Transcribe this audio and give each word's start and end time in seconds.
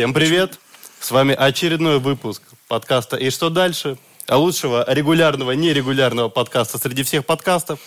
Всем 0.00 0.14
привет! 0.14 0.58
С 0.98 1.10
вами 1.10 1.34
очередной 1.34 1.98
выпуск 1.98 2.40
подкаста 2.68 3.18
«И 3.18 3.28
что 3.28 3.50
дальше?» 3.50 3.98
А 4.26 4.38
лучшего 4.38 4.82
регулярного, 4.88 5.50
нерегулярного 5.50 6.30
подкаста 6.30 6.78
среди 6.78 7.02
всех 7.02 7.26
подкастов. 7.26 7.80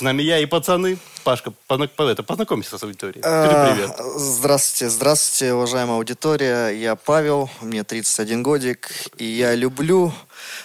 С 0.00 0.02
нами 0.02 0.22
я 0.22 0.38
и 0.38 0.46
пацаны. 0.46 0.96
Пашка, 1.24 1.52
познакомься 1.66 2.78
с 2.78 2.82
аудиторией. 2.82 3.22
А, 3.22 3.74
привет. 3.74 3.90
Здравствуйте, 4.16 4.88
здравствуйте, 4.88 5.52
уважаемая 5.52 5.98
аудитория. 5.98 6.68
Я 6.70 6.96
Павел, 6.96 7.50
мне 7.60 7.84
31 7.84 8.42
годик, 8.42 8.88
и 9.18 9.26
я 9.26 9.54
люблю 9.54 10.14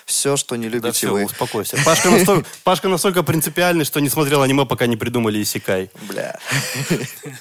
все, 0.06 0.38
что 0.38 0.56
не 0.56 0.70
Да 0.70 0.76
любите 0.76 0.92
все, 0.94 1.12
вы. 1.12 1.26
успокойся. 1.26 1.76
Пашка 1.84 2.12
настолько, 2.12 2.48
Пашка 2.64 2.88
настолько 2.88 3.24
принципиальный, 3.24 3.84
что 3.84 4.00
не 4.00 4.08
смотрел 4.08 4.42
аниме, 4.42 4.66
пока 4.66 4.88
не 4.88 4.96
придумали 4.96 5.44
Исикай. 5.44 5.90
Бля. 6.04 6.40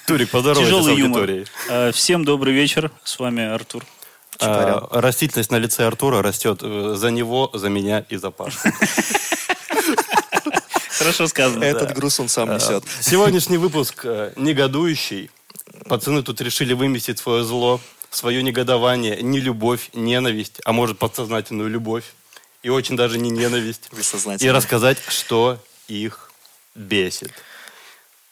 Турик, 0.05 0.31
поздоровайся 0.31 0.69
с 0.69 0.75
Тяжелый 0.75 0.97
юмор. 0.99 1.21
аудиторией. 1.21 1.47
Э, 1.69 1.91
Всем 1.93 2.25
добрый 2.25 2.53
вечер. 2.53 2.91
С 3.05 3.17
вами 3.19 3.45
Артур. 3.45 3.85
А, 4.41 4.89
растительность 4.91 5.49
на 5.49 5.59
лице 5.59 5.85
Артура 5.87 6.21
растет 6.21 6.59
э, 6.61 6.95
за 6.97 7.09
него, 7.09 7.51
за 7.53 7.69
меня 7.69 8.05
и 8.09 8.17
за 8.17 8.31
Пашку. 8.31 8.67
Хорошо 11.05 11.27
сказано. 11.27 11.63
Этот 11.63 11.93
груз 11.93 12.19
он 12.19 12.29
сам 12.29 12.53
несет. 12.55 12.83
Сегодняшний 13.01 13.57
выпуск 13.57 14.01
э, 14.05 14.33
негодующий. 14.35 15.29
Пацаны 15.87 16.23
тут 16.23 16.41
решили 16.41 16.73
выместить 16.73 17.19
свое 17.19 17.43
зло, 17.43 17.79
свое 18.09 18.41
негодование, 18.41 19.21
не 19.21 19.39
любовь, 19.39 19.89
ненависть, 19.93 20.61
а 20.65 20.73
может 20.73 20.97
подсознательную 20.97 21.69
любовь. 21.69 22.05
И 22.63 22.69
очень 22.69 22.97
даже 22.97 23.19
не 23.19 23.29
ненависть. 23.29 23.89
И 24.39 24.49
рассказать, 24.49 24.97
что 25.07 25.59
их 25.87 26.31
бесит. 26.73 27.31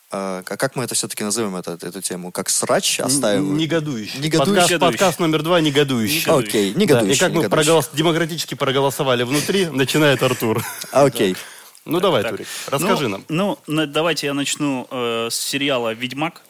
А 0.09 0.41
а 0.47 0.57
как 0.57 0.75
мы 0.75 0.83
это 0.83 0.95
все-таки 0.95 1.23
назовем, 1.23 1.55
это- 1.55 1.77
эту 1.81 2.01
тему? 2.01 2.31
Как 2.31 2.49
срач 2.49 2.99
оставим? 2.99 3.55
Негодующий. 3.55 4.19
Негодующий. 4.19 4.61
Подкаст, 4.61 4.79
подкаст 4.79 5.19
номер 5.19 5.43
два 5.43 5.59
«Негодующий». 5.61 6.19
Негодующий. 6.21 6.49
Окей, 6.49 6.73
Да, 6.73 6.79
негодующий. 6.79 7.15
и 7.15 7.19
как 7.19 7.31
мы 7.33 7.43
негодующий. 7.43 7.71
проголос- 7.71 7.89
демократически 7.93 8.55
проголосовали 8.55 9.23
внутри, 9.23 9.67
начинает 9.67 10.23
Артур. 10.23 10.63
Окей. 10.91 11.35
Ну 11.85 11.99
давай, 11.99 12.21
Так. 12.23 12.31
Турик, 12.31 12.47
расскажи 12.67 13.03
Ну, 13.03 13.09
нам. 13.09 13.25
Ну, 13.27 13.59
на- 13.67 13.87
давайте 13.87 14.27
я 14.27 14.33
начну 14.33 14.87
э, 14.89 15.27
с 15.29 15.35
сериала 15.35 15.93
«Ведьмак». 15.93 16.41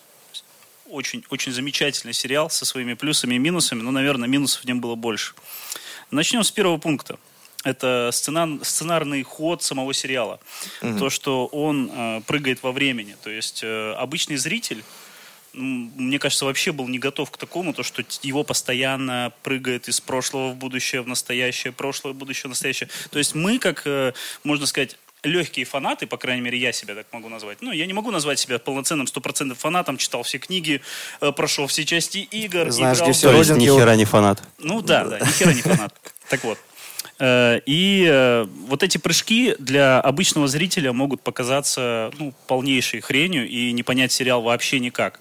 Очень, 0.89 1.23
очень 1.29 1.51
замечательный 1.51 2.13
сериал 2.13 2.51
со 2.51 2.65
своими 2.65 2.93
плюсами 2.93 3.33
и 3.35 3.39
минусами. 3.39 3.81
Но, 3.81 3.89
наверное, 3.89 4.27
минусов 4.29 4.61
в 4.61 4.65
нем 4.65 4.79
было 4.79 4.93
больше. 4.93 5.33
Начнем 6.11 6.43
с 6.43 6.51
первого 6.51 6.77
пункта. 6.77 7.17
Это 7.63 8.09
сцена- 8.11 8.59
сценарный 8.63 9.23
ход 9.23 9.63
самого 9.63 9.91
сериала. 9.93 10.39
То, 10.81 11.09
что 11.09 11.47
он 11.47 11.89
э, 11.91 12.21
прыгает 12.27 12.61
во 12.61 12.71
времени. 12.71 13.15
То 13.23 13.31
есть 13.31 13.61
э, 13.63 13.93
обычный 13.93 14.37
зритель 14.37 14.83
мне 15.55 16.17
кажется, 16.17 16.45
вообще 16.45 16.71
был 16.71 16.87
не 16.87 16.97
готов 16.97 17.29
к 17.29 17.37
такому, 17.37 17.73
то, 17.75 17.83
что 17.83 18.03
его 18.23 18.43
постоянно 18.43 19.31
прыгает 19.43 19.87
из 19.87 20.01
прошлого 20.01 20.49
в 20.49 20.55
будущее, 20.55 21.03
в 21.03 21.07
настоящее, 21.07 21.71
прошлое, 21.71 22.13
будущее, 22.13 22.49
настоящее. 22.49 22.89
То 23.11 23.19
есть 23.19 23.35
мы, 23.35 23.59
как, 23.59 23.83
э, 23.85 24.13
можно 24.43 24.65
сказать, 24.65 24.97
легкие 25.23 25.65
фанаты, 25.65 26.05
по 26.07 26.17
крайней 26.17 26.41
мере, 26.41 26.57
я 26.57 26.71
себя 26.71 26.95
так 26.95 27.07
могу 27.11 27.29
назвать. 27.29 27.59
Ну, 27.61 27.71
я 27.71 27.85
не 27.85 27.93
могу 27.93 28.11
назвать 28.11 28.39
себя 28.39 28.59
полноценным 28.59 29.07
стопроцентным 29.07 29.57
фанатом, 29.57 29.97
читал 29.97 30.23
все 30.23 30.37
книги, 30.37 30.81
э, 31.21 31.31
прошел 31.31 31.67
все 31.67 31.85
части 31.85 32.17
игр, 32.17 32.69
Знаешь, 32.71 32.97
играл 32.97 33.09
где 33.09 33.17
все 33.17 33.37
есть 33.37 33.51
ни 33.51 33.65
хера 33.65 33.95
не 33.95 34.05
фанат. 34.05 34.43
ну 34.59 34.81
да, 34.81 35.05
да, 35.05 35.19
ни 35.19 35.31
хера 35.31 35.53
не 35.53 35.61
фанат. 35.61 35.93
Так 36.29 36.43
вот. 36.43 36.57
Э, 37.19 37.59
И 37.65 38.05
э, 38.09 38.45
вот 38.67 38.83
эти 38.83 38.97
прыжки 38.97 39.55
для 39.59 39.99
обычного 40.01 40.47
зрителя 40.47 40.93
могут 40.93 41.21
показаться 41.21 42.11
ну, 42.17 42.33
полнейшей 42.47 43.01
хренью 43.01 43.47
и 43.47 43.71
не 43.71 43.83
понять 43.83 44.11
сериал 44.11 44.41
вообще 44.41 44.79
никак. 44.79 45.19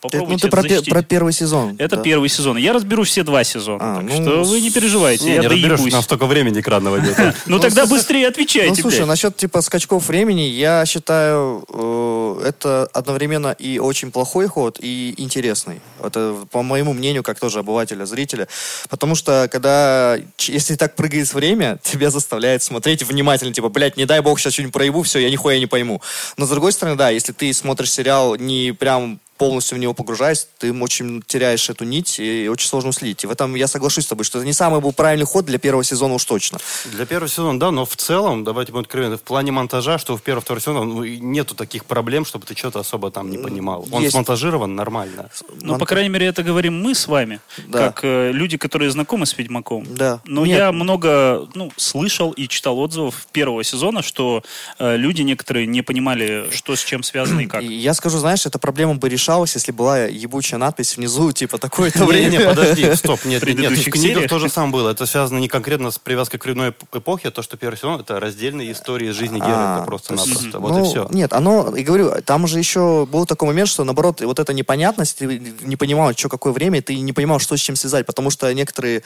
Попробуйте 0.00 0.32
Ну, 0.32 0.38
ты 0.38 0.48
про, 0.48 0.62
защитить. 0.62 0.88
про 0.90 1.02
первый 1.02 1.32
сезон. 1.32 1.76
Это 1.78 1.96
да? 1.96 2.02
первый 2.02 2.28
сезон. 2.28 2.56
Я 2.56 2.72
разберу 2.72 3.04
все 3.04 3.22
два 3.22 3.44
сезона. 3.44 3.78
А, 3.80 3.96
так 3.96 4.04
ну, 4.04 4.22
что 4.22 4.44
вы 4.44 4.60
не 4.60 4.70
переживайте, 4.70 5.24
Не, 5.24 5.34
я 5.36 5.42
не 5.42 5.48
доебусь. 5.48 5.92
нам 5.92 6.02
столько 6.02 6.26
времени 6.26 6.60
экранного 6.60 6.96
нет. 6.96 7.16
Ну 7.46 7.56
Ну, 7.56 7.58
тогда 7.60 7.86
быстрее 7.86 8.28
отвечайте, 8.28 8.82
Ну, 8.82 8.90
слушай, 8.90 9.06
насчет 9.06 9.36
типа 9.36 9.62
скачков 9.62 10.08
времени, 10.08 10.42
я 10.42 10.84
считаю, 10.86 11.64
э, 11.68 12.42
это 12.48 12.88
одновременно 12.92 13.52
и 13.52 13.78
очень 13.78 14.10
плохой 14.10 14.46
ход, 14.46 14.78
и 14.80 15.14
интересный. 15.16 15.80
Это, 16.02 16.34
по 16.50 16.62
моему 16.62 16.92
мнению, 16.92 17.22
как 17.22 17.40
тоже 17.40 17.60
обывателя, 17.60 18.04
зрителя. 18.04 18.48
Потому 18.88 19.14
что, 19.14 19.48
когда, 19.50 20.18
если 20.38 20.74
так 20.76 20.94
прыгает 20.94 21.32
время, 21.32 21.78
тебя 21.82 22.10
заставляет 22.10 22.62
смотреть 22.62 23.02
внимательно. 23.02 23.52
Типа, 23.52 23.68
блядь, 23.68 23.96
не 23.96 24.04
дай 24.04 24.20
бог, 24.20 24.38
сейчас 24.38 24.52
что-нибудь 24.52 24.72
проебу, 24.74 25.02
все, 25.02 25.18
я 25.18 25.30
нихуя 25.30 25.58
не 25.58 25.66
пойму. 25.66 26.02
Но, 26.36 26.46
с 26.46 26.50
другой 26.50 26.72
стороны, 26.72 26.96
да, 26.96 27.10
если 27.10 27.32
ты 27.32 27.52
смотришь 27.52 27.90
сериал 27.90 28.36
не 28.36 28.72
прям 28.72 29.18
полностью 29.36 29.76
в 29.76 29.80
него 29.80 29.94
погружаясь, 29.94 30.48
ты 30.58 30.72
очень 30.72 31.22
теряешь 31.26 31.68
эту 31.70 31.84
нить 31.84 32.18
и 32.18 32.48
очень 32.48 32.68
сложно 32.68 32.90
уследить. 32.90 33.24
И 33.24 33.26
в 33.26 33.30
этом 33.30 33.54
я 33.54 33.66
соглашусь 33.66 34.04
с 34.04 34.08
тобой, 34.08 34.24
что 34.24 34.38
это 34.38 34.46
не 34.46 34.52
самый 34.52 34.80
был 34.80 34.92
правильный 34.92 35.26
ход 35.26 35.44
для 35.44 35.58
первого 35.58 35.84
сезона 35.84 36.14
уж 36.14 36.24
точно. 36.24 36.58
Для 36.92 37.06
первого 37.06 37.28
сезона, 37.28 37.58
да, 37.58 37.70
но 37.70 37.84
в 37.84 37.96
целом, 37.96 38.44
давайте 38.44 38.72
будем 38.72 38.84
откровенны, 38.84 39.16
в 39.16 39.22
плане 39.22 39.52
монтажа, 39.52 39.98
что 39.98 40.16
в 40.16 40.22
первом, 40.22 40.42
втором 40.42 40.60
сезоне 40.60 40.84
ну, 40.84 41.04
нету 41.04 41.54
таких 41.54 41.84
проблем, 41.84 42.24
чтобы 42.24 42.46
ты 42.46 42.56
что-то 42.56 42.80
особо 42.80 43.10
там 43.10 43.30
не 43.30 43.38
понимал. 43.38 43.86
Он 43.90 44.02
Есть. 44.02 44.12
смонтажирован 44.12 44.74
нормально. 44.74 45.30
Ну, 45.60 45.74
по 45.74 45.78
Монта- 45.80 45.86
крайней 45.86 46.08
мере, 46.10 46.26
это 46.26 46.42
говорим 46.42 46.80
мы 46.82 46.94
с 46.94 47.06
вами, 47.06 47.40
Да. 47.66 47.78
как 47.78 48.00
э, 48.04 48.32
люди, 48.32 48.56
которые 48.56 48.90
знакомы 48.90 49.26
с 49.26 49.36
Ведьмаком. 49.36 49.86
Да. 49.88 50.20
Но 50.24 50.46
Нет. 50.46 50.58
я 50.58 50.72
много 50.72 51.48
ну, 51.54 51.72
слышал 51.76 52.32
и 52.32 52.48
читал 52.48 52.78
отзывов 52.78 53.26
первого 53.32 53.64
сезона, 53.64 54.02
что 54.02 54.42
э, 54.78 54.96
люди 54.96 55.22
некоторые 55.22 55.66
не 55.66 55.82
понимали, 55.82 56.48
что 56.52 56.76
с 56.76 56.84
чем 56.84 57.02
связано 57.02 57.40
и 57.40 57.46
как. 57.46 57.62
Я 57.62 57.94
скажу, 57.94 58.18
знаешь, 58.18 58.46
эта 58.46 58.58
проблема 58.58 58.94
бы 58.94 59.08
решалась, 59.26 59.54
если 59.54 59.72
была 59.72 60.04
ебучая 60.04 60.58
надпись 60.58 60.96
внизу, 60.96 61.32
типа, 61.32 61.58
такое-то 61.58 62.04
время. 62.06 62.48
подожди, 62.48 62.94
стоп, 62.94 63.24
нет, 63.24 63.42
нет, 63.44 63.72
в 63.72 63.90
книгах 63.90 64.28
то 64.28 64.38
же 64.38 64.48
самое 64.48 64.72
было. 64.72 64.90
Это 64.90 65.04
связано 65.06 65.38
не 65.38 65.48
конкретно 65.48 65.90
с 65.90 65.98
привязкой 65.98 66.38
к 66.38 66.44
временной 66.44 66.68
эп- 66.68 66.84
эпохе, 66.94 67.28
а 67.28 67.30
то, 67.32 67.42
что 67.42 67.56
первый 67.56 67.76
сезон 67.76 68.00
это 68.00 68.20
раздельные 68.20 68.70
истории 68.70 69.10
из 69.10 69.14
жизни 69.16 69.40
А, 69.42 69.46
Геральта 69.46 69.80
то 69.80 69.86
просто-напросто. 69.86 70.60
Вот 70.60 70.70
ну, 70.72 70.84
и 70.84 70.88
все. 70.88 71.08
Нет, 71.10 71.32
оно, 71.32 71.74
и 71.76 71.82
говорю, 71.82 72.12
там 72.24 72.46
же 72.46 72.58
еще 72.58 73.06
был 73.10 73.26
такой 73.26 73.48
момент, 73.48 73.68
что, 73.68 73.82
наоборот, 73.84 74.20
вот 74.20 74.38
эта 74.38 74.52
непонятность, 74.52 75.18
ты 75.18 75.42
не 75.62 75.76
понимал, 75.76 76.12
что 76.16 76.28
какое 76.28 76.52
время, 76.52 76.80
ты 76.82 76.96
не 77.00 77.12
понимал, 77.12 77.40
что 77.40 77.56
с 77.56 77.60
чем 77.60 77.74
связать, 77.74 78.06
потому 78.06 78.30
что 78.30 78.52
некоторые 78.54 79.02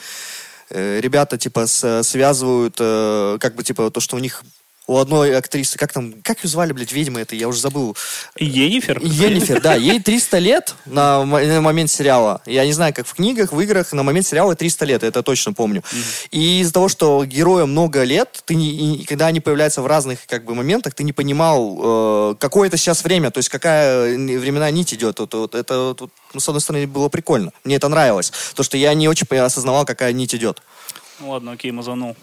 э, 0.69 0.99
ребята, 1.01 1.37
типа, 1.37 1.65
с- 1.65 2.03
связывают, 2.03 2.75
э, 2.79 3.37
как 3.39 3.55
бы, 3.55 3.63
типа, 3.63 3.89
то, 3.89 3.99
что 3.99 4.15
у 4.15 4.19
них 4.19 4.43
у 4.91 4.97
одной 4.97 5.37
актрисы, 5.37 5.77
как 5.77 5.93
там, 5.93 6.15
как 6.21 6.43
ее 6.43 6.49
звали, 6.49 6.73
блядь, 6.73 6.91
ведьма 6.91 7.21
это, 7.21 7.33
я 7.33 7.47
уже 7.47 7.61
забыл. 7.61 7.95
Енифер? 8.37 8.99
Енифер, 9.01 9.61
да, 9.61 9.75
ей 9.75 10.01
300 10.01 10.37
лет 10.39 10.75
на, 10.85 11.23
на 11.23 11.61
момент 11.61 11.89
сериала. 11.89 12.41
Я 12.45 12.65
не 12.65 12.73
знаю, 12.73 12.93
как 12.93 13.07
в 13.07 13.13
книгах, 13.13 13.53
в 13.53 13.59
играх, 13.61 13.93
на 13.93 14.03
момент 14.03 14.27
сериала 14.27 14.53
300 14.53 14.85
лет, 14.85 15.03
это 15.03 15.23
точно 15.23 15.53
помню. 15.53 15.81
И 16.31 16.59
из-за 16.59 16.73
того, 16.73 16.89
что 16.89 17.23
героям 17.23 17.71
много 17.71 18.03
лет, 18.03 18.43
ты 18.45 18.55
не, 18.55 18.97
и 18.97 19.05
когда 19.05 19.27
они 19.27 19.39
появляются 19.39 19.81
в 19.81 19.87
разных 19.87 20.25
как 20.27 20.43
бы 20.43 20.55
моментах, 20.55 20.93
ты 20.93 21.05
не 21.05 21.13
понимал, 21.13 22.33
э, 22.33 22.35
какое 22.37 22.67
это 22.67 22.75
сейчас 22.75 23.05
время, 23.05 23.31
то 23.31 23.37
есть 23.37 23.47
какая 23.47 24.13
временная 24.17 24.71
нить 24.71 24.93
идет. 24.93 25.19
Вот, 25.19 25.33
вот 25.33 25.55
это, 25.55 25.95
вот, 25.99 26.11
ну, 26.33 26.39
с 26.41 26.49
одной 26.49 26.59
стороны, 26.59 26.85
было 26.85 27.07
прикольно. 27.07 27.53
Мне 27.63 27.77
это 27.77 27.87
нравилось. 27.87 28.33
То, 28.55 28.63
что 28.63 28.75
я 28.75 28.93
не 28.93 29.07
очень 29.07 29.25
осознавал, 29.37 29.85
какая 29.85 30.11
нить 30.11 30.35
идет. 30.35 30.61
Ну 31.21 31.29
ладно, 31.29 31.53
окей, 31.53 31.71
мазанул. 31.71 32.17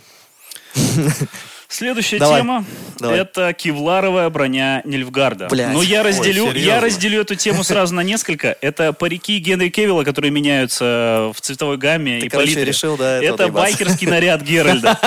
Следующая 1.70 2.18
Давай. 2.18 2.40
тема 2.40 2.64
Давай. 2.98 3.20
это 3.20 3.52
кевларовая 3.52 4.30
броня 4.30 4.80
Нильфгарда. 4.86 5.48
Блядь. 5.48 5.74
Но 5.74 5.82
я 5.82 6.02
разделю, 6.02 6.44
Ой, 6.46 6.52
серьезно? 6.52 6.66
я 6.74 6.80
разделю 6.80 7.20
эту 7.20 7.34
тему 7.34 7.62
сразу 7.62 7.94
на 7.94 8.00
несколько. 8.00 8.56
Это 8.62 8.94
парики 8.94 9.38
Генри 9.38 9.68
Кевилла, 9.68 10.02
которые 10.02 10.30
меняются 10.30 11.30
в 11.34 11.40
цветовой 11.42 11.76
гамме 11.76 12.20
Ты, 12.20 12.26
и 12.26 12.28
короче, 12.30 12.46
палитре. 12.54 12.64
решил, 12.64 12.96
да, 12.96 13.22
Это 13.22 13.48
байкерский 13.48 14.06
наряд 14.06 14.40
Геральда. 14.42 14.98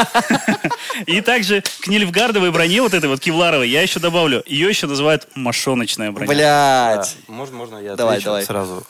И 1.08 1.22
также 1.22 1.64
к 1.82 1.88
Нильфгардовой 1.88 2.52
броне, 2.52 2.84
вот 2.84 2.94
этой 2.94 3.10
вот 3.10 3.20
кевларовой, 3.20 3.68
я 3.68 3.82
еще 3.82 4.00
добавлю, 4.00 4.44
ее 4.46 4.70
еще 4.70 4.86
называют 4.86 5.28
мошоночная 5.34 6.12
броня. 6.12 6.28
Блять. 6.30 7.18
Можно, 7.28 7.58
можно 7.58 7.78
я 7.78 7.96
Давай, 7.96 8.22
давай. 8.22 8.44
сразу? 8.46 8.86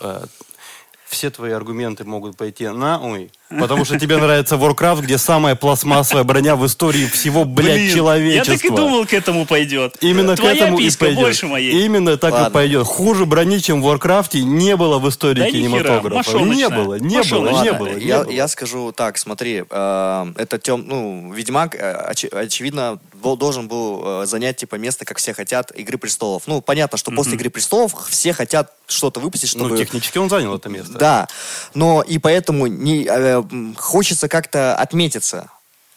Все 1.12 1.30
твои 1.30 1.52
аргументы 1.52 2.06
могут 2.06 2.38
пойти 2.38 2.70
на 2.70 2.98
ой, 2.98 3.32
потому 3.50 3.84
что 3.84 4.00
тебе 4.00 4.16
нравится 4.16 4.56
Warcraft, 4.56 5.02
где 5.02 5.18
самая 5.18 5.56
пластмассовая 5.56 6.24
броня 6.24 6.56
в 6.56 6.66
истории 6.66 7.06
всего, 7.06 7.44
блядь, 7.44 7.76
Блин, 7.82 7.96
человечества. 7.96 8.52
Я 8.54 8.58
так 8.58 8.66
и 8.66 8.70
думал, 8.74 9.06
к 9.06 9.14
этому 9.14 9.46
пойдет. 9.46 9.98
Именно 10.00 10.38
Твоя 10.38 10.54
к 10.54 10.58
этому 10.58 10.80
и 10.80 10.90
пойдет. 10.98 11.20
больше 11.20 11.48
моей. 11.48 11.84
Именно 11.86 12.16
так 12.16 12.32
и 12.32 12.34
Ладно. 12.36 12.50
пойдет. 12.52 12.88
Хуже 12.88 13.26
брони, 13.26 13.60
чем 13.60 13.82
в 13.82 13.88
Warcraft, 13.88 14.40
не 14.40 14.78
было 14.78 15.00
в 15.00 15.10
истории 15.10 15.42
Да 15.42 15.52
кинематографа. 15.52 16.38
Не 16.40 16.70
было, 16.70 16.96
не 16.96 17.22
было, 17.22 17.62
не 17.62 17.74
было. 17.74 17.90
не 17.96 18.06
я, 18.06 18.24
было. 18.24 18.30
я 18.32 18.48
скажу 18.48 18.94
так, 18.94 19.18
смотри, 19.18 19.66
э, 19.70 20.26
это 20.38 20.60
тем, 20.60 20.86
ну, 20.88 21.34
Ведьмак, 21.34 21.76
э, 21.76 22.10
очи- 22.10 22.34
очевидно, 22.34 23.00
должен 23.22 23.68
был 23.68 24.24
э, 24.24 24.26
занять 24.26 24.58
типа 24.58 24.76
место, 24.76 25.06
как 25.06 25.18
все 25.18 25.34
хотят, 25.34 25.72
Игры 25.72 25.98
престолов. 25.98 26.44
Ну, 26.48 26.62
понятно, 26.62 26.98
что 26.98 27.12
после 27.12 27.34
Игры 27.34 27.50
престолов 27.50 28.08
все 28.10 28.34
хотят 28.34 28.74
что-то 28.88 29.20
выпустить, 29.20 29.50
чтобы. 29.50 29.70
Ну, 29.70 29.78
технически 29.78 30.18
он 30.18 30.30
занял 30.30 30.56
это 30.56 30.70
место. 30.70 30.98
Да, 30.98 31.28
но 31.74 32.02
и 32.02 32.18
поэтому 32.18 32.68
не, 32.68 33.06
э, 33.10 33.44
хочется 33.78 34.28
как-то 34.28 34.76
отметиться. 34.76 35.50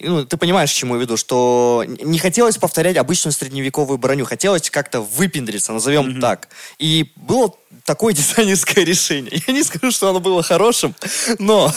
Ну, 0.07 0.25
ты 0.25 0.37
понимаешь, 0.37 0.71
к 0.71 0.75
чему 0.75 0.95
я 0.97 1.01
веду, 1.01 1.17
что 1.17 1.85
не 1.87 2.19
хотелось 2.19 2.57
повторять 2.57 2.97
обычную 2.97 3.33
средневековую 3.33 3.99
броню, 3.99 4.25
хотелось 4.25 4.71
как-то 4.71 5.01
выпендриться, 5.01 5.73
назовем 5.73 6.09
mm-hmm. 6.09 6.21
так. 6.21 6.49
И 6.79 7.13
было 7.17 7.53
такое 7.85 8.15
дизайнерское 8.15 8.85
решение. 8.85 9.43
Я 9.47 9.53
не 9.53 9.63
скажу, 9.63 9.91
что 9.91 10.09
оно 10.09 10.21
было 10.21 10.43
хорошим, 10.43 10.95
но 11.39 11.73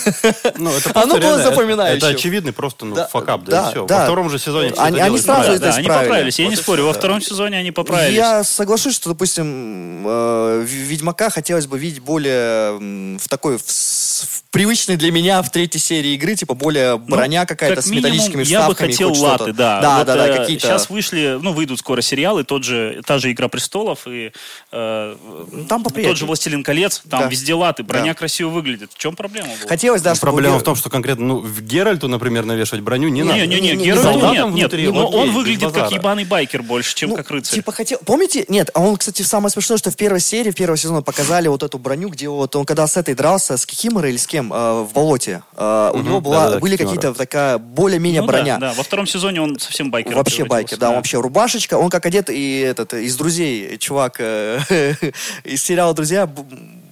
ну, 0.57 0.71
это 0.71 0.91
оно 1.01 1.17
было 1.17 1.41
запоминающим. 1.41 1.97
Это, 1.97 2.07
это 2.07 2.15
очевидный 2.17 2.53
просто 2.53 2.85
ну, 2.85 2.95
Да, 2.95 3.07
факап, 3.07 3.43
да, 3.43 3.51
да, 3.51 3.67
и 3.67 3.71
все. 3.71 3.85
да. 3.85 3.97
Во 3.99 4.03
втором 4.05 4.29
же 4.29 4.39
сезоне 4.39 4.73
все 4.73 4.81
Они- 4.81 4.97
это 4.97 5.05
они 5.05 5.17
сразу 5.19 5.41
правильно. 5.41 5.59
Да, 5.59 5.69
это 5.69 5.77
они 5.77 5.87
поправились, 5.87 6.39
я 6.39 6.45
Вот 6.45 6.51
не 6.51 6.55
спорю. 6.55 6.85
Во 6.85 6.93
втором 6.93 7.21
сезоне 7.21 7.57
они 7.57 7.71
поправились. 7.71 8.15
Я 8.15 8.43
соглашусь, 8.43 8.95
что, 8.95 9.09
допустим, 9.09 10.07
э, 10.07 10.65
В- 10.65 10.87
Ведьмака 10.87 11.29
хотелось 11.29 11.67
бы 11.67 11.77
видеть 11.77 12.01
более 12.01 13.17
в 13.17 13.27
такой, 13.27 13.57
в, 13.57 13.61
в 13.61 14.43
привычной 14.51 14.95
для 14.97 15.11
меня 15.11 15.41
в 15.41 15.51
третьей 15.51 15.81
серии 15.81 16.13
игры, 16.13 16.35
типа 16.35 16.53
более 16.53 16.97
броня 16.97 17.45
какая-то 17.45 17.75
Ну, 17.75 17.81
как 17.81 17.85
с 17.85 17.89
минимум, 17.89 18.16
металлическими 18.17 18.43
Я 18.43 18.67
бы 18.67 18.75
хотел 18.75 19.13
латы, 19.13 19.53
да. 19.53 19.81
Да, 19.81 19.97
Вот, 19.97 20.07
да, 20.07 20.15
да, 20.15 20.27
э, 20.27 20.37
какие-то. 20.37 20.67
Сейчас 20.67 20.89
вышли, 20.89 21.39
ну, 21.41 21.53
выйдут 21.53 21.79
скоро 21.79 22.01
сериалы, 22.01 22.43
тот 22.43 22.63
же, 22.63 23.01
та 23.05 23.19
же 23.19 23.31
«Игра 23.31 23.47
престолов» 23.47 24.07
и 24.07 24.31
э, 24.71 25.15
Ну, 25.51 25.65
там 25.65 25.83
тот 25.83 26.17
же 26.17 26.25
«Властелин 26.25 26.63
колец», 26.63 27.01
там 27.09 27.21
Да. 27.21 27.27
везде 27.27 27.53
латы, 27.53 27.83
броня 27.83 28.11
Да. 28.11 28.13
красиво 28.13 28.49
выглядит. 28.49 28.91
В 28.93 28.97
чем 28.97 29.15
проблема 29.15 29.47
была? 29.47 29.67
Хотелось, 29.67 30.01
да, 30.01 30.11
Но 30.11 30.15
чтобы... 30.15 30.33
Проблема 30.33 30.59
в 30.59 30.63
том, 30.63 30.75
что 30.75 30.89
конкретно 30.89 31.25
ну, 31.25 31.39
в 31.39 31.61
Геральту, 31.61 32.07
например, 32.07 32.45
навешивать 32.45 32.83
броню 32.83 33.09
не, 33.09 33.23
надо. 33.23 33.39
Не-не-не, 33.39 33.71
Не, 33.71 33.77
не, 33.77 33.85
Геральт 33.85 34.03
солдатам 34.03 34.31
нет, 34.31 34.55
нет, 34.55 34.71
внутри, 34.71 34.87
но 34.89 35.07
окей, 35.07 35.19
он 35.19 35.31
выглядит 35.31 35.71
как 35.71 35.91
ебаный 35.91 36.25
байкер 36.25 36.63
больше, 36.63 36.95
чем 36.95 37.09
Ну, 37.09 37.15
как 37.15 37.29
рыцарь. 37.31 37.55
Типа 37.55 37.71
хотел... 37.71 37.99
Помните? 38.05 38.45
Нет, 38.47 38.69
а 38.73 38.81
он, 38.81 38.97
кстати, 38.97 39.21
самое 39.21 39.51
смешное, 39.51 39.77
что 39.77 39.91
в 39.91 39.95
первой 39.95 40.19
серии, 40.19 40.51
в 40.51 40.55
первого 40.55 40.77
сезона 40.77 41.01
показали 41.01 41.47
вот 41.47 41.63
эту 41.63 41.77
броню, 41.77 42.09
где 42.09 42.29
вот 42.29 42.55
он 42.55 42.65
когда 42.65 42.87
с 42.87 42.97
этой 42.97 43.13
дрался, 43.15 43.57
с 43.57 43.65
Кикиморой 43.65 44.11
или 44.11 44.17
с 44.17 44.27
кем, 44.27 44.51
э, 44.53 44.81
в 44.83 44.93
болоте, 44.93 45.43
э, 45.55 45.91
у 45.93 45.99
него 45.99 46.21
была, 46.21 46.59
были 46.59 46.77
какие-то 46.77 47.13
такая 47.13 47.57
более-менее 47.97 48.21
Ну 48.21 48.27
броня. 48.27 48.57
Да, 48.57 48.69
да, 48.69 48.73
во 48.73 48.83
втором 48.83 49.07
сезоне 49.07 49.41
он 49.41 49.59
совсем 49.59 49.91
байкер. 49.91 50.15
Вообще 50.15 50.45
байкер, 50.45 50.77
да, 50.77 50.89
он 50.89 50.95
вообще 50.95 51.19
рубашечка, 51.19 51.75
он 51.75 51.89
как 51.89 52.05
одет 52.05 52.29
и 52.29 52.59
этот 52.59 52.93
из 52.93 53.15
друзей, 53.15 53.77
чувак 53.77 54.17
э, 54.19 54.59
из 55.43 55.63
сериала 55.63 55.93
Друзья, 55.93 56.29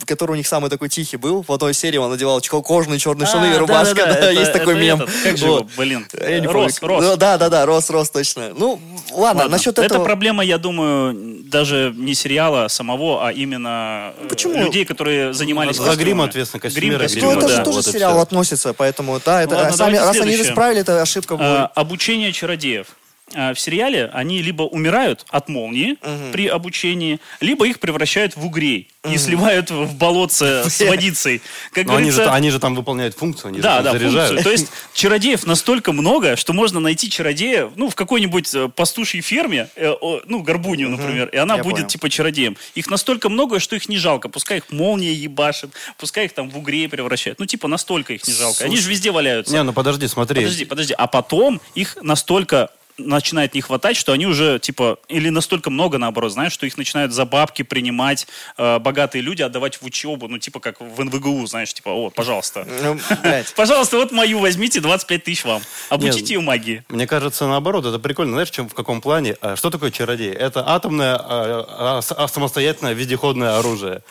который 0.05 0.31
у 0.31 0.35
них 0.35 0.47
самый 0.47 0.69
такой 0.69 0.89
тихий 0.89 1.17
был. 1.17 1.43
В 1.47 1.51
одной 1.51 1.73
серии 1.73 1.97
он 1.97 2.11
надевал 2.11 2.41
кожаные 2.41 2.99
черные 2.99 3.25
штаны 3.27 3.53
и 3.53 3.57
рубашка, 3.57 3.95
да, 4.05 4.29
есть 4.29 4.51
такой 4.53 4.75
мем. 4.75 5.05
Как 5.23 5.37
же 5.37 5.47
Вот. 5.47 5.59
его, 5.61 5.69
блин, 5.77 6.07
Я 6.13 6.39
не 6.39 6.47
Рос, 6.47 6.79
помню. 6.79 6.95
Рос. 6.95 7.03
Ну, 7.05 7.15
Да, 7.17 7.37
да, 7.37 7.49
да, 7.49 7.65
Рос, 7.65 7.89
Рос, 7.89 8.09
точно. 8.09 8.49
Ну, 8.57 8.79
ладно, 9.11 9.41
Ладно, 9.43 9.57
насчет 9.57 9.73
это 9.79 9.83
этого... 9.87 10.03
проблема, 10.03 10.43
я 10.43 10.57
думаю, 10.57 11.41
даже 11.43 11.93
не 11.95 12.13
сериала 12.13 12.67
самого, 12.67 13.25
а 13.27 13.31
именно 13.31 14.13
э, 14.19 14.27
Почему? 14.27 14.57
людей, 14.63 14.85
которые 14.85 15.33
занимались 15.33 15.77
За 15.77 15.83
грим 15.95 16.19
костюмами. 16.19 16.29
ответственны 16.29 16.61
Грим, 16.61 16.99
костюмеры, 16.99 17.33
Ну, 17.33 17.37
это 17.39 17.47
да. 17.47 17.55
же 17.57 17.63
тоже 17.63 17.75
вот 17.77 17.85
сериал 17.85 18.19
относится, 18.19 18.73
поэтому, 18.73 19.19
да, 19.25 19.41
это, 19.43 19.55
ладно, 19.55 19.71
сами, 19.77 19.95
раз 19.97 20.09
они 20.09 20.17
это 20.17 20.23
следующее. 20.27 20.51
исправили, 20.51 20.81
это 20.81 21.01
ошибка 21.01 21.35
будет. 21.35 21.45
А, 21.47 21.71
обучение 21.75 22.31
чародеев. 22.31 22.87
А, 23.35 23.53
В 23.53 23.59
сериале 23.59 24.09
они 24.13 24.41
либо 24.41 24.63
умирают 24.63 25.25
от 25.29 25.49
молнии 25.49 25.97
при 26.31 26.47
обучении, 26.47 27.19
либо 27.41 27.67
их 27.67 27.79
превращают 27.79 28.35
в 28.35 28.45
угрей 28.45 28.87
и 29.11 29.17
сливают 29.17 29.69
в 29.69 29.93
болотце 29.97 30.63
с 30.69 30.79
водицей. 30.83 31.41
Как 31.73 31.85
Но 31.85 31.95
они 31.97 32.09
же, 32.11 32.25
они 32.25 32.49
же 32.49 32.59
там 32.59 32.73
выполняют 32.75 33.15
функцию, 33.15 33.49
они 33.49 33.59
Да, 33.59 33.77
же 33.77 33.83
да, 33.83 33.91
там 33.91 33.99
заряжают. 33.99 34.29
функцию. 34.29 34.43
То 34.43 34.51
есть 34.51 34.67
чародеев 34.95 35.45
настолько 35.45 35.91
много, 35.91 36.35
что 36.37 36.53
можно 36.53 36.79
найти 36.79 37.09
чародея, 37.09 37.69
ну, 37.75 37.89
в 37.89 37.95
какой-нибудь 37.95 38.55
э, 38.55 38.69
пастушьей 38.69 39.21
ферме, 39.21 39.69
э, 39.75 39.93
ну, 40.25 40.41
горбунью, 40.41 40.89
например, 40.89 41.27
и 41.27 41.37
она 41.37 41.57
я 41.57 41.63
будет 41.63 41.75
понял. 41.75 41.87
типа 41.87 42.09
чародеем. 42.09 42.57
Их 42.73 42.89
настолько 42.89 43.29
много, 43.29 43.59
что 43.59 43.75
их 43.75 43.89
не 43.89 43.97
жалко. 43.97 44.29
Пускай 44.29 44.57
их 44.57 44.71
молния 44.71 45.13
ебашит, 45.13 45.71
пускай 45.97 46.25
их 46.25 46.33
там 46.33 46.49
в 46.49 46.57
угрей 46.57 46.87
превращают. 46.89 47.37
Ну, 47.39 47.45
типа, 47.45 47.67
настолько 47.67 48.13
их 48.13 48.25
не 48.27 48.33
жалко. 48.33 48.63
Они 48.63 48.77
же 48.77 48.89
везде 48.89 49.11
валяются. 49.11 49.53
Не, 49.53 49.61
ну 49.63 49.73
подожди, 49.73 50.07
смотри. 50.07 50.41
Подожди, 50.41 50.65
подожди. 50.65 50.93
А 50.97 51.05
потом 51.07 51.61
их 51.75 51.97
настолько 52.01 52.69
начинает 52.97 53.53
не 53.53 53.61
хватать, 53.61 53.97
что 53.97 54.11
они 54.13 54.25
уже, 54.25 54.59
типа, 54.59 54.99
или 55.07 55.29
настолько 55.29 55.69
много, 55.69 55.97
наоборот, 55.97 56.31
знаешь, 56.31 56.53
что 56.53 56.65
их 56.65 56.77
начинают 56.77 57.13
за 57.13 57.25
бабки 57.25 57.61
принимать 57.61 58.27
э, 58.57 58.79
богатые 58.79 59.21
люди, 59.21 59.41
отдавать 59.41 59.81
в 59.81 59.85
учебу, 59.85 60.27
ну, 60.27 60.37
типа, 60.37 60.59
как 60.59 60.79
в 60.79 61.03
НВГУ, 61.03 61.45
знаешь, 61.47 61.73
типа, 61.73 61.89
о, 61.89 62.09
пожалуйста. 62.09 62.65
Ну. 62.83 62.99
Пожалуйста, 63.55 63.97
вот 63.97 64.11
мою 64.11 64.39
возьмите, 64.39 64.79
25 64.79 65.23
тысяч 65.23 65.45
вам. 65.45 65.61
Обучите 65.89 66.21
Нет. 66.21 66.29
ее 66.29 66.39
магии. 66.41 66.83
Мне 66.89 67.07
кажется, 67.07 67.47
наоборот, 67.47 67.85
это 67.85 67.99
прикольно. 67.99 68.33
Знаешь, 68.33 68.49
в, 68.49 68.53
чем, 68.53 68.69
в 68.69 68.73
каком 68.73 69.01
плане? 69.01 69.35
А, 69.41 69.55
Что 69.55 69.69
такое 69.69 69.91
чародей? 69.91 70.31
Это 70.31 70.67
атомное 70.67 71.15
а, 71.15 72.01
а, 72.09 72.27
самостоятельное 72.27 72.93
вездеходное 72.93 73.57
оружие. 73.57 74.01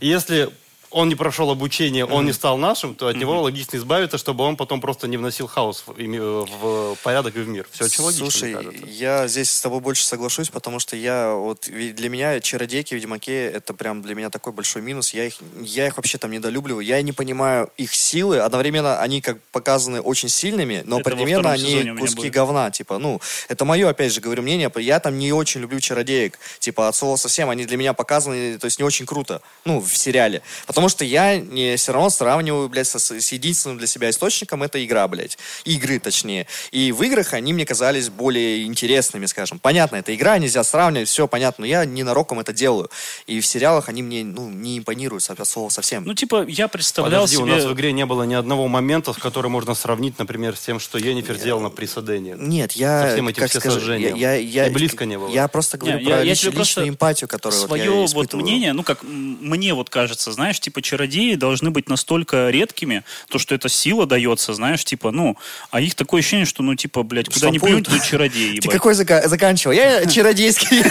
Если 0.00 0.50
он 0.92 1.08
не 1.08 1.14
прошел 1.14 1.50
обучение, 1.50 2.04
он 2.04 2.26
не 2.26 2.32
стал 2.32 2.58
нашим, 2.58 2.94
то 2.94 3.08
от 3.08 3.16
него 3.16 3.40
логично 3.42 3.76
избавиться, 3.76 4.18
чтобы 4.18 4.44
он 4.44 4.56
потом 4.56 4.80
просто 4.80 5.08
не 5.08 5.16
вносил 5.16 5.46
хаос 5.46 5.84
в, 5.86 5.98
ими- 5.98 6.18
в 6.18 6.96
порядок 7.02 7.36
и 7.36 7.40
в 7.40 7.48
мир. 7.48 7.66
Все 7.70 7.84
очень 7.86 8.02
логично, 8.04 8.30
Слушай, 8.30 8.56
я 8.88 9.26
здесь 9.28 9.50
с 9.50 9.60
тобой 9.60 9.80
больше 9.80 10.04
соглашусь, 10.04 10.50
потому 10.50 10.78
что 10.78 10.96
я 10.96 11.32
вот 11.34 11.68
для 11.70 12.08
меня 12.08 12.40
чародейки, 12.40 12.94
ведьмаки 12.94 13.32
это 13.32 13.74
прям 13.74 14.02
для 14.02 14.14
меня 14.14 14.30
такой 14.30 14.52
большой 14.52 14.82
минус. 14.82 15.14
Я 15.14 15.24
их, 15.26 15.34
я 15.60 15.86
их 15.86 15.96
вообще 15.96 16.18
там 16.18 16.30
недолюбливаю. 16.30 16.84
Я 16.84 17.00
не 17.02 17.12
понимаю 17.12 17.70
их 17.76 17.94
силы. 17.94 18.38
Одновременно 18.40 19.00
они 19.00 19.20
как 19.20 19.40
показаны 19.52 20.00
очень 20.00 20.28
сильными, 20.28 20.82
но 20.84 21.00
Это 21.00 21.10
одновременно 21.10 21.50
они 21.52 21.94
куски 21.98 22.16
будет. 22.22 22.32
говна. 22.32 22.70
Типа, 22.70 22.98
ну, 22.98 23.20
это 23.48 23.64
мое, 23.64 23.88
опять 23.88 24.12
же, 24.12 24.20
говорю, 24.20 24.42
мнение. 24.42 24.70
Я 24.76 25.00
там 25.00 25.18
не 25.18 25.32
очень 25.32 25.60
люблю 25.60 25.80
чародеек. 25.80 26.38
Типа, 26.58 26.88
от 26.88 26.96
слова 26.96 27.16
совсем. 27.16 27.50
Они 27.50 27.64
для 27.64 27.76
меня 27.76 27.92
показаны, 27.92 28.58
то 28.58 28.66
есть 28.66 28.78
не 28.78 28.84
очень 28.84 29.06
круто. 29.06 29.40
Ну, 29.64 29.80
в 29.80 29.96
сериале. 29.96 30.42
Потому 30.66 30.81
что 30.88 31.04
я 31.04 31.36
не 31.38 31.76
все 31.76 31.92
равно 31.92 32.10
сравниваю, 32.10 32.68
блядь, 32.68 32.86
со- 32.86 32.98
с 32.98 33.32
единственным 33.32 33.78
для 33.78 33.86
себя 33.86 34.10
источником 34.10 34.62
это 34.62 34.84
игра, 34.84 35.06
блядь. 35.08 35.38
Игры, 35.64 35.98
точнее. 35.98 36.46
И 36.70 36.92
в 36.92 37.02
играх 37.02 37.32
они 37.34 37.52
мне 37.52 37.64
казались 37.66 38.08
более 38.08 38.64
интересными, 38.64 39.26
скажем. 39.26 39.58
Понятно, 39.58 39.96
это 39.96 40.14
игра, 40.14 40.38
нельзя 40.38 40.64
сравнивать, 40.64 41.08
все 41.08 41.26
понятно, 41.28 41.62
но 41.62 41.66
я 41.66 41.84
ненароком 41.84 42.40
это 42.40 42.52
делаю. 42.52 42.90
И 43.26 43.40
в 43.40 43.46
сериалах 43.46 43.88
они 43.88 44.02
мне, 44.02 44.24
ну, 44.24 44.48
не 44.48 44.78
импонируют 44.78 45.22
со- 45.22 45.32
от 45.32 45.48
слова 45.48 45.68
совсем. 45.68 46.04
Ну, 46.04 46.14
типа, 46.14 46.44
я 46.48 46.68
представлял 46.68 47.22
Подожди, 47.22 47.36
у 47.42 47.46
нас 47.46 47.58
в 47.58 47.62
себе... 47.62 47.72
игре 47.74 47.92
не 47.92 48.06
было 48.06 48.22
ни 48.24 48.34
одного 48.34 48.68
момента, 48.68 49.12
с 49.12 49.16
которым 49.16 49.52
можно 49.52 49.74
сравнить, 49.74 50.18
например, 50.18 50.56
с 50.56 50.60
тем, 50.60 50.78
что 50.80 50.98
Йеннифер 50.98 51.36
сделала 51.36 51.68
при 51.70 51.86
Садене. 51.86 52.34
Нет, 52.38 52.72
я, 52.72 53.02
Со 53.06 53.12
всем 53.12 53.28
этим 53.28 53.42
как 53.42 53.50
скажу, 53.52 53.74
сожжением. 53.76 54.14
я, 54.16 54.34
я, 54.34 54.66
И 54.66 54.70
близко 54.70 55.04
не 55.04 55.18
было. 55.18 55.28
Я 55.28 55.48
просто 55.48 55.78
говорю 55.78 55.98
Не, 55.98 56.04
про 56.04 56.16
я- 56.18 56.22
я 56.22 56.32
лич- 56.32 56.42
просто 56.44 56.58
личную 56.60 56.88
эмпатию, 56.90 57.28
которую 57.28 57.60
вот 57.60 57.66
свое 57.68 57.84
я 57.84 57.90
вот 57.90 58.06
испытываю. 58.10 58.42
мнение, 58.44 58.72
ну 58.72 58.82
как 58.82 59.02
мне 59.02 59.74
вот 59.74 59.90
кажется, 59.90 60.32
знаешь, 60.32 60.60
типа 60.60 60.71
чародеи 60.80 61.34
должны 61.34 61.70
быть 61.70 61.88
настолько 61.88 62.48
редкими, 62.50 63.02
то 63.28 63.38
что 63.38 63.54
эта 63.54 63.68
сила 63.68 64.06
дается, 64.06 64.54
знаешь, 64.54 64.84
типа, 64.84 65.10
ну, 65.10 65.36
а 65.70 65.80
их 65.80 65.94
такое 65.94 66.20
ощущение, 66.20 66.46
что, 66.46 66.62
ну, 66.62 66.74
типа, 66.74 67.02
блядь, 67.02 67.28
куда 67.28 67.50
ни 67.50 67.58
плюнь, 67.58 67.82
то 67.84 67.98
чародеи, 67.98 68.60
Ты 68.60 68.68
какой 68.68 68.94
зака- 68.94 69.28
заканчивал? 69.28 69.74
Я 69.74 70.06
чародейский. 70.10 70.82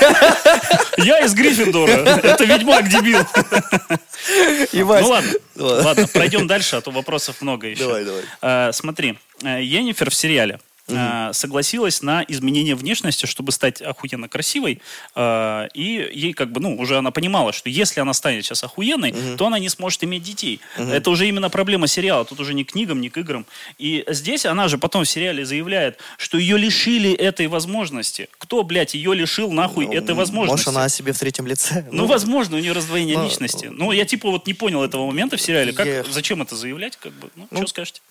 Я 1.03 1.19
из 1.19 1.33
Гриффиндора, 1.33 1.91
это 1.91 2.43
ведьмак, 2.43 2.89
дебил. 2.89 3.19
Ну 4.73 4.85
ладно, 5.07 5.31
Ладно. 5.55 6.07
пройдем 6.07 6.47
дальше, 6.47 6.75
а 6.75 6.81
то 6.81 6.91
вопросов 6.91 7.41
много 7.41 7.67
еще. 7.67 7.83
Давай, 7.85 8.05
давай. 8.05 8.21
А, 8.41 8.71
смотри, 8.71 9.17
э, 9.43 9.63
Йеннифер 9.63 10.09
в 10.09 10.15
сериале 10.15 10.59
э, 10.87 11.31
согласилась 11.33 12.01
на 12.01 12.23
изменение 12.27 12.75
внешности, 12.75 13.25
чтобы 13.25 13.51
стать 13.51 13.81
охуенно 13.81 14.27
красивой, 14.27 14.81
э, 15.15 15.67
и 15.73 16.09
ей 16.13 16.33
как 16.33 16.51
бы, 16.51 16.59
ну, 16.61 16.75
уже 16.77 16.97
она 16.97 17.11
понимала, 17.11 17.53
что 17.53 17.69
если 17.69 17.99
она 17.99 18.13
станет 18.13 18.45
сейчас 18.45 18.63
охуенной, 18.63 19.13
то 19.37 19.47
она 19.47 19.59
не 19.59 19.69
сможет 19.69 20.03
иметь 20.03 20.23
детей. 20.23 20.59
Это 20.77 21.09
уже 21.09 21.27
именно 21.27 21.49
проблема 21.49 21.87
сериала, 21.87 22.25
тут 22.25 22.39
уже 22.39 22.53
не 22.53 22.63
к 22.63 22.71
книгам, 22.71 23.01
не 23.01 23.09
к 23.09 23.17
играм. 23.17 23.45
И 23.77 24.03
здесь 24.07 24.45
она 24.45 24.67
же 24.67 24.77
потом 24.77 25.03
в 25.03 25.09
сериале 25.09 25.45
заявляет, 25.45 25.97
что 26.17 26.37
ее 26.37 26.57
лишили 26.57 27.11
этой 27.13 27.47
возможности. 27.47 28.29
Кто, 28.37 28.63
блядь, 28.63 28.93
ее 28.93 29.13
лишил 29.13 29.51
нахуй 29.51 29.85
этой 29.85 30.15
возможности? 30.15 30.67
Может, 30.67 30.67
она 30.67 30.85
о 30.85 30.89
себе 30.89 31.13
в 31.13 31.19
третьем 31.19 31.47
лице? 31.47 31.85
Ну, 31.91 32.05
возможно, 32.05 32.57
у 32.57 32.59
нее 32.59 32.71
раздвоение 32.73 33.17
ну, 33.17 33.25
личности. 33.25 33.67
Ну, 33.71 33.91
я 33.91 34.05
типа 34.05 34.29
вот 34.29 34.47
не 34.47 34.53
понял 34.53 34.83
этого 34.83 35.05
момента 35.07 35.37
в 35.37 35.41
сериале. 35.41 35.73
Как, 35.73 35.85
Я- 35.85 36.03
Зачем 36.09 36.41
это 36.41 36.55
заявлять, 36.55 36.97
как 36.97 37.11
бы? 37.13 37.29
Ну, 37.35 37.47
Ну, 37.51 37.57
что 37.59 37.67
скажете? 37.67 38.01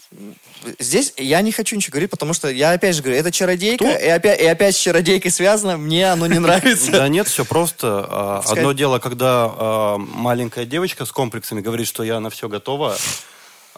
Здесь 0.78 1.12
я 1.16 1.40
не 1.40 1.52
хочу 1.52 1.76
ничего 1.76 1.92
говорить, 1.92 2.10
потому 2.10 2.34
что 2.34 2.48
я 2.60 2.72
опять 2.72 2.94
же 2.94 3.02
говорю, 3.02 3.18
это 3.18 3.32
чародейка, 3.32 3.84
Кто? 3.84 3.96
и 3.96 4.06
опять, 4.08 4.38
и 4.38 4.44
опять 4.44 4.76
с 4.76 4.78
чародейкой 4.78 5.30
связано, 5.30 5.78
мне 5.78 6.12
оно 6.12 6.26
не 6.26 6.38
нравится. 6.38 6.92
Да 6.92 7.08
нет, 7.08 7.26
все 7.26 7.46
просто. 7.46 8.06
А, 8.06 8.42
Одно 8.46 8.72
дело, 8.72 8.98
когда 8.98 9.50
а, 9.50 9.96
маленькая 9.96 10.66
девочка 10.66 11.06
с 11.06 11.10
комплексами 11.10 11.62
говорит, 11.62 11.86
что 11.86 12.02
я 12.02 12.20
на 12.20 12.28
все 12.28 12.50
готова 12.50 12.98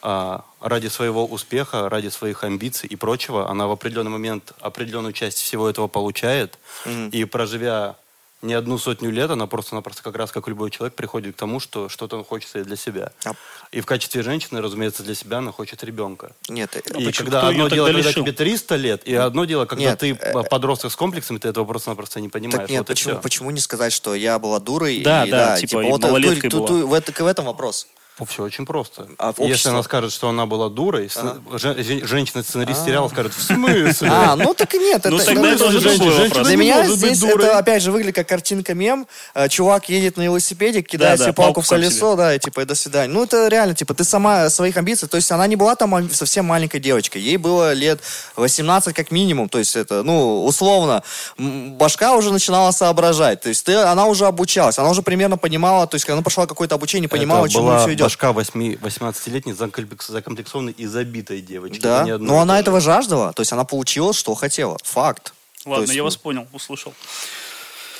а, 0.02 0.44
ради 0.60 0.88
своего 0.88 1.24
успеха, 1.24 1.88
ради 1.88 2.08
своих 2.08 2.42
амбиций 2.42 2.88
и 2.88 2.96
прочего, 2.96 3.48
она 3.48 3.68
в 3.68 3.70
определенный 3.70 4.10
момент 4.10 4.52
определенную 4.60 5.12
часть 5.12 5.38
всего 5.38 5.70
этого 5.70 5.86
получает, 5.86 6.58
и 7.12 7.24
проживя 7.24 7.94
не 8.42 8.54
одну 8.54 8.76
сотню 8.76 9.11
лет, 9.11 9.30
она 9.30 9.46
просто-напросто, 9.46 10.02
как 10.02 10.16
раз 10.16 10.32
как 10.32 10.49
любой 10.49 10.70
человек, 10.70 10.94
приходит 10.94 11.37
к 11.37 11.38
тому, 11.38 11.61
что 11.61 11.88
что-то 11.88 12.22
хочется 12.25 12.58
и 12.58 12.64
для 12.64 12.75
себя. 12.76 13.12
А- 13.25 13.32
И 13.70 13.80
в 13.80 13.87
качестве 13.87 14.22
женщины, 14.22 14.61
разумеется, 14.61 15.02
для 15.04 15.14
себя 15.14 15.38
она 15.38 15.52
хочет 15.52 15.82
ребенка. 15.84 16.32
Нет, 16.49 16.75
э, 16.76 16.80
И 16.80 17.04
почему? 17.04 17.12
когда 17.26 17.38
Кто 17.38 17.49
одно 17.49 17.68
дело, 17.68 17.87
тогда 17.87 17.99
когда 17.99 18.08
лишил? 18.11 18.25
тебе 18.25 18.32
300 18.32 18.76
лет, 18.76 19.02
и 19.06 19.14
одно 19.14 19.44
дело, 19.44 19.64
когда 19.66 19.84
Нет, 19.84 19.99
ты 20.00 20.11
э, 20.12 20.42
подросток 20.50 20.90
с 20.90 20.96
комплексами, 20.96 21.38
ты 21.38 21.49
этого 21.49 21.64
просто-напросто 21.64 22.20
не 22.20 22.28
понимаешь. 22.28 22.62
так 22.62 22.70
нет, 22.70 22.80
вот 22.80 22.87
почему, 22.88 23.20
почему 23.20 23.50
не 23.52 23.61
сказать, 23.61 23.92
что 23.92 24.14
я 24.14 24.38
была 24.40 24.58
дурой? 24.58 25.00
Да, 25.02 25.25
и, 25.25 25.30
да, 25.30 25.56
типа, 25.56 25.80
и 25.84 25.90
вот, 25.90 26.02
малолеткой 26.02 26.50
тут- 26.50 26.61
была. 26.61 26.80
тут- 26.80 26.84
в, 26.90 26.94
это- 26.94 27.25
в 27.25 27.26
этом 27.26 27.44
вопрос. 27.46 27.87
Все 28.28 28.42
очень 28.45 28.66
просто. 28.66 29.09
А 29.19 29.28
Если 29.31 29.42
общество? 29.45 29.71
она 29.73 29.83
скажет, 29.83 30.12
что 30.12 30.28
она 30.28 30.47
была 30.47 30.69
дурой, 30.69 31.09
же- 31.59 32.07
женщина-сценарист 32.07 32.85
сериала 32.85 33.09
скажет, 33.09 33.33
в 33.35 33.42
смысле? 33.42 34.09
А, 34.11 34.37
ну 34.37 34.54
так 34.54 34.73
и 34.75 34.78
нет. 34.78 35.04
Ну, 35.07 35.16
это- 35.16 35.25
тогда 35.26 35.52
это 35.52 35.64
уже 35.66 35.81
женщина-. 35.81 36.45
Для 36.45 36.57
меня 36.57 36.87
здесь 36.87 37.23
это 37.23 37.59
опять 37.59 37.83
же 37.83 37.90
выглядит 37.90 38.14
как 38.14 38.28
картинка 38.28 38.75
мем. 38.75 39.07
Э, 39.35 39.49
Чувак 39.49 39.88
едет 39.88 40.16
на 40.19 40.23
велосипеде, 40.23 40.83
кидает 40.83 41.19
себе 41.21 41.33
палку 41.33 41.62
в 41.62 41.69
колесо, 41.69 42.14
да, 42.16 42.35
и 42.35 42.38
типа, 42.38 42.61
и 42.61 42.64
до 42.64 42.75
свидания. 42.75 43.12
Ну, 43.12 43.25
это 43.25 43.49
реально, 43.49 43.75
типа, 43.75 43.95
ты 43.95 44.04
сама 44.04 44.49
своих 44.50 44.76
амбиций, 44.76 45.09
то 45.09 45.16
есть 45.16 45.31
она 45.33 45.47
не 45.47 45.57
была 45.57 45.75
там 45.75 45.95
ам- 45.95 46.11
совсем 46.11 46.45
маленькой 46.45 46.81
девочкой, 46.81 47.23
ей 47.23 47.38
было 47.38 47.73
лет 47.73 48.00
18 48.37 48.95
как 48.95 49.11
минимум, 49.11 49.49
то 49.49 49.59
есть 49.59 49.75
это, 49.75 50.02
ну, 50.02 50.45
условно, 50.45 51.02
башка 51.38 52.14
уже 52.14 52.33
начинала 52.33 52.71
соображать, 52.71 53.40
то 53.40 53.49
есть 53.49 53.64
ты, 53.64 53.75
она 53.75 54.07
уже 54.07 54.26
обучалась, 54.26 54.78
она 54.78 54.90
уже 54.90 55.02
примерно 55.02 55.37
понимала, 55.38 55.87
то 55.87 55.97
есть 55.97 56.09
она 56.09 56.23
пошла 56.23 56.47
какое-то 56.47 56.75
обучение, 56.75 57.09
понимала, 57.09 57.49
чему 57.49 57.76
все 57.78 57.92
идет. 57.95 58.01
Башка 58.02 58.32
8 58.32 58.75
18-летней 58.75 59.52
закомплекс- 59.52 60.11
закомплексованной 60.11 60.73
и 60.73 60.87
забитой 60.87 61.40
девочки. 61.40 61.80
Да, 61.80 62.04
не 62.04 62.16
но 62.18 62.37
и 62.37 62.38
она 62.38 62.59
этого 62.61 62.80
жаждала, 62.80 63.32
то 63.32 63.40
есть 63.40 63.52
она 63.52 63.64
получила, 63.64 64.12
что 64.12 64.35
хотела, 64.35 64.76
факт. 64.85 65.32
Ладно, 65.64 65.82
есть, 65.82 65.94
я 65.94 65.99
ну, 66.00 66.04
вас 66.04 66.16
понял, 66.16 66.47
услышал. 66.52 66.92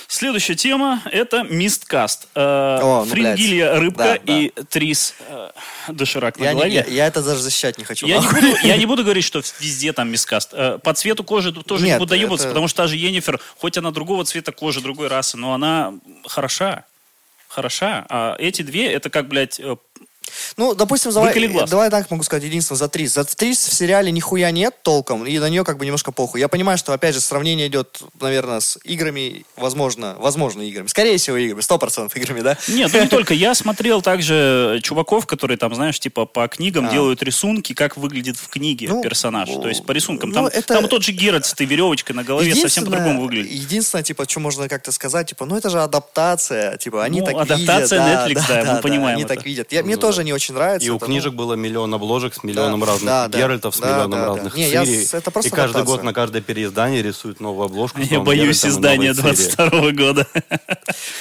Следующая 0.09 0.57
тема– 0.57 1.01
это 1.11 1.43
мисткаст. 1.43 2.29
Э, 2.35 2.41
О, 2.83 3.05
ну, 3.05 3.11
Фрингилья 3.11 3.71
блядь. 3.71 3.81
рыбка 3.81 4.03
Да, 4.05 4.19
да. 4.23 4.39
и 4.39 4.49
Трис 4.69 5.15
э, 5.27 5.51
доширак 5.89 6.39
на 6.39 6.45
Я, 6.45 6.53
не- 6.53 6.59
голове. 6.59 6.75
я, 6.75 6.85
я 6.85 7.07
это 7.07 7.23
даже 7.23 7.41
защищать 7.41 7.79
не 7.79 7.85
хочу. 7.85 8.07
Я 8.07 8.19
не, 8.19 8.27
буду, 8.29 8.47
я 8.63 8.77
не 8.77 8.85
буду 8.85 9.05
говорить, 9.05 9.25
что 9.25 9.41
везде 9.59 9.91
там 9.95 10.11
мискаст. 10.11 10.51
Э, 10.53 10.79
По 10.83 10.93
цвету 10.93 11.25
кожи 11.25 11.51
тоже 11.53 11.87
Нет, 11.87 11.95
не 11.95 11.99
буду 11.99 12.11
доебаться, 12.11 12.45
это- 12.47 12.51
потому 12.53 12.69
что 12.69 12.83
та 12.83 12.89
же 12.89 12.97
Енифер, 12.97 13.41
хоть 13.59 13.79
она 13.79 13.91
другого 13.91 14.27
цвета 14.27 14.53
кожи, 14.53 14.83
другой 14.83 15.09
расы, 15.09 15.39
но 15.39 15.55
она 15.55 15.95
хороша. 16.27 16.85
Хороша. 17.49 18.05
А 18.11 18.37
эти 18.39 18.61
две, 18.61 18.93
это 18.93 19.09
как, 19.09 19.29
блядь, 19.29 19.59
э, 19.61 19.77
Ну, 20.57 20.75
допустим, 20.75 21.13
давай, 21.13 21.33
давай 21.67 21.91
так 21.91 22.11
могу 22.11 22.23
сказать, 22.23 22.45
единственное, 22.45 22.79
за 22.79 22.89
Трис. 22.89 23.13
За 23.15 23.25
Трис 23.25 23.67
в 23.69 23.75
сериале 23.75 24.11
нихуя 24.11 24.51
нет 24.51 24.75
толком, 24.83 25.27
и 25.27 25.39
на 25.39 25.49
нее 25.49 25.65
как 25.65 25.79
бы 25.79 25.85
немножко 25.87 26.13
похуй. 26.13 26.41
Я 26.41 26.49
понимаю, 26.49 26.79
что, 26.79 26.93
опять 26.93 27.15
же, 27.15 27.21
сравнение 27.21 27.67
идет, 27.69 28.01
наверное, 28.21 28.61
с 28.61 28.79
играми, 28.85 29.45
возможно, 29.57 30.17
возможно, 30.19 30.63
играми. 30.63 30.87
Скорее 30.87 31.17
всего, 31.19 31.37
играми, 31.37 31.61
сто 31.61 31.79
процентов 31.79 32.17
играми, 32.17 32.41
да? 32.41 32.57
Нет, 32.69 32.91
ну 32.93 33.01
не 33.03 33.09
только. 33.09 33.35
Я 33.35 33.55
смотрел 33.55 34.03
также 34.03 34.81
чуваков, 34.83 35.27
которые 35.27 35.57
там, 35.59 35.75
знаешь, 35.75 35.99
типа 36.01 36.27
по 36.27 36.49
книгам 36.49 36.89
А. 36.89 36.93
делают 36.93 37.23
рисунки, 37.23 37.73
как 37.73 37.97
выглядит 37.97 38.37
в 38.37 38.49
книге 38.49 38.89
Ну, 38.89 39.03
персонаж. 39.03 39.49
То 39.49 39.69
есть 39.69 39.85
по 39.87 39.93
рисункам. 39.93 40.31
ну, 40.31 40.35
Там, 40.35 40.47
это- 40.47 40.75
там 40.75 40.89
тот 40.89 41.03
же 41.03 41.13
Геральт 41.13 41.47
с 41.47 41.53
этой 41.53 41.67
веревочкой 41.67 42.15
на 42.17 42.25
голове 42.25 42.55
совсем 42.55 42.85
по-другому 42.85 43.23
выглядит. 43.23 43.51
Единственное, 43.53 44.03
типа, 44.03 44.29
что 44.29 44.41
можно 44.41 44.69
как-то 44.69 44.93
сказать, 44.93 45.29
типа, 45.29 45.45
ну 45.47 45.57
это 45.57 45.71
же 45.71 45.81
адаптация, 45.83 46.77
типа, 46.79 47.05
они 47.05 47.21
Ну, 47.21 47.27
так 47.27 47.35
адаптация 47.37 48.27
видят. 48.27 48.43
Netflix, 48.43 48.49
да, 48.65 48.75
мы 48.75 48.81
понимаем 48.81 49.17
Они 49.17 49.25
это. 49.25 49.35
так 49.35 49.45
видят. 49.45 49.73
Я, 49.73 49.83
мне 49.83 49.97
Ну, 49.97 50.01
тоже 50.13 50.21
да. 50.21 50.25
не 50.25 50.33
очень 50.33 50.55
нравится. 50.55 50.87
И 50.87 50.91
у 50.91 50.97
это, 50.97 51.05
ну, 51.05 51.11
книжек 51.11 51.33
было 51.35 51.55
миллион 51.55 51.93
обложек 51.95 52.35
с 52.35 52.43
миллионом 52.43 52.81
Да, 52.81 52.87
разных 52.87 53.07
да, 53.07 53.29
да. 53.29 53.39
Геральтов, 53.39 53.75
с 53.75 53.81
Да, 53.81 53.87
миллионом 53.89 54.11
да, 54.11 54.19
да. 54.19 54.27
разных 54.35 54.57
Не, 54.57 54.71
я 54.71 54.83
это 54.85 55.31
просто 55.31 55.49
И 55.49 55.51
каждый 55.51 55.77
адаптация. 55.77 55.85
год 55.85 56.03
на 56.03 56.13
каждое 56.13 56.43
переиздание 56.43 57.03
рисуют 57.03 57.41
новую 57.41 57.67
обложку. 57.67 58.01
Я 58.01 58.21
боюсь 58.21 58.65
издания 58.65 59.13
новой 59.13 59.35
Цири. 59.35 59.57
22 59.57 59.91
года. 59.93 60.27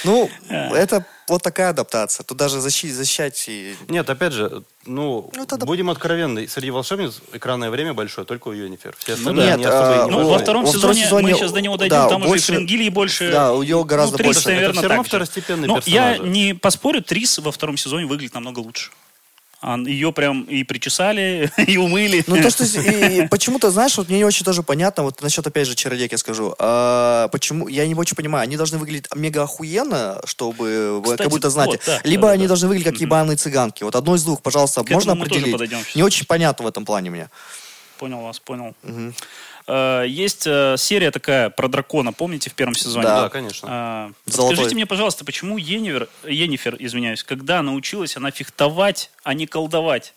Ну, 0.04 0.30
это 0.48 1.04
вот 1.28 1.42
такая 1.42 1.70
адаптация. 1.70 2.24
Тут 2.24 2.36
даже 2.38 2.58
защи- 2.58 2.90
защищать 2.90 3.44
и 3.48 3.74
Нет, 3.88 4.08
опять 4.10 4.32
же, 4.32 4.62
ну, 4.86 5.30
Ну, 5.34 5.42
это 5.44 5.56
да. 5.56 5.66
будем 5.66 5.88
откровенны, 5.90 6.48
среди 6.48 6.70
волшебниц 6.70 7.20
экранное 7.32 7.70
время 7.70 7.94
большое 7.94 8.26
только 8.26 8.48
у 8.48 8.52
Юнифер. 8.52 8.94
Все 8.98 9.12
Ну 9.12 9.18
остальные 9.18 9.56
не 9.56 9.64
особо 9.64 9.88
Нет, 9.88 9.96
и 9.96 10.00
а, 10.00 10.04
не 10.04 10.10
Ну, 10.10 10.28
во- 10.28 10.38
втором 10.38 10.64
во 10.64 10.70
втором 10.72 10.94
сезоне, 10.94 11.04
сезоне, 11.04 11.26
мы 11.28 11.34
сейчас 11.38 11.52
до 11.52 11.60
него 11.60 11.76
дойдем, 11.76 11.96
да, 11.96 12.08
там 12.08 12.22
больше- 12.22 12.44
уже 12.52 12.58
Фрингилии 12.58 12.88
больше... 12.88 13.30
Да, 13.30 13.52
у 13.52 13.62
него 13.62 13.84
гораздо 13.84 14.12
ну, 14.12 14.18
Трис, 14.18 14.34
больше. 14.36 14.48
наверное, 14.48 14.70
Это 14.70 14.78
всё 14.80 14.88
равно 14.88 15.02
же. 15.04 15.08
второстепенные 15.08 15.68
Но 15.68 15.80
я 15.86 16.18
не 16.18 16.54
поспорю, 16.54 17.02
Трис 17.02 17.38
во 17.38 17.52
втором 17.52 17.76
сезоне 17.76 18.06
выглядит 18.06 18.34
намного 18.34 18.58
лучше. 18.60 18.90
А 19.62 19.78
Ее 19.78 20.12
прям 20.12 20.42
и 20.42 20.64
причесали, 20.64 21.48
и 21.68 21.76
умыли. 21.76 22.24
Ну, 22.26 22.42
то, 22.42 22.50
что 22.50 22.64
и 22.64 23.28
почему-то, 23.28 23.70
знаешь, 23.70 23.96
вот 23.96 24.08
мне 24.08 24.18
не 24.18 24.24
очень 24.24 24.44
тоже 24.44 24.64
понятно, 24.64 25.04
вот 25.04 25.22
насчет, 25.22 25.46
опять 25.46 25.68
же, 25.68 25.76
чародейки 25.76 26.16
скажу, 26.16 26.52
а, 26.58 27.28
почему, 27.28 27.68
я 27.68 27.86
не 27.86 27.94
очень 27.94 28.16
понимаю, 28.16 28.42
они 28.42 28.56
должны 28.56 28.78
выглядеть 28.78 29.06
мега 29.14 29.44
охуенно, 29.44 30.20
чтобы 30.24 30.98
вы 30.98 31.02
Кстати, 31.02 31.22
как 31.22 31.30
будто 31.30 31.48
знать, 31.50 31.68
вот, 31.68 31.80
да, 31.86 32.00
либо 32.02 32.26
да, 32.26 32.32
они 32.32 32.44
да. 32.44 32.48
должны 32.48 32.66
выглядеть 32.66 32.92
как 32.92 33.00
ебаные 33.00 33.36
цыганки. 33.36 33.84
Вот 33.84 33.94
одно 33.94 34.16
из 34.16 34.24
двух, 34.24 34.42
пожалуйста, 34.42 34.82
К 34.82 34.90
можно 34.90 35.12
определить? 35.12 35.56
Не 35.94 36.02
очень 36.02 36.26
понятно 36.26 36.64
в 36.64 36.68
этом 36.68 36.84
плане 36.84 37.10
мне. 37.10 37.30
Понял 37.98 38.20
вас, 38.20 38.40
понял. 38.40 38.74
Э, 39.66 40.04
Есть 40.06 40.44
э, 40.46 40.76
серия 40.78 41.10
такая 41.10 41.50
про 41.50 41.68
дракона, 41.68 42.12
помните, 42.12 42.50
в 42.50 42.54
первом 42.54 42.74
сезоне? 42.74 43.04
Да. 43.04 43.22
Да, 43.22 43.28
конечно. 43.28 44.12
Золотой. 44.26 44.56
Скажите 44.56 44.74
мне, 44.74 44.86
пожалуйста, 44.86 45.24
почему 45.24 45.58
Енифер, 45.58 46.08
Енифер, 46.26 46.76
извиняюсь, 46.78 47.22
когда 47.24 47.62
научилась 47.62 48.16
она 48.16 48.30
фехтовать, 48.30 49.10
а 49.22 49.34
не 49.34 49.46
колдовать? 49.46 50.14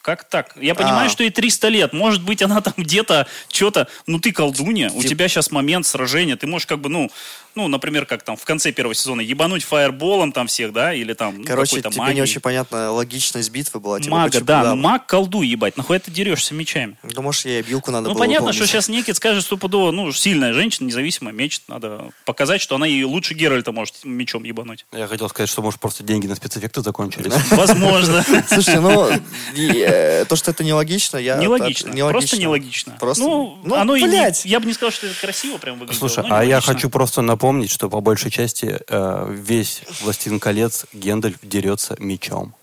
Как 0.00 0.24
так? 0.28 0.56
Я 0.60 0.74
понимаю, 0.74 1.06
А. 1.06 1.10
что 1.10 1.22
ей 1.22 1.30
300 1.30 1.68
лет. 1.68 1.92
Может 1.92 2.24
быть, 2.24 2.42
она 2.42 2.60
там 2.60 2.74
где-то 2.76 3.28
что-то... 3.48 3.86
Ну, 4.08 4.18
ты 4.18 4.32
колдунья, 4.32 4.90
у 4.90 5.00
Тип- 5.00 5.10
тебя 5.10 5.28
сейчас 5.28 5.52
момент 5.52 5.86
сражения. 5.86 6.34
Ты 6.36 6.48
можешь 6.48 6.66
как 6.66 6.80
бы, 6.80 6.88
ну, 6.88 7.08
ну, 7.54 7.68
например, 7.68 8.06
как 8.06 8.22
там 8.22 8.36
в 8.36 8.44
конце 8.44 8.72
первого 8.72 8.94
сезона, 8.94 9.20
ебануть 9.20 9.62
фаерболом 9.64 10.32
там 10.32 10.46
всех, 10.46 10.72
да? 10.72 10.92
Или 10.94 11.12
там 11.12 11.38
ну, 11.38 11.44
Короче, 11.44 11.76
какой-то 11.76 11.90
тебе 11.90 11.98
магией. 12.00 12.14
не 12.16 12.22
очень 12.22 12.40
понятна 12.40 12.90
логичность 12.92 13.50
битвы 13.50 13.80
была. 13.80 14.00
типа, 14.00 14.10
Мага, 14.16 14.30
почему- 14.30 14.44
да, 14.46 14.62
ну 14.74 14.76
маг 14.76 15.06
колдуй, 15.06 15.46
ебать. 15.46 15.76
Нахуй 15.76 15.98
ты 15.98 16.10
дерешься 16.10 16.54
мечами? 16.54 16.96
Да, 17.02 17.20
может, 17.22 17.44
ей 17.44 17.60
обилку 17.60 17.90
надо 17.90 18.08
Ну, 18.08 18.14
было 18.14 18.20
понятно, 18.20 18.46
помнить. 18.46 18.56
что 18.56 18.66
сейчас 18.66 18.88
Некит 18.88 19.16
скажет 19.16 19.44
стопудово, 19.44 19.90
ну, 19.90 20.12
сильная 20.12 20.52
женщина, 20.52 20.86
независимая, 20.86 21.32
мечет. 21.34 21.62
Надо 21.68 22.10
показать, 22.24 22.60
что 22.60 22.76
она 22.76 22.86
и 22.86 23.02
лучше 23.04 23.34
Геральта 23.34 23.72
может 23.72 23.96
мечом 24.04 24.44
ебануть. 24.44 24.86
Я 24.92 25.06
хотел 25.06 25.28
сказать, 25.28 25.48
что, 25.50 25.62
может, 25.62 25.80
просто 25.80 26.02
деньги 26.04 26.26
на 26.26 26.34
спецэффекты 26.34 26.82
закончились. 26.82 27.32
Возможно. 27.50 28.24
Слушайте, 28.48 28.80
ну, 28.80 29.08
э, 29.56 30.24
то, 30.26 30.36
что 30.36 30.50
это 30.50 30.64
нелогично, 30.64 31.16
я... 31.18 31.36
Нелогично. 31.36 31.92
Просто 32.10 32.38
нелогично. 32.38 32.96
Просто, 32.98 33.22
Ну, 33.24 33.58
ну, 33.64 33.74
оно 33.74 33.96
и. 33.96 34.02
Я 34.44 34.60
бы 34.60 34.66
не 34.66 34.72
сказал, 34.72 34.90
что 34.92 35.06
это 35.06 35.18
красиво 35.20 35.58
прям 35.58 35.78
выглядит. 35.78 35.98
Слушай, 35.98 36.24
а 36.28 36.44
я 36.44 36.60
хочу 36.60 36.90
просто 36.90 37.22
напомнить, 37.42 37.70
что 37.70 37.90
по 37.90 38.00
большей 38.00 38.30
части 38.30 38.78
э, 38.86 39.26
весь 39.28 39.82
«Властелин 40.02 40.38
колец» 40.38 40.86
Гендальф 40.92 41.38
дерется 41.42 41.96
мечом. 41.98 42.54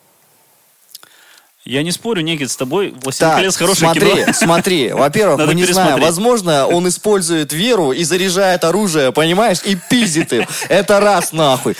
Я 1.70 1.84
не 1.84 1.92
спорю, 1.92 2.22
Некит, 2.22 2.50
с 2.50 2.56
тобой. 2.58 2.96
«Властелин 3.04 3.30
Так, 3.30 3.38
колец» 3.38 3.56
хорошее 3.56 3.92
смотри, 3.92 4.12
кино. 4.12 4.34
смотри. 4.34 4.92
Во-первых, 4.92 5.46
мы 5.46 5.54
не 5.54 5.66
знаем. 5.66 6.02
Возможно, 6.02 6.66
он 6.66 6.88
использует 6.88 7.54
веру 7.54 7.92
и 7.92 8.04
заряжает 8.04 8.64
оружие, 8.64 9.12
понимаешь, 9.12 9.60
и 9.64 9.76
пиздит 9.76 10.34
им. 10.34 10.48
Это 10.68 11.00
раз 11.00 11.32
нахуй. 11.32 11.76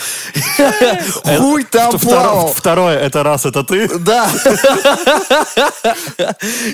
Хуй 1.24 1.64
там 1.64 1.98
плавал. 1.98 2.54
второе, 2.54 3.00
это 3.00 3.24
раз, 3.24 3.48
это 3.48 3.64
ты. 3.64 3.90
Да. 3.98 4.30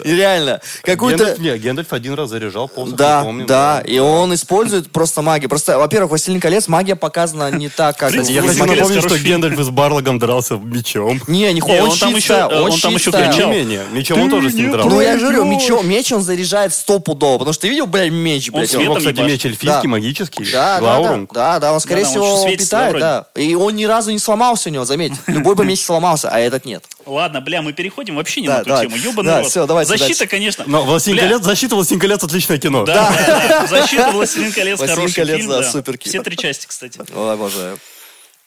Реально. 0.04 0.60
Гендальф, 0.86 1.40
не, 1.40 1.58
Гендальф 1.58 1.94
один 1.94 2.16
раз 2.16 2.30
заряжал, 2.30 2.68
посох, 2.68 2.96
Да, 2.98 3.26
да, 3.48 3.82
и 3.86 3.98
он 3.98 4.34
использует 4.34 4.92
просто 4.92 5.22
магию. 5.22 5.48
Просто, 5.48 5.78
во-первых, 5.78 6.10
«Властелин 6.10 6.42
колец» 6.42 6.68
магия 6.68 6.98
показана 6.98 7.50
не 7.50 7.70
так, 7.70 7.98
как... 7.98 8.14
Я 8.14 8.42
хочу 8.42 8.66
напомнить, 8.66 9.02
что. 9.02 9.18
Гендальф 9.18 9.58
с 9.58 9.70
Барлогом 9.70 10.20
дрался 10.20 10.56
мечом. 10.56 11.22
Не, 11.28 11.54
нихуя, 11.54 11.82
Не, 11.82 11.88
он, 11.88 11.98
там 11.98 12.14
еще- 12.14 13.05
ставил. 13.12 13.32
кричал. 13.32 13.52
Менее, 13.52 13.84
мечом 13.92 14.22
он 14.22 14.30
тоже 14.30 14.50
с 14.50 14.54
ним 14.54 14.66
не 14.68 14.72
дрался. 14.72 14.90
Ну, 14.90 15.02
я 15.02 15.18
же 15.18 15.26
говорю, 15.26 15.46
мечом, 15.46 15.88
меч 15.88 16.12
он 16.12 16.22
заряжает 16.22 16.74
стопудово, 16.74 17.38
потому 17.40 17.54
что 17.54 17.62
ты 17.64 17.70
видел, 17.70 17.88
блядь, 17.88 18.12
меч, 18.12 18.50
Он 18.50 18.56
блядь, 18.60 18.70
светом 18.70 18.84
Его, 18.86 18.96
кстати, 18.96 19.20
меч 19.20 19.46
эльфийский, 19.46 19.82
Да. 19.84 19.88
магический, 19.88 20.46
Да, 20.52 20.80
да, 20.80 21.00
да, 21.00 21.26
да, 21.32 21.60
да, 21.60 21.74
он, 21.74 21.80
скорее 21.80 22.04
Да, 22.04 22.12
да, 22.14 22.22
он 22.22 22.38
всего, 22.38 22.58
питает, 22.58 22.94
да, 23.00 23.28
да. 23.36 23.42
И 23.42 23.56
он 23.56 23.76
ни 23.76 23.86
разу 23.86 24.12
не 24.12 24.20
сломался 24.20 24.70
у 24.70 24.72
него, 24.72 24.86
заметь. 24.86 25.14
Любой 25.28 25.56
бы 25.56 25.66
меч 25.66 25.84
сломался, 25.84 26.30
а 26.30 26.40
этот 26.40 26.66
нет. 26.66 26.84
Ладно, 27.06 27.42
бля, 27.42 27.62
мы 27.62 27.74
переходим 27.74 28.16
вообще 28.16 28.42
не 28.42 28.48
Да, 28.48 28.58
на 28.58 28.64
ту 28.64 28.70
давай. 28.70 28.86
тему. 28.88 28.96
Ебаный 28.98 29.32
Да, 29.32 29.42
рот. 29.42 29.50
всё, 29.50 29.68
давайте 29.68 29.90
Защита, 29.90 30.08
дальше. 30.20 30.28
конечно. 30.28 30.64
Но 30.68 30.84
«Властелин 30.84 31.18
Бля, 31.18 31.28
колец», 31.30 31.44
защита 31.44 31.76
«Властелин 31.76 32.00
колец» 32.00 32.24
отличное 32.24 32.58
кино. 32.58 32.84
Да, 32.86 33.12
да, 33.28 33.48
да. 33.48 33.68
Защита 33.68 34.12
«Властелин 34.12 34.52
колец» 34.52 34.80
«Властелин 34.80 34.96
хороший 35.02 35.16
колец», 35.16 35.38
фильм, 35.38 35.50
да, 35.50 35.60
да. 35.62 35.72
супер 35.72 35.98
кино. 35.98 36.10
Все 36.12 36.24
три 36.24 36.36
части, 36.38 36.66
кстати. 36.66 37.00
Ой, 37.16 37.34
обожаю. 37.34 37.78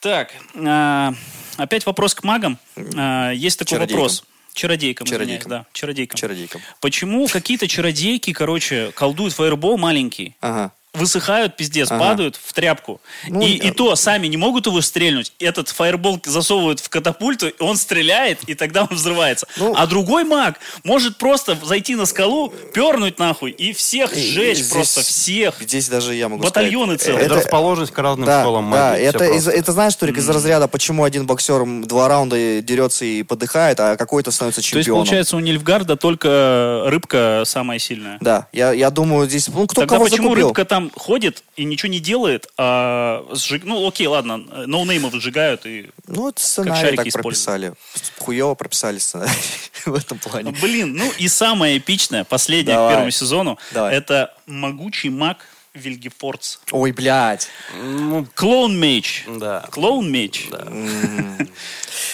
Так, 0.00 0.30
а, 0.56 1.12
опять 1.56 1.84
вопрос 1.86 2.14
к 2.14 2.22
магам. 2.24 2.58
А, 2.96 3.30
Есть 3.32 3.58
такой 3.58 3.70
Чародейкам. 3.70 4.02
вопрос. 4.02 4.24
Чародейкам, 4.58 5.06
извиняюсь, 5.06 5.20
Чародейкам. 5.42 5.50
да, 5.50 5.66
чародейкам. 5.72 6.16
Чародейкам. 6.18 6.60
Почему 6.80 7.28
какие-то 7.28 7.68
чародейки, 7.68 8.32
короче, 8.32 8.90
колдуют 8.96 9.32
фаербол 9.34 9.78
маленький, 9.78 10.34
Ага. 10.40 10.72
Высыхают, 10.98 11.56
пиздец, 11.56 11.90
Ага. 11.90 12.00
падают 12.00 12.36
в 12.42 12.52
тряпку. 12.52 13.00
Ну, 13.28 13.40
и, 13.40 13.58
да. 13.58 13.68
и 13.68 13.70
то 13.70 13.96
сами 13.96 14.26
не 14.26 14.36
могут 14.36 14.66
его 14.66 14.80
стрельнуть. 14.80 15.32
Этот 15.38 15.68
фаербол 15.68 16.20
засовывают 16.24 16.80
в 16.80 16.88
катапульту, 16.88 17.48
и 17.48 17.54
он 17.62 17.76
стреляет, 17.76 18.42
и 18.44 18.54
тогда 18.54 18.82
он 18.82 18.88
взрывается. 18.96 19.46
Ну. 19.56 19.74
а 19.76 19.86
другой 19.86 20.24
маг 20.24 20.58
может 20.84 21.16
просто 21.16 21.56
зайти 21.62 21.94
на 21.94 22.04
скалу, 22.06 22.52
пернуть 22.74 23.18
нахуй, 23.18 23.50
и 23.52 23.72
всех 23.72 24.16
И- 24.16 24.20
сжечь, 24.20 24.58
здесь- 24.58 24.72
просто 24.72 25.00
всех. 25.02 25.54
Здесь 25.60 25.88
даже 25.88 26.14
я 26.14 26.28
могу 26.28 26.42
Батальоны 26.42 26.94
сказать. 26.98 27.02
целые. 27.02 27.26
Это 27.26 27.34
расположенность 27.36 27.92
к 27.92 27.98
разным 27.98 28.26
да, 28.26 28.42
школам 28.42 28.70
да, 28.70 28.90
магии. 28.90 29.00
всё 29.00 29.08
это, 29.10 29.24
из, 29.24 29.48
это 29.48 29.72
знаешь, 29.72 29.94
Турик, 29.96 30.18
из 30.18 30.28
разряда, 30.28 30.68
почему 30.68 31.04
один 31.04 31.26
боксер 31.26 31.64
два 31.86 32.08
раунда 32.08 32.60
дерется 32.62 33.04
и 33.04 33.22
подыхает, 33.22 33.78
а 33.80 33.96
какой-то 33.96 34.30
становится 34.30 34.60
То 34.60 34.64
есть, 34.64 34.70
чемпионом. 34.86 35.04
получается, 35.04 35.36
у 35.36 35.40
Нильфгарда 35.40 35.96
только 35.96 36.82
рыбка 36.86 37.42
самая 37.44 37.78
сильная. 37.78 38.18
Да, 38.20 38.46
я, 38.52 38.72
я 38.72 38.90
думаю, 38.90 39.28
здесь, 39.28 39.48
ну, 39.48 39.66
кто 39.66 39.82
Тогда 39.82 39.96
кого 39.96 40.04
почему 40.08 40.28
закупил? 40.28 40.48
рыбка 40.48 40.64
там 40.64 40.87
ходит 40.96 41.42
и 41.56 41.64
ничего 41.64 41.90
не 41.90 42.00
делает, 42.00 42.48
а 42.56 43.26
сжиг- 43.32 43.62
ну 43.64 43.86
окей, 43.86 44.06
ладно, 44.06 44.38
ноунеймов 44.38 45.14
сжигают 45.14 45.66
и... 45.66 45.90
Ну, 46.06 46.28
это 46.28 46.42
сценарий 46.42 46.80
шарики 46.80 47.10
так 47.10 47.22
прописали. 47.22 47.72
Хуево 48.18 48.54
прописали 48.54 48.98
сценарий 48.98 49.32
в 49.86 49.94
этом 49.94 50.18
плане. 50.18 50.52
Блин, 50.60 50.94
ну 50.94 51.10
и 51.18 51.28
самое 51.28 51.78
эпичное, 51.78 52.24
последнее 52.24 52.76
Давай. 52.76 52.88
к 52.88 52.92
первому 52.94 53.10
сезону, 53.10 53.58
Давай. 53.72 53.94
это 53.94 54.34
могучий 54.46 55.10
маг 55.10 55.38
Вильгефордс. 55.78 56.58
Ой, 56.72 56.92
блядь. 56.92 57.48
Ну, 57.82 58.26
Клоун 58.34 58.78
меч. 58.78 59.24
да. 59.26 59.64
Клоун 59.70 60.10
меч. 60.10 60.48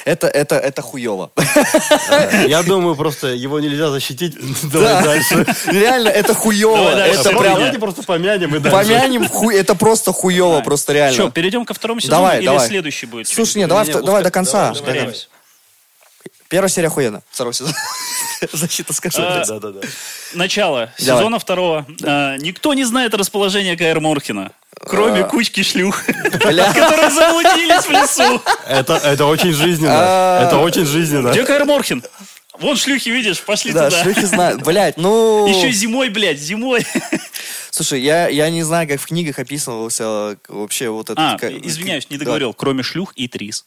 Это, 0.04 0.26
это, 0.28 0.56
это 0.56 0.82
хуево. 0.82 1.30
Я 2.46 2.62
думаю, 2.62 2.94
просто 2.94 3.28
его 3.28 3.58
нельзя 3.60 3.90
защитить. 3.90 4.34
Давай 4.70 5.02
дальше. 5.02 5.46
Реально, 5.66 6.08
это 6.08 6.34
хуево. 6.34 6.90
Это 6.90 7.30
прям... 7.30 7.54
Давайте 7.54 7.78
просто 7.78 8.02
помянем 8.02 8.54
и 8.54 8.58
дальше. 8.58 8.76
Помянем, 8.76 9.22
это 9.22 9.74
просто 9.74 10.12
хуево, 10.12 10.60
просто 10.60 10.92
Что, 10.92 10.92
реально. 10.92 11.30
перейдем 11.30 11.64
ко 11.64 11.74
второму 11.74 12.00
сезону 12.00 12.16
Давай, 12.18 12.38
или 12.38 12.46
давай. 12.46 12.68
следующий 12.68 13.06
будет? 13.06 13.28
Слушай, 13.28 13.58
нет, 13.58 13.68
давай, 13.68 13.86
давай 13.86 14.22
до 14.22 14.30
конца. 14.30 14.74
Первая 16.48 16.68
серия 16.68 16.88
охуенно. 16.88 17.22
Второй 17.30 17.54
сезон. 17.54 17.72
Защита 18.52 18.92
скажу. 18.92 19.18
А, 19.20 19.44
Да, 19.46 19.58
да, 19.60 19.70
да. 19.70 19.80
Начало 20.34 20.90
сезона 20.96 21.38
второго. 21.38 21.86
А, 22.02 22.36
никто 22.38 22.74
не 22.74 22.84
знает 22.84 23.14
расположение 23.14 23.76
Каэр 23.76 24.00
Морхена, 24.00 24.52
кроме 24.80 25.20
А. 25.20 25.24
кучки 25.24 25.62
шлюх, 25.62 26.04
которые 26.40 27.10
заблудились 27.10 27.84
в 27.84 27.90
лесу. 27.90 28.42
Это, 28.68 28.94
это 28.94 29.26
очень 29.26 29.52
жизненно. 29.52 29.92
А. 29.94 30.46
Это 30.46 30.58
очень 30.58 30.84
жизненно. 30.86 31.30
Где 31.30 31.44
Каэр 31.44 31.64
Морхен? 31.64 32.02
Вон 32.58 32.76
шлюхи, 32.76 33.08
видишь, 33.08 33.40
пошли 33.40 33.72
Да, 33.72 33.90
туда. 33.90 34.02
шлюхи 34.04 34.24
знают. 34.26 34.62
Блять, 34.62 34.96
ну... 34.96 35.44
Еще 35.48 35.72
зимой, 35.72 36.08
блядь, 36.08 36.38
зимой. 36.38 36.86
Слушай, 37.70 38.00
я, 38.00 38.28
я 38.28 38.48
не 38.50 38.62
знаю, 38.62 38.86
как 38.88 39.00
в 39.00 39.06
книгах 39.06 39.40
описывался 39.40 40.36
вообще 40.48 40.88
вот 40.88 41.10
это... 41.10 41.32
А, 41.32 41.36
как- 41.36 41.50
извиняюсь, 41.50 42.08
не 42.10 42.16
да. 42.16 42.20
договорил. 42.24 42.54
Кроме 42.54 42.84
шлюх 42.84 43.12
и 43.16 43.26
трис. 43.26 43.64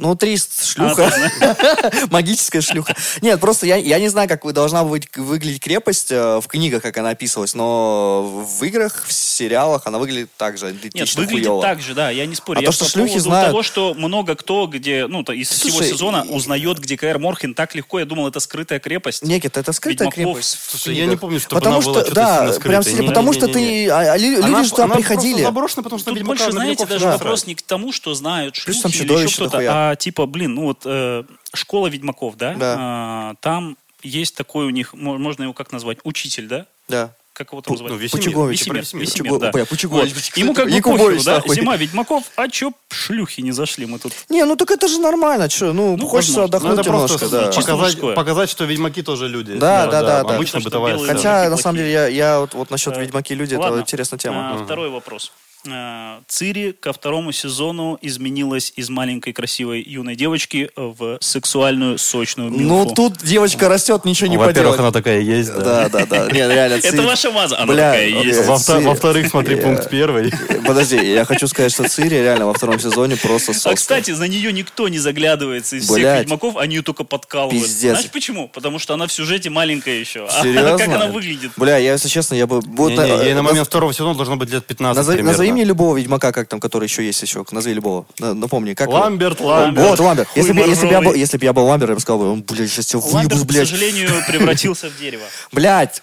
Ну, 0.00 0.14
три 0.16 0.36
шлюха. 0.38 1.12
Магическая 2.10 2.62
шлюха. 2.62 2.94
Нет, 3.20 3.40
просто 3.40 3.66
я, 3.66 3.76
я 3.76 3.98
не 3.98 4.08
знаю, 4.08 4.28
как 4.28 4.44
вы- 4.44 4.52
должна 4.52 4.84
быть, 4.84 5.08
выглядеть 5.16 5.60
крепость 5.62 6.10
э, 6.10 6.40
в 6.40 6.46
книгах, 6.46 6.82
как 6.82 6.96
она 6.96 7.10
описывалась, 7.10 7.54
но 7.54 8.22
в 8.22 8.62
играх, 8.64 9.04
в 9.06 9.12
сериалах 9.12 9.82
она 9.86 9.98
выглядит 9.98 10.30
так 10.36 10.58
же, 10.58 10.74
Нет, 10.94 11.14
выглядит 11.16 11.46
хуёво. 11.46 11.62
так 11.62 11.80
же, 11.80 11.94
да, 11.94 12.10
я 12.10 12.26
не 12.26 12.34
спорю. 12.34 12.58
А 12.60 12.62
я 12.62 12.68
то, 12.68 12.72
что 12.72 12.84
по 12.84 12.90
шлюхи 12.90 13.18
знают- 13.18 13.50
того, 13.50 13.62
что 13.62 13.94
много 13.94 14.34
кто, 14.36 14.66
где, 14.66 15.06
ну, 15.06 15.22
то 15.22 15.32
из 15.32 15.48
всего 15.50 15.70
Слушай, 15.78 15.90
сезона 15.90 16.24
и- 16.28 16.32
узнает, 16.32 16.78
где 16.78 16.96
Каэр 16.96 17.18
Морхен 17.18 17.54
так 17.54 17.74
легко. 17.74 17.98
Я 18.00 18.04
думал, 18.06 18.28
это 18.28 18.40
скрытая 18.40 18.78
крепость. 18.80 19.22
Некит, 19.22 19.56
это 19.56 19.72
скрытая 19.72 20.08
Ведьмаков. 20.08 20.34
крепость. 20.34 20.58
Слушай, 20.70 20.96
я 20.96 21.06
не 21.06 21.16
помню, 21.16 21.40
чтобы 21.40 21.56
потому 21.60 21.76
она 21.76 21.82
что, 21.82 22.10
да, 22.14 22.52
прям 22.62 22.82
сильно, 22.82 23.02
Не, 23.02 23.08
потому 23.08 23.32
не, 23.32 23.38
что 23.38 23.46
не, 23.46 23.52
ты, 23.52 23.60
не. 23.60 23.86
а, 23.88 24.12
а 24.12 24.16
лю- 24.16 24.30
люди 24.36 24.42
Она- 24.46 24.64
же 24.64 24.70
туда 24.70 24.84
она 24.84 24.94
приходили. 24.96 25.42
заброшена, 25.42 25.82
потому 25.82 26.00
что 26.00 26.10
Тут 26.12 26.22
больше, 26.22 26.46
на 26.46 26.50
знаете, 26.52 26.86
даже 26.86 27.06
вопрос 27.06 27.46
не 27.46 27.54
к 27.54 27.62
тому, 27.62 27.92
что 27.92 28.14
знают 28.14 28.56
шлюхи 28.56 28.78
или 29.02 29.24
еще 29.24 29.46
кто-то. 29.48 29.60
А 29.90 29.96
типа, 29.96 30.26
блин, 30.26 30.54
ну 30.54 30.62
вот 30.64 30.82
э, 30.84 31.24
школа 31.54 31.88
ведьмаков, 31.88 32.36
да? 32.36 32.54
Да. 32.54 32.76
А, 32.78 33.34
там 33.40 33.76
есть 34.02 34.34
такой 34.36 34.66
у 34.66 34.70
них, 34.70 34.94
мо- 34.94 35.18
можно 35.18 35.42
его 35.44 35.52
как 35.52 35.72
назвать, 35.72 35.98
учитель, 36.04 36.46
да? 36.46 36.66
Да. 36.88 37.12
Как 37.32 37.52
его 37.52 37.62
там 37.62 37.74
Ну, 37.74 37.82
называют? 37.84 38.02
Весемир. 38.02 38.80
Весемир, 38.82 39.38
да. 39.38 39.50
Пучугович. 39.64 40.12
Вот. 40.14 40.36
Ему 40.36 40.52
как 40.52 40.68
бы 40.70 40.80
похеру, 40.82 41.22
да? 41.22 41.34
нахуй. 41.36 41.54
Зима 41.54 41.76
ведьмаков, 41.76 42.24
а 42.36 42.48
чё 42.48 42.72
шлюхи 42.90 43.40
не 43.40 43.52
зашли? 43.52 43.86
Мы 43.86 43.98
тут... 43.98 44.12
Не, 44.28 44.44
ну 44.44 44.56
так 44.56 44.70
это 44.70 44.88
же 44.88 45.00
нормально, 45.00 45.48
что, 45.48 45.72
ну, 45.72 45.96
Ну, 45.96 46.06
хочется 46.06 46.40
возможно. 46.40 46.58
Ну, 46.60 46.74
отдохнуть 46.74 46.86
это 46.86 46.90
просто 46.90 47.24
немножко, 47.24 47.28
да. 47.46 47.52
чисто 47.52 47.72
показать, 47.72 47.94
мужское. 47.94 48.14
показать, 48.14 48.50
что 48.50 48.64
ведьмаки 48.64 49.02
тоже 49.02 49.28
люди. 49.28 49.54
Да, 49.54 49.86
да, 49.86 50.02
да, 50.02 50.24
да. 50.24 50.34
Обычно 50.34 50.60
Что 50.60 50.68
бытовая. 50.68 50.98
Хотя, 50.98 51.48
на 51.48 51.56
самом 51.56 51.78
деле, 51.78 51.92
я, 51.92 52.06
я 52.08 52.40
вот, 52.40 52.52
вот 52.54 52.70
насчет 52.70 52.96
Ведьмаки 52.96 53.34
люди, 53.34 53.54
Ладно. 53.54 53.76
это 53.76 53.82
интересная 53.84 54.18
тема. 54.18 54.52
А, 54.60 54.64
Второй 54.64 54.90
вопрос. 54.90 55.32
А, 55.68 56.20
Цири 56.28 56.72
ко 56.72 56.92
второму 56.92 57.32
сезону 57.32 57.98
изменилась 58.00 58.72
из 58.76 58.88
маленькой 58.88 59.32
красивой 59.32 59.82
юной 59.82 60.16
девочки 60.16 60.70
в 60.76 61.18
сексуальную 61.20 61.98
сочную 61.98 62.50
Ну, 62.50 62.58
милфу. 62.84 62.94
тут 62.94 63.18
девочка 63.18 63.68
растет, 63.68 64.04
ничего 64.04 64.28
не 64.28 64.36
Во-первых, 64.38 64.76
поделать. 64.76 64.80
она 64.80 64.90
такая 64.92 65.20
есть, 65.20 65.52
да. 65.52 65.88
Да, 65.88 65.88
да, 65.88 66.06
да. 66.06 66.26
Не, 66.30 66.38
реально, 66.48 66.74
Это 66.82 67.02
ваша 67.02 67.30
маза, 67.30 67.58
она 67.58 67.72
Бля, 67.72 67.90
такая 67.92 68.10
ну, 68.10 68.22
есть. 68.22 68.40
э, 68.40 68.80
Во-вторых, 68.80 69.28
смотри, 69.28 69.56
Э, 69.56 69.62
пункт 69.62 69.90
первый. 69.90 70.32
Подожди, 70.66 70.96
я 70.96 71.24
хочу 71.24 71.46
сказать, 71.48 71.72
что 71.72 71.88
Цири 71.88 72.14
реально 72.16 72.46
во 72.46 72.54
втором 72.54 72.78
сезоне 72.80 73.16
просто 73.16 73.52
А, 73.64 73.74
кстати, 73.74 74.12
за 74.12 74.28
нее 74.28 74.52
никто 74.52 74.88
не 74.88 74.98
заглядывается 74.98 75.76
из 75.76 75.84
всех 75.84 75.98
ведьмаков, 76.20 76.56
они 76.56 76.76
ее 76.76 76.82
только 76.82 77.04
подкалывают. 77.04 77.62
Пиздец. 77.62 77.92
Знаешь 77.96 78.10
почему? 78.10 78.48
Потому 78.48 78.78
что 78.78 78.94
она 78.94 79.06
в 79.06 79.12
сюжете 79.12 79.50
маленькая 79.50 79.98
еще. 79.98 80.26
А 80.26 80.42
Серьезно? 80.42 80.78
как 80.78 80.88
она 80.88 81.06
выглядит? 81.06 81.52
Бля, 81.56 81.76
я, 81.78 81.92
если 81.92 82.08
честно, 82.08 82.34
я 82.34 82.46
бы... 82.46 82.60
э, 82.60 83.24
Ей 83.26 83.34
на 83.34 83.42
момент 83.42 83.66
второго 83.66 83.92
сезона 83.92 84.14
должно 84.14 84.36
быть 84.36 84.50
лет 84.50 84.64
15 84.64 84.96
назови, 84.96 85.16
примерно. 85.18 85.36
Назови 85.50 85.52
мне 85.52 85.64
любого 85.64 85.96
ведьмака, 85.96 86.32
как 86.32 86.48
там, 86.48 86.60
который 86.60 86.84
еще 86.84 87.04
есть 87.04 87.22
еще. 87.22 87.44
Назови 87.50 87.74
любого. 87.74 88.06
На- 88.18 88.34
Напомни, 88.34 88.74
как? 88.74 88.88
Ламберт, 88.88 89.40
Ламберт. 89.40 89.88
Вот, 89.88 90.00
Ламберт. 90.00 90.28
Если 90.34 90.52
бы, 90.52 90.60
если, 90.60 90.86
бы 90.86 90.92
я 90.92 91.00
был, 91.00 91.14
если 91.14 91.36
бы 91.36 91.44
я 91.44 91.52
был 91.52 91.64
Ламберт, 91.66 91.90
я 91.90 91.94
бы 91.94 92.00
сказал, 92.00 92.36
блядь, 92.36 92.70
сейчас 92.70 92.86
тебя 92.86 93.00
выебу, 93.00 93.36
к 93.36 93.44
блядь. 93.46 93.68
сожалению, 93.68 94.10
превратился 94.28 94.88
в 94.88 94.98
дерево. 94.98 95.24
Блядь. 95.52 96.02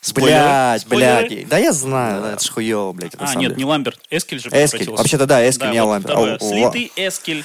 Спойлеры. 0.00 0.80
блядь. 0.88 1.48
Да 1.48 1.58
я 1.58 1.72
знаю, 1.72 2.22
да, 2.22 2.32
это 2.34 2.44
ж 2.44 2.50
хуево, 2.50 2.92
блядь. 2.92 3.12
А, 3.18 3.34
нет, 3.34 3.50
деле. 3.50 3.54
не 3.56 3.64
Ламберт, 3.64 3.98
Эскель 4.10 4.40
же 4.40 4.48
Эскель. 4.50 4.90
Вообще-то 4.90 5.26
да, 5.26 5.46
Эскель, 5.48 5.70
не 5.70 5.82
вот 5.82 5.88
Ламберт. 5.90 6.42
Слитый 6.42 6.92
Эскель. 6.96 7.44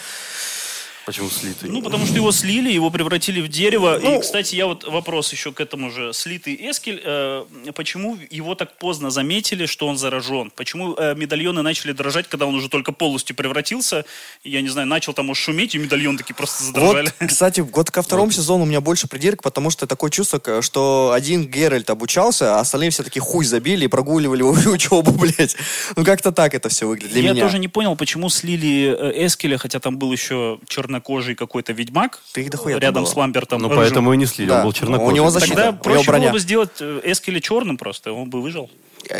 Почему 1.06 1.30
слитый? 1.30 1.70
Ну, 1.70 1.82
потому 1.82 2.06
что 2.06 2.16
его 2.16 2.32
слили, 2.32 2.72
его 2.72 2.90
превратили 2.90 3.42
в 3.42 3.48
дерево. 3.48 4.00
Ну, 4.02 4.18
и, 4.18 4.22
кстати, 4.22 4.56
я 4.56 4.68
вот 4.68 4.86
вопрос 4.86 5.32
еще 5.32 5.52
к 5.52 5.60
этому 5.60 5.92
же. 5.92 6.14
Слитый 6.14 6.56
Эскель, 6.56 7.02
э, 7.04 7.46
почему 7.76 8.18
его 8.30 8.56
так 8.56 8.78
поздно 8.78 9.10
заметили, 9.10 9.66
что 9.66 9.88
он 9.88 9.98
заражен? 9.98 10.52
Почему 10.56 10.96
э, 10.96 11.16
медальоны 11.16 11.62
начали 11.62 11.92
дрожать, 11.92 12.28
когда 12.28 12.46
он 12.46 12.56
уже 12.56 12.70
только 12.70 12.92
полностью 12.92 13.36
превратился? 13.36 14.06
Я 14.44 14.62
не 14.62 14.70
знаю, 14.70 14.88
начал 14.88 15.14
там 15.14 15.30
уж 15.30 15.40
шуметь, 15.40 15.76
и 15.76 15.78
медальоны 15.78 16.18
такие 16.18 16.36
просто 16.36 16.64
задрожали. 16.64 17.12
Вот, 17.20 17.30
кстати, 17.30 17.60
вот 17.60 17.92
ко 17.92 18.02
второму 18.02 18.32
сезону 18.32 18.64
у 18.64 18.68
меня 18.68 18.82
больше 18.82 19.08
придирок, 19.08 19.44
потому 19.44 19.70
что 19.70 19.88
такое 19.88 20.10
чувство, 20.10 20.62
что 20.62 21.12
один 21.14 21.46
Геральт 21.46 21.90
обучался, 21.90 22.56
а 22.56 22.60
остальные 22.62 22.92
все 22.92 23.04
таки 23.04 23.20
хуй 23.20 23.46
забили 23.46 23.86
и 23.86 23.88
прогуливали 23.88 24.40
его 24.40 24.52
учебу, 24.72 25.12
блядь. 25.12 25.56
Ну, 25.96 26.06
как-то 26.06 26.32
так 26.32 26.54
это 26.54 26.70
все 26.70 26.88
выглядит 26.88 27.14
для 27.14 27.22
я 27.24 27.32
меня. 27.34 27.44
тоже 27.44 27.60
не 27.60 27.68
понял, 27.68 27.96
почему 27.96 28.30
слили 28.30 28.96
э, 28.98 29.26
Эскеля, 29.26 29.58
хотя 29.58 29.80
там 29.80 29.98
был 29.98 30.12
еще 30.12 30.60
чернокожий 30.94 31.36
какой-то 31.36 31.74
ведьмак 31.74 32.20
Да 32.36 32.42
их 32.42 32.50
дохуя 32.50 32.78
рядом 32.80 33.04
было. 33.04 33.10
с 33.12 33.16
Ламбертом. 33.16 33.62
Ну, 33.62 33.70
поэтому 33.70 34.14
и 34.14 34.18
не 34.18 34.26
слили, 34.26 34.50
Да. 34.50 34.58
он 34.60 34.64
был 34.66 34.74
чернокожий. 34.74 35.12
У 35.12 35.16
него 35.16 35.30
защита. 35.30 35.56
Тогда 35.56 35.70
у 35.70 35.72
него 35.74 35.84
проще 35.84 36.06
броня. 36.08 36.24
было 36.26 36.34
бы 36.34 36.40
сделать 36.40 36.70
э, 36.80 37.02
Эскеля 37.04 37.40
черным 37.40 37.78
просто, 37.78 38.12
он 38.14 38.30
бы 38.30 38.42
выжил. 38.42 38.70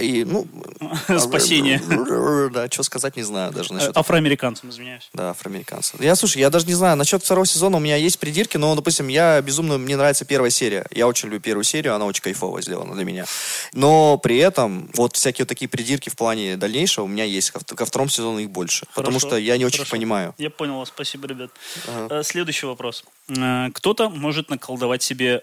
И, 0.02 0.24
ну, 0.24 0.48
Спасение. 1.20 1.82
Да, 2.54 2.68
что 2.70 2.84
сказать, 2.84 3.16
не 3.16 3.24
знаю 3.24 3.52
даже 3.52 3.70
Э, 3.72 3.74
насчет 3.74 3.98
Афроамериканцам, 3.98 4.70
извиняюсь. 4.70 5.10
Да, 5.14 5.32
афроамериканцев. 5.32 6.00
Я, 6.02 6.16
слушай, 6.16 6.38
я 6.40 6.50
даже 6.50 6.66
не 6.68 6.74
знаю, 6.74 6.96
насчет 6.98 7.24
второго 7.24 7.46
сезона 7.46 7.78
у 7.78 7.80
меня 7.80 7.96
есть 7.96 8.20
придирки, 8.20 8.58
но, 8.58 8.76
допустим, 8.76 9.08
я 9.08 9.42
безумно, 9.42 9.78
мне 9.78 9.96
нравится 9.98 10.26
первая 10.26 10.50
серия. 10.52 10.86
Я 10.92 11.08
очень 11.08 11.28
люблю 11.28 11.40
первую 11.40 11.64
серию, 11.64 11.96
она 11.96 12.06
очень 12.06 12.22
кайфовая 12.22 12.62
сделана 12.62 12.94
для 12.96 13.06
меня. 13.06 13.26
Но 13.74 14.18
при 14.18 14.38
этом, 14.38 14.90
вот 14.96 15.16
всякие 15.16 15.44
вот 15.44 15.50
такие 15.50 15.68
придирки 15.68 16.10
в 16.10 16.16
плане 16.16 16.58
дальнейшего 16.58 17.06
у 17.06 17.08
меня 17.08 17.24
есть. 17.24 17.52
Ко, 17.52 17.60
вт- 17.60 17.76
ко 17.76 17.86
второму 17.86 18.10
сезону 18.10 18.40
их 18.40 18.50
больше. 18.50 18.86
потому 18.94 19.20
Хорошо, 19.20 19.28
что 19.28 19.38
я 19.38 19.58
не 19.58 19.66
очень 19.66 19.78
хорошо. 19.80 19.92
понимаю. 19.96 20.36
Я 20.38 20.50
понял 20.50 20.78
вас, 20.80 20.90
спасибо, 20.90 21.28
ребят. 21.28 21.52
Ага. 21.88 22.20
Э, 22.20 22.24
Следующий 22.24 22.66
вопрос. 22.66 23.04
Э, 23.30 23.70
Кто-то 23.74 24.10
может 24.10 24.50
наколдовать 24.50 25.02
себе 25.04 25.42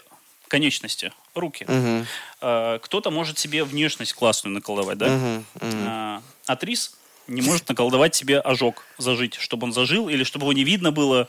конечности, 0.49 1.13
руки. 1.41 1.65
Мгм. 1.69 2.07
Э, 2.41 2.79
Кто-то 2.83 3.11
может 3.11 3.39
себе 3.39 3.65
внешность 3.65 4.13
классную 4.15 4.55
наколдовать, 4.55 4.99
да? 4.99 5.09
Мгм, 5.09 5.45
мгм. 5.61 5.89
Э, 5.89 6.21
Атрис 6.47 6.95
не 7.27 7.43
может 7.43 7.69
наколдовать 7.69 8.15
себе 8.15 8.41
ожог, 8.41 8.85
зажить, 8.99 9.35
чтобы 9.35 9.65
он 9.67 9.73
зажил 9.73 10.09
или 10.09 10.25
чтобы 10.25 10.45
его 10.45 10.53
не 10.53 10.65
видно 10.65 10.93
было. 10.93 11.29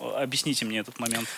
Э, 0.00 0.22
Объясните 0.22 0.64
мне 0.64 0.78
этот 0.78 0.98
момент. 1.00 1.28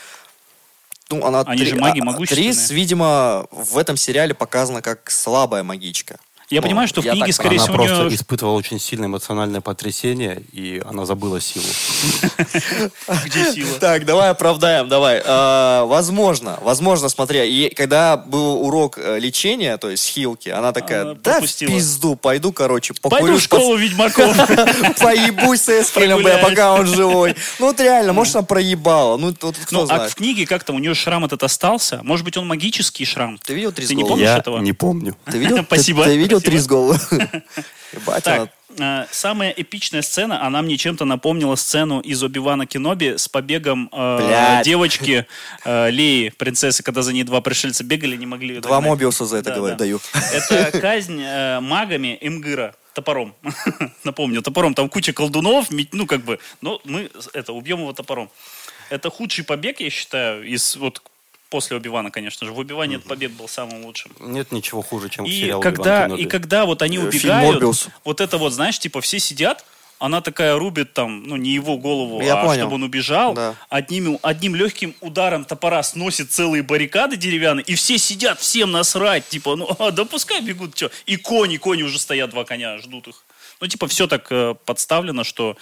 Ну, 1.11 1.25
она 1.25 1.41
Они 1.41 1.65
же 1.65 1.73
три- 1.73 1.81
маги 1.81 2.01
а- 2.01 2.05
могущественные. 2.05 2.53
Трис, 2.55 2.71
видимо, 2.71 3.47
в 3.51 3.77
этом 3.79 3.97
сериале 3.97 4.33
показана 4.35 4.81
как 4.81 5.11
слабая 5.11 5.63
магичка. 5.65 6.21
Я 6.51 6.61
Ну, 6.61 6.67
понимаю, 6.67 6.89
что 6.89 7.01
в 7.01 7.05
книге, 7.05 7.27
так 7.27 7.35
скорее 7.35 7.57
она 7.59 7.63
всего, 7.65 7.75
у 7.75 7.79
просто 7.79 8.05
нее... 8.07 8.15
испытывала 8.17 8.55
очень 8.57 8.81
сильное 8.81 9.07
эмоциональное 9.07 9.61
потрясение, 9.61 10.43
и 10.53 10.83
она 10.85 11.07
забыла 11.07 11.41
силу. 11.41 11.65
Где 13.25 13.53
сила? 13.53 13.79
Так, 13.79 14.05
давай 14.05 14.31
оправдаем, 14.31 14.89
давай. 14.89 15.23
А, 15.25 15.85
возможно, 15.85 16.59
возможно, 16.63 17.09
смотри, 17.09 17.49
и 17.49 17.73
когда 17.73 18.17
был 18.17 18.65
урок 18.65 18.99
э, 18.99 19.21
лечения, 19.21 19.77
то 19.77 19.91
есть 19.91 20.07
хилки, 20.09 20.49
она 20.49 20.73
такая, 20.73 21.15
да 21.15 21.41
пизду, 21.41 22.17
пойду, 22.17 22.53
короче, 22.53 22.95
Пойду 23.01 23.37
в 23.37 23.41
школу 23.43 23.77
ведьмаков. 23.77 24.37
Поебусь 24.99 25.69
с 25.69 25.93
бля, 25.95 26.17
Погуляешь. 26.17 26.45
пока 26.45 26.75
он 26.75 26.87
живой. 26.87 27.37
Ну, 27.61 27.67
вот 27.67 27.81
реально, 27.81 28.13
может, 28.13 28.35
она 28.35 28.43
проебала. 28.45 29.17
Ну, 29.17 29.33
тут 29.33 29.57
кто 29.57 29.77
Ну, 29.77 29.83
а 29.85 29.87
знает. 29.87 30.11
в 30.13 30.15
книге 30.17 30.47
как 30.47 30.65
там, 30.65 30.77
у 30.77 30.79
нее 30.81 30.95
шрам 30.95 31.25
этот 31.25 31.43
остался? 31.45 32.01
Может 32.03 32.25
быть, 32.25 32.37
он 32.37 32.47
магический 32.49 33.05
шрам? 33.05 33.39
Ты 33.39 33.55
видел 33.55 33.71
три 33.73 33.87
Ты 33.87 33.95
не 33.95 34.03
помнишь 34.03 34.25
Я 34.27 34.39
этого? 34.39 34.59
не 34.59 34.73
помню. 34.73 35.17
Ты 35.31 35.39
видел, 35.39 35.63
Спасибо, 35.65 36.05
ты 36.05 36.17
видел 36.17 36.40
спасибо. 36.41 36.51
три 36.51 36.59
с 36.59 36.67
головы? 36.67 36.99
Ебать, 37.93 38.25
Так, 38.25 38.39
она 38.39 38.49
Э, 38.79 39.07
Самая 39.11 39.51
эпичная 39.51 40.03
сцена, 40.03 40.45
она 40.45 40.63
мне 40.63 40.77
чем-то 40.77 41.05
напомнила 41.05 41.57
сцену 41.57 42.01
из 42.01 42.23
Оби-Вана 42.23 42.67
Кеноби 42.67 43.17
с 43.17 43.29
побегом 43.29 43.89
э, 43.93 44.63
девочки 44.65 45.27
э, 45.65 45.91
Леи, 45.91 46.31
принцессы, 46.37 46.83
когда 46.83 47.03
за 47.03 47.13
ней 47.13 47.25
два 47.25 47.41
пришельца 47.41 47.85
бегали, 47.85 48.17
не 48.17 48.27
могли 48.27 48.61
Два 48.61 48.77
догнать. 48.77 48.91
Мобиуса 48.91 49.27
за 49.27 49.39
это 49.39 49.51
Да, 49.51 49.57
говорю, 49.57 49.75
да. 49.75 49.79
даю. 49.79 50.01
Это 50.33 50.79
казнь 50.81 51.21
э, 51.23 51.61
магами 51.61 52.19
Эмгыра. 52.21 52.75
Топором. 52.93 53.35
Напомню, 54.05 54.43
топором. 54.43 54.75
Там 54.75 54.89
куча 54.89 55.13
колдунов, 55.13 55.69
ну, 55.93 56.07
как 56.07 56.23
бы, 56.23 56.41
но 56.61 56.81
мы 56.85 57.09
это, 57.33 57.53
убьем 57.53 57.79
его 57.79 57.93
топором. 57.93 58.31
Это 58.89 59.11
худший 59.11 59.45
побег, 59.45 59.79
я 59.81 59.91
считаю, 59.91 60.45
из 60.45 60.75
вот 60.75 61.01
после 61.51 61.77
Оби-Вана, 61.77 62.11
конечно 62.11 62.47
же. 62.47 62.53
В 62.53 62.59
Оби-Ване 62.59 62.97
этот 62.97 63.09
побег 63.09 63.33
был 63.33 63.49
самым 63.49 63.85
лучшим. 63.85 64.13
Нет 64.21 64.53
ничего 64.53 64.83
хуже, 64.83 65.11
чем 65.11 65.25
И 65.27 65.31
сериал 65.31 65.61
когда, 65.61 66.05
«Оби-Ван 66.05 66.13
и 66.13 66.17
Кеноби». 66.23 66.31
когда 66.31 66.65
вот 66.65 66.83
они 66.83 66.97
Э, 66.97 67.01
убегают, 67.01 67.91
вот 68.05 68.21
это 68.21 68.39
вот, 68.39 68.53
знаешь, 68.53 68.79
типа 68.79 69.01
все 69.01 69.19
сидят, 69.19 69.65
она 70.01 70.23
такая 70.23 70.59
рубит 70.59 70.95
там, 70.95 71.25
ну, 71.25 71.37
не 71.37 71.51
его 71.51 71.77
голову, 71.77 72.23
Я 72.23 72.41
а 72.41 72.45
понял. 72.47 72.63
чтобы 72.63 72.77
он 72.77 72.85
убежал. 72.85 73.35
Да. 73.35 73.55
Одним, 73.69 74.19
одним 74.23 74.55
легким 74.55 74.95
ударом 75.01 75.45
топора 75.45 75.83
сносит 75.83 76.33
целые 76.33 76.63
баррикады 76.63 77.17
деревянные, 77.17 77.65
и 77.65 77.75
все 77.75 77.99
сидят, 77.99 78.41
всем 78.41 78.73
насрать, 78.73 79.29
типа, 79.29 79.57
ну, 79.57 79.69
а, 79.79 79.91
да 79.91 80.07
пускай 80.07 80.41
бегут, 80.41 80.75
что. 80.75 80.91
И 81.05 81.17
кони, 81.17 81.59
кони 81.59 81.83
уже 81.83 81.99
стоят, 81.99 82.31
два 82.31 82.45
коня, 82.45 82.79
ждут 82.79 83.09
их. 83.09 83.25
Ну, 83.61 83.67
типа, 83.67 83.89
все 83.89 84.07
так 84.07 84.27
э, 84.31 84.55
подставлено, 84.65 85.23
что, 85.23 85.55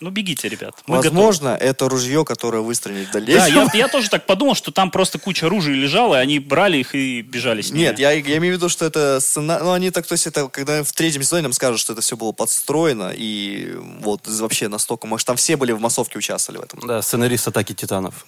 ну, 0.00 0.08
бегите, 0.08 0.48
ребят. 0.48 0.74
мы 0.86 0.96
готовы. 0.96 1.16
Возможно, 1.16 1.48
это 1.48 1.86
ружье, 1.86 2.24
которое 2.24 2.62
выстрелит 2.62 3.08
в 3.08 3.12
Да, 3.12 3.46
я, 3.46 3.68
я 3.74 3.88
тоже 3.88 4.08
так 4.08 4.24
подумал, 4.24 4.54
что 4.54 4.72
там 4.72 4.90
просто 4.90 5.18
куча 5.18 5.46
оружия 5.46 5.74
лежала, 5.74 6.16
и 6.16 6.18
они 6.18 6.38
брали 6.38 6.78
их 6.78 6.94
и 6.94 7.20
бежали 7.20 7.60
с 7.60 7.70
ними. 7.70 7.82
Нет, 7.82 7.98
я, 7.98 8.12
я 8.12 8.38
имею 8.38 8.54
в 8.54 8.56
виду, 8.56 8.70
что 8.70 8.86
это 8.86 9.20
сцена... 9.20 9.58
Ну, 9.58 9.72
они 9.72 9.90
так, 9.90 10.06
то 10.06 10.12
есть 10.14 10.26
это, 10.26 10.48
когда 10.48 10.82
в 10.82 10.92
третьем 10.92 11.22
сезоне 11.22 11.42
нам 11.42 11.52
скажут, 11.52 11.78
что 11.78 11.92
это 11.92 12.00
все 12.00 12.16
было 12.16 12.32
подстроено, 12.32 13.12
и 13.14 13.74
вот 14.00 14.26
вообще 14.26 14.68
настолько... 14.68 15.06
Может, 15.06 15.26
там 15.26 15.36
все 15.36 15.56
были 15.56 15.72
в 15.72 15.80
массовке 15.80 16.18
участвовали 16.18 16.62
в 16.62 16.64
этом. 16.64 16.80
Да, 16.86 17.02
сценарист 17.02 17.48
«Атаки 17.48 17.74
титанов». 17.74 18.24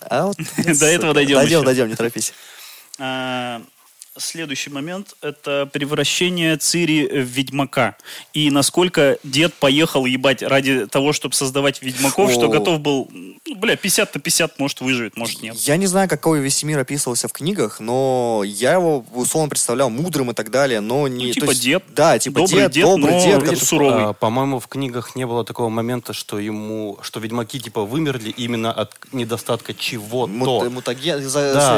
А 0.00 0.24
вот... 0.24 0.38
До 0.56 0.86
этого 0.86 1.12
дойдем 1.12 1.36
Дойдем, 1.36 1.64
дойдем, 1.64 1.88
не 1.88 1.96
торопись. 1.96 2.32
Следующий 4.16 4.70
момент– 4.70 5.16
это 5.22 5.68
превращение 5.72 6.56
Цири 6.56 7.04
в 7.08 7.24
Ведьмака. 7.24 7.96
И 8.32 8.48
насколько 8.48 9.18
дед 9.24 9.52
поехал 9.54 10.06
ебать 10.06 10.40
ради 10.40 10.86
того, 10.86 11.12
чтобы 11.12 11.34
создавать 11.34 11.82
Ведьмаков, 11.82 12.30
что 12.30 12.48
готов 12.48 12.78
был, 12.78 13.08
ну, 13.10 13.56
бля, 13.56 13.74
50 13.76 14.14
на 14.14 14.20
50, 14.20 14.58
может, 14.60 14.80
выживет, 14.82 15.16
может, 15.16 15.42
нет. 15.42 15.56
Я 15.56 15.76
не 15.76 15.86
знаю, 15.86 16.08
какой 16.08 16.38
весь 16.40 16.62
мир 16.62 16.78
описывался 16.78 17.26
в 17.26 17.32
книгах, 17.32 17.80
но 17.80 18.42
я 18.46 18.74
его 18.74 19.04
условно 19.14 19.48
представлял 19.48 19.90
мудрым 19.90 20.30
и 20.30 20.34
так 20.34 20.48
далее, 20.52 20.78
но 20.78 21.08
не... 21.08 21.26
Ну, 21.28 21.32
типа 21.32 21.50
есть- 21.50 21.62
дед. 21.62 21.82
Да, 21.88 22.16
типа 22.16 22.40
Добрый 22.42 22.60
дед, 22.62 22.70
дед, 22.70 22.84
добрый 22.84 23.14
но 23.14 23.20
дед. 23.20 23.40
который- 23.42 23.56
суровый. 23.66 24.04
А, 24.04 24.12
по-моему, 24.12 24.60
в 24.60 24.68
книгах 24.68 25.16
не 25.16 25.26
было 25.26 25.44
такого 25.44 25.70
момента, 25.70 26.12
что 26.12 26.38
ему, 26.38 26.98
что 27.02 27.18
ведьмаки 27.18 27.58
типа 27.58 27.82
вымерли 27.84 28.30
именно 28.30 28.72
от 28.72 28.92
недостатка 29.10 29.74
чего-то. 29.74 30.30
Мут- 30.32 30.68
мутаген- 30.70 31.20
Да, 31.20 31.28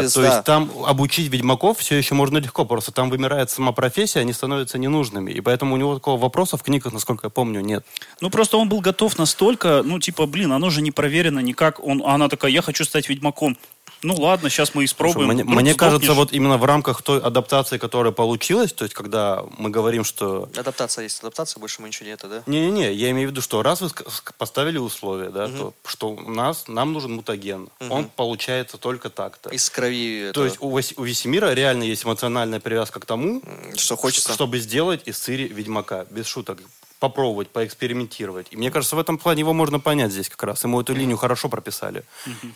за- 0.03 0.13
то 0.13 0.21
да. 0.21 0.33
есть 0.35 0.45
там 0.45 0.71
обучить 0.87 1.33
ведьмаков 1.33 1.79
все 1.79 1.95
еще 1.97 2.15
можно 2.15 2.26
легко, 2.35 2.65
просто 2.65 2.93
там 2.93 3.11
вымирает 3.11 3.51
сама 3.51 3.73
профессия, 3.73 4.21
они 4.21 4.33
становятся 4.33 4.79
ненужными. 4.79 5.31
И 5.31 5.41
поэтому 5.41 5.75
у 5.75 5.77
него 5.79 5.95
такого 5.95 6.21
вопроса 6.21 6.57
в 6.57 6.63
книгах, 6.63 6.93
насколько 6.93 7.27
я 7.27 7.31
помню, 7.31 7.61
нет. 7.61 7.85
Ну, 8.21 8.31
просто 8.31 8.57
он 8.57 8.69
был 8.69 8.81
готов 8.81 9.19
настолько, 9.19 9.83
ну, 9.85 9.99
типа, 9.99 10.27
блин, 10.27 10.53
оно 10.53 10.71
же 10.71 10.83
не 10.83 10.91
проверено 10.91 11.41
никак. 11.41 11.85
Он, 11.85 12.03
а 12.05 12.15
она 12.15 12.29
такая, 12.29 12.51
я 12.51 12.63
хочу 12.63 12.85
стать 12.85 13.09
Ведьмаком. 13.09 13.57
Ну, 14.03 14.15
ладно, 14.15 14.51
сейчас 14.51 14.75
мы 14.75 14.85
испробуем. 14.85 15.29
Мне, 15.29 15.43
Вдруг 15.43 15.61
мне 15.61 15.75
кажется, 15.75 16.13
вот 16.15 16.33
именно 16.33 16.59
в 16.59 16.65
рамках 16.65 17.03
той 17.03 17.21
адаптации, 17.21 17.79
которая 17.79 18.13
получилась, 18.13 18.73
то 18.73 18.85
есть 18.85 18.95
когда 18.95 19.45
мы 19.59 19.71
говорим, 19.71 20.05
что 20.05 20.49
Адаптация 20.57 21.05
есть 21.05 21.21
адаптация, 21.21 21.61
больше 21.61 21.83
мы 21.83 21.89
ничего 21.89 22.09
нет, 22.09 22.21
да? 22.23 22.43
Не-не-не, 22.47 22.93
я 22.93 23.11
имею 23.11 23.29
в 23.29 23.31
виду, 23.33 23.41
что 23.41 23.63
раз 23.63 23.81
вы 23.81 23.91
поставили 24.39 24.79
условия, 24.79 25.31
да, 25.31 25.49
то, 25.49 25.75
что 25.87 26.11
у 26.11 26.31
нас, 26.31 26.69
нам 26.69 26.93
нужен 26.93 27.13
мутаген. 27.15 27.69
Он 27.91 28.09
получается 28.09 28.79
только 28.79 29.11
так-то. 29.11 29.51
Из 29.51 29.69
крови. 29.71 30.31
То 30.33 30.41
это, 30.41 30.45
есть 30.45 30.57
у, 30.61 30.71
Вась- 30.71 30.95
у 30.97 31.03
Весемира 31.05 31.53
реально 31.55 31.85
есть 31.85 32.05
эмоциональная 32.05 32.61
привязка 32.61 33.01
к 33.01 33.07
тому, 33.07 33.43
что 33.77 33.97
хочется. 33.97 34.33
чтобы 34.33 34.59
сделать 34.59 35.03
из 35.07 35.19
Цири 35.19 35.49
Ведьмака. 35.49 36.07
Без 36.11 36.27
шуток. 36.27 36.59
Попробовать, 36.99 37.49
поэкспериментировать. 37.49 38.47
И 38.51 38.57
мне 38.57 38.71
кажется, 38.71 38.97
в 38.97 38.99
этом 38.99 39.19
плане 39.19 39.41
его 39.41 39.53
можно 39.53 39.79
понять 39.79 40.13
здесь 40.13 40.29
как 40.29 40.43
раз. 40.45 40.65
Ему 40.65 40.81
эту 40.81 40.95
линию 40.95 41.17
хорошо 41.17 41.49
прописали. 41.49 42.05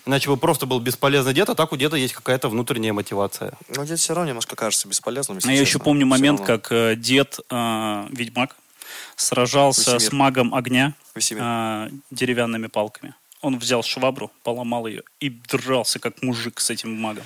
Иначе 0.06 0.30
бы 0.30 0.36
просто 0.36 0.66
был 0.66 0.80
бесполезный 0.80 1.34
дед, 1.34 1.50
а 1.50 1.54
так 1.54 1.72
у 1.72 1.76
деда 1.76 1.96
есть 1.96 2.14
какая-то 2.14 2.48
внутренняя 2.48 2.92
мотивация. 2.92 3.52
Но 3.68 3.84
здесь 3.84 4.00
все 4.00 4.14
равно 4.14 4.30
немножко 4.30 4.56
кажется 4.56 4.88
бесполезным. 4.88 5.38
А 5.44 5.52
я 5.52 5.60
еще 5.60 5.78
помню 5.78 6.06
момент, 6.06 6.40
равно. 6.40 6.58
как 6.58 6.72
э, 6.72 6.96
дед 6.96 7.38
э, 7.50 8.06
Ведьмак 8.10 8.56
сражался 9.16 9.94
Весемир. 9.94 10.00
с 10.00 10.12
магом 10.12 10.54
огня 10.54 10.94
э, 11.14 11.90
деревянными 12.10 12.66
палками. 12.68 13.14
Он 13.42 13.58
взял 13.58 13.82
швабру, 13.82 14.30
поломал 14.42 14.86
ее 14.86 15.02
и 15.18 15.30
дрался 15.30 15.98
как 15.98 16.22
мужик 16.22 16.60
с 16.60 16.70
этим 16.70 16.94
магом. 16.94 17.24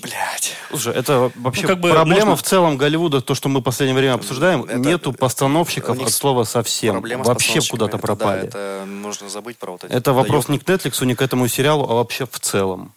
Блядь. 0.00 0.52
Слушай, 0.68 0.94
это 0.94 1.32
вообще 1.36 1.62
Ну, 1.62 1.68
как 1.68 1.80
бы 1.80 1.90
проблема 1.90 2.26
можно- 2.30 2.36
в 2.36 2.42
целом 2.42 2.76
Голливуда, 2.76 3.20
то, 3.20 3.34
что 3.34 3.48
мы 3.48 3.60
в 3.60 3.62
последнее 3.62 3.96
время 3.96 4.14
обсуждаем, 4.14 4.64
Это- 4.64 4.78
нету 4.78 5.10
это- 5.10 5.18
постановщиков 5.18 6.00
от 6.00 6.12
слова 6.12 6.44
совсем. 6.44 6.94
Проблема 6.94 7.24
Вообще 7.24 7.60
куда-то 7.60 7.96
Это 7.96 8.06
пропали. 8.06 8.40
Да, 8.42 8.46
это 8.46 8.84
можно 8.86 9.28
забыть 9.28 9.56
про 9.58 9.72
вот 9.72 9.84
эти. 9.84 9.92
Это 9.92 10.12
вопрос 10.12 10.48
не 10.48 10.58
к 10.58 10.64
Netflix, 10.64 11.04
не 11.04 11.14
к 11.14 11.22
этому 11.22 11.48
сериалу, 11.48 11.84
а 11.88 11.94
вообще 11.94 12.26
в 12.26 12.38
целом. 12.40 12.94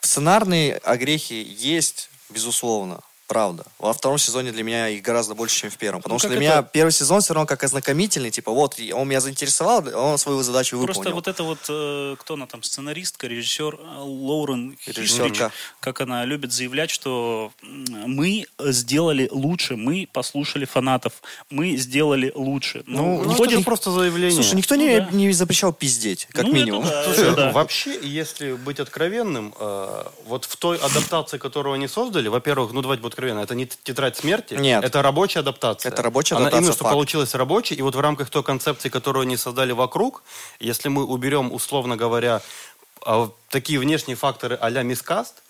Сценарные 0.00 0.76
огрехи 0.78 1.34
есть, 1.58 2.10
безусловно. 2.28 3.00
Правда. 3.32 3.64
Во 3.78 3.94
втором 3.94 4.18
сезоне 4.18 4.52
для 4.52 4.62
меня 4.62 4.88
их 4.90 5.00
гораздо 5.02 5.34
больше, 5.34 5.56
чем 5.60 5.70
в 5.70 5.78
первом. 5.78 6.02
Потому 6.02 6.16
Ну, 6.16 6.18
что 6.18 6.28
для 6.28 6.38
меня 6.38 6.58
это- 6.58 6.68
первый 6.70 6.90
сезон 6.92 7.22
все 7.22 7.32
равно 7.32 7.46
как 7.46 7.64
ознакомительный. 7.64 8.30
Типа, 8.30 8.52
вот, 8.52 8.78
он 8.92 9.08
меня 9.08 9.20
заинтересовал, 9.22 9.82
он 9.94 10.18
свою 10.18 10.42
задачу 10.42 10.76
выполнил. 10.76 10.94
Просто 11.02 11.14
вот 11.14 11.28
это 11.28 11.42
вот, 11.42 11.58
э, 11.70 12.16
кто 12.18 12.34
она 12.34 12.46
там, 12.46 12.62
сценаристка, 12.62 13.26
режиссер 13.28 13.74
э, 13.80 13.98
Лоурен. 14.00 14.76
Хитрич, 14.84 15.12
как 15.80 16.00
она 16.02 16.26
любит 16.26 16.52
заявлять, 16.52 16.90
что 16.90 17.52
мы 17.62 18.44
сделали 18.60 19.28
лучше, 19.32 19.76
мы 19.76 20.06
послушали 20.12 20.66
фанатов, 20.66 21.14
мы 21.48 21.76
сделали 21.76 22.32
лучше. 22.34 22.82
Ну, 22.86 23.22
Ну, 23.22 23.28
выходит- 23.30 23.54
это 23.54 23.64
просто 23.64 23.90
заявление. 23.92 24.34
Слушай, 24.42 24.56
никто 24.56 24.74
Ну 24.74 24.82
не, 24.86 25.00
да. 25.00 25.08
не 25.10 25.32
запрещал 25.32 25.72
пиздеть, 25.72 26.28
как 26.32 26.44
Ну, 26.44 26.50
это 26.50 26.58
минимум. 26.58 26.84
да, 26.84 27.04
Слушай, 27.06 27.28
это 27.28 27.36
да. 27.36 27.52
вообще, 27.52 27.98
если 28.02 28.52
быть 28.52 28.78
откровенным, 28.78 29.54
э, 29.58 30.04
вот 30.26 30.44
в 30.44 30.54
той 30.56 30.76
адаптации, 30.76 31.38
которую 31.38 31.72
они 31.74 31.88
создали, 31.88 32.28
во-первых, 32.28 32.72
ну 32.72 32.82
давайте 32.82 33.00
будем 33.02 33.12
откровенны, 33.22 33.40
это 33.40 33.54
не 33.54 33.66
тетрадь 33.66 34.16
смерти, 34.16 34.54
Нет. 34.54 34.84
это 34.84 35.02
рабочая 35.02 35.40
адаптация. 35.40 35.92
Это 35.92 36.02
рабочая 36.02 36.36
Она 36.36 36.46
адаптация, 36.46 36.62
именно 36.62 36.72
что 36.72 36.84
факт. 36.84 36.94
получилась 36.94 37.34
рабочей, 37.34 37.74
и 37.74 37.82
вот 37.82 37.94
в 37.94 38.00
рамках 38.00 38.30
той 38.30 38.42
концепции, 38.42 38.88
которую 38.88 39.22
они 39.22 39.36
создали 39.36 39.72
вокруг, 39.72 40.22
если 40.60 40.88
мы 40.88 41.04
уберем, 41.04 41.52
условно 41.52 41.96
говоря, 41.96 42.42
а, 43.04 43.30
такие 43.48 43.78
внешние 43.78 44.16
факторы 44.16 44.58
а-ля 44.60 44.82
мискаст, 44.82 45.42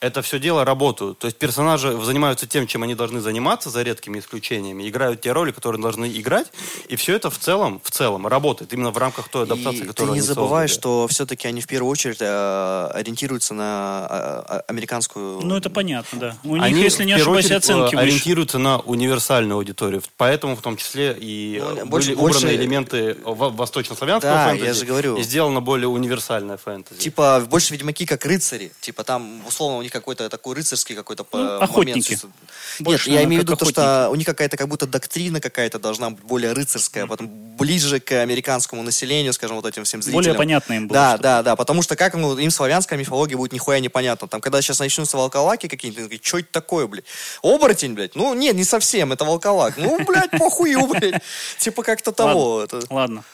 это 0.00 0.22
все 0.22 0.38
дело 0.38 0.64
работают. 0.64 1.18
То 1.18 1.26
есть 1.26 1.36
персонажи 1.38 1.98
занимаются 2.04 2.46
тем, 2.46 2.66
чем 2.66 2.82
они 2.84 2.94
должны 2.94 3.20
заниматься, 3.20 3.68
за 3.70 3.82
редкими 3.82 4.18
исключениями, 4.20 4.88
играют 4.88 5.20
те 5.20 5.32
роли, 5.32 5.50
которые 5.50 5.80
должны 5.82 6.06
играть, 6.20 6.52
и 6.88 6.96
все 6.96 7.16
это 7.16 7.30
в 7.30 7.38
целом, 7.38 7.80
в 7.82 7.90
целом 7.90 8.26
работает, 8.26 8.72
именно 8.72 8.90
в 8.90 8.96
рамках 8.98 9.28
той 9.28 9.42
адаптации, 9.44 9.78
И 9.78 9.82
ты 9.82 9.86
которую 9.88 10.14
не 10.14 10.18
они 10.20 10.26
забывай, 10.26 10.68
создали. 10.68 10.80
что 10.80 11.08
все-таки 11.08 11.48
они 11.48 11.60
в 11.60 11.66
первую 11.66 11.90
очередь 11.90 12.18
э, 12.20 12.90
ориентируются 12.94 13.54
на 13.54 14.44
э, 14.48 14.60
американскую... 14.68 15.40
Ну, 15.42 15.56
это 15.56 15.68
понятно, 15.70 16.18
да. 16.20 16.36
У 16.44 16.54
них, 16.56 16.64
Они, 16.64 16.80
если 16.80 17.04
не 17.04 17.12
ошибаюсь, 17.12 17.46
очередь, 17.46 17.58
оценки 17.58 17.94
э, 17.94 17.96
выше. 17.96 17.98
ориентируются 17.98 18.58
на 18.58 18.78
универсальную 18.80 19.56
аудиторию. 19.56 20.02
Поэтому 20.16 20.54
в 20.56 20.62
том 20.62 20.76
числе 20.76 21.16
и 21.18 21.60
Ну, 21.60 21.86
больше- 21.86 22.10
были 22.10 22.20
больше- 22.20 22.38
убраны 22.38 22.54
элементы 22.56 23.16
во- 23.24 23.50
восточнославянского 23.50 24.32
Да, 24.32 24.48
фэнтези 24.48 24.66
я 24.66 24.74
же 24.74 24.84
говорю. 24.86 25.16
и 25.16 25.22
сделано 25.22 25.60
более 25.60 25.88
универсальное 25.88 26.56
фэнтези. 26.56 27.00
Типа, 27.00 27.44
больше 27.48 27.72
ведьмаки 27.72 28.06
как 28.06 28.24
рыцари. 28.24 28.70
Типа, 28.80 29.02
там, 29.04 29.44
условно, 29.46 29.78
у 29.78 29.82
них 29.88 29.92
какой-то 29.92 30.28
такой 30.28 30.54
рыцарский 30.54 30.94
какой-то 30.94 31.26
Ну, 31.32 31.38
э, 31.38 31.58
охотники. 31.58 32.18
момент. 32.22 32.36
Больше, 32.80 33.10
Нет, 33.10 33.20
я 33.20 33.24
имею 33.24 33.42
в 33.42 33.44
виду 33.44 33.56
то, 33.56 33.64
что 33.64 34.08
у 34.10 34.14
них 34.14 34.26
какая-то 34.26 34.56
как 34.56 34.68
будто 34.68 34.86
доктрина 34.86 35.40
какая-то 35.40 35.78
должна 35.78 36.10
быть 36.10 36.24
более 36.24 36.52
рыцарская, 36.52 37.06
потом 37.06 37.28
ближе 37.28 38.00
к 38.00 38.12
американскому 38.12 38.82
населению, 38.82 39.32
скажем, 39.32 39.56
вот 39.56 39.66
этим 39.66 39.84
всем 39.84 40.02
зрителям. 40.02 40.22
Более 40.22 40.34
понятно 40.34 40.74
им 40.74 40.88
было. 40.88 40.94
Да, 40.94 41.08
что-то. 41.10 41.22
да, 41.22 41.42
да, 41.42 41.56
потому 41.56 41.82
что 41.82 41.96
как 41.96 42.14
ну, 42.14 42.36
им 42.38 42.50
славянская 42.50 42.98
мифология 42.98 43.36
будет 43.36 43.52
нихуя 43.52 43.80
непонятно. 43.80 44.28
Там, 44.28 44.40
когда 44.40 44.62
сейчас 44.62 44.78
начнутся 44.78 45.16
волколаки 45.16 45.68
какие-нибудь, 45.68 46.24
что 46.24 46.38
это 46.38 46.48
такое, 46.52 46.86
блядь? 46.86 47.04
Оборотень, 47.42 47.94
блядь? 47.94 48.14
Ну, 48.14 48.34
нет, 48.34 48.54
не 48.54 48.64
совсем, 48.64 49.12
это 49.12 49.24
волколак. 49.24 49.76
Ну, 49.76 50.04
блядь, 50.04 50.30
похую, 50.32 50.86
блядь. 50.88 51.22
Типа 51.58 51.82
как-то 51.82 52.12
того. 52.12 52.66
Ладно. 52.90 53.24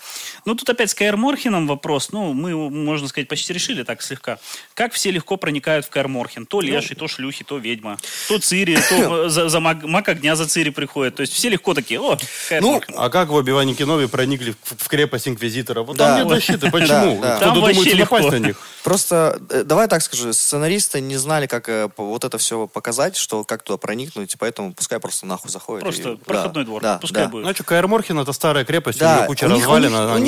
Ну, 0.45 0.55
тут 0.55 0.69
опять 0.69 0.91
с 0.91 0.95
Каэр 0.95 1.17
Морхеном 1.17 1.67
вопрос. 1.67 2.11
Ну, 2.13 2.33
мы, 2.35 2.55
можно 2.71 3.09
сказать, 3.09 3.29
почти 3.29 3.53
решили 3.53 3.83
так 3.83 4.03
слегка. 4.03 4.39
Как 4.75 4.93
все 4.93 5.11
легко 5.11 5.37
проникают 5.37 5.87
в 5.87 5.91
Каэр 5.91 6.09
Морхен? 6.09 6.45
То 6.47 6.61
леший, 6.61 6.97
то 6.97 7.09
шлюхи, 7.09 7.45
то 7.45 7.59
ведьма. 7.59 7.97
То 8.29 8.39
Цири, 8.39 8.79
то 8.89 9.29
за, 9.31 9.49
за 9.49 9.61
маг, 9.61 9.83
маг 9.85 10.09
огня 10.09 10.37
за 10.37 10.47
Цири 10.47 10.71
приходит. 10.71 11.15
То 11.17 11.23
есть 11.23 11.33
все 11.33 11.49
легко 11.49 11.73
такие, 11.75 12.01
о, 12.01 12.19
Каэр 12.49 12.63
Ну, 12.63 12.73
Морхен. 12.73 12.95
А 12.99 13.09
как 13.09 13.29
в 13.29 13.35
Оби-Ване 13.35 13.75
Кенови 13.75 14.07
проникли 14.07 14.55
в, 14.63 14.85
в 14.85 14.89
крепость 14.89 15.29
Инквизитора? 15.29 15.83
Вот 15.83 15.97
Да. 15.97 16.09
там 16.19 16.19
нет 16.19 16.29
защиты. 16.29 16.71
Почему? 16.71 17.21
Да, 17.21 17.29
да. 17.31 17.37
Кто 17.37 17.45
Там 17.47 17.55
думаете 17.55 17.81
вообще 17.81 17.97
напасть 17.97 18.25
легко. 18.25 18.39
на 18.39 18.47
них? 18.47 18.61
Просто, 18.85 19.41
э, 19.49 19.63
давай 19.65 19.89
так 19.89 20.03
скажу, 20.03 20.33
сценаристы 20.35 21.01
не 21.01 21.17
знали, 21.17 21.47
как 21.47 21.69
э, 21.71 21.89
вот 21.97 22.23
это 22.25 22.37
все 22.37 22.67
показать, 22.67 23.17
что 23.17 23.45
как 23.45 23.63
туда 23.63 23.79
проникнуть, 23.79 24.35
и 24.35 24.37
поэтому 24.37 24.75
пускай 24.75 25.01
просто 25.01 25.25
нахуй 25.25 25.51
заходит. 25.51 25.83
Просто 25.85 26.11
и- 26.11 26.17
проходной 26.17 26.65
да, 26.65 26.67
двор. 26.67 26.83
Да, 26.83 26.99
Пускай 26.99 27.23
да. 27.25 27.29
будет. 27.31 27.45
Ну, 27.47 27.55
что, 27.55 27.65
Каэр 27.65 27.87
Морхен 27.87 28.19
это 28.19 28.33
старая 28.35 28.67
крепость, 28.67 28.99
Да, 28.99 29.15
у 29.15 29.17
нее 29.21 29.27
куча 29.29 29.45
у 29.47 29.49
них- 29.49 29.65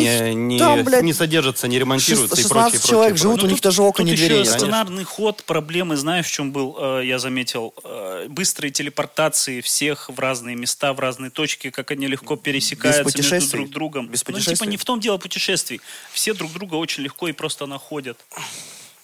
не, 0.07 0.35
не, 0.35 0.59
там, 0.59 0.85
блядь, 0.85 1.03
не 1.03 1.13
содержится, 1.13 1.69
не 1.69 1.79
ремонтируется 1.79 2.35
и 2.37 2.43
шест- 2.43 2.49
прочее, 2.49 2.71
16 2.73 2.89
человек 2.91 3.11
прочее, 3.13 3.23
живут, 3.23 3.35
прочее. 3.41 3.49
у 3.49 3.53
них 3.55 3.61
даже 3.63 3.83
окон 3.83 4.05
тут 4.07 4.13
еще 4.15 4.27
дверей 4.27 4.43
нет. 4.43 4.49
сценарный 4.53 5.05
ход 5.05 5.45
проблемы, 5.45 5.97
знаешь, 5.97 6.27
в 6.27 6.31
чем 6.33 6.53
был, 6.53 6.77
э, 6.79 7.03
я 7.07 7.19
заметил, 7.19 7.75
Э, 7.85 8.27
быстрые 8.29 8.71
телепортации 8.71 9.61
всех 9.61 10.09
в 10.11 10.19
разные 10.19 10.57
места, 10.57 10.93
в 10.93 11.01
разные 11.01 11.31
точки, 11.31 11.71
как 11.71 11.91
они 11.91 12.07
легко 12.07 12.37
пересекаются 12.37 13.03
между 13.23 13.51
друг 13.51 13.71
другом. 13.71 14.09
Без 14.09 14.25
ну, 14.27 14.39
типа 14.41 14.65
не 14.65 14.77
в 14.77 14.85
том 14.85 15.01
дело 15.01 15.19
путешествий. 15.19 15.81
Все 16.13 16.33
друг 16.35 16.53
друга 16.53 16.75
очень 16.77 17.03
легко 17.03 17.29
и 17.29 17.33
просто 17.33 17.67
находят. 17.67 18.19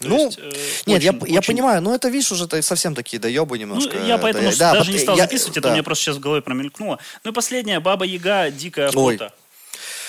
То 0.01 0.09
Ну, 0.09 0.27
есть, 0.27 0.39
э, 0.41 0.53
Нет, 0.87 1.03
я, 1.03 1.13
очень- 1.13 1.33
я 1.33 1.39
очень- 1.39 1.47
понимаю, 1.47 1.81
но 1.81 1.95
это, 1.95 2.09
видишь, 2.09 2.33
уже 2.33 2.45
это 2.47 2.61
совсем 2.63 2.93
такие 2.95 3.21
доебы 3.21 3.57
Ну, 3.57 3.63
немножко. 3.63 3.97
я 4.05 4.19
поэтому 4.19 4.51
да, 4.57 4.73
даже 4.73 4.87
пот- 4.91 4.95
не 4.95 4.99
стал 4.99 5.17
я- 5.17 5.23
записывать, 5.25 5.57
это 5.59 5.61
да. 5.63 5.69
у 5.69 5.73
меня 5.73 5.83
просто 5.85 6.05
сейчас 6.05 6.17
в 6.17 6.21
голове 6.21 6.43
промелькнуло. 6.43 6.99
Ну 7.23 7.31
и 7.31 7.35
последняя, 7.35 7.79
Баба 7.79 8.05
Яга, 8.05 8.51
Дикая 8.51 8.91
Ой. 8.95 9.19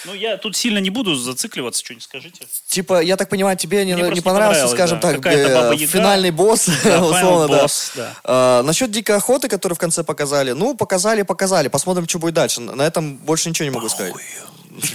Ну, 0.05 0.13
я 0.13 0.37
тут 0.37 0.55
сильно 0.55 0.79
не 0.79 0.89
буду 0.89 1.15
зацикливаться, 1.15 1.83
что-нибудь 1.83 2.03
скажите. 2.03 2.45
Типа, 2.67 3.01
я 3.01 3.17
так 3.17 3.29
понимаю, 3.29 3.57
тебе 3.57 3.85
не, 3.85 3.93
не 3.93 4.01
не 4.01 4.21
понравился, 4.21 4.67
скажем 4.67 4.99
да. 4.99 5.13
так, 5.13 5.25
э, 5.25 5.77
финальный 5.77 6.31
босс, 6.31 6.69
Да, 6.83 7.03
условно, 7.05 7.47
да. 7.47 7.63
boss, 7.65 7.91
да. 7.95 8.15
А, 8.23 8.63
насчет 8.63 8.91
дикой 8.91 9.17
охоты, 9.17 9.47
которую 9.47 9.75
в 9.75 9.79
конце 9.79 10.03
показали, 10.03 10.51
ну, 10.51 10.75
показали, 10.75 11.21
показали, 11.23 11.67
посмотрим, 11.67 12.07
что 12.07 12.19
будет 12.19 12.33
дальше. 12.33 12.61
На 12.61 12.83
этом 12.83 13.17
больше 13.17 13.49
ничего 13.49 13.65
не 13.65 13.75
могу 13.75 13.89
сказать. 13.89 14.13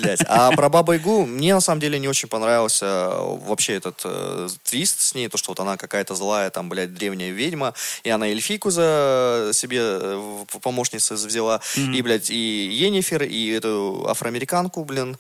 Блядь. 0.00 0.20
А 0.26 0.50
про 0.52 0.68
Бабу 0.68 0.92
Ягу 0.92 1.26
мне 1.26 1.54
на 1.54 1.60
самом 1.60 1.80
деле 1.80 1.98
не 1.98 2.08
очень 2.08 2.28
понравился 2.28 2.86
э, 2.86 3.38
вообще 3.46 3.74
этот 3.74 4.00
э, 4.04 4.48
твист 4.64 5.00
с 5.00 5.14
ней, 5.14 5.28
то, 5.28 5.38
что 5.38 5.50
вот 5.50 5.60
она 5.60 5.76
какая-то 5.76 6.14
злая, 6.14 6.50
там, 6.50 6.68
блядь, 6.68 6.94
древняя 6.94 7.30
ведьма, 7.30 7.74
и 8.02 8.10
она 8.10 8.28
эльфийку 8.28 8.70
за 8.70 9.50
себе 9.52 9.78
э, 9.80 10.44
помощницы 10.62 11.14
взяла, 11.14 11.60
и, 11.76 12.02
блядь, 12.02 12.30
и 12.30 12.36
Енифер, 12.36 13.22
и 13.22 13.50
эту 13.50 14.06
афроамериканку, 14.08 14.84
блин. 14.84 15.16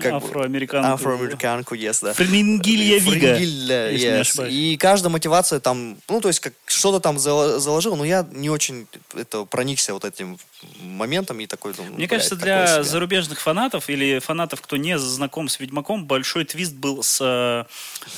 как 0.00 0.20
бы- 0.20 0.28
Афроамериканку. 0.28 0.92
Афроамериканку, 0.92 1.74
yes, 1.74 1.98
да. 2.02 2.12
Фрингилья 2.14 2.98
Вига. 2.98 3.36
Фрингилья, 3.36 3.92
yes. 3.92 4.50
И 4.50 4.76
каждая 4.76 5.10
мотивация 5.10 5.60
там, 5.60 5.96
ну, 6.08 6.20
то 6.20 6.28
есть, 6.28 6.40
как 6.40 6.54
что-то 6.66 7.00
там 7.00 7.16
зало- 7.16 7.58
заложил, 7.58 7.96
но 7.96 8.04
я 8.04 8.26
не 8.32 8.50
очень 8.50 8.86
это 9.14 9.44
проникся 9.44 9.92
вот 9.92 10.04
этим 10.04 10.38
моментом 10.80 11.40
и 11.40 11.46
такой 11.46 11.72
Мне 11.78 11.90
блядь, 11.96 12.10
кажется, 12.10 12.36
для 12.36 12.82
зарубежных 12.82 13.40
фанатов 13.40 13.88
или 13.88 13.99
фанатов, 14.20 14.60
кто 14.60 14.76
не 14.76 14.98
знаком 14.98 15.48
с 15.48 15.60
Ведьмаком, 15.60 16.06
большой 16.06 16.44
твист 16.44 16.74
был 16.74 17.02
с 17.02 17.20
э, 17.20 17.64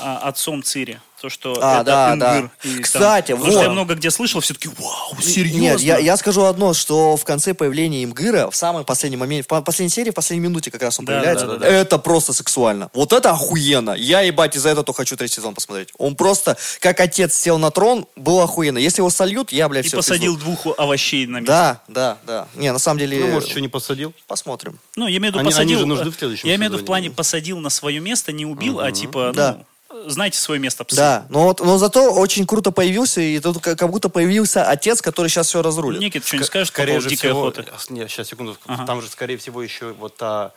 а, 0.00 0.18
отцом 0.28 0.62
Цири. 0.62 1.00
То, 1.22 1.28
что 1.28 1.56
А, 1.62 1.76
это 1.76 1.84
да, 1.84 2.16
да. 2.16 2.38
И 2.38 2.40
там- 2.72 2.82
Кстати, 2.82 3.30
потому 3.30 3.46
что 3.52 3.58
вот. 3.60 3.64
я 3.66 3.70
много 3.70 3.94
где 3.94 4.10
слышал, 4.10 4.40
все 4.40 4.54
таки 4.54 4.68
вау, 4.76 5.16
серьезно? 5.22 5.60
Нет, 5.60 5.80
я, 5.80 5.98
я 5.98 6.16
скажу 6.16 6.42
одно, 6.42 6.74
что 6.74 7.16
в 7.16 7.22
конце 7.24 7.54
появления 7.54 8.02
Имгыра, 8.02 8.50
в 8.50 8.56
самый 8.56 8.82
последний 8.82 9.16
момент, 9.16 9.44
в 9.44 9.48
по- 9.48 9.62
последней 9.62 9.90
серии, 9.90 10.10
в 10.10 10.14
последней 10.14 10.48
минуте 10.48 10.72
как 10.72 10.82
раз 10.82 10.98
он 10.98 11.04
Да, 11.04 11.12
появляется, 11.12 11.46
да, 11.46 11.52
да, 11.52 11.58
да. 11.60 11.66
это 11.68 11.98
просто 11.98 12.32
сексуально. 12.32 12.90
Вот 12.92 13.12
это 13.12 13.30
охуенно. 13.30 13.92
Я, 13.92 14.22
ебать, 14.22 14.56
из-за 14.56 14.70
этого 14.70 14.92
хочу 14.92 15.16
третий 15.16 15.36
сезон 15.36 15.54
посмотреть. 15.54 15.90
Он 15.96 16.16
просто, 16.16 16.56
как 16.80 16.98
отец 16.98 17.36
сел 17.36 17.56
на 17.58 17.70
трон, 17.70 18.06
был 18.16 18.40
охуенно. 18.40 18.78
Если 18.78 19.00
его 19.00 19.08
сольют, 19.10 19.52
я, 19.52 19.68
блядь, 19.68 19.84
И 19.84 19.88
все 19.88 19.98
посадил 19.98 20.36
двух 20.36 20.66
овощей 20.76 21.26
на 21.26 21.36
место. 21.36 21.52
Да, 21.52 21.80
да, 21.86 22.18
да. 22.26 22.48
Не, 22.56 22.72
на 22.72 22.80
самом 22.80 22.98
деле... 22.98 23.20
Ну, 23.20 23.28
может, 23.28 23.48
еще 23.48 23.60
не 23.60 23.68
посадил? 23.68 24.12
Посмотрим. 24.26 24.80
Ну, 24.96 25.06
я 25.06 25.18
имею 25.18 25.32
в 25.32 25.36
виду, 25.36 25.38
Они- 25.38 25.50
посадил... 25.50 25.68
они 25.70 25.78
же 25.78 25.86
нужны 25.86 26.10
в 26.10 26.16
следующем 26.16 26.48
Я 26.48 26.56
имею 26.56 26.70
в 26.70 26.74
виду 26.74 26.82
в 26.82 26.86
плане 26.86 27.12
посадил 27.12 27.58
на 27.60 27.70
свое 27.70 28.00
место, 28.00 28.32
не 28.32 28.44
убил, 28.44 28.80
а 28.80 28.90
типа, 28.90 29.30
Да. 29.32 29.52
ну, 29.58 29.66
знаете 30.06 30.38
свое 30.38 30.60
место 30.60 30.84
псы. 30.84 30.96
Да, 30.96 31.26
но, 31.28 31.44
вот, 31.44 31.60
но 31.60 31.78
зато 31.78 32.12
очень 32.12 32.46
круто 32.46 32.70
появился, 32.70 33.20
и 33.20 33.38
тут 33.40 33.60
как 33.60 33.88
будто 33.90 34.08
появился 34.08 34.64
отец, 34.68 35.00
который 35.02 35.28
сейчас 35.28 35.48
все 35.48 35.62
разрулит. 35.62 36.00
Никит, 36.00 36.26
что-нибудь 36.26 36.46
скажешь 36.46 36.68
по 36.70 36.74
Скорее 36.74 37.00
же 37.00 37.08
дикой 37.08 37.30
всего... 37.30 37.40
охоты? 37.40 37.64
Нет, 37.90 38.10
сейчас, 38.10 38.28
секунду. 38.28 38.56
Ага. 38.66 38.86
Там 38.86 39.02
же, 39.02 39.08
скорее 39.08 39.36
всего, 39.36 39.62
еще 39.62 39.92
вот 39.92 40.16
та 40.16 40.52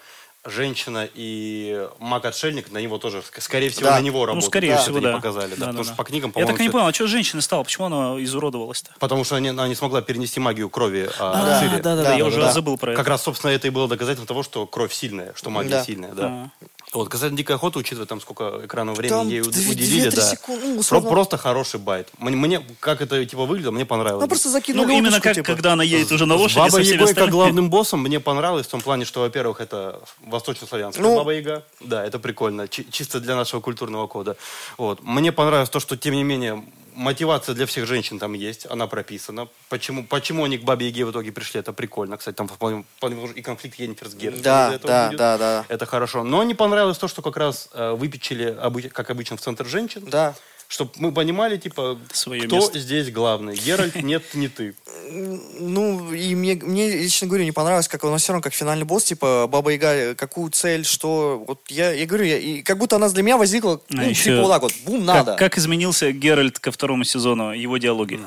женщина 0.47 1.09
и 1.15 1.87
маг-отшельник, 1.97 2.71
на 2.71 2.77
него 2.77 2.99
тоже, 2.99 3.17
ск- 3.19 3.41
скорее 3.41 3.71
всего, 3.71 3.85
Да. 3.89 3.95
на 3.95 4.01
него 4.01 4.19
Ну, 4.19 4.25
работают. 4.27 4.45
скорее 4.45 4.73
Это 4.73 4.81
всего, 4.83 4.99
не 4.99 5.05
да. 5.05 5.13
показали, 5.13 5.49
да. 5.49 5.55
Да, 5.55 5.65
Потому 5.65 5.77
да, 5.79 5.83
что 5.85 5.91
да. 5.93 5.95
по 5.97 6.03
книгам, 6.03 6.29
Я 6.29 6.33
по-моему, 6.33 6.51
так 6.51 6.59
и 6.59 6.63
не 6.63 6.69
понял, 6.69 6.85
а 6.85 6.93
что 6.93 7.07
с 7.07 7.09
женщиной 7.09 7.41
стало? 7.41 7.63
Почему 7.63 7.85
она 7.87 8.23
изуродовалась-то? 8.23 8.91
Потому 8.99 9.23
что 9.23 9.37
она, 9.37 9.49
она 9.49 9.67
не 9.67 9.73
смогла 9.73 10.03
перенести 10.03 10.39
магию 10.39 10.69
крови 10.69 11.09
а, 11.17 11.31
А, 11.31 11.61
да, 11.71 11.77
да, 11.79 11.95
да, 11.95 12.03
Да, 12.03 12.13
я 12.13 12.19
да, 12.19 12.25
уже 12.25 12.41
да. 12.41 12.51
забыл 12.51 12.77
про 12.77 12.91
это. 12.91 12.97
Как 13.01 13.07
раз, 13.07 13.23
собственно, 13.23 13.49
это 13.51 13.65
и 13.65 13.71
было 13.71 13.87
доказательством 13.87 14.27
того, 14.27 14.43
что 14.43 14.67
кровь 14.67 14.93
сильная, 14.93 15.33
что 15.35 15.49
магия 15.49 15.69
Да. 15.71 15.83
сильная, 15.83 16.11
да. 16.13 16.51
Вот, 16.95 17.09
касательно 17.09 17.37
дикой 17.37 17.57
охоты, 17.57 17.77
учитывая 17.79 18.05
там 18.07 18.21
сколько 18.21 18.61
экранного 18.63 18.95
времени 18.95 19.17
Там 19.19 19.27
ей 19.27 19.41
уделили, 19.41 20.09
да. 20.09 20.21
секунды, 20.31 20.65
ну, 20.67 20.79
условно. 20.79 21.09
просто 21.09 21.37
хороший 21.37 21.79
байт. 21.79 22.07
Мне, 22.19 22.35
мне, 22.35 22.65
как 22.79 23.01
это 23.01 23.23
типа 23.25 23.45
выглядело, 23.45 23.71
мне 23.71 23.85
понравилось. 23.85 24.21
Ну, 24.21 24.27
просто 24.29 24.49
закинули 24.49 24.85
Ну, 24.87 24.97
именно 24.97 25.19
как, 25.19 25.35
типа. 25.35 25.45
когда 25.45 25.73
она 25.73 25.83
едет 25.83 26.11
уже 26.11 26.25
на 26.25 26.35
лошади 26.35 26.69
всеми 26.69 26.83
Ягой 26.99 27.13
как 27.13 27.29
главным 27.29 27.69
боссом 27.69 27.99
мне 28.01 28.19
понравилось 28.19 28.65
в 28.67 28.69
том 28.69 28.81
плане, 28.81 29.03
что, 29.05 29.19
во-первых, 29.21 29.59
это 29.59 29.99
восточнославянская 30.25 31.03
Ну. 31.03 31.17
Баба 31.17 31.31
Яга. 31.33 31.63
Да, 31.81 32.03
это 32.05 32.17
прикольно. 32.17 32.67
чи- 32.67 32.87
чисто 32.89 33.19
для 33.19 33.35
нашего 33.35 33.59
культурного 33.61 34.07
кода. 34.07 34.37
Вот. 34.77 35.03
Мне 35.03 35.31
понравилось 35.31 35.69
то, 35.69 35.79
что, 35.79 35.97
тем 35.97 36.13
не 36.15 36.23
менее, 36.23 36.63
мотивация 36.95 37.53
для 37.55 37.65
всех 37.65 37.85
женщин 37.85 38.19
там 38.19 38.33
есть, 38.33 38.65
она 38.69 38.87
прописана. 38.87 39.47
Почему, 39.69 40.03
почему 40.05 40.43
они 40.45 40.57
к 40.57 40.63
Бабе 40.63 40.87
Яге 40.87 41.05
в 41.05 41.11
итоге 41.11 41.31
пришли, 41.31 41.59
это 41.59 41.73
прикольно. 41.73 42.17
Кстати, 42.17 42.35
там 42.35 42.47
вполне- 42.47 42.85
вполне 42.97 43.27
и 43.31 43.41
конфликт 43.41 43.77
Йеннифер 43.79 44.07
с 44.07 44.15
Герой 44.15 44.39
Да, 44.39 44.77
да, 44.81 45.07
будет. 45.07 45.17
да, 45.19 45.37
да. 45.37 45.65
Это 45.67 45.85
хорошо. 45.85 46.23
Но 46.23 46.43
не 46.43 46.53
понравилось 46.53 46.97
то, 46.97 47.07
что 47.07 47.21
как 47.21 47.37
раз 47.37 47.69
э, 47.73 47.91
выпечили, 47.93 48.45
обы- 48.61 48.89
как 48.89 49.09
обычно, 49.09 49.37
в 49.37 49.41
центр 49.41 49.65
женщин. 49.65 50.03
Да. 50.05 50.33
Чтобы 50.67 50.91
мы 50.97 51.11
понимали, 51.11 51.57
типа, 51.57 51.97
Своё 52.11 52.47
кто 52.47 52.55
место. 52.55 52.79
здесь 52.79 53.11
главный. 53.11 53.55
Геральт, 53.55 53.95
нет, 54.01 54.23
не 54.33 54.47
ты. 54.47 54.75
Ну, 55.11 56.11
и 56.11 56.33
мне, 56.33 56.55
мне 56.55 56.89
лично 56.89 57.27
говорю, 57.27 57.43
не 57.43 57.51
понравилось, 57.51 57.87
как 57.87 58.03
он 58.03 58.17
все 58.17 58.33
равно, 58.33 58.41
как 58.41 58.53
финальный 58.53 58.83
босс, 58.85 59.03
типа, 59.03 59.45
Баба 59.47 59.69
Яга, 59.71 59.93
э, 59.93 60.15
какую 60.15 60.49
цель, 60.51 60.83
что... 60.83 61.43
Вот 61.47 61.61
я, 61.69 61.91
я 61.91 62.05
говорю, 62.07 62.25
я, 62.25 62.37
и 62.39 62.63
как 62.63 62.79
будто 62.79 62.95
она 62.95 63.07
для 63.09 63.21
меня 63.21 63.37
возникла, 63.37 63.79
ну, 63.89 64.01
А 64.01 64.05
еще 64.05 64.23
типа, 64.23 64.41
вот 64.41 64.49
так 64.49 64.61
вот, 64.63 64.73
бум, 64.85 65.05
Как- 65.05 65.15
надо. 65.15 65.35
Как, 65.35 65.57
изменился 65.59 66.11
Геральт 66.11 66.57
ко 66.57 66.71
второму 66.71 67.03
сезону, 67.03 67.51
его 67.53 67.77
диалоги? 67.77 68.19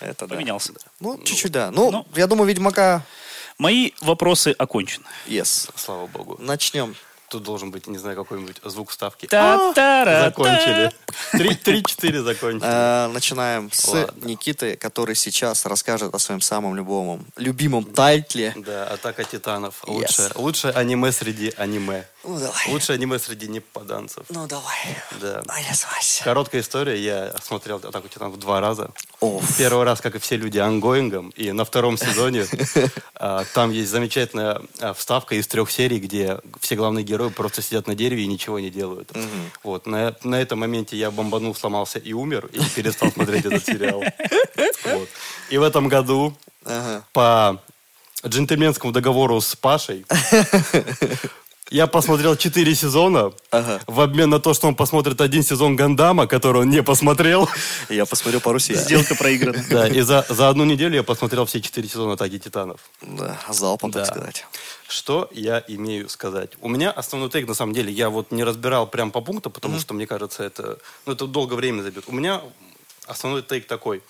Это 0.00 0.26
да. 0.26 0.26
Поменялся. 0.34 0.72
Ну, 1.00 1.18
чуть-чуть, 1.22 1.52
да. 1.52 1.70
Ну, 1.70 1.90
Ну. 1.90 2.06
я 2.16 2.26
думаю, 2.26 2.48
Ведьмака, 2.48 3.04
Мои 3.58 3.92
вопросы 4.00 4.54
окончены. 4.58 5.04
yes. 5.28 5.70
Слава 5.76 6.06
богу. 6.06 6.36
Начнем. 6.40 6.96
Тут 7.32 7.44
должен 7.44 7.70
быть, 7.70 7.86
не 7.86 7.96
знаю, 7.96 8.14
какой-нибудь 8.14 8.58
звук 8.62 8.90
вставки. 8.90 9.26
Закончили. 10.24 10.92
Три- 11.32 11.54
Три-четыре 11.54 12.20
закончили. 12.30 12.68
Э, 12.70 13.06
начинаем 13.08 13.70
с. 13.72 13.88
Никиты, 14.16 14.76
который 14.76 15.14
сейчас 15.14 15.64
расскажет 15.64 16.14
о 16.14 16.18
своем 16.18 16.42
самом 16.42 16.76
любимом, 16.76 17.24
любимом 17.36 17.84
тайтле. 17.86 18.52
Да, 18.54 18.84
Атака 18.84 19.24
Титанов. 19.24 19.82
Лучшее 20.36 20.74
аниме 20.74 21.10
среди 21.10 21.54
аниме. 21.56 22.04
Ну, 22.24 22.38
давай. 22.38 22.68
Лучшее 22.68 22.94
аниме 22.94 23.18
среди 23.18 23.48
не 23.48 23.59
попаданцев. 23.59 24.24
Ну, 24.28 24.46
давай. 24.46 24.96
Да. 25.20 25.42
А 25.48 25.60
я 25.60 25.68
Вася. 25.70 26.22
Короткая 26.22 26.60
история. 26.60 26.96
Я 27.02 27.34
смотрел 27.42 27.78
Атаку 27.78 28.06
Титанов 28.08 28.38
два 28.38 28.60
раза. 28.60 28.90
Оф. 29.20 29.56
Первый 29.58 29.84
раз, 29.84 30.00
как 30.00 30.14
и 30.14 30.18
все 30.18 30.36
люди, 30.36 30.58
онгоингом. 30.58 31.30
И 31.30 31.50
на 31.50 31.64
втором 31.64 31.96
сезоне 31.98 32.46
а, 33.14 33.44
там 33.54 33.72
есть 33.72 33.90
замечательная 33.90 34.62
а, 34.80 34.94
вставка 34.94 35.34
из 35.34 35.46
трех 35.48 35.70
серий, 35.70 35.98
где 35.98 36.38
все 36.60 36.76
главные 36.76 37.04
герои 37.04 37.30
просто 37.30 37.60
сидят 37.60 37.88
на 37.88 37.94
дереве 37.96 38.22
и 38.22 38.26
ничего 38.26 38.60
не 38.60 38.70
делают. 38.70 39.10
Вот. 39.64 39.86
На, 39.86 40.14
на 40.22 40.40
этом 40.40 40.60
моменте 40.60 40.96
я 40.96 41.10
бомбанул, 41.10 41.54
сломался 41.56 41.98
и 41.98 42.12
умер, 42.12 42.48
и 42.52 42.60
перестал 42.76 43.10
смотреть 43.10 43.46
этот 43.46 43.64
сериал. 43.66 44.02
Вот. 44.84 45.08
И 45.50 45.58
в 45.58 45.62
этом 45.62 45.88
году 45.88 46.36
Ага. 46.64 47.04
по 47.12 47.60
джентльменскому 48.24 48.92
договору 48.92 49.40
с 49.40 49.56
Пашей 49.56 50.06
я 51.72 51.86
посмотрел 51.86 52.36
четыре 52.36 52.74
сезона 52.74 53.32
Ага. 53.50 53.80
в 53.86 54.00
обмен 54.00 54.30
на 54.30 54.38
то, 54.40 54.54
что 54.54 54.68
он 54.68 54.74
посмотрит 54.74 55.20
один 55.20 55.42
сезон 55.42 55.74
Гандама, 55.76 56.26
который 56.26 56.62
он 56.62 56.70
не 56.70 56.82
посмотрел. 56.82 57.48
Я 57.88 58.04
посмотрю 58.06 58.40
пару 58.40 58.58
серий. 58.58 58.78
Сделка 58.80 59.14
проиграна. 59.14 59.62
Да, 59.70 59.88
и 59.88 60.00
за, 60.02 60.26
за 60.28 60.48
одну 60.48 60.64
неделю 60.64 60.94
я 60.96 61.02
посмотрел 61.02 61.46
все 61.46 61.60
четыре 61.60 61.88
сезона 61.88 62.12
Атаки 62.14 62.38
Титанов. 62.38 62.80
Да, 63.00 63.38
залпом, 63.48 63.90
так 63.90 64.02
Да. 64.06 64.10
сказать. 64.12 64.46
Что 64.88 65.28
я 65.32 65.64
имею 65.68 66.08
сказать? 66.08 66.50
У 66.60 66.68
меня 66.68 66.90
основной 66.90 67.30
тейк, 67.30 67.48
на 67.48 67.54
самом 67.54 67.72
деле, 67.72 67.90
я 67.90 68.10
вот 68.10 68.30
не 68.32 68.44
разбирал 68.44 68.86
прям 68.86 69.10
по 69.10 69.20
пунктам, 69.22 69.50
потому 69.52 69.78
что, 69.80 69.94
мне 69.94 70.06
кажется, 70.06 70.42
это, 70.44 70.78
ну, 71.06 71.14
это 71.14 71.26
долго 71.26 71.54
времени 71.54 71.80
зайдет. 71.82 72.04
У 72.08 72.12
меня 72.12 72.42
основной 73.06 73.42
тейк 73.42 73.66
такой. 73.66 74.02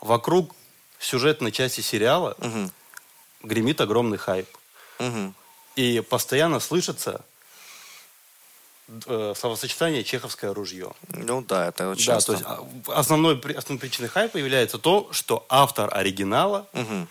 Вокруг 0.00 0.54
сюжетной 0.98 1.52
части 1.52 1.82
сериала 1.82 2.34
Мгм. 2.38 2.70
гремит 3.42 3.80
огромный 3.82 4.16
хайп. 4.18 4.46
Мгм. 4.98 5.34
И 5.76 6.00
постоянно 6.00 6.60
слышится 6.60 7.24
э, 9.06 9.34
словосочетание 9.36 10.04
«чеховское 10.04 10.52
ружье». 10.52 10.92
Ну 11.08 11.42
да, 11.42 11.68
это 11.68 11.88
очень 11.90 12.06
Да, 12.06 12.14
часто. 12.14 12.32
то 12.32 12.38
есть 12.38 12.44
а, 12.88 12.98
основной, 13.00 13.40
основной 13.56 13.78
причиной 13.78 14.08
хайпа 14.08 14.36
является 14.36 14.78
то, 14.78 15.08
что 15.12 15.46
автор 15.48 15.88
оригинала 15.92 16.66
Мгм. 16.72 17.08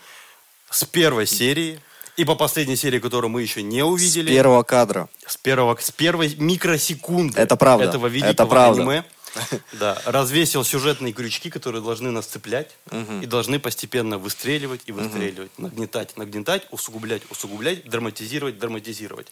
с 0.70 0.84
первой 0.84 1.26
серии 1.26 1.80
И 2.18 2.24
по 2.26 2.34
последней 2.34 2.76
серии, 2.76 2.98
которую 2.98 3.30
мы 3.30 3.40
еще 3.40 3.62
не 3.62 3.80
С 3.80 3.84
увидели, 3.84 4.28
первого 4.28 4.62
кадра. 4.64 5.08
с, 5.26 5.36
первого, 5.38 5.76
с 5.80 5.90
первой 5.90 6.34
микросекунды 6.36 7.40
Это 7.40 7.56
правда. 7.56 7.86
этого 7.86 8.06
великого 8.06 8.32
Это 8.32 8.46
правда. 8.46 8.82
аниме, 8.82 9.04
да, 9.72 10.00
развесил 10.04 10.64
сюжетные 10.64 11.12
крючки, 11.12 11.50
которые 11.50 11.82
должны 11.82 12.10
нас 12.10 12.26
цеплять 12.26 12.76
и 13.20 13.26
должны 13.26 13.58
постепенно 13.58 14.18
выстреливать 14.18 14.82
и 14.86 14.92
выстреливать, 14.92 15.56
нагнетать, 15.58 16.16
нагнетать, 16.16 16.66
усугублять, 16.70 17.22
усугублять, 17.30 17.88
драматизировать, 17.88 18.58
драматизировать. 18.58 19.28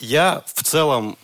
Я 0.00 0.42
в 0.52 0.62
целом, 0.64 1.16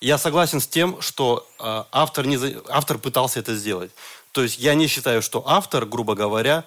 я 0.00 0.18
согласен 0.18 0.60
с 0.60 0.66
тем, 0.66 1.00
что 1.00 1.48
э, 1.60 1.84
автор, 1.92 2.26
не, 2.26 2.36
автор 2.68 2.98
пытался 2.98 3.38
это 3.38 3.54
сделать. 3.54 3.92
То 4.32 4.42
есть 4.42 4.58
я 4.58 4.74
не 4.74 4.88
считаю, 4.88 5.22
что 5.22 5.44
автор, 5.46 5.86
грубо 5.86 6.14
говоря, 6.14 6.64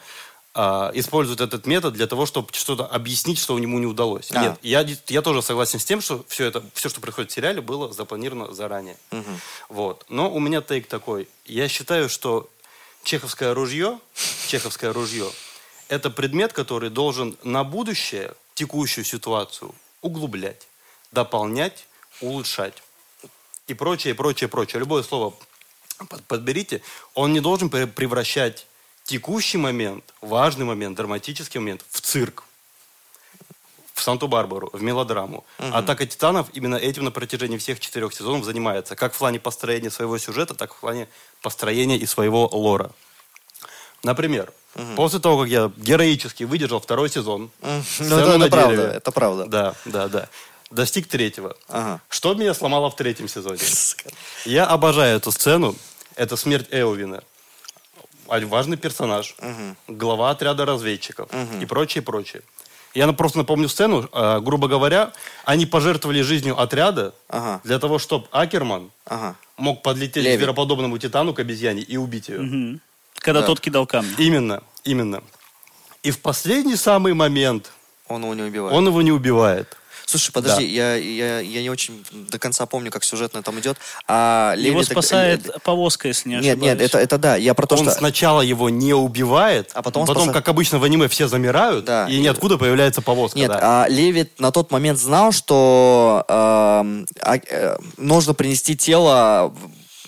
э, 0.59 0.91
использует 0.95 1.39
этот 1.39 1.65
метод 1.65 1.93
для 1.93 2.05
того, 2.07 2.25
чтобы 2.25 2.49
что-то 2.51 2.85
объяснить, 2.85 3.39
что 3.39 3.57
ему 3.57 3.79
не 3.79 3.85
удалось. 3.85 4.29
А. 4.31 4.41
Нет, 4.41 4.59
я, 4.61 4.85
я 5.07 5.21
тоже 5.21 5.41
согласен 5.41 5.79
с 5.79 5.85
тем, 5.85 6.01
что 6.01 6.25
все, 6.27 6.45
это, 6.45 6.63
все, 6.73 6.89
что 6.89 6.99
происходит 6.99 7.31
в 7.31 7.33
сериале, 7.33 7.61
было 7.61 7.93
запланировано 7.93 8.53
заранее. 8.53 8.97
Вот. 9.69 10.05
Но 10.09 10.29
у 10.31 10.39
меня 10.39 10.61
тейк 10.61 10.87
такой. 10.87 11.29
Я 11.45 11.67
считаю, 11.69 12.09
что 12.09 12.49
чеховское 13.03 13.53
ружье, 13.53 13.99
чеховское 14.47 14.91
ружье, 14.91 15.29
это 15.87 16.09
предмет, 16.09 16.51
который 16.53 16.89
должен 16.89 17.37
на 17.43 17.63
будущее 17.63 18.33
текущую 18.53 19.05
ситуацию 19.05 19.73
углублять, 20.01 20.67
дополнять, 21.11 21.87
улучшать 22.21 22.83
и 23.67 23.73
прочее, 23.73 24.13
прочее, 24.13 24.49
прочее. 24.49 24.79
Любое 24.79 25.03
слово 25.03 25.33
под- 26.09 26.23
подберите. 26.25 26.81
Он 27.13 27.31
не 27.31 27.39
должен 27.39 27.69
пре- 27.69 27.87
превращать 27.87 28.65
текущий 29.09 29.57
момент, 29.57 30.03
важный 30.21 30.65
момент, 30.65 30.95
драматический 30.95 31.59
момент 31.59 31.83
в 31.89 31.99
цирк, 31.99 32.43
в 33.93 34.01
Санту-Барбару, 34.03 34.69
в 34.71 34.83
мелодраму. 34.83 35.43
Атака 35.57 36.05
титанов 36.05 36.47
именно 36.53 36.75
этим 36.75 37.05
на 37.05 37.11
протяжении 37.11 37.57
всех 37.57 37.79
четырех 37.79 38.13
сезонов 38.13 38.45
занимается. 38.45 38.95
Как 38.95 39.13
в 39.13 39.17
плане 39.17 39.39
построения 39.39 39.89
своего 39.89 40.19
сюжета, 40.19 40.53
так 40.53 40.71
и 40.71 40.73
в 40.75 40.79
плане 40.79 41.07
построения 41.41 41.97
и 41.97 42.05
своего 42.05 42.47
лора. 42.51 42.91
Например, 44.03 44.53
после 44.95 45.19
того, 45.19 45.41
как 45.41 45.49
я 45.49 45.71
героически 45.75 46.43
выдержал 46.43 46.79
второй 46.79 47.09
сезон, 47.09 47.49
Ну, 47.61 48.17
это, 48.19 48.37
это 48.37 48.49
правда, 48.49 48.75
дереве, 48.75 48.93
это 48.93 49.11
правда. 49.11 49.45
да, 49.45 49.75
да, 49.85 50.07
да. 50.07 50.29
Достиг 50.69 51.07
третьего. 51.07 51.57
Ага. 51.67 51.99
Что 52.09 52.35
меня 52.35 52.53
сломало 52.53 52.91
в 52.91 52.95
третьем 52.95 53.27
сезоне? 53.27 53.59
Я 54.45 54.67
обожаю 54.67 55.17
эту 55.17 55.31
сцену. 55.31 55.75
Это 56.15 56.37
смерть 56.37 56.67
Эовина. 56.69 57.23
Важный 58.29 58.77
персонаж. 58.77 59.35
Глава 59.87 60.29
отряда 60.31 60.65
разведчиков. 60.65 61.29
И 61.61 61.65
прочее, 61.65 62.01
прочее. 62.03 62.41
Я 62.95 63.11
просто 63.13 63.37
напомню 63.37 63.69
сцену. 63.69 64.09
А, 64.11 64.39
грубо 64.39 64.67
говоря, 64.67 65.11
они 65.45 65.65
пожертвовали 65.67 66.21
жизнью 66.23 66.59
отряда 66.59 67.13
Ага. 67.27 67.61
для 67.63 67.77
того, 67.77 67.99
чтобы 67.99 68.25
Акерман 68.31 68.89
Ага. 69.05 69.35
мог 69.57 69.83
подлететь 69.83 70.23
Леви. 70.23 70.37
к 70.37 70.39
звероподобному 70.39 70.97
титану, 70.97 71.33
к 71.35 71.39
обезьяне, 71.39 71.81
и 71.81 71.97
убить 71.97 72.29
ее. 72.29 72.39
Мгм. 72.39 72.81
Когда 73.19 73.41
Да. 73.41 73.45
тот 73.47 73.59
кидал 73.59 73.85
камни. 73.85 74.11
Именно, 74.17 74.63
именно. 74.83 75.21
И 76.01 76.09
в 76.11 76.19
последний 76.19 76.75
самый 76.77 77.13
момент 77.13 77.71
Он 78.07 78.23
его 78.23 78.33
не 78.33 78.41
убивает. 78.43 78.75
он 78.75 78.87
его 78.87 79.01
не 79.03 79.11
убивает. 79.11 79.77
Слушай, 80.09 80.31
подожди, 80.31 80.65
я, 80.65 80.95
я, 80.95 81.39
я 81.39 81.61
не 81.61 81.69
очень 81.69 82.03
до 82.31 82.39
конца 82.39 82.65
помню, 82.65 82.89
как 82.89 83.03
сюжетно 83.03 83.43
там 83.43 83.59
идет. 83.59 83.77
А 84.07 84.53
Его 84.57 84.79
Леви 84.79 84.83
так- 84.83 84.91
спасает 84.93 85.47
э, 85.47 85.59
повозка, 85.63 86.07
если 86.07 86.29
не 86.29 86.35
Нет, 86.35 86.45
ошибаюсь. 86.57 86.63
нет, 86.63 86.81
это, 86.81 86.97
это 86.97 87.17
да. 87.19 87.35
Я 87.35 87.53
про 87.53 87.67
то, 87.67 87.75
он 87.75 87.83
что... 87.83 87.91
сначала 87.91 88.41
его 88.41 88.69
не 88.71 88.93
убивает, 88.95 89.69
А 89.75 89.83
потом 89.83 90.05
спасает. 90.07 90.31
как 90.33 90.47
обычно 90.49 90.79
в 90.79 90.83
аниме, 90.83 91.07
все 91.09 91.27
замирают, 91.27 91.85
Да. 91.85 92.07
и 92.09 92.19
ниоткуда 92.19 92.57
появляется 92.57 93.03
повозка. 93.03 93.37
Нет, 93.37 93.49
да. 93.49 93.83
а 93.83 93.87
Леви 93.87 94.27
на 94.39 94.51
тот 94.51 94.71
момент 94.71 94.97
знал, 94.97 95.31
что 95.31 96.25
а- 96.27 96.83
э, 97.51 97.77
нужно 97.97 98.33
принести 98.33 98.75
тело 98.75 99.53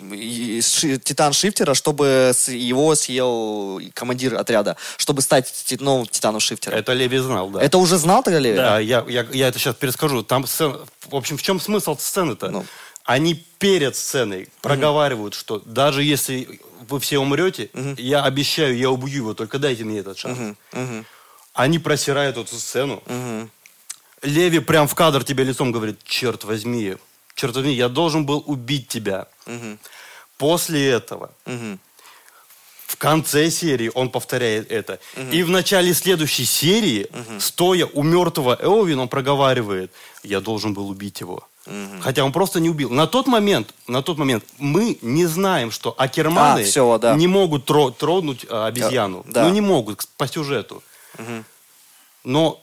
Титан 0.01 1.33
Шифтера, 1.33 1.73
чтобы 1.73 2.33
его 2.47 2.95
съел 2.95 3.81
командир 3.93 4.35
отряда, 4.35 4.77
чтобы 4.97 5.21
стать 5.21 5.51
новым 5.79 6.05
Титаном 6.07 6.39
Шифтера. 6.39 6.73
Это, 6.75 6.91
Это 6.91 6.93
Леви 6.93 7.17
знал, 7.19 7.49
да. 7.49 7.77
уже 7.77 7.97
знал 7.97 8.23
тогда 8.23 8.39
Леви? 8.39 8.57
Да, 8.57 8.79
я, 8.79 9.05
я, 9.07 9.25
я 9.31 9.47
это 9.47 9.59
сейчас 9.59 9.75
перескажу. 9.75 10.23
Там 10.23 10.47
сцена... 10.47 10.79
В 11.09 11.15
общем, 11.15 11.37
в 11.37 11.41
чем 11.41 11.59
смысл 11.59 11.97
сцены-то? 11.97 12.49
Ну. 12.49 12.65
Они 13.03 13.33
перед 13.33 13.95
сценой 13.95 14.49
проговаривают, 14.61 15.33
что 15.33 15.59
даже 15.65 16.03
если 16.03 16.59
вы 16.87 16.99
все 16.99 17.17
умрете, 17.17 17.69
я 17.97 18.23
обещаю, 18.23 18.77
я 18.77 18.89
убью 18.89 19.15
его, 19.23 19.33
только 19.33 19.57
дайте 19.59 19.83
мне 19.83 19.99
этот 19.99 20.17
шанс. 20.17 20.55
Мгм, 20.71 21.05
Они 21.53 21.79
просирают 21.79 22.37
эту 22.37 22.55
сцену. 22.57 23.01
мгм. 23.05 23.49
Леви 24.21 24.59
прям 24.59 24.87
в 24.87 24.93
кадр 24.93 25.23
тебе 25.23 25.43
лицом 25.43 25.71
говорит, 25.71 25.97
черт 26.03 26.43
возьми, 26.43 26.95
черт 27.35 27.55
возьми, 27.55 27.73
я 27.73 27.89
должен 27.89 28.25
был 28.25 28.43
убить 28.45 28.87
тебя. 28.87 29.27
Мгм. 29.45 29.79
После 30.37 30.89
этого 30.89 31.31
Мгм. 31.45 31.79
В 32.87 32.97
конце 32.97 33.49
серии 33.49 33.89
он 33.93 34.09
повторяет 34.09 34.69
это. 34.69 34.99
И 35.31 35.43
в 35.43 35.49
начале 35.49 35.93
следующей 35.93 36.43
серии, 36.45 37.07
стоя 37.39 37.85
у 37.93 38.03
мертвого 38.03 38.57
Эовина, 38.61 39.03
он 39.03 39.07
проговаривает, 39.07 39.91
я 40.23 40.41
должен 40.41 40.73
был 40.73 40.89
убить 40.89 41.21
его. 41.21 41.47
Хотя 42.01 42.23
он 42.25 42.31
просто 42.33 42.59
не 42.59 42.69
убил. 42.69 42.89
На 42.89 43.07
тот 43.07 43.27
момент, 43.27 43.73
на 43.87 44.01
тот 44.01 44.17
момент 44.17 44.43
мы 44.57 44.97
не 45.01 45.25
знаем, 45.25 45.71
что 45.71 45.95
акерманы 45.97 46.61
А, 46.61 46.63
всё, 46.65 46.97
да. 46.97 47.15
не 47.15 47.27
могут 47.27 47.69
тро- 47.69 47.93
тронуть 47.97 48.45
а, 48.49 48.65
обезьяну. 48.67 49.23
Да. 49.25 49.43
Ну, 49.45 49.53
не 49.53 49.61
могут 49.61 50.05
по 50.17 50.27
сюжету. 50.27 50.83
Но 52.23 52.59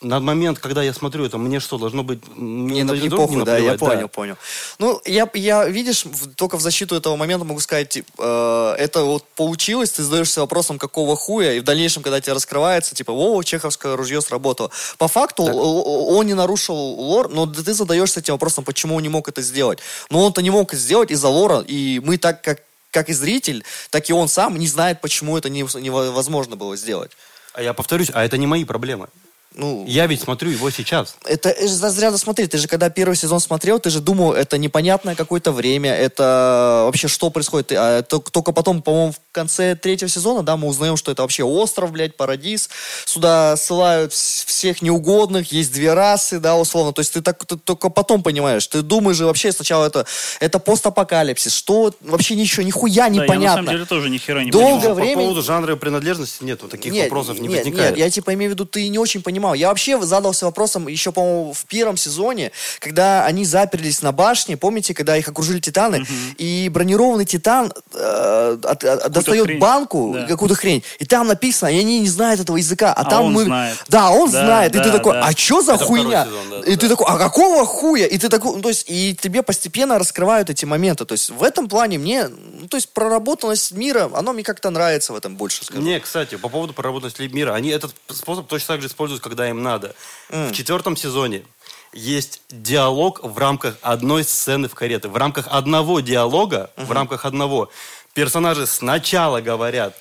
на 0.00 0.18
момент, 0.18 0.58
когда 0.58 0.82
я 0.82 0.94
смотрю 0.94 1.26
это, 1.26 1.36
мне 1.36 1.60
что, 1.60 1.76
должно 1.76 2.02
быть... 2.02 2.20
Не, 2.36 2.84
ну, 2.84 2.94
не 2.94 3.10
похуй, 3.10 3.44
да, 3.44 3.58
я 3.58 3.74
понял, 3.74 4.08
понял. 4.08 4.36
Ну, 4.78 5.00
я, 5.04 5.28
я 5.34 5.66
видишь, 5.66 6.04
только 6.36 6.56
в 6.56 6.60
защиту 6.60 6.94
этого 6.94 7.16
момента 7.16 7.44
могу 7.44 7.60
сказать, 7.60 7.90
типа, 7.90 8.76
э, 8.78 8.82
это 8.82 9.04
вот 9.04 9.24
получилось, 9.36 9.90
ты 9.90 10.02
задаешься 10.02 10.40
вопросом, 10.40 10.78
какого 10.78 11.16
хуя, 11.16 11.52
и 11.52 11.60
в 11.60 11.64
дальнейшем, 11.64 12.02
когда 12.02 12.20
тебе 12.20 12.32
раскрывается, 12.32 12.94
типа, 12.94 13.10
о, 13.10 13.42
чеховское 13.42 13.94
ружье 13.94 14.22
сработало. 14.22 14.70
По 14.96 15.06
факту, 15.06 15.44
Так. 15.44 15.54
он 15.54 16.26
не 16.26 16.34
нарушил 16.34 16.74
лор, 16.74 17.28
но 17.28 17.46
ты 17.46 17.74
задаешься 17.74 18.20
этим 18.20 18.34
вопросом, 18.34 18.64
почему 18.64 18.96
он 18.96 19.02
не 19.02 19.10
мог 19.10 19.28
это 19.28 19.42
сделать. 19.42 19.80
Но 20.08 20.24
он-то 20.24 20.40
не 20.40 20.50
мог 20.50 20.72
это 20.72 20.80
сделать 20.80 21.10
из-за 21.10 21.28
лора, 21.28 21.60
и 21.60 22.00
мы 22.02 22.16
так, 22.16 22.42
как, 22.42 22.62
как 22.90 23.10
и 23.10 23.12
зритель, 23.12 23.64
так 23.90 24.08
и 24.08 24.14
он 24.14 24.28
сам 24.28 24.58
не 24.58 24.66
знает, 24.66 25.02
почему 25.02 25.36
это 25.36 25.50
не- 25.50 25.60
невозможно 25.60 26.56
было 26.56 26.74
сделать. 26.76 27.10
А 27.52 27.62
я 27.62 27.74
повторюсь, 27.74 28.10
а 28.14 28.24
это 28.24 28.38
не 28.38 28.46
мои 28.46 28.64
проблемы. 28.64 29.08
Ну, 29.54 29.84
Я 29.88 30.06
ведь 30.06 30.20
смотрю 30.20 30.50
его 30.50 30.70
сейчас. 30.70 31.16
Это 31.24 31.52
же 31.60 31.68
зря 31.68 32.16
смотри, 32.16 32.46
ты 32.46 32.56
же 32.56 32.68
когда 32.68 32.88
первый 32.88 33.16
сезон 33.16 33.40
смотрел, 33.40 33.80
ты 33.80 33.90
же 33.90 34.00
думал, 34.00 34.32
это 34.32 34.58
непонятное 34.58 35.16
какое-то 35.16 35.50
время, 35.50 35.92
это 35.92 36.82
вообще 36.86 37.08
что 37.08 37.30
происходит. 37.30 37.72
А 37.72 38.02
тол- 38.02 38.24
только 38.30 38.52
потом, 38.52 38.80
по-моему, 38.80 39.12
в 39.12 39.16
конце 39.32 39.74
третьего 39.74 40.08
сезона, 40.08 40.44
да, 40.44 40.56
мы 40.56 40.68
узнаем, 40.68 40.96
что 40.96 41.10
это 41.10 41.22
вообще 41.22 41.42
остров, 41.42 41.90
блядь, 41.90 42.16
парадис. 42.16 42.70
Сюда 43.04 43.56
ссылают 43.56 44.12
вс- 44.12 44.46
всех 44.46 44.82
неугодных, 44.82 45.50
есть 45.50 45.72
две 45.72 45.94
расы, 45.94 46.38
да, 46.38 46.56
условно. 46.56 46.92
То 46.92 47.00
есть 47.00 47.12
ты, 47.12 47.20
так, 47.20 47.44
ты 47.44 47.56
только 47.56 47.88
потом 47.90 48.22
понимаешь. 48.22 48.66
Ты 48.68 48.82
думаешь 48.82 49.16
же 49.16 49.26
вообще 49.26 49.50
сначала 49.50 49.84
это, 49.86 50.06
это 50.38 50.60
постапокалипсис. 50.60 51.52
Что 51.54 51.92
вообще 52.02 52.36
ничего, 52.36 52.62
нихуя 52.62 53.08
Да, 53.08 53.14
я 53.14 53.20
на 53.20 53.22
непонятно. 53.24 53.56
самом 53.56 53.70
деле 53.72 53.84
тоже 53.84 54.10
ни 54.10 54.18
хера 54.18 54.44
не 54.44 54.52
Долго 54.52 54.76
понимал. 54.80 54.94
По 54.96 55.00
времени- 55.00 55.14
поводу 55.24 55.42
жанра 55.42 55.74
и 55.74 55.76
принадлежности 55.76 56.44
нет, 56.44 56.62
вот 56.62 56.70
таких 56.70 56.94
вопросов 56.94 57.40
не 57.40 57.48
нет, 57.48 57.58
возникает. 57.64 57.90
Нет, 57.90 57.98
я 57.98 58.10
типа 58.10 58.32
имею 58.34 58.52
в 58.52 58.54
виду, 58.54 58.64
ты 58.64 58.88
не 58.88 58.98
очень 58.98 59.22
понимал. 59.40 59.54
Я 59.54 59.68
вообще 59.68 60.00
задался 60.02 60.44
вопросом 60.44 60.86
еще, 60.88 61.12
по-моему, 61.12 61.52
в 61.54 61.64
первом 61.64 61.96
сезоне, 61.96 62.52
когда 62.78 63.24
они 63.24 63.44
заперлись 63.44 64.02
на 64.02 64.12
башне, 64.12 64.56
помните, 64.56 64.92
когда 64.94 65.16
их 65.16 65.28
окружили 65.28 65.60
титаны, 65.60 66.04
и 66.38 66.68
бронированный 66.72 67.24
титан 67.24 67.72
э, 67.94 68.58
от- 68.62 68.84
от- 68.84 69.10
достает 69.12 69.46
хрень. 69.46 69.58
банку, 69.58 70.12
Да. 70.14 70.26
какую-то 70.26 70.54
хрень, 70.54 70.82
и 70.98 71.04
там 71.06 71.26
написано, 71.26 71.68
и 71.70 71.78
они 71.80 72.00
не 72.00 72.08
знают 72.08 72.40
этого 72.40 72.56
языка, 72.58 72.92
а, 72.92 73.00
А 73.02 73.04
там 73.10 73.24
он 73.26 73.32
мы... 73.32 73.44
знает. 73.44 73.76
Да, 73.88 74.10
он 74.10 74.30
Да, 74.30 74.44
знает, 74.44 74.74
и 74.74 74.78
ты 74.78 74.84
да, 74.84 74.92
такой, 74.98 75.14
да. 75.14 75.26
а 75.26 75.32
что 75.32 75.62
за 75.62 75.74
Это 75.74 75.84
хуйня? 75.84 76.24
сезон, 76.24 76.50
да, 76.50 76.58
и 76.60 76.74
да. 76.74 76.80
ты 76.80 76.88
такой, 76.88 77.06
а 77.08 77.18
какого 77.18 77.64
хуя? 77.66 78.06
И 78.06 78.18
ты 78.18 78.28
такой, 78.28 78.56
ну, 78.56 78.62
то 78.62 78.68
есть, 78.68 78.84
и 78.88 79.16
тебе 79.20 79.42
постепенно 79.42 79.98
раскрывают 79.98 80.50
эти 80.50 80.64
моменты. 80.66 81.04
То 81.04 81.12
есть, 81.14 81.30
в 81.30 81.42
этом 81.42 81.68
плане 81.68 81.98
мне, 81.98 82.28
ну, 82.28 82.68
то 82.68 82.76
есть, 82.76 82.92
проработанность 82.92 83.72
мира, 83.72 84.10
оно 84.14 84.32
мне 84.32 84.42
как-то 84.42 84.70
нравится 84.70 85.12
в 85.12 85.16
этом 85.16 85.36
больше, 85.36 85.64
скажу. 85.64 85.80
Не, 85.82 85.98
кстати, 86.00 86.36
по 86.36 86.48
поводу 86.48 86.72
проработанности 86.72 87.22
мира, 87.22 87.54
они 87.54 87.70
этот 87.70 87.92
способ 88.08 88.46
точно 88.48 88.74
так 88.74 88.82
же 88.82 88.88
используют, 88.88 89.22
когда 89.30 89.48
им 89.48 89.62
надо. 89.62 89.94
В 90.28 90.52
четвертом 90.52 90.96
сезоне 90.96 91.44
есть 91.92 92.42
диалог 92.50 93.20
в 93.22 93.38
рамках 93.38 93.76
одной 93.80 94.24
сцены 94.24 94.68
в 94.68 94.74
карете. 94.74 95.08
В 95.08 95.16
рамках 95.16 95.46
одного 95.48 96.00
диалога, 96.00 96.70
в 96.76 96.90
рамках 96.90 97.24
одного, 97.24 97.70
персонажи 98.12 98.66
сначала 98.66 99.40
говорят, 99.40 99.96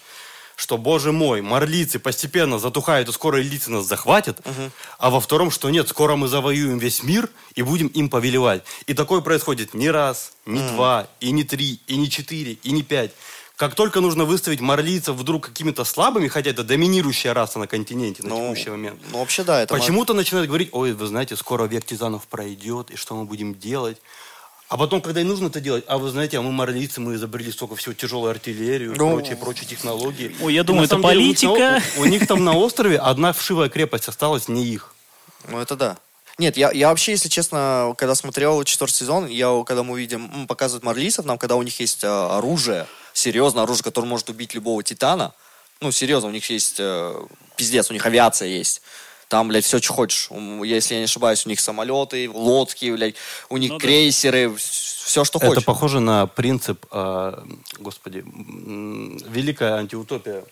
что, 0.55 0.77
боже 0.77 1.11
мой, 1.11 1.41
марлицы 1.41 1.99
постепенно 1.99 2.59
затухают, 2.59 3.07
и 3.07 3.11
скоро 3.13 3.37
лица 3.37 3.71
нас 3.71 3.85
захватят, 3.85 4.41
а 4.97 5.09
во 5.09 5.21
втором, 5.21 5.51
что 5.51 5.69
нет, 5.69 5.87
скоро 5.87 6.15
мы 6.15 6.27
завоюем 6.27 6.79
весь 6.79 7.03
мир 7.03 7.29
и 7.55 7.61
будем 7.61 7.87
им 7.87 8.09
повелевать. 8.09 8.63
И 8.87 8.93
такое 8.93 9.21
происходит 9.21 9.73
не 9.73 9.89
раз, 9.89 10.33
не 10.45 10.59
два, 10.67 11.07
и 11.21 11.31
не 11.31 11.43
три, 11.43 11.79
и 11.87 11.95
не 11.95 12.09
четыре, 12.09 12.53
и 12.53 12.71
не 12.71 12.83
пять. 12.83 13.11
Как 13.59 13.75
только 13.75 13.99
нужно 13.99 14.23
выставить 14.23 14.61
марлийцев 14.61 15.17
вдруг 15.17 15.47
какими-то 15.47 15.83
слабыми, 15.83 16.29
хотя 16.29 16.51
это 16.51 16.63
доминирующая 16.63 17.33
раса 17.33 17.59
на 17.59 17.67
континенте 17.67 18.23
на 18.23 18.29
Ну, 18.29 18.53
текущий 18.53 18.69
момент, 18.69 19.01
Ну, 19.11 19.19
вообще, 19.19 19.43
да, 19.43 19.61
это... 19.61 19.75
почему-то 19.75 20.13
начинают 20.13 20.47
говорить, 20.47 20.69
ой, 20.71 20.93
вы 20.93 21.07
знаете, 21.07 21.35
скоро 21.35 21.65
век 21.65 21.83
титанов 21.85 22.25
пройдет, 22.27 22.89
и 22.89 22.95
что 22.95 23.15
мы 23.15 23.25
будем 23.25 23.53
делать? 23.53 23.97
А 24.69 24.77
потом, 24.77 25.01
когда 25.01 25.19
и 25.19 25.25
нужно 25.25 25.47
это 25.47 25.59
делать, 25.59 25.83
а 25.87 25.97
вы 25.97 26.09
знаете, 26.09 26.37
а 26.37 26.41
мы 26.41 26.53
марлийцы, 26.53 27.01
мы 27.01 27.15
изобрели 27.15 27.51
столько 27.51 27.75
всего 27.75 27.93
тяжелую 27.93 28.31
артиллерию, 28.31 28.93
Ну, 28.95 29.11
прочие, 29.15 29.35
прочие 29.35 29.65
технологии. 29.67 30.33
Ой, 30.41 30.53
я 30.53 30.63
думаю, 30.63 30.85
это 30.85 30.95
деле 30.95 31.17
у 31.17 31.21
них 31.21 31.41
на- 31.43 31.49
политика. 31.49 31.83
У, 31.97 32.05
них 32.05 32.27
там 32.27 32.45
на 32.45 32.55
острове 32.57 32.97
одна 32.97 33.33
вшивая 33.33 33.67
крепость 33.67 34.07
осталась, 34.07 34.47
не 34.47 34.63
их. 34.63 34.95
Ну, 35.49 35.59
это 35.59 35.75
да. 35.75 35.97
Нет, 36.37 36.55
я, 36.55 36.71
я 36.71 36.87
вообще, 36.87 37.11
если 37.11 37.27
честно, 37.27 37.93
когда 37.97 38.15
смотрел 38.15 38.63
четвертый 38.63 38.93
сезон, 38.95 39.27
я, 39.27 39.61
когда 39.65 39.83
мы 39.83 39.99
видим, 39.99 40.47
показывают 40.47 40.85
марлийцев 40.85 41.25
нам, 41.25 41.37
когда 41.37 41.57
у 41.57 41.63
них 41.63 41.77
есть 41.81 42.05
а, 42.05 42.37
оружие, 42.37 42.87
серьезное 43.19 43.63
оружие, 43.63 43.83
которое 43.83 44.07
может 44.07 44.29
убить 44.29 44.53
любого 44.53 44.81
титана, 44.83 45.33
ну, 45.81 45.91
серьезно, 45.91 46.29
у 46.29 46.31
них 46.31 46.49
есть 46.49 46.75
э, 46.79 47.13
пиздец, 47.55 47.89
у 47.89 47.93
них 47.93 48.05
авиация 48.05 48.47
есть. 48.47 48.81
Там, 49.27 49.47
блядь, 49.47 49.63
все, 49.65 49.79
что 49.79 49.93
хочешь. 49.93 50.29
Если 50.65 50.95
я 50.95 50.99
не 51.01 51.05
ошибаюсь, 51.05 51.45
у 51.45 51.49
них 51.49 51.59
самолеты, 51.59 52.29
лодки, 52.29 52.91
блядь, 52.91 53.15
у 53.49 53.57
них 53.57 53.71
Ну 53.71 53.77
да. 53.77 53.81
крейсеры, 53.85 54.53
все, 54.55 55.23
что 55.23 55.37
Это 55.37 55.47
хочешь. 55.47 55.65
похоже 55.65 55.99
на 55.99 56.25
принцип, 56.25 56.85
э, 56.91 57.43
господи, 57.77 58.23
великая 58.25 59.75
антиутопия 59.75 60.43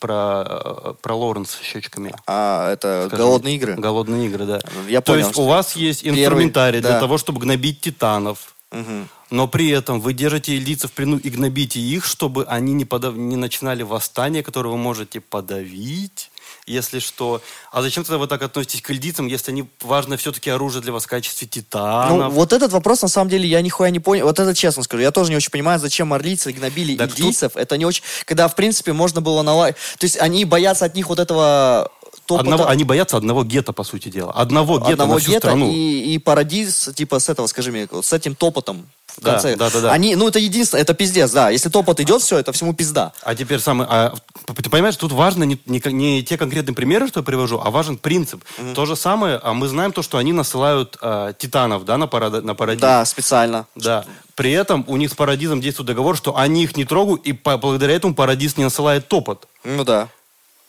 про, 0.00 0.44
э, 0.46 0.94
про 1.00 1.14
Лоренс 1.14 1.50
с 1.52 1.62
щечками. 1.62 2.12
А, 2.26 2.72
это 2.72 3.04
Скажи 3.06 3.22
голодные 3.22 3.54
игры. 3.56 3.74
Голодные 3.76 4.26
игры, 4.26 4.44
да. 4.44 4.58
Я 4.88 5.00
То 5.00 5.12
понял, 5.12 5.26
есть 5.28 5.38
у 5.38 5.44
вас 5.44 5.76
есть 5.76 6.02
первый- 6.02 6.20
инструментарий 6.20 6.80
для 6.80 6.90
да. 6.94 7.00
того, 7.00 7.16
чтобы 7.18 7.40
гнобить 7.40 7.80
титанов. 7.80 8.54
Мгм. 8.70 9.08
Но 9.30 9.46
при 9.48 9.68
этом 9.70 10.00
вы 10.00 10.12
держите 10.14 10.54
ильдийцев 10.56 10.90
в 10.90 10.94
плену 10.94 11.18
и 11.18 11.30
гнобите 11.30 11.80
их, 11.80 12.04
чтобы 12.04 12.44
они 12.44 12.72
не, 12.74 12.84
подав- 12.84 13.16
не 13.16 13.36
начинали 13.36 13.82
восстание, 13.82 14.42
которое 14.42 14.70
вы 14.70 14.76
можете 14.76 15.20
подавить, 15.20 16.30
если 16.66 16.98
что. 16.98 17.40
А 17.72 17.82
зачем 17.82 18.04
тогда 18.04 18.18
вы 18.18 18.26
так 18.26 18.42
относитесь 18.42 18.80
к 18.82 18.90
ильдийцам, 18.90 19.26
если 19.26 19.50
они 19.52 19.64
важно 19.82 20.16
все-таки 20.16 20.48
оружие 20.50 20.82
для 20.82 20.92
вас 20.92 21.04
в 21.04 21.08
качестве 21.08 21.46
Ну, 21.46 21.50
титанов? 21.62 22.32
вот 22.32 22.52
этот 22.52 22.72
вопрос, 22.72 23.02
на 23.02 23.08
самом 23.08 23.30
деле, 23.30 23.46
я 23.48 23.60
нихуя 23.60 23.90
не 23.90 24.00
понял. 24.00 24.24
Вот 24.26 24.38
это 24.38 24.54
честно 24.54 24.82
скажу. 24.82 25.02
Я 25.02 25.10
тоже 25.10 25.30
не 25.30 25.36
очень 25.36 25.50
понимаю, 25.50 25.78
зачем 25.78 26.08
марлийцы 26.08 26.52
гнобили 26.52 26.96
Так. 26.96 27.10
Это 27.54 27.76
не 27.78 27.84
очень... 27.86 28.02
Когда, 28.24 28.48
в 28.48 28.54
принципе, 28.54 28.92
можно 28.92 29.20
было 29.20 29.42
наладить... 29.42 29.76
То 29.98 30.04
есть 30.04 30.18
они 30.18 30.44
боятся 30.44 30.84
от 30.86 30.94
них 30.94 31.08
вот 31.08 31.18
этого... 31.18 31.90
топота- 32.28 32.40
Одного- 32.40 32.66
они 32.68 32.84
боятся 32.84 33.16
одного 33.16 33.42
гетто, 33.44 33.72
по 33.72 33.84
сути 33.84 34.08
дела. 34.10 34.32
Одного 34.32 34.78
гетто 34.78 34.92
одного 34.92 35.14
на 35.14 35.18
всю 35.20 35.30
гетто 35.32 35.48
страну. 35.48 35.72
и, 35.72 36.14
и 36.14 36.18
парадиз, 36.18 36.90
типа, 36.94 37.18
с 37.18 37.28
этого, 37.28 37.46
скажи 37.46 37.72
мне, 37.72 37.88
с 38.02 38.12
этим 38.12 38.34
топотом 38.34 38.86
в 39.16 39.20
Да, 39.22 39.32
конце. 39.32 39.56
да, 39.56 39.70
да, 39.70 39.80
да. 39.80 39.92
Они, 39.92 40.14
ну, 40.14 40.28
это 40.28 40.38
единственное, 40.38 40.82
это 40.82 40.94
пиздец, 40.94 41.30
да. 41.32 41.50
Если 41.50 41.70
топот 41.70 41.98
идет, 42.00 42.22
все, 42.22 42.38
это 42.38 42.52
всему 42.52 42.74
пизда. 42.74 43.12
А 43.22 43.34
теперь 43.34 43.58
самое... 43.58 43.88
а, 43.90 44.14
ты 44.46 44.70
понимаешь, 44.70 44.96
тут 44.96 45.10
важно 45.12 45.44
не, 45.44 45.58
не, 45.66 45.80
не 45.92 46.22
те 46.22 46.36
конкретные 46.36 46.74
примеры, 46.74 47.08
что 47.08 47.20
я 47.20 47.24
привожу, 47.24 47.60
а 47.64 47.70
важен 47.70 47.96
принцип. 47.96 48.44
То 48.74 48.86
же 48.86 48.94
самое, 48.94 49.40
а 49.42 49.54
мы 49.54 49.66
знаем 49.68 49.92
то, 49.92 50.02
что 50.02 50.18
они 50.18 50.32
насылают 50.32 50.96
а, 51.00 51.32
титанов, 51.32 51.84
да, 51.84 51.96
на, 51.96 52.06
парад, 52.06 52.44
на 52.44 52.54
парадиз. 52.54 52.80
Да, 52.82 53.04
специально. 53.04 53.66
Да. 53.74 54.04
При 54.34 54.52
этом 54.52 54.84
у 54.86 54.96
них 54.96 55.10
с 55.10 55.14
Парадизом 55.14 55.60
действует 55.60 55.88
договор, 55.88 56.16
что 56.16 56.36
они 56.36 56.62
их 56.62 56.76
не 56.76 56.84
трогают, 56.84 57.22
и 57.26 57.32
по- 57.32 57.56
благодаря 57.58 57.94
этому 57.94 58.14
Парадиз 58.14 58.56
не 58.56 58.62
насылает 58.62 59.08
топот. 59.08 59.48
Ну, 59.64 59.82
да. 59.82 60.08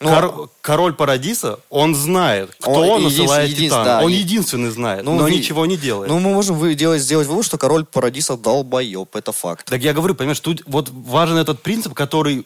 Ну, 0.01 0.09
Кор- 0.09 0.49
король 0.61 0.93
Парадиса, 0.93 1.59
он 1.69 1.93
знает, 1.93 2.51
кто 2.59 2.71
Он 2.71 3.03
насылает 3.03 3.49
един- 3.49 3.65
титана. 3.65 3.83
да, 3.83 4.01
он 4.01 4.11
и- 4.11 4.15
единственный 4.15 4.69
знает, 4.69 5.03
ну, 5.03 5.15
но 5.15 5.27
ви- 5.27 5.35
ничего 5.37 5.65
не 5.65 5.75
делает. 5.75 6.09
Ну, 6.09 6.19
мы 6.19 6.31
можем 6.33 6.55
вы- 6.57 6.73
делать, 6.73 7.01
сделать 7.01 7.27
вывод, 7.27 7.43
что 7.45 7.57
король 7.57 7.83
Парадиса 7.83 8.37
долбоеб, 8.37 9.13
это 9.17 9.33
факт. 9.33 9.65
Так 9.65 9.81
я 9.81 9.91
говорю, 9.91 10.15
понимаешь, 10.15 10.39
тут 10.39 10.63
вот 10.67 10.89
важен 10.89 11.35
этот 11.35 11.61
принцип, 11.61 11.93
который 11.93 12.45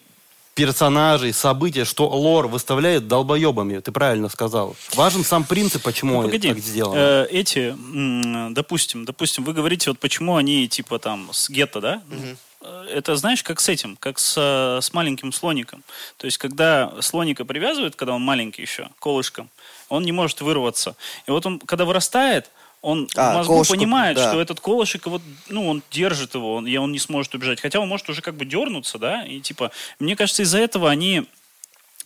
персонажей, 0.55 1.33
события, 1.33 1.83
что 1.83 2.07
лор 2.07 2.47
выставляет 2.47 3.07
долбоебами. 3.07 3.79
Ты 3.79 3.91
правильно 3.91 4.29
сказал. 4.29 4.75
Важен 4.95 5.23
сам 5.23 5.43
принцип, 5.43 5.81
почему 5.81 6.15
Ну, 6.21 6.23
погоди, 6.23 6.49
так 6.49 6.59
сделано. 6.59 6.95
Э, 6.95 7.27
эти, 7.31 7.69
м, 7.69 8.53
допустим, 8.53 9.03
допустим, 9.05 9.43
вы 9.43 9.53
говорите, 9.53 9.89
вот 9.89 9.99
почему 9.99 10.35
они 10.35 10.67
типа 10.67 10.99
там 10.99 11.29
с 11.31 11.49
гетто, 11.49 11.81
да? 11.81 12.01
Э, 12.11 12.35
Это 12.89 13.15
знаешь, 13.15 13.43
как 13.43 13.59
с 13.59 13.69
этим, 13.69 13.97
как 13.97 14.19
с, 14.19 14.35
э, 14.37 14.81
с 14.81 14.93
маленьким 14.93 15.31
слоником. 15.33 15.83
То 16.17 16.25
есть, 16.25 16.37
когда 16.37 16.93
слоника 17.01 17.45
привязывают, 17.45 17.95
когда 17.95 18.13
он 18.13 18.21
маленький 18.21 18.61
еще, 18.61 18.89
колышком, 18.99 19.49
он 19.89 20.03
не 20.03 20.11
может 20.11 20.41
вырваться. 20.41 20.95
И 21.27 21.31
вот 21.31 21.45
он, 21.45 21.59
когда 21.59 21.85
вырастает, 21.85 22.49
он 22.81 23.07
А, 23.15 23.31
в 23.31 23.35
мозгу 23.37 23.53
колышку, 23.53 23.73
понимает, 23.73 24.17
да. 24.17 24.29
что 24.29 24.41
этот 24.41 24.59
колышек, 24.59 25.07
вот, 25.07 25.21
ну, 25.47 25.67
он 25.67 25.81
держит 25.89 26.35
его, 26.35 26.55
он, 26.55 26.67
и 26.67 26.75
он 26.75 26.91
не 26.91 26.99
сможет 26.99 27.33
убежать. 27.33 27.61
Хотя 27.61 27.79
он 27.79 27.87
может 27.87 28.09
уже 28.09 28.21
как 28.21 28.35
бы 28.35 28.45
дернуться, 28.45 28.97
да, 28.97 29.23
и 29.25 29.39
типа, 29.39 29.71
мне 29.99 30.15
кажется, 30.15 30.43
из-за 30.43 30.59
этого 30.59 30.89
они 30.89 31.25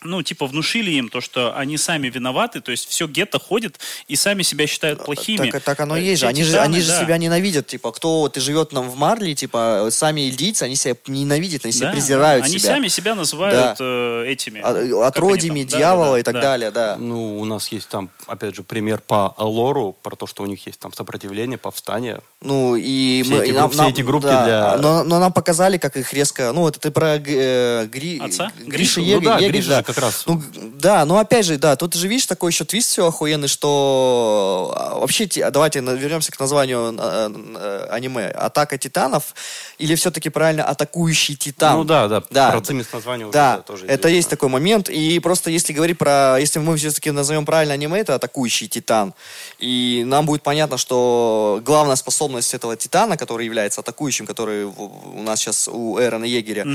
ну, 0.04 0.22
типа, 0.22 0.46
внушили 0.48 0.92
им 0.92 1.10
то, 1.10 1.22
что 1.22 1.56
они 1.58 1.78
сами 1.78 2.08
виноваты, 2.10 2.62
то 2.62 2.72
есть 2.72 2.88
все 2.88 3.08
гетто 3.08 3.40
ходит 3.40 3.80
и 4.08 4.16
сами 4.16 4.44
себя 4.44 4.68
считают 4.68 5.04
плохими. 5.04 5.50
Так, 5.50 5.64
так 5.64 5.80
оно 5.80 5.98
и 5.98 6.02
Э, 6.02 6.04
есть 6.10 6.22
же. 6.22 6.28
Они 6.28 6.44
же, 6.44 6.60
они 6.60 6.82
же 6.82 6.90
да. 6.90 7.02
себя 7.02 7.18
ненавидят. 7.18 7.68
Типа, 7.68 7.92
кто 7.92 8.20
вот 8.20 8.38
и 8.38 8.40
живет 8.40 8.72
нам 8.74 8.90
в 8.90 8.96
Марли, 8.96 9.34
типа, 9.34 9.88
сами 9.92 10.22
ильдийцы, 10.30 10.64
они 10.64 10.76
себя 10.76 10.96
ненавидят, 11.08 11.66
они 11.66 11.72
себя 11.74 11.88
Да, 11.88 11.94
презирают 11.94 12.46
Они 12.46 12.60
себя. 12.60 12.74
сами 12.76 12.88
себя 12.90 13.16
называют 13.16 13.78
э, 13.80 14.26
этими. 14.28 14.62
А- 14.64 15.08
Отродьями 15.08 15.62
они 15.62 15.66
там? 15.66 15.72
Да, 15.72 15.78
дьявола 15.78 16.06
да, 16.06 16.12
да, 16.14 16.20
и 16.20 16.24
так 16.24 16.34
да. 16.36 16.42
далее, 16.42 16.72
да. 16.72 16.96
Ну, 16.98 17.40
у 17.40 17.46
нас 17.46 17.68
есть 17.70 17.90
там, 17.90 18.10
опять 18.28 18.56
же, 18.56 18.64
пример 18.64 19.02
по 19.06 19.34
лору, 19.38 19.96
про 20.04 20.16
то, 20.16 20.28
что 20.28 20.44
у 20.44 20.46
них 20.46 20.66
есть 20.68 20.80
там 20.80 20.94
сопротивление, 20.94 21.58
повстание. 21.58 22.20
Ну, 22.42 22.76
и 22.76 23.24
Все 23.24 23.34
мы... 23.34 23.44
эти 23.44 23.50
и 23.50 23.54
групп- 23.54 23.74
все 23.74 23.90
эти 23.90 24.02
группки 24.02 24.28
для- 24.28 24.78
Но, 24.80 25.04
но 25.04 25.20
нам 25.20 25.34
показали, 25.34 25.78
как 25.78 25.98
их 25.98 26.14
резко... 26.14 26.52
Ну, 26.54 26.68
это 26.68 26.80
ты 26.80 26.92
про 26.92 27.16
э, 27.18 27.86
Гри... 27.88 28.20
Отца? 28.20 28.52
Гриша 28.58 29.02
Гришу? 29.02 29.02
Ег- 29.02 29.16
Ну 29.16 29.22
да, 29.22 29.38
Егорь, 29.38 29.52
Гриша 29.52 29.70
да. 29.70 29.84
Как 29.88 29.98
раз. 29.98 30.24
Ну, 30.26 30.42
да, 30.54 31.06
но 31.06 31.18
опять 31.18 31.46
же, 31.46 31.58
да, 31.58 31.76
тут 31.76 31.94
же, 31.96 32.08
видишь, 32.08 32.26
такой 32.28 32.52
еще 32.52 32.66
твист 32.66 32.90
все 32.92 33.08
охуенный, 33.08 33.48
что 33.48 34.74
а, 34.76 35.00
вообще, 35.00 35.26
те- 35.28 35.50
давайте 35.50 35.80
вернемся 35.80 36.32
к 36.32 36.40
названию 36.40 36.94
э, 37.00 37.88
аниме. 37.90 38.28
Атака 38.28 38.78
титанов 38.78 39.34
или 39.80 39.96
все-таки 39.96 40.30
правильно 40.30 40.64
атакующий 40.66 41.36
титан? 41.36 41.78
Ну 41.78 41.84
да, 41.84 42.08
да, 42.08 42.24
Да. 42.30 42.52
про 42.52 42.62
цимис 42.62 42.92
названия 42.94 43.26
уже 43.26 43.34
Да, 43.34 43.58
да, 43.58 43.62
тоже 43.64 43.86
это 43.88 44.08
есть 44.10 44.30
такой 44.30 44.50
момент. 44.50 44.90
И 44.90 45.20
просто 45.20 45.50
если 45.50 45.74
говорить 45.74 45.98
про... 45.98 46.38
Если 46.40 46.60
мы 46.60 46.76
все-таки 46.78 47.12
назовем 47.12 47.46
правильно 47.46 47.74
аниме, 47.74 48.00
это 48.00 48.16
атакующий 48.16 48.68
титан. 48.68 49.14
И 49.60 50.04
нам 50.06 50.26
будет 50.26 50.44
понятно, 50.44 50.78
что 50.78 51.62
главная 51.64 51.96
способность 51.96 52.54
этого 52.54 52.76
титана, 52.76 53.18
который 53.18 53.46
является 53.46 53.82
атакующим, 53.82 54.26
который 54.28 54.66
у 54.66 55.22
нас 55.24 55.40
сейчас 55.40 55.68
у 55.68 56.00
Эрона 56.00 56.26
Егеря, 56.26 56.66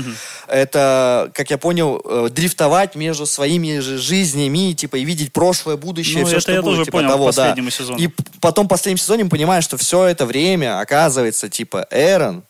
это, 0.47 1.31
как 1.33 1.49
я 1.49 1.57
понял, 1.57 2.01
э, 2.03 2.29
дрифтовать 2.29 2.95
между 3.03 3.25
своими 3.25 3.79
же 3.79 3.97
жизнями, 3.97 4.73
типа, 4.73 4.95
и 4.97 5.03
видеть 5.03 5.33
прошлое, 5.33 5.77
будущее, 5.77 6.19
Ну, 6.21 6.25
все, 6.25 6.35
это 6.37 6.41
что 6.41 6.51
я 6.51 6.61
будет. 6.61 6.71
тоже 6.71 6.85
типа 6.85 6.97
понял 6.97 7.09
того, 7.09 7.25
да. 7.25 7.29
последнему 7.31 7.69
сезону. 7.69 7.99
И 7.99 8.09
потом 8.41 8.65
в 8.65 8.69
последнем 8.69 8.97
сезоне 8.97 9.23
мы 9.25 9.29
понимаем, 9.29 9.61
что 9.61 9.77
все 9.77 10.05
это 10.05 10.25
время, 10.25 10.79
оказывается, 10.79 11.49
типа, 11.49 11.87
Эрон 11.91 12.43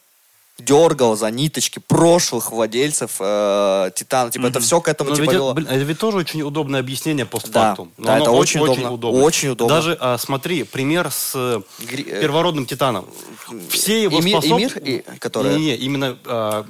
дергал 0.60 1.18
за 1.18 1.32
ниточки 1.32 1.80
прошлых 1.80 2.52
владельцев 2.52 3.14
э, 3.20 3.90
Титана. 3.96 4.30
Типа, 4.30 4.46
это 4.46 4.60
все 4.60 4.80
к 4.80 4.88
этому, 4.88 5.10
Но 5.10 5.16
типа, 5.16 5.24
ведь, 5.26 5.34
вело. 5.34 5.54
блин, 5.56 5.68
это 5.68 5.80
ведь 5.84 5.98
тоже 5.98 6.18
очень 6.18 6.44
удобное 6.44 6.80
объяснение 6.80 7.26
постфактум. 7.26 7.92
Да, 7.98 8.04
Но 8.04 8.08
да, 8.18 8.22
это 8.22 8.32
очень 8.32 8.60
удобно, 8.62 8.92
очень 9.10 9.50
удобно. 9.50 9.76
Даже 9.76 9.98
а, 10.00 10.18
смотри, 10.20 10.64
пример 10.64 11.10
с 11.12 11.34
Гри- 11.80 12.06
э, 12.08 12.22
первородным 12.22 12.68
титаном. 12.68 13.08
Все 13.70 14.04
его 14.04 14.22
способности... 14.22 14.78
Эмир, 14.78 14.78
и- 14.78 15.04
которая- 15.18 15.58
Не, 15.58 15.66
не, 15.66 15.76
именно, 15.76 16.18
а, 16.26 16.66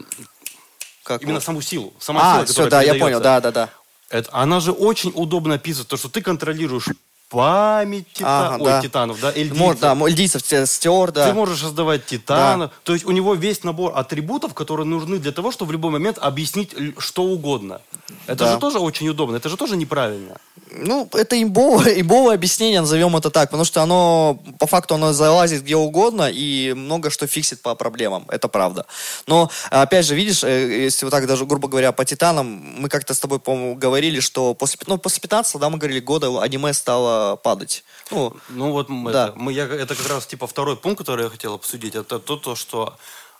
Как 1.03 1.21
именно 1.21 1.35
вот? 1.35 1.43
саму 1.43 1.61
силу. 1.61 1.93
Сама 1.99 2.21
А, 2.21 2.33
сила, 2.35 2.45
все, 2.45 2.69
да, 2.69 2.81
я 2.81 2.95
понял, 2.95 3.19
да, 3.19 3.41
да, 3.41 3.51
да. 3.51 3.69
Это, 4.09 4.29
она 4.31 4.59
же 4.59 4.71
очень 4.71 5.11
удобно 5.15 5.55
описывает, 5.55 5.87
то, 5.89 5.97
что 5.97 6.07
ты 6.07 6.21
контролируешь 6.21 6.85
память 7.29 8.05
тита- 8.13 8.25
Ага, 8.53 8.57
ой, 8.59 8.65
да. 8.69 8.81
титанов, 8.81 9.19
да, 9.19 9.31
эльдийцев. 9.31 9.57
Мо- 9.57 9.73
да, 9.73 9.95
мальдийцев, 9.95 10.43
те- 10.43 10.67
стер, 10.67 11.11
да. 11.11 11.27
Ты 11.27 11.33
можешь 11.33 11.59
создавать 11.61 12.05
титана. 12.05 12.69
То 12.83 12.93
есть 12.93 13.05
у 13.05 13.11
него 13.11 13.33
весь 13.33 13.63
набор 13.63 13.93
атрибутов, 13.97 14.53
которые 14.53 14.85
нужны 14.85 15.17
для 15.17 15.31
того, 15.31 15.51
чтобы 15.51 15.69
в 15.69 15.71
любой 15.71 15.89
момент 15.91 16.19
объяснить 16.19 16.75
что 16.99 17.23
угодно. 17.23 17.81
Это 18.27 18.45
Да. 18.45 18.53
же 18.53 18.59
тоже 18.59 18.77
очень 18.79 19.09
удобно, 19.09 19.37
это 19.37 19.49
же 19.49 19.57
тоже 19.57 19.75
неправильно. 19.77 20.37
Ну, 20.75 21.07
это 21.13 21.41
имбовое, 21.41 21.93
имбовое 22.01 22.35
объяснение, 22.35 22.81
назовем 22.81 23.15
это 23.15 23.29
так, 23.29 23.49
потому 23.49 23.65
что 23.65 23.81
оно, 23.81 24.39
по 24.59 24.67
факту, 24.67 24.95
оно 24.95 25.13
залазит 25.13 25.63
где 25.63 25.75
угодно 25.75 26.29
и 26.31 26.73
много 26.73 27.09
что 27.09 27.27
фиксит 27.27 27.61
по 27.61 27.75
проблемам, 27.75 28.25
это 28.29 28.47
правда. 28.47 28.85
Но, 29.27 29.49
опять 29.69 30.05
же, 30.05 30.15
видишь, 30.15 30.43
э, 30.43 30.83
если 30.85 31.05
вот 31.05 31.11
так 31.11 31.27
даже, 31.27 31.45
грубо 31.45 31.67
говоря, 31.67 31.91
по 31.91 32.05
Титанам, 32.05 32.47
мы 32.77 32.89
как-то 32.89 33.13
с 33.13 33.19
тобой, 33.19 33.39
по-моему, 33.39 33.75
говорили, 33.75 34.19
что 34.19 34.53
после, 34.53 34.79
ну, 34.87 34.97
после 34.97 35.21
15 35.21 35.59
да, 35.59 35.69
мы 35.69 35.77
говорили, 35.77 35.99
года 35.99 36.41
аниме 36.41 36.73
стало 36.73 37.35
падать. 37.35 37.83
Ну, 38.11 38.33
Ну 38.49 38.71
вот 38.71 38.89
м, 38.89 39.11
Да. 39.11 39.27
это, 39.27 39.39
мы, 39.39 39.53
я, 39.53 39.65
это 39.65 39.95
как 39.95 40.09
раз 40.09 40.25
типа 40.25 40.47
второй 40.47 40.75
пункт, 40.75 40.99
который 40.99 41.25
я 41.25 41.29
хотел 41.29 41.53
обсудить. 41.53 41.95
Это 41.95 42.19
то, 42.19 42.35
то 42.37 42.55
что 42.55 42.95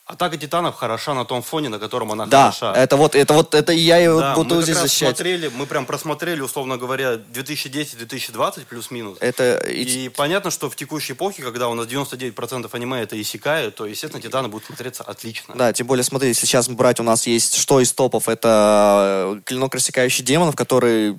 Атака 0.05 0.35
Титанов 0.35 0.75
хороша 0.75 1.13
на 1.13 1.23
том 1.23 1.41
фоне, 1.41 1.69
на 1.69 1.79
котором 1.79 2.11
она 2.11 2.25
Да, 2.25 2.51
хороша. 2.51 2.73
это 2.77 2.97
вот, 2.97 3.15
это 3.15 3.33
вот, 3.33 3.55
это 3.55 3.71
и 3.71 3.79
я 3.79 3.97
ее 3.99 4.19
Да, 4.19 4.35
буду 4.35 4.55
мы 4.55 4.63
здесь 4.63 4.75
защищать. 4.77 5.15
смотрели, 5.15 5.49
мы 5.55 5.65
прям 5.65 5.85
просмотрели, 5.85 6.41
условно 6.41 6.75
говоря, 6.75 7.13
2010-2020 7.15 8.65
плюс-минус. 8.67 9.17
Это 9.21 9.59
и- 9.65 9.83
И 10.05 10.09
понятно, 10.09 10.51
что 10.51 10.69
в 10.69 10.75
текущей 10.75 11.13
эпохе, 11.13 11.41
когда 11.41 11.69
у 11.69 11.73
нас 11.73 11.87
99% 11.87 12.75
аниме 12.75 13.01
это 13.01 13.19
исекай, 13.21 13.71
то, 13.71 13.85
естественно, 13.85 14.21
Титаны 14.21 14.49
будут 14.49 14.65
смотреться 14.67 15.03
отлично. 15.03 15.53
Да, 15.55 15.71
тем 15.71 15.87
более, 15.87 16.03
смотри, 16.03 16.33
сейчас 16.33 16.67
брать 16.67 16.99
у 16.99 17.03
нас 17.03 17.25
есть 17.25 17.55
что 17.55 17.79
из 17.79 17.93
топов, 17.93 18.27
это 18.27 19.35
э, 19.37 19.41
клинок 19.45 19.73
рассекающий 19.73 20.25
демонов, 20.25 20.57
который, 20.57 21.17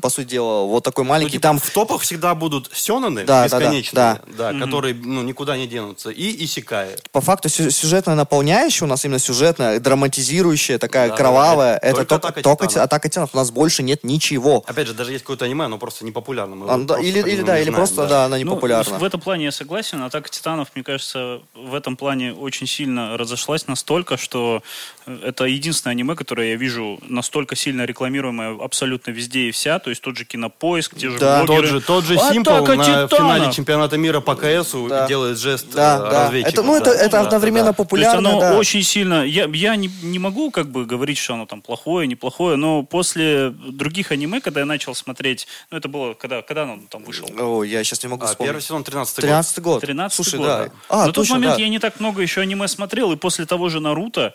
по 0.00 0.08
сути 0.08 0.28
дела, 0.28 0.64
вот 0.64 0.82
такой 0.82 1.04
Ну, 1.04 1.10
маленький, 1.10 1.32
типа, 1.32 1.42
там 1.42 1.58
в 1.58 1.68
топах 1.68 2.00
всегда 2.00 2.34
будут 2.34 2.70
сёнэны 2.72 3.24
Да, 3.26 3.42
да, 3.42 3.48
да, 3.50 3.58
бесконечные, 3.58 4.20
да, 4.38 4.52
которые 4.58 4.94
ну, 4.94 5.22
никуда 5.22 5.58
не 5.58 5.66
денутся, 5.66 6.08
и 6.08 6.42
исекай. 6.46 6.96
по 7.10 7.20
факту 7.20 7.50
сю- 7.50 7.70
сюжетно 7.70 8.21
наполняющая, 8.22 8.86
у 8.86 8.90
нас 8.90 9.04
именно 9.04 9.18
сюжетная, 9.18 9.80
драматизирующая, 9.80 10.78
такая 10.78 11.08
Да, 11.10 11.16
кровавая, 11.16 11.78
да, 11.80 11.88
это 11.88 11.96
только 11.96 12.08
только, 12.08 12.26
«Атака 12.28 12.42
только 12.42 12.66
Титанов». 12.66 12.84
атака 12.86 13.08
титанов. 13.08 13.30
У 13.32 13.36
нас 13.36 13.50
больше 13.50 13.82
нет 13.82 14.04
ничего. 14.04 14.62
Опять 14.66 14.86
же, 14.88 14.94
даже 14.94 15.12
есть 15.12 15.24
какое-то 15.24 15.44
аниме, 15.44 15.64
оно 15.64 15.78
просто 15.78 16.04
непопулярно. 16.04 16.54
мы 16.56 16.66
А, 16.70 16.78
да, 16.78 16.94
просто 16.94 17.02
или, 17.08 17.18
или 17.20 17.36
него 17.38 17.46
да, 17.46 17.56
или 17.58 17.62
знаем, 17.64 17.74
просто, 17.74 18.06
да, 18.06 18.24
она 18.26 18.38
не 18.38 18.44
Ну, 18.44 18.54
популярна. 18.54 18.98
в 18.98 19.04
этом 19.04 19.20
плане 19.20 19.44
я 19.46 19.52
согласен. 19.52 20.02
Атака 20.02 20.28
Титанов, 20.28 20.68
мне 20.74 20.84
кажется, 20.84 21.40
в 21.54 21.74
этом 21.74 21.96
плане 21.96 22.32
очень 22.32 22.66
сильно 22.66 23.16
разошлась 23.18 23.66
настолько, 23.66 24.16
что 24.16 24.62
э, 25.06 25.18
это 25.24 25.44
единственное 25.44 25.92
аниме, 25.92 26.14
которое 26.14 26.50
я 26.50 26.56
вижу 26.56 26.98
настолько 27.08 27.56
сильно 27.56 27.82
рекламируемое 27.84 28.56
абсолютно 28.62 29.10
везде 29.10 29.40
и 29.48 29.50
вся. 29.50 29.78
То 29.78 29.90
есть 29.90 30.02
тот 30.02 30.16
же 30.16 30.24
кинопоиск, 30.24 30.96
те 30.96 31.10
же 31.10 31.18
Да. 31.18 31.40
Тот 31.40 31.46
блогеры. 31.48 31.66
же, 31.68 31.80
тот 31.80 32.04
же 32.04 32.14
«Атака 32.14 32.32
Симпл 32.34 32.50
на 32.50 32.84
Титанов!» 32.84 33.10
финале 33.10 33.52
чемпионата 33.52 33.96
мира 33.98 34.20
по 34.20 34.34
КСу 34.36 34.86
Да. 34.88 35.06
делает 35.08 35.38
жест 35.38 35.66
Да, 35.72 35.96
э, 35.96 35.98
да. 36.10 36.24
разведчиков, 36.24 36.52
Это, 36.54 36.62
ну, 36.62 36.76
это, 36.76 36.84
да. 36.86 36.94
это 36.94 37.10
Да, 37.10 37.20
одновременно 37.22 37.66
да. 37.66 37.72
То 37.72 37.84
есть 38.12 38.24
популярно, 38.24 38.46
оно 38.46 38.54
да. 38.54 38.58
очень 38.58 38.82
сильно... 38.82 39.24
Я, 39.24 39.46
я 39.52 39.76
не, 39.76 39.90
не 40.02 40.18
могу 40.18 40.50
как 40.50 40.70
бы 40.70 40.84
говорить, 40.86 41.18
что 41.18 41.34
оно 41.34 41.46
там 41.46 41.62
плохое, 41.62 42.06
неплохое, 42.06 42.56
но 42.56 42.82
после 42.82 43.50
других 43.50 44.12
аниме, 44.12 44.40
когда 44.40 44.60
я 44.60 44.66
начал 44.66 44.94
смотреть... 44.94 45.46
Ну, 45.70 45.78
это 45.78 45.88
было... 45.88 46.14
Когда, 46.14 46.42
когда 46.42 46.64
оно 46.64 46.78
там 46.88 47.04
вышел? 47.04 47.28
О, 47.38 47.62
я 47.62 47.82
сейчас 47.84 48.02
не 48.02 48.08
могу 48.08 48.24
А, 48.24 48.28
вспомнить. 48.28 48.48
первый 48.48 48.62
сезон 48.62 48.84
13 48.84 49.16
год. 49.16 49.22
13 49.22 49.58
год. 49.60 49.80
13 49.80 50.14
Слушай, 50.16 50.38
год, 50.38 50.46
да. 50.46 50.64
да. 50.64 50.72
А, 50.88 50.96
На 50.98 51.06
тот 51.06 51.14
точно, 51.14 51.34
момент 51.34 51.56
да. 51.56 51.62
я 51.62 51.68
не 51.68 51.78
так 51.78 52.00
много 52.00 52.22
еще 52.22 52.40
аниме 52.40 52.68
смотрел, 52.68 53.12
и 53.12 53.16
после 53.16 53.46
того 53.46 53.68
же 53.68 53.80
Наруто 53.80 54.34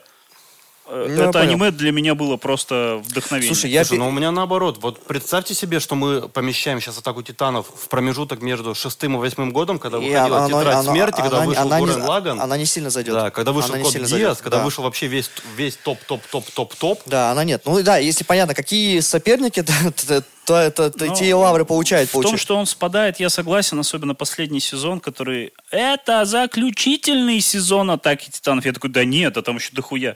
Ну, 0.90 1.06
я 1.08 1.24
это 1.24 1.32
понял. 1.40 1.40
аниме 1.52 1.72
для 1.72 1.92
меня 1.92 2.16
было 2.16 2.38
просто 2.38 3.02
вдохновение. 3.06 3.54
Слушай, 3.54 3.72
я... 3.72 3.84
Слушай, 3.84 3.98
пе- 4.00 4.04
ну 4.04 4.08
у 4.10 4.12
меня 4.12 4.32
наоборот. 4.32 4.78
Вот 4.82 5.04
представьте 5.06 5.54
себе, 5.54 5.80
что 5.80 5.96
мы 5.96 6.30
помещаем 6.30 6.80
сейчас 6.80 6.98
атаку 6.98 7.22
титанов 7.24 7.68
в 7.76 7.90
промежуток 7.90 8.42
между 8.42 8.74
шестым 8.74 9.16
и 9.16 9.20
восьмым 9.20 9.52
годом, 9.52 9.80
когда 9.80 9.98
выходила 10.00 10.46
оно- 10.46 10.60
тетрадь 10.60 10.76
оно- 10.76 10.92
смерти, 10.92 11.18
когда 11.22 11.38
она- 11.38 11.46
вышел 11.46 11.62
она 11.64 11.80
не- 11.80 11.86
Гурен 11.86 12.02
Лаган. 12.04 12.42
Она 12.42 12.58
не 12.58 12.66
сильно 12.66 12.90
зайдет. 12.90 13.14
Да, 13.14 13.30
когда 13.32 13.52
вышел 13.52 13.72
Она 13.72 13.80
не 13.80 13.84
Код 13.84 13.96
Гиас, 13.96 14.10
зайдет, 14.10 14.38
когда 14.42 14.58
да. 14.60 14.64
вышел 14.64 14.84
вообще 14.84 15.08
весь, 15.08 15.30
весь 15.56 15.76
топ-топ-топ-топ-топ-топ. 15.78 17.02
Да, 17.06 17.32
она 17.32 17.44
нет. 17.44 17.62
Ну 17.66 17.82
да, 17.84 17.98
если 17.98 18.24
понятно, 18.24 18.54
какие 18.54 19.00
соперники, 19.02 19.62
то, 19.64 19.74
то- 20.08 20.24
то 20.46 20.56
это 20.56 20.90
то 20.90 21.06
Но 21.08 21.14
те 21.14 21.26
и 21.28 21.34
лавры 21.34 21.66
получают. 21.66 22.08
В 22.08 22.14
том, 22.14 22.22
получают. 22.22 22.42
что 22.42 22.56
он 22.56 22.66
спадает, 22.66 23.20
я 23.20 23.30
согласен, 23.30 23.78
особенно 23.80 24.16
последний 24.16 24.62
сезон, 24.62 25.02
который... 25.02 25.52
Это 25.72 26.24
заключительный 26.24 27.42
сезон 27.42 27.92
Атаки 27.92 28.30
Титанов. 28.30 28.66
Я 28.66 28.72
такой, 28.72 28.90
да 28.90 29.04
нет, 29.04 29.36
а 29.36 29.42
там 29.42 29.58
еще 29.58 29.72
дохуя. 29.74 30.16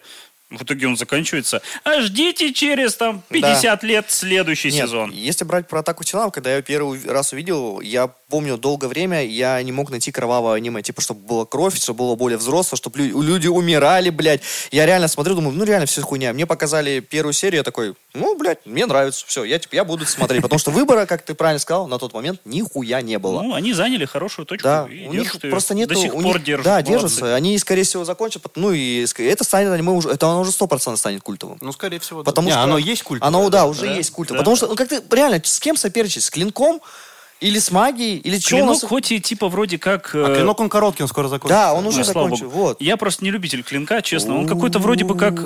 В 0.51 0.63
итоге 0.63 0.85
он 0.87 0.97
заканчивается. 0.97 1.61
А 1.85 2.01
ждите 2.01 2.53
через 2.53 2.95
там 2.95 3.23
50 3.29 3.83
лет 3.83 4.05
следующий 4.09 4.69
Нет, 4.69 4.87
сезон. 4.87 5.11
если 5.11 5.45
брать 5.45 5.67
про 5.69 5.79
атаку 5.79 6.03
титанов, 6.03 6.33
когда 6.33 6.49
я 6.49 6.57
ее 6.57 6.61
первый 6.61 6.99
раз 7.07 7.31
увидел, 7.31 7.79
я 7.79 8.07
помню 8.07 8.57
долгое 8.57 8.87
время, 8.87 9.25
я 9.25 9.61
не 9.63 9.71
мог 9.71 9.89
найти 9.91 10.11
кровавое 10.11 10.55
аниме, 10.55 10.81
типа, 10.81 11.01
чтобы 11.01 11.21
была 11.21 11.45
кровь, 11.45 11.77
чтобы 11.77 11.99
было 11.99 12.15
более 12.15 12.37
взросло, 12.37 12.75
чтобы 12.75 12.99
люди 12.99 13.47
умирали, 13.47 14.09
блядь. 14.09 14.41
Я 14.71 14.85
реально 14.85 15.07
смотрю, 15.07 15.35
думаю, 15.35 15.55
ну 15.55 15.63
реально 15.63 15.85
все 15.85 16.01
хуйня. 16.01 16.33
Мне 16.33 16.45
показали 16.45 16.99
первую 16.99 17.33
серию, 17.33 17.59
я 17.59 17.63
такой, 17.63 17.95
ну, 18.13 18.35
блядь, 18.37 18.65
мне 18.65 18.85
нравится, 18.85 19.23
все, 19.25 19.43
я, 19.43 19.57
типа, 19.57 19.75
я 19.75 19.83
буду 19.85 20.05
смотреть, 20.05 20.41
потому 20.41 20.59
что 20.59 20.71
выбора, 20.71 21.05
как 21.05 21.23
ты 21.23 21.33
правильно 21.33 21.59
сказал, 21.59 21.87
на 21.87 21.97
тот 21.97 22.13
момент 22.13 22.41
нихуя 22.45 23.01
не 23.01 23.17
было. 23.19 23.41
Ну, 23.41 23.53
они 23.53 23.73
заняли 23.73 24.05
хорошую 24.05 24.45
точку. 24.45 24.63
Да, 24.63 24.87
и 24.89 25.07
у 25.07 25.13
них 25.13 25.35
просто 25.39 25.73
нет... 25.75 25.87
До 25.89 25.95
сих 25.95 26.13
у 26.13 26.21
пор 26.21 26.35
них- 26.37 26.43
держат. 26.43 26.65
Да, 26.65 26.71
молодцы. 26.73 26.91
держатся. 26.91 27.35
Они, 27.35 27.57
скорее 27.57 27.83
всего, 27.83 28.03
закончат. 28.03 28.43
Ну, 28.55 28.71
и 28.71 29.05
это 29.17 29.43
станет 29.43 29.71
аниме 29.71 29.91
уже... 29.91 30.09
Это 30.09 30.27
оно 30.27 30.41
уже 30.41 30.51
100% 30.51 30.97
станет 30.97 31.21
культовым. 31.21 31.57
Ну, 31.61 31.71
скорее 31.71 31.99
всего, 31.99 32.21
да. 32.23 32.31
Потому 32.31 32.47
Не, 32.47 32.51
что... 32.53 32.63
оно 32.63 32.77
есть 32.77 33.03
культовое. 33.03 33.27
Оно, 33.29 33.49
да, 33.49 33.59
да. 33.59 33.65
уже 33.67 33.81
Да, 33.81 33.93
есть 33.93 34.11
культовое. 34.11 34.39
да. 34.39 34.41
Потому 34.41 34.55
что, 34.57 34.67
ну, 34.67 34.75
как 34.75 34.89
ты, 34.89 35.01
реально, 35.11 35.41
с 35.43 35.59
кем 35.59 35.77
соперничать? 35.77 36.23
С 36.23 36.29
клинком? 36.29 36.81
Или 37.39 37.57
с 37.57 37.71
магией? 37.71 38.17
Или 38.17 38.37
что 38.39 38.55
у 38.55 38.57
Клинок 38.59 38.69
нас... 38.73 38.83
хоть 38.83 39.11
и 39.11 39.19
типа 39.19 39.47
вроде 39.47 39.79
как... 39.79 40.11
А 40.13 40.31
э, 40.31 40.35
клинок 40.35 40.59
он 40.59 40.69
короткий, 40.69 41.01
он 41.01 41.09
скоро 41.09 41.27
закончится. 41.27 41.63
Да, 41.63 41.73
он 41.73 41.87
уже 41.87 42.03
слава 42.03 42.27
закончил. 42.29 42.49
Вот. 42.49 42.79
Я 42.79 42.97
просто 42.97 43.23
не 43.23 43.31
любитель 43.31 43.63
клинка, 43.63 44.01
честно. 44.03 44.37
Он 44.37 44.47
какой-то 44.47 44.77
вроде 44.79 45.05
бы 45.05 45.17
как... 45.17 45.41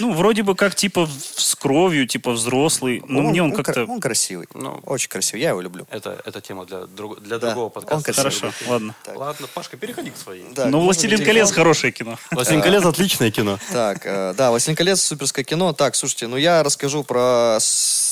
ну, 0.00 0.12
вроде 0.12 0.42
бы 0.42 0.54
как 0.54 0.74
типа 0.74 1.06
в- 1.06 1.10
с 1.12 1.54
кровью, 1.54 2.06
типа 2.06 2.32
взрослый. 2.32 3.02
Но 3.06 3.22
мне 3.22 3.42
он 3.42 3.52
кра- 3.52 3.62
как-то... 3.62 3.84
Он 3.84 4.00
красивый. 4.00 4.48
Ну. 4.54 4.80
Очень 4.86 5.08
красивый. 5.08 5.42
Я 5.42 5.50
его 5.50 5.60
люблю. 5.60 5.86
Это, 5.90 6.20
это 6.24 6.40
тема 6.40 6.64
для, 6.66 6.86
друг- 6.86 7.20
для 7.20 7.38
Да, 7.38 7.46
другого 7.48 7.66
он 7.66 7.70
подкаста. 7.70 8.12
красивый. 8.12 8.32
Хорошо, 8.52 8.70
ладно. 8.70 8.94
Так. 9.04 9.16
Ладно, 9.16 9.46
Пашка, 9.54 9.76
переходи 9.76 10.10
к 10.10 10.16
своей. 10.16 10.44
Да, 10.52 10.64
можно 10.64 10.78
«Властелин 10.80 11.18
телефон? 11.18 11.26
колец» 11.34 11.52
хорошее 11.52 11.92
кино. 11.92 12.18
«Властелин 12.30 12.62
колец» 12.62 12.84
отличное 12.84 13.30
кино. 13.30 13.58
Так, 13.72 14.00
э, 14.04 14.34
да, 14.36 14.50
«Властелин 14.50 14.76
колец» 14.76 15.00
суперское 15.02 15.44
кино. 15.44 15.72
Так, 15.72 15.94
слушайте, 15.94 16.26
ну 16.26 16.36
я 16.36 16.62
расскажу 16.62 17.04
про... 17.04 17.58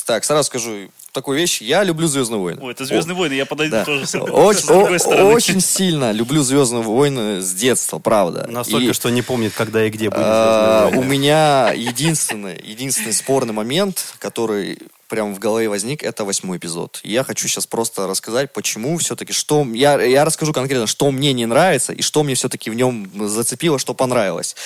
Так, 0.07 0.25
сразу 0.25 0.45
скажу 0.47 0.91
такую 1.13 1.39
вещь. 1.39 1.61
Я 1.61 1.85
люблю 1.85 2.07
«Звездные 2.09 2.41
войны». 2.41 2.61
Ой, 2.63 2.73
это 2.73 2.85
«Звездные 2.85 3.15
войны», 3.17 3.35
я 3.35 3.47
подойду 3.47 3.77
Да. 3.77 3.85
тоже 3.85 4.07
с, 4.07 4.15
Очень, 4.17 4.61
с 4.61 4.65
другой 4.67 4.97
о- 4.97 4.99
стороны. 4.99 5.25
очень 5.35 5.61
сильно 5.61 6.11
люблю 6.13 6.43
«Звездные 6.43 6.83
войны» 6.83 7.41
с 7.41 7.53
детства, 7.53 7.99
правда. 7.99 8.47
Настолько, 8.51 8.91
И, 8.91 8.93
что 8.93 9.11
не 9.11 9.23
помнит, 9.23 9.53
когда 9.55 9.85
и 9.87 9.91
где 9.91 10.11
были 10.11 10.23
а, 10.25 10.81
«Звездные 10.89 10.99
У 10.99 11.03
войны». 11.03 11.13
меня 11.19 11.73
единственный, 11.75 12.61
единственный 12.65 13.13
спорный 13.13 13.53
момент, 13.53 14.15
который 14.19 14.79
прям 15.13 15.35
в 15.35 15.39
голове 15.39 15.69
возник, 15.69 16.03
это 16.05 16.25
восьмой 16.25 16.57
эпизод. 16.57 17.01
Я 17.03 17.23
хочу 17.23 17.47
сейчас 17.47 17.67
просто 17.67 18.07
рассказать, 18.07 18.51
почему 18.55 18.97
все-таки, 18.97 19.35
что... 19.35 19.63
Я, 19.75 20.01
я 20.01 20.25
расскажу 20.25 20.55
конкретно, 20.55 20.87
что 20.87 21.11
мне 21.11 21.35
не 21.35 21.45
нравится 21.45 21.93
и 21.93 22.01
что 22.01 22.23
мне 22.23 22.35
все-таки 22.35 22.71
в 22.71 22.75
нем 22.75 23.11
зацепило, 23.29 23.79
что 23.79 23.93
понравилось. 23.93 24.57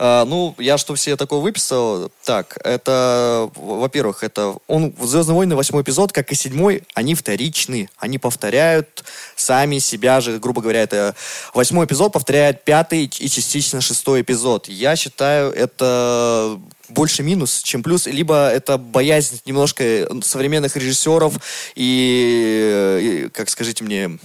А, 0.00 0.24
ну, 0.24 0.56
я 0.58 0.76
что 0.76 0.96
все 0.96 1.16
такое 1.16 1.38
выписал. 1.38 2.10
Так, 2.24 2.58
это, 2.64 3.48
во-первых, 3.54 4.24
это... 4.24 4.56
Он, 4.66 4.92
«Звездные 5.00 5.36
войны», 5.36 5.54
восьмой 5.54 5.84
эпизод, 5.84 6.10
как 6.10 6.32
и 6.32 6.34
седьмой, 6.34 6.82
они 6.94 7.14
вторичны. 7.14 7.88
Они 7.96 8.18
повторяют 8.18 9.04
сами 9.36 9.78
себя 9.78 10.20
же, 10.20 10.40
грубо 10.40 10.62
говоря, 10.62 10.82
это 10.82 11.14
восьмой 11.54 11.86
эпизод 11.86 12.12
повторяет 12.12 12.64
пятый 12.64 13.04
и 13.04 13.28
частично 13.28 13.80
шестой 13.80 14.22
эпизод. 14.22 14.66
Я 14.66 14.96
считаю, 14.96 15.52
это 15.52 16.58
больше 16.88 17.22
минус, 17.22 17.62
чем 17.62 17.82
плюс, 17.82 18.06
либо 18.06 18.48
это 18.48 18.78
боязнь 18.78 19.40
немножко 19.44 20.08
современных 20.22 20.76
режиссеров 20.76 21.36
и, 21.74 23.24
и, 23.24 23.28
как 23.30 23.50
скажите 23.50 23.84
мне, 23.84 24.18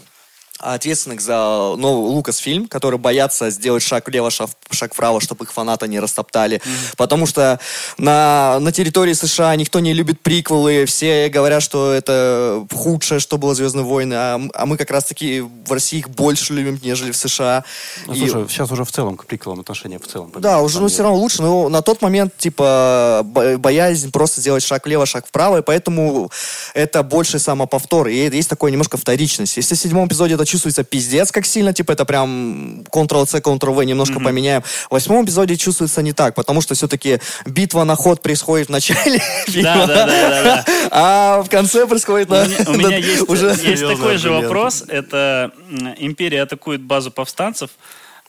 ответственных 0.60 1.22
за 1.22 1.36
новый 1.78 2.10
Лукас-фильм, 2.12 2.68
которые 2.68 3.00
боятся 3.00 3.50
сделать 3.50 3.84
шаг 3.84 4.08
влево, 4.08 4.30
шаг, 4.32 4.50
шаг 4.72 4.94
вправо, 4.94 5.22
чтобы 5.22 5.46
их 5.46 5.54
фанаты 5.54 5.88
не 5.88 6.00
растоптали. 6.00 6.62
Потому 6.98 7.26
что 7.26 7.60
на, 7.98 8.60
на 8.60 8.72
территории 8.72 9.14
США 9.14 9.56
никто 9.56 9.80
не 9.80 9.94
любит 9.94 10.22
приквелы, 10.22 10.86
все 10.86 11.30
говорят, 11.30 11.62
что 11.64 11.92
это 11.94 12.66
худшее, 12.74 13.20
что 13.20 13.38
было 13.38 13.54
«Звездные 13.56 13.86
войны», 13.86 14.14
а, 14.16 14.42
а 14.54 14.66
мы 14.66 14.78
как 14.78 14.92
раз-таки 14.92 15.42
в 15.42 15.72
России 15.72 16.00
их 16.00 16.10
больше 16.10 16.54
любим, 16.54 16.80
нежели 16.84 17.12
в 17.12 17.18
США. 17.18 17.64
Ну, 18.08 18.14
И- 18.14 18.20
слушай, 18.20 18.48
сейчас 18.50 18.72
уже 18.72 18.84
в 18.84 18.92
целом 18.92 19.18
к 19.18 19.26
приколам 19.26 19.60
отношения 19.60 20.00
в 20.00 20.08
целом. 20.08 20.32
да, 20.40 20.60
уже, 20.62 20.80
ну, 20.82 20.88
все 20.88 21.04
равно 21.04 21.18
лучше, 21.18 21.42
но 21.42 21.70
на 21.70 21.82
тот 21.82 22.02
момент, 22.02 22.36
типа, 22.38 23.22
бо- 23.26 23.58
боязнь 23.58 24.12
просто 24.12 24.42
сделать 24.42 24.64
шаг 24.64 24.86
влево, 24.86 25.06
шаг 25.06 25.26
вправо, 25.28 25.60
и 25.60 25.62
поэтому 25.62 26.32
это 26.74 27.04
больше 27.04 27.40
самоповтор, 27.40 28.08
и 28.08 28.30
есть 28.36 28.50
такое 28.50 28.72
немножко 28.72 28.98
вторичность. 28.98 29.58
Если 29.58 29.76
в 29.76 29.78
седьмом 29.80 30.08
эпизоде 30.08 30.34
это 30.36 30.46
чувствуется 30.48 30.84
пиздец 30.84 31.32
как 31.32 31.46
сильно, 31.46 31.74
типа, 31.74 31.92
это 31.92 32.06
прям 32.06 32.82
Ctrl-C, 32.92 33.38
Ctrl-V 33.40 33.86
немножко 33.86 34.20
поменяем. 34.20 34.64
В 34.64 34.92
восьмом 34.92 35.24
эпизоде 35.26 35.56
чувствуется 35.58 36.02
не 36.02 36.14
так, 36.14 36.34
потому 36.34 36.62
что 36.62 36.74
все-таки 36.74 37.20
битва 37.46 37.84
на 37.84 37.96
ход 37.96 38.22
происходит 38.24 38.68
в 38.70 38.72
начале 38.72 39.20
фильма, 39.48 39.86
Да, 39.86 39.88
да, 39.88 40.06
да, 40.06 40.06
да, 40.08 40.44
да. 40.44 40.66
а 40.92 41.42
в 41.44 41.50
конце 41.50 41.86
происходит 41.86 42.30
У 42.30 42.34
на... 42.34 42.46
меня, 42.46 42.58
у 42.68 42.74
меня 42.74 42.98
есть, 43.14 43.30
уже... 43.30 43.48
есть 43.62 43.84
такой 43.86 44.18
же 44.18 44.32
вопрос. 44.32 44.84
Это 44.88 45.52
империя 46.00 46.42
атакует 46.44 46.82
базу 46.82 47.12
повстанцев. 47.12 47.70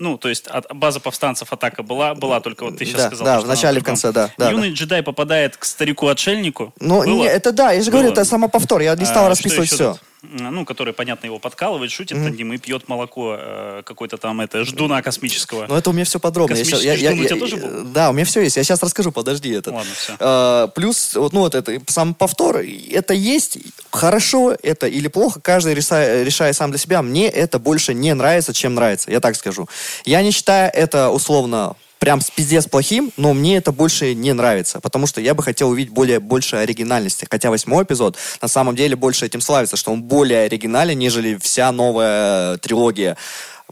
Ну, 0.01 0.17
то 0.17 0.29
есть 0.29 0.47
от- 0.47 0.73
база 0.77 1.01
повстанцев 1.01 1.53
атака 1.53 1.83
была, 1.83 2.15
была 2.15 2.41
только 2.41 2.65
вот 2.65 2.79
ты 2.79 2.85
сейчас 2.85 2.99
Да, 3.03 3.07
сказал. 3.09 3.27
да, 3.27 3.41
в 3.41 3.47
начале, 3.49 3.81
в 3.81 3.85
конце, 3.85 4.13
да, 4.13 4.31
да, 4.39 4.51
Юный 4.51 4.71
джедай 4.71 5.03
попадает 5.03 5.57
к 5.57 5.65
старику-отшельнику. 5.65 6.73
Ну, 6.79 7.03
не, 7.05 7.27
это 7.27 7.51
да, 7.51 7.73
я 7.73 7.83
же 7.83 7.91
говорю, 7.91 8.09
Было. 8.11 8.13
это 8.21 8.25
самоповтор, 8.25 8.81
я 8.83 8.95
не 8.95 9.05
стал 9.05 9.27
А, 9.27 9.29
расписывать 9.31 9.69
все. 9.71 9.93
тут? 9.95 10.01
Ну, 10.23 10.65
который, 10.65 10.93
понятно, 10.93 11.27
его 11.27 11.39
подкалывает, 11.39 11.91
шутит 11.91 12.19
над 12.19 12.37
ним 12.37 12.53
и 12.53 12.59
пьет 12.59 12.89
молоко 12.89 13.37
э, 13.39 13.83
какой-то 13.85 14.17
там, 14.17 14.41
это, 14.41 14.65
ждуна 14.65 15.01
космического. 15.03 15.67
Ну, 15.69 15.77
это 15.77 15.91
у 15.91 15.93
меня 15.93 16.05
все 16.05 16.19
подробно. 16.19 16.55
Я 16.55 16.65
щас- 16.65 16.73
Космический 16.83 17.07
ждун 17.07 17.21
у 17.21 17.25
тебя 17.25 17.37
тоже 17.39 17.57
был? 17.57 17.85
Да, 17.85 18.11
у 18.11 18.13
меня 18.13 18.25
все 18.25 18.41
есть. 18.41 18.57
Я 18.57 18.65
сейчас 18.65 18.83
расскажу, 18.83 19.13
подожди 19.13 19.51
это. 19.51 19.71
Ладно, 19.73 19.93
всё. 19.95 20.17
А, 20.19 20.67
плюс, 20.69 21.15
вот, 21.15 21.33
ну, 21.33 21.41
вот 21.41 21.55
это, 21.55 21.81
сам 21.87 22.15
повтор, 22.15 22.59
это 22.91 23.15
есть, 23.15 23.59
хорошо 23.91 24.57
это 24.63 24.87
или 24.87 25.09
плохо, 25.09 25.41
каждый 25.41 25.75
реса- 25.75 26.25
решает 26.25 26.57
сам 26.57 26.71
для 26.71 26.79
себя. 26.79 27.03
Мне 27.03 27.29
это 27.29 27.59
больше 27.59 27.95
не 27.95 28.13
нравится, 28.15 28.53
чем 28.53 28.75
нравится, 28.75 29.11
я 29.11 29.21
так 29.21 29.37
скажу. 29.37 29.69
Я 30.05 30.23
не 30.23 30.31
считаю 30.33 30.71
это 30.75 31.11
условно 31.11 31.77
прям 31.99 32.21
с 32.21 32.31
пиздец 32.31 32.67
плохим, 32.67 33.13
но 33.17 33.35
мне 33.35 33.57
это 33.57 33.73
больше 33.73 34.15
не 34.15 34.33
нравится, 34.33 34.81
потому 34.81 35.07
что 35.07 35.21
я 35.21 35.35
бы 35.35 35.43
хотел 35.43 35.71
увидеть 35.71 35.93
более, 35.93 36.21
больше 36.21 36.57
оригинальности. 36.57 37.27
Хотя 37.31 37.51
восьмой 37.51 37.85
эпизод 37.85 38.17
на 38.41 38.49
самом 38.49 38.77
деле 38.77 38.97
больше 38.97 39.27
этим 39.27 39.41
славится, 39.41 39.77
что 39.77 39.93
он 39.93 40.03
более 40.03 40.43
оригинален, 40.43 40.99
нежели 40.99 41.37
вся 41.37 41.73
новая 41.73 42.55
э, 42.55 42.59
трилогия. 42.59 43.17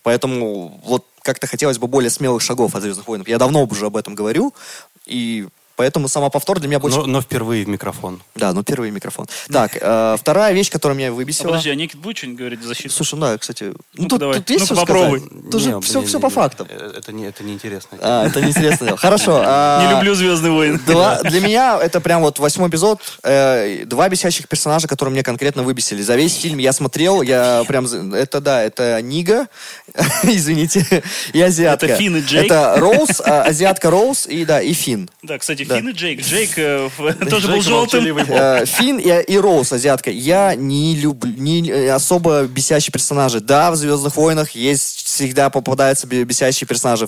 Поэтому 0.02 0.80
вот 0.84 1.06
как-то 1.22 1.46
хотелось 1.46 1.78
бы 1.78 1.88
более 1.88 2.10
смелых 2.10 2.42
шагов 2.42 2.74
от 2.74 2.82
«Звездных 2.82 3.08
войн». 3.08 3.24
Я 3.26 3.38
давно 3.38 3.64
уже 3.64 3.86
об 3.86 3.96
этом 3.96 4.14
говорю, 4.14 4.54
и 5.06 5.48
поэтому 5.76 6.08
сама 6.08 6.30
повтор 6.30 6.58
для 6.58 6.68
меня 6.68 6.80
больше... 6.80 6.98
Но, 6.98 7.06
но 7.06 7.20
впервые 7.22 7.64
в 7.64 7.68
микрофон. 7.68 8.22
Да, 8.34 8.52
ну 8.52 8.62
первый 8.62 8.90
микрофон. 8.90 9.26
Так, 9.50 9.72
э, 9.80 10.16
вторая 10.18 10.52
вещь, 10.52 10.70
которая 10.70 10.96
меня 10.98 11.08
А 11.08 11.12
выбесила... 11.12 11.48
подожди, 11.48 11.70
а 11.70 11.74
Никит 11.74 12.00
будет 12.00 12.16
что-нибудь 12.18 12.38
говорить 12.38 12.60
в 12.60 12.64
защиту? 12.66 12.94
Слушай, 12.94 13.14
ну 13.16 13.20
да, 13.26 13.38
кстати... 13.38 13.72
Ну, 13.94 14.08
тут, 14.08 14.18
давай. 14.20 14.36
тут 14.38 14.50
есть 14.50 14.64
что 14.66 14.74
попробуй. 14.74 15.20
сказать? 15.20 15.50
Тут 15.50 15.60
же 15.62 15.68
Не, 15.72 15.80
все, 15.80 16.00
не, 16.00 16.06
все 16.06 16.16
не, 16.18 16.22
по 16.22 16.26
не. 16.26 16.32
фактам. 16.32 16.66
Э, 16.70 16.92
Это, 16.96 17.12
не, 17.12 17.26
это 17.26 17.44
неинтересно. 17.44 17.98
А, 18.00 18.26
это 18.26 18.40
неинтересно. 18.40 18.96
Хорошо. 18.96 19.42
а, 19.46 19.84
Не 19.86 19.94
люблю 19.96 20.14
«Звездные 20.14 20.52
войны». 20.52 20.80
Два, 20.86 21.20
для 21.22 21.40
меня 21.40 21.78
это 21.80 22.00
прям 22.00 22.22
вот 22.22 22.38
восьмой 22.38 22.68
эпизод. 22.68 23.00
э, 23.22 23.84
два 23.84 24.08
бесящих 24.08 24.48
персонажа, 24.48 24.88
которые 24.88 25.12
мне 25.12 25.22
конкретно 25.22 25.62
выбесили. 25.62 26.02
За 26.02 26.16
весь 26.16 26.34
фильм 26.34 26.58
я 26.58 26.72
смотрел, 26.72 27.22
я 27.22 27.64
прям... 27.68 27.86
Это 28.14 28.40
да, 28.40 28.62
это 28.62 29.00
Нига, 29.02 29.46
извините, 30.22 31.02
и 31.32 31.40
азиатка. 31.40 31.86
Это 31.86 31.96
Финн 31.96 32.16
и 32.16 32.20
Джейк. 32.20 32.46
Это 32.46 32.74
Роуз, 32.78 33.20
а, 33.24 33.42
азиатка 33.42 33.90
Роуз 33.90 34.26
и 34.26 34.44
да, 34.44 34.60
и 34.60 34.72
Финн. 34.72 35.08
Да, 35.22 35.38
кстати. 35.38 35.65
Финн 35.74 35.88
и 35.88 35.92
Джейк. 35.92 36.20
Джейк 36.20 36.50
э, 36.56 36.88
тоже 37.30 37.48
был 37.48 37.60
желтым. 37.60 38.04
Э, 38.18 38.64
Финн 38.66 38.98
и, 38.98 39.22
и 39.22 39.36
Роуз, 39.38 39.72
азиатка. 39.72 40.10
Я 40.10 40.54
не 40.54 40.94
люблю, 40.96 41.32
не 41.36 41.68
э, 41.68 41.90
особо 41.90 42.44
бесящие 42.44 42.92
персонажи. 42.92 43.40
Да, 43.40 43.70
в 43.70 43.76
«Звездных 43.76 44.16
войнах» 44.16 44.50
есть, 44.52 45.04
всегда 45.06 45.50
попадаются 45.50 46.06
бе- 46.06 46.24
бесящие 46.24 46.66
персонажи. 46.66 47.06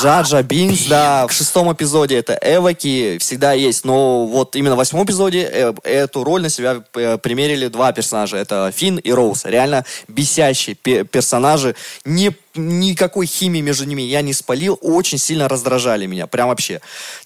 Джаджа, 0.00 0.42
Бинкс, 0.42 0.86
да, 0.86 1.26
в 1.26 1.32
шестом 1.32 1.72
эпизоде 1.72 2.16
это 2.16 2.38
Эваки, 2.42 3.18
всегда 3.18 3.52
есть. 3.52 3.84
Но 3.84 4.26
вот 4.26 4.56
именно 4.56 4.74
в 4.74 4.78
восьмом 4.78 5.04
эпизоде 5.04 5.48
э, 5.50 5.72
эту 5.84 6.24
роль 6.24 6.42
на 6.42 6.48
себя 6.48 6.76
примерили 7.18 7.68
два 7.68 7.92
персонажа. 7.92 8.36
Это 8.36 8.72
Финн 8.74 8.98
и 8.98 9.12
Роуз. 9.12 9.44
Реально 9.44 9.84
бесящие 10.08 10.74
пе- 10.76 11.04
персонажи. 11.04 11.74
Не, 12.04 12.32
никакой 12.56 13.26
химии 13.26 13.60
между 13.60 13.84
ними 13.84 14.02
я 14.02 14.22
не 14.22 14.32
спалил. 14.32 14.78
Очень 14.80 15.18
сильно 15.18 15.48
раздражали 15.48 16.06
меня. 16.06 16.26
Прям 16.26 16.48
вообще. 16.48 16.80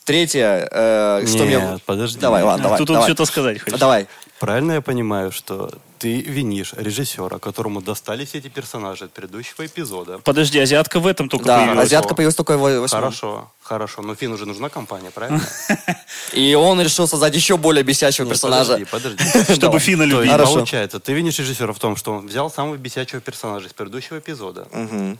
Третье, 0.05 0.68
э, 0.70 1.24
что 1.26 1.45
Нет, 1.45 1.62
мне... 1.62 1.78
подожди. 1.87 2.18
Давай, 2.20 2.43
ладно, 2.43 2.64
давай. 2.64 2.78
Тут 2.78 2.91
он 2.91 2.95
давай. 2.95 3.09
что-то 3.09 3.24
сказать 3.24 3.61
хочет. 3.61 3.78
Давай. 3.78 4.07
Правильно 4.41 4.72
я 4.72 4.80
понимаю, 4.80 5.32
что 5.32 5.70
ты 5.99 6.22
винишь 6.22 6.72
режиссера, 6.72 7.38
которому 7.38 7.82
достались 7.82 8.30
эти 8.34 8.49
персонажи 8.49 9.05
от 9.05 9.12
предыдущего 9.12 9.66
эпизода. 9.66 10.18
Подожди, 10.20 10.59
азиатка 10.59 10.99
в 10.99 11.07
этом 11.07 11.28
только 11.28 11.45
Да, 11.45 11.59
появилась. 11.59 11.84
азиатка 11.86 12.14
появилась 12.14 12.36
только 12.36 12.57
в 12.57 12.61
восьмом. 12.61 12.88
Хорошо, 12.88 13.53
хорошо. 13.62 14.01
Но 14.01 14.14
Фин 14.14 14.32
уже 14.32 14.47
нужна 14.47 14.70
компания, 14.70 15.11
правильно? 15.11 15.43
И 16.32 16.55
он 16.55 16.80
решил 16.80 17.07
создать 17.07 17.34
еще 17.34 17.59
более 17.59 17.82
бесящего 17.82 18.24
Нет, 18.24 18.32
персонажа. 18.32 18.78
Подожди, 18.91 19.18
подожди. 19.18 19.53
Чтобы 19.55 19.78
любить. 20.07 20.30
Хорошо. 20.30 20.55
получается, 20.55 21.01
ты 21.01 21.12
винишь 21.12 21.38
режиссера 21.38 21.74
в 21.74 21.78
том, 21.78 21.97
что 21.97 22.12
он 22.14 22.26
взял 22.26 22.51
самого 22.51 22.78
бесячего 22.78 23.20
персонажа 23.20 23.66
из 23.66 23.74
предыдущего 23.74 24.20
эпизода, 24.20 24.68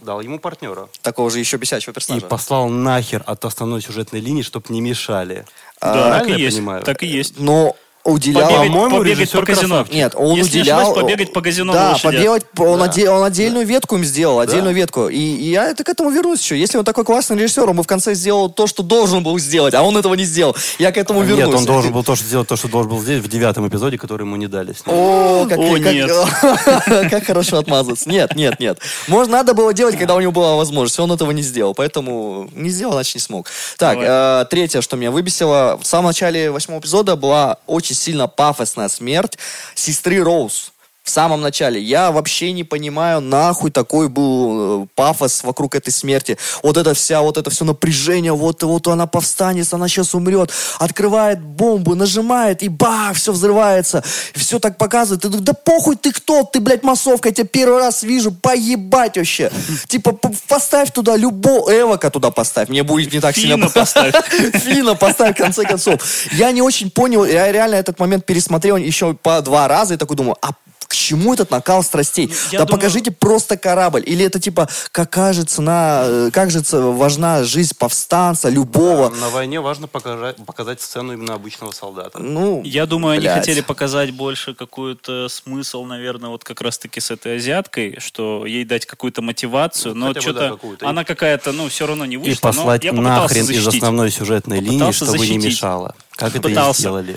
дал 0.01 0.23
ему 0.23 0.39
партнера 0.39 0.89
Такого 1.03 1.31
же 1.31 1.41
еще 1.41 1.59
бесячего 1.59 1.91
и 1.91 1.95
персонажа. 1.95 2.25
послал 2.25 2.71
нахер 2.71 3.23
от 3.27 3.45
основной 3.45 3.83
сюжетной 3.83 4.21
линии, 4.21 4.41
чтобы 4.41 4.67
не 4.71 4.81
мешали. 4.81 5.45
Да, 5.79 6.21
так 6.21 6.29
и 6.29 6.31
я 6.31 6.37
есть. 6.39 6.57
понимаю? 6.57 6.85
Так 6.85 7.03
и 7.03 7.07
есть. 7.07 7.39
Но 7.39 7.77
уделял... 8.05 8.43
Побегать, 8.49 8.69
По-моему, 8.73 8.97
побегать 8.99 9.19
режиссер 9.21 9.41
по 9.41 9.47
казино. 9.47 9.69
красавчик. 9.69 9.95
Нет, 9.95 10.13
он 10.17 10.37
Если 10.37 10.57
не 10.57 10.61
уделял... 10.63 10.81
ошибаюсь, 10.81 11.03
побегать 11.05 11.33
по 11.33 11.41
казино 11.43 11.73
Да, 11.73 11.97
побегать, 12.03 12.45
он, 12.59 12.79
Да. 12.79 12.85
оде- 12.87 13.09
он 13.11 13.23
отдельную 13.25 13.67
ветку 13.67 13.97
им 13.97 14.05
сделал, 14.05 14.41
отдельную 14.41 14.75
ветку. 14.75 15.09
И, 15.09 15.17
и 15.19 15.51
я 15.51 15.67
это 15.71 15.85
к 15.85 15.89
этому 15.89 16.11
вернусь 16.11 16.41
еще. 16.41 16.59
Если 16.59 16.79
он 16.79 16.85
такой 16.85 17.05
классный 17.05 17.37
режиссер, 17.37 17.69
он 17.69 17.77
бы 17.77 17.83
в 17.83 17.87
конце 17.87 18.15
сделал 18.15 18.49
то, 18.51 18.67
что 18.67 18.83
должен 18.83 19.23
был 19.23 19.39
сделать, 19.39 19.75
а 19.75 19.83
он 19.83 19.97
этого 19.97 20.15
не 20.15 20.25
сделал. 20.25 20.57
Я 20.79 20.93
к 20.93 20.97
этому 20.99 21.23
вернусь. 21.23 21.47
Нет, 21.47 21.55
он 21.55 21.65
должен 21.67 21.93
был 21.93 22.03
то, 22.05 22.17
что 22.17 22.25
сделать 22.27 22.49
то, 22.49 22.57
что 22.57 22.69
должен 22.69 22.91
был 22.91 23.01
сделать 23.01 23.23
в 23.25 23.29
девятом 23.29 23.69
эпизоде, 23.69 23.99
который 23.99 24.23
ему 24.23 24.37
не 24.37 24.47
дали. 24.47 24.73
снять. 24.73 24.87
О, 24.87 25.47
как, 25.49 25.59
О, 25.59 25.75
как- 25.75 25.93
нет. 25.93 26.11
как 27.11 27.25
хорошо 27.27 27.59
отмазаться. 27.59 28.09
Нет, 28.09 28.35
нет, 28.35 28.59
нет. 28.61 28.79
Можно, 29.09 29.33
надо 29.39 29.55
было 29.55 29.73
делать, 29.75 29.99
когда 29.99 30.15
у 30.15 30.21
него 30.21 30.33
была 30.33 30.57
возможность. 30.57 30.99
Он 31.01 31.13
этого 31.13 31.31
не 31.33 31.43
сделал. 31.43 31.75
Поэтому 31.75 32.49
не 32.55 32.71
сделал, 32.71 32.93
значит 32.95 33.15
не 33.17 33.21
смог. 33.21 33.47
Так, 33.77 33.99
э, 34.01 34.47
третье, 34.51 34.81
что 34.81 34.97
меня 34.97 35.11
выбесило. 35.11 35.79
В 35.83 35.87
самом 35.87 36.07
начале 36.07 36.51
восьмого 36.51 36.81
эпизода 36.81 37.17
была 37.17 37.59
очень 37.67 37.90
сильно 37.95 38.29
пафосная 38.29 38.89
смерть 38.89 39.39
сестры 39.75 40.23
Роуз. 40.23 40.73
В 41.11 41.13
самом 41.13 41.41
начале. 41.41 41.83
Я 41.83 42.13
вообще 42.13 42.53
не 42.53 42.63
понимаю, 42.63 43.21
нахуй 43.21 43.73
такой 43.73 44.09
был 44.09 44.85
э, 44.85 44.87
пафос 44.95 45.43
вокруг 45.43 45.75
этой 45.75 45.91
смерти. 45.91 46.39
Вот 46.63 46.77
это 46.77 46.95
вся, 46.95 47.21
вот 47.21 47.37
это 47.37 47.51
все 47.51 47.65
напряжение, 47.65 48.33
вот, 48.33 48.63
вот 48.63 48.87
она 48.87 49.09
повстанет, 49.09 49.75
она 49.75 49.89
сейчас 49.89 50.15
умрет, 50.15 50.53
открывает 50.79 51.41
бомбу, 51.41 51.97
нажимает, 51.97 52.63
и 52.63 52.69
бах, 52.69 53.17
все 53.17 53.33
взрывается. 53.33 54.05
Все 54.37 54.61
так 54.61 54.79
показывает. 54.79 55.23
Ты 55.23 55.31
думаешь, 55.31 55.47
да 55.47 55.53
похуй 55.53 55.97
ты 55.97 56.13
кто, 56.13 56.45
ты, 56.45 56.61
блядь, 56.61 56.85
массовка, 56.85 57.31
я 57.31 57.35
тебя 57.35 57.49
первый 57.49 57.81
раз 57.81 58.05
вижу, 58.05 58.31
поебать 58.31 59.17
вообще. 59.17 59.51
Типа, 59.89 60.17
поставь 60.47 60.93
туда 60.93 61.17
любого, 61.17 61.77
Эвока 61.77 62.13
туда 62.13 62.31
поставь, 62.31 62.69
мне 62.69 62.85
будет 62.85 63.13
не 63.13 63.19
так 63.19 63.35
Финна 63.35 63.55
сильно... 63.57 63.69
поставь. 63.69 64.15
Фина 64.63 64.95
поставь, 64.95 65.35
в 65.35 65.43
конце 65.43 65.65
концов. 65.65 66.01
Я 66.31 66.53
не 66.53 66.63
очень 66.63 66.89
понял, 66.89 67.25
я 67.25 67.51
реально 67.51 67.75
этот 67.75 67.99
момент 67.99 68.25
пересмотрел 68.27 68.77
еще 68.77 69.15
по 69.15 69.43
два 69.43 69.67
раза 69.67 69.95
и 69.95 69.97
такой 69.97 70.17
думаю, 70.17 70.37
а 70.41 70.51
к 70.91 70.95
чему 70.97 71.35
этот 71.35 71.53
накал 71.53 71.85
страстей? 71.85 72.27
Я 72.51 72.59
да 72.59 72.65
думаю- 72.65 72.81
покажите 72.81 73.13
просто 73.13 73.57
корабль. 73.57 74.03
Или 74.05 74.25
это 74.27 74.41
типа, 74.41 74.69
какая 74.91 75.33
же 75.33 75.45
цена, 75.45 76.03
э, 76.05 76.31
как 76.33 76.51
же 76.51 76.63
важна 76.73 77.45
жизнь 77.45 77.75
повстанца, 77.79 78.49
любого. 78.49 79.11
На 79.11 79.29
войне 79.31 79.61
важно 79.61 79.87
показать, 79.87 80.37
показать 80.45 80.81
сцену 80.81 81.13
именно 81.13 81.35
обычного 81.35 81.71
солдата. 81.71 82.19
Ну, 82.19 82.63
Я 82.65 82.87
думаю, 82.87 83.13
они 83.13 83.21
блядь. 83.21 83.39
хотели 83.39 83.61
показать 83.61 84.11
больше 84.11 84.53
какой-то 84.53 85.29
смысл, 85.29 85.85
наверное, 85.85 86.31
вот 86.31 86.43
как 86.43 86.61
раз-таки 86.61 86.99
с 86.99 87.13
этой 87.13 87.37
азиаткой, 87.37 87.99
что 88.01 88.45
ей 88.45 88.65
дать 88.65 88.85
какую-то 88.85 89.23
мотивацию, 89.23 89.95
Ну, 89.95 90.01
но 90.01 90.09
бы, 90.09 90.15
да, 90.15 90.21
что-то 90.21 90.49
какую-то. 90.51 90.89
она 90.89 91.05
какая-то, 91.05 91.53
ну, 91.53 91.69
все 91.69 91.87
равно 91.87 92.05
не 92.05 92.15
И 92.15 92.19
вышла. 92.19 92.49
но 92.49 92.53
послать 92.53 92.83
я 92.85 92.91
попытался 92.93 93.23
нахрен 93.23 93.43
из 93.45 93.47
защитить. 93.47 93.75
основной 93.83 94.11
сюжетной 94.11 94.59
линии, 94.59 94.71
Попытался 94.79 95.05
чтобы 95.05 95.19
не 95.19 95.27
защитить. 95.35 95.45
мешало. 95.45 95.95
Как 96.17 96.35
это 96.35 96.49
и 96.49 96.53
Пытался. 96.53 96.81
сделали. 96.81 97.17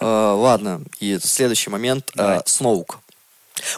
э, 0.00 0.04
ладно. 0.04 0.82
И 1.00 1.18
следующий 1.22 1.70
момент. 1.70 2.10
э. 2.18 2.40
Сноук. 2.44 2.98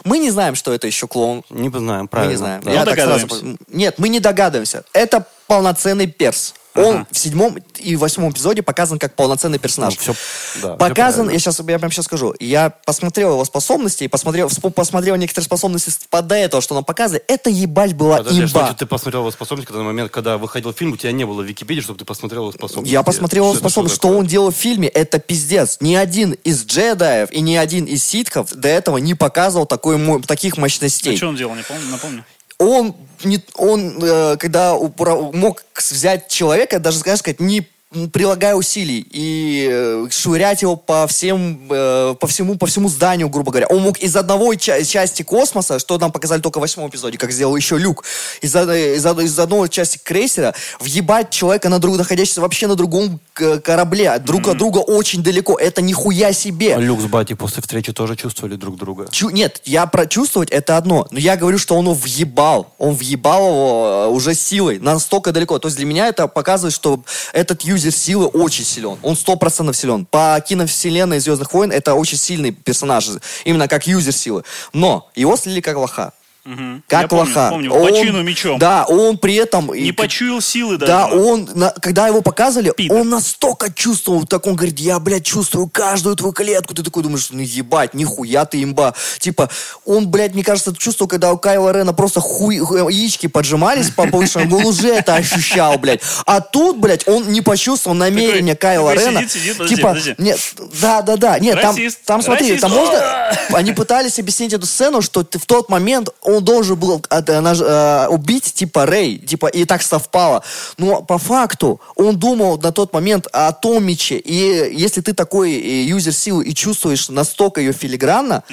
Мы 0.03 0.19
не 0.19 0.31
знаем, 0.31 0.55
что 0.55 0.73
это 0.73 0.87
еще 0.87 1.07
клоун. 1.07 1.43
Не 1.49 1.69
знаем, 1.69 2.01
Мы 2.03 2.07
правильно. 2.07 2.31
не 2.31 2.37
знаем. 2.37 2.61
да. 2.63 2.71
Я 2.71 2.79
Ну, 2.79 2.85
так 2.85 2.99
сразу 2.99 3.57
Нет, 3.71 3.99
мы 3.99 4.09
не 4.09 4.19
догадываемся. 4.19 4.83
Это 4.93 5.25
полноценный 5.47 6.07
перс. 6.07 6.53
Он 6.75 6.97
Ага. 6.97 7.07
в 7.09 7.17
седьмом 7.17 7.57
и 7.79 7.95
восьмом 7.95 8.31
эпизоде 8.31 8.61
показан 8.61 8.99
как 8.99 9.15
полноценный 9.15 9.57
персонаж. 9.57 9.95
Ну, 9.95 10.13
всё- 10.13 10.61
да, 10.61 10.75
показан, 10.75 11.21
правильно. 11.25 11.31
я 11.31 11.39
сейчас, 11.39 11.59
я 11.67 11.79
прям 11.79 11.91
сейчас 11.91 12.05
скажу, 12.05 12.35
я 12.39 12.69
посмотрел 12.69 13.31
его 13.31 13.43
способности, 13.45 14.03
и 14.03 14.07
посмотрел, 14.07 14.47
посмотрел 14.75 15.15
некоторые 15.15 15.45
способности 15.45 15.91
до 16.11 16.35
этого, 16.35 16.61
что 16.61 16.75
он 16.75 16.83
показывает. 16.83 17.23
Это 17.29 17.49
ебать 17.49 17.95
была 17.95 18.17
Подожди, 18.17 18.43
а 18.43 18.47
что 18.47 18.51
имба. 18.57 18.65
значит, 18.67 18.77
ты 18.77 18.85
посмотрел 18.85 19.21
его 19.21 19.31
способность, 19.31 19.67
когда 19.67 19.79
на 19.79 19.85
момент, 19.85 20.11
когда 20.11 20.37
выходил 20.37 20.71
фильм, 20.71 20.91
у 20.93 20.97
тебя 20.97 21.11
не 21.13 21.25
было 21.25 21.41
в 21.41 21.45
Википедии, 21.45 21.81
чтобы 21.81 21.97
ты 21.97 22.05
посмотрел 22.05 22.43
его 22.43 22.51
способности? 22.51 22.91
Я 22.93 23.01
посмотрел 23.01 23.45
его 23.45 23.53
Что 23.53 23.59
это, 23.61 23.69
способность, 23.69 23.95
что 23.95 24.07
что 24.09 24.15
он 24.19 24.27
делал 24.27 24.51
в 24.51 24.55
фильме, 24.55 24.87
это 24.87 25.17
пиздец. 25.17 25.77
Ни 25.81 25.95
один 25.95 26.33
из 26.43 26.63
джедаев 26.63 27.31
и 27.31 27.41
ни 27.41 27.55
один 27.55 27.85
из 27.85 28.03
ситхов 28.03 28.53
до 28.53 28.67
этого 28.67 28.97
не 28.97 29.15
показывал 29.15 29.65
такой, 29.65 30.21
таких 30.27 30.59
А 30.59 30.61
мощностей. 30.61 31.17
что 31.17 31.27
он 31.29 31.37
делал, 31.37 31.55
не 31.55 31.63
помню, 31.63 31.87
напомню. 31.89 32.23
он, 32.59 32.95
не, 33.23 33.43
он 33.55 33.97
э, 34.01 34.37
когда 34.37 34.75
упра- 34.75 35.35
мог 35.35 35.63
взять 35.75 36.27
человека, 36.27 36.79
даже, 36.79 36.99
знаешь, 36.99 37.19
сказать, 37.19 37.39
не 37.39 37.67
прилагая 38.11 38.53
усилий 38.55 39.05
и 39.09 39.67
э, 39.71 40.07
швырять 40.09 40.61
его 40.61 40.75
по 40.75 41.07
всем 41.07 41.67
э, 41.69 42.15
по 42.19 42.27
всему 42.27 42.57
по 42.57 42.67
всему 42.67 42.89
зданию 42.89 43.29
грубо 43.29 43.51
говоря 43.51 43.67
он 43.67 43.81
мог 43.81 43.97
из 43.99 44.13
одного 44.17 44.53
ча- 44.55 44.83
части 44.83 45.23
космоса 45.23 45.79
что 45.79 45.97
нам 45.97 46.11
показали 46.11 46.41
только 46.41 46.57
в 46.57 46.61
восьмом 46.61 46.89
эпизоде 46.89 47.17
как 47.17 47.31
сделал 47.31 47.55
еще 47.55 47.77
Люк 47.77 48.03
из, 48.41 48.53
из, 48.53 49.05
из 49.05 49.39
одной 49.39 49.69
части 49.69 49.99
крейсера 50.03 50.53
въебать 50.81 51.29
человека 51.29 51.69
на 51.69 51.79
друг 51.79 51.97
находящегося 51.97 52.41
вообще 52.41 52.67
на 52.67 52.75
другом 52.75 53.21
корабле 53.33 54.19
друг 54.19 54.49
от 54.49 54.57
друга 54.57 54.79
очень 54.79 55.23
далеко 55.23 55.57
это 55.57 55.81
нихуя 55.81 56.33
себе 56.33 56.75
А 56.75 56.79
Люк 56.79 56.99
с 56.99 57.05
Бати 57.05 57.35
после 57.35 57.61
встречи 57.61 57.93
тоже 57.93 58.15
чувствовали 58.17 58.55
друг 58.55 58.75
друга. 58.77 59.07
Чу- 59.11 59.29
нет, 59.29 59.61
я 59.65 59.85
прочувствовать 59.85 60.49
это 60.49 60.77
одно, 60.77 61.07
но 61.11 61.19
я 61.19 61.37
говорю, 61.37 61.57
что 61.57 61.75
он 61.75 61.85
его 61.85 61.93
въебал. 61.93 62.73
Он 62.77 62.93
въебал 62.95 63.47
его 63.47 64.05
э, 64.07 64.11
уже 64.11 64.33
силой, 64.33 64.79
настолько 64.79 65.31
далеко. 65.31 65.59
То 65.59 65.67
есть 65.67 65.77
для 65.77 65.85
меня 65.85 66.07
это 66.07 66.27
показывает, 66.27 66.73
что 66.73 67.03
этот 67.33 67.61
Юрий 67.63 67.76
юзер 67.77 67.91
силы 67.91 68.25
очень 68.25 68.65
силен. 68.65 68.97
Он 69.03 69.15
сто 69.15 69.35
процентов 69.35 69.77
силен. 69.77 70.05
По 70.05 70.43
киновселенной 70.45 71.19
Звездных 71.19 71.53
войн 71.53 71.71
это 71.71 71.93
очень 71.93 72.17
сильный 72.17 72.51
персонаж. 72.51 73.07
Именно 73.45 73.67
как 73.67 73.85
юзер 73.87 74.13
силы. 74.13 74.43
Но 74.73 75.09
его 75.15 75.37
слили 75.37 75.61
как 75.61 75.77
лоха. 75.77 76.13
Мгм. 76.47 76.83
Как 76.87 77.01
Я 77.03 77.07
помню, 77.09 77.25
лоха. 77.27 77.49
помню, 77.49 77.73
Он- 77.73 77.89
по 77.89 77.93
чину 77.97 78.23
мечом. 78.23 78.57
Да, 78.57 78.85
он 78.85 79.17
при 79.17 79.35
этом... 79.35 79.67
Не 79.73 79.89
и- 79.89 79.91
почуял 79.91 80.39
силы 80.39 80.77
даже. 80.77 80.89
Да, 80.91 81.07
он, 81.07 81.49
на- 81.55 81.71
когда 81.81 82.07
его 82.07 82.21
показывали, 82.21 82.71
Пидор. 82.75 82.99
он 83.01 83.09
настолько 83.09 83.69
чувствовал, 83.71 84.25
так 84.25 84.47
он 84.47 84.55
говорит, 84.55 84.79
я, 84.79 84.97
блядь, 84.99 85.25
чувствую 85.25 85.67
каждую 85.67 86.15
твою 86.15 86.31
клетку. 86.31 86.73
Ты 86.73 86.83
такой 86.83 87.03
думаешь, 87.03 87.27
ну 87.31 87.41
ебать, 87.41 87.93
нихуя 87.93 88.45
ты 88.45 88.63
имба. 88.63 88.93
Типа, 89.19 89.49
он, 89.85 90.07
блядь, 90.07 90.33
мне 90.35 90.43
кажется, 90.43 90.73
чувствовал, 90.73 91.09
когда 91.09 91.33
у 91.33 91.37
Кайла 91.37 91.71
Рена 91.73 91.93
просто 91.93 92.21
хуй, 92.21 92.59
ху- 92.59 92.87
яички 92.87 93.27
поджимались 93.27 93.89
по 93.89 94.07
повышению, 94.07 94.57
он 94.57 94.65
уже 94.67 94.87
это 94.93 95.15
ощущал, 95.15 95.77
блядь. 95.77 95.99
А 96.25 96.39
тут, 96.39 96.77
блядь, 96.77 97.05
он 97.09 97.29
не 97.29 97.41
почувствовал 97.41 97.95
намерения 97.97 98.55
Кайла 98.55 98.93
Рена. 98.93 99.19
сидит, 99.19 99.31
сидит, 99.33 99.57
подожди, 99.57 99.75
типа, 99.75 99.87
подожди. 99.89 100.15
нет, 100.17 100.39
да, 100.81 101.01
да, 101.01 101.17
да, 101.17 101.39
нет, 101.39 101.59
там, 101.61 101.75
там 102.05 102.21
смотри, 102.21 102.57
там 102.57 102.71
можно, 102.71 103.31
они 103.53 103.73
пытались 103.73 104.17
объяснить 104.17 104.53
эту 104.53 104.65
сцену, 104.65 105.01
что 105.01 105.25
в 105.29 105.45
тот 105.45 105.67
момент 105.69 106.09
он 106.21 106.36
должен 106.41 106.75
был 106.77 107.03
э, 107.09 107.21
наж- 107.41 107.61
э, 107.61 108.07
убить 108.07 108.53
типа 108.53 108.85
Рэй, 108.85 109.17
типа 109.17 109.47
и 109.47 109.65
так 109.65 109.81
совпало. 109.81 110.43
Но 110.77 111.01
по 111.01 111.17
факту 111.17 111.79
он 111.95 112.17
думал 112.17 112.57
на 112.57 112.71
тот 112.71 112.93
момент 112.93 113.27
о 113.33 113.51
том 113.51 113.83
мече. 113.83 114.17
И 114.17 114.73
если 114.75 115.01
ты 115.01 115.13
такой 115.13 115.51
э, 115.53 115.83
юзер 115.83 116.13
силы 116.13 116.45
и 116.45 116.53
чувствуешь 116.53 117.09
настолько 117.09 117.61
ее 117.61 117.73
филигранно, 117.73 118.43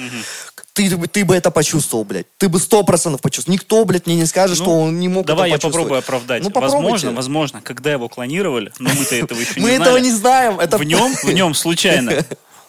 ты, 0.73 0.95
бы- 0.97 1.07
ты 1.07 1.23
бы 1.23 1.35
это 1.35 1.51
почувствовал, 1.51 2.03
блядь. 2.03 2.25
Ты 2.37 2.49
бы 2.49 2.59
сто 2.59 2.83
процентов 2.83 3.21
почувствовал. 3.21 3.53
Никто, 3.55 3.85
блядь, 3.85 4.05
мне 4.07 4.15
не 4.15 4.25
скажет, 4.25 4.57
что 4.57 4.71
он 4.81 4.99
не 4.99 5.07
мог 5.07 5.23
Ну, 5.25 5.35
Давай 5.35 5.49
я 5.49 5.57
попробую 5.57 5.99
оправдать. 5.99 6.43
Ну, 6.43 6.49
попробуйте. 6.49 6.81
возможно, 6.83 7.11
возможно, 7.13 7.61
когда 7.61 7.91
его 7.93 8.09
клонировали, 8.09 8.73
но 8.79 8.89
мы-то 8.93 9.15
этого 9.15 9.39
еще 9.39 9.53
не 9.55 9.61
Мы 9.61 9.69
этого 9.71 9.97
не 9.97 10.11
знаем. 10.11 10.57
В 10.57 10.83
нем, 10.83 11.13
в 11.15 11.31
нем 11.31 11.53
случайно. 11.55 12.25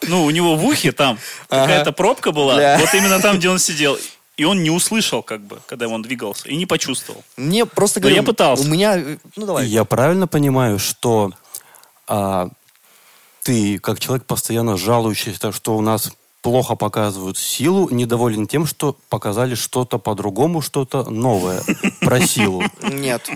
Ну, 0.06 0.24
у 0.24 0.30
него 0.30 0.54
в 0.56 0.64
ухе 0.64 0.92
там 0.92 1.18
какая-то 1.48 1.90
пробка 1.90 2.30
была, 2.30 2.76
вот 2.78 2.94
именно 2.94 3.18
там, 3.18 3.38
где 3.38 3.48
он 3.48 3.58
сидел. 3.58 3.98
И 4.36 4.44
он 4.44 4.62
не 4.62 4.70
услышал, 4.70 5.22
как 5.22 5.40
бы, 5.40 5.60
когда 5.66 5.88
он 5.88 6.02
двигался, 6.02 6.48
и 6.48 6.56
не 6.56 6.66
почувствовал. 6.66 7.24
Мне 7.36 7.64
просто 7.64 8.00
Но 8.00 8.02
говорю, 8.02 8.16
я 8.16 8.22
пытался. 8.22 8.64
У 8.64 8.66
меня, 8.68 9.02
ну 9.34 9.46
давай. 9.46 9.66
Я 9.66 9.84
правильно 9.84 10.26
понимаю, 10.26 10.78
что 10.78 11.32
а, 12.06 12.48
ты, 13.42 13.78
как 13.78 13.98
человек, 13.98 14.26
постоянно 14.26 14.76
жалующийся, 14.76 15.52
что 15.52 15.76
у 15.76 15.80
нас 15.80 16.12
плохо 16.42 16.76
показывают 16.76 17.38
силу, 17.38 17.88
недоволен 17.90 18.46
тем, 18.46 18.66
что 18.66 18.96
показали 19.08 19.54
что-то 19.54 19.98
по-другому, 19.98 20.60
что-то 20.60 21.08
новое 21.10 21.62
про 22.00 22.20
силу. 22.20 22.62
Нет. 22.82 23.28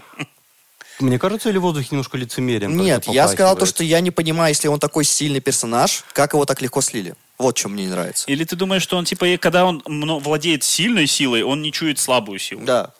Мне 1.01 1.18
кажется, 1.18 1.48
или 1.48 1.59
в 1.59 1.62
воздухе 1.62 1.88
немножко 1.92 2.16
лицемерием? 2.16 2.76
Нет, 2.76 3.07
я 3.07 3.28
сказал 3.28 3.57
то, 3.57 3.66
что 3.66 3.82
я 3.84 4.01
не 4.01 4.11
понимаю, 4.11 4.51
если 4.51 4.68
он 4.68 4.78
такой 4.78 5.05
сильный 5.05 5.40
персонаж, 5.40 6.05
как 6.12 6.34
его 6.34 6.44
так 6.44 6.61
легко 6.62 6.80
слили. 6.80 7.14
Вот 7.38 7.57
что 7.57 7.68
мне 7.68 7.84
не 7.84 7.90
нравится. 7.90 8.30
Или 8.30 8.44
ты 8.44 8.55
думаешь, 8.55 8.82
что 8.82 8.96
он, 8.96 9.07
типа, 9.07 9.26
когда 9.38 9.64
он 9.64 9.82
владеет 9.86 10.62
сильной 10.62 11.07
силой, 11.07 11.42
он 11.42 11.62
не 11.62 11.72
чует 11.72 11.98
слабую 11.98 12.38
силу? 12.38 12.62
Да. 12.64 12.92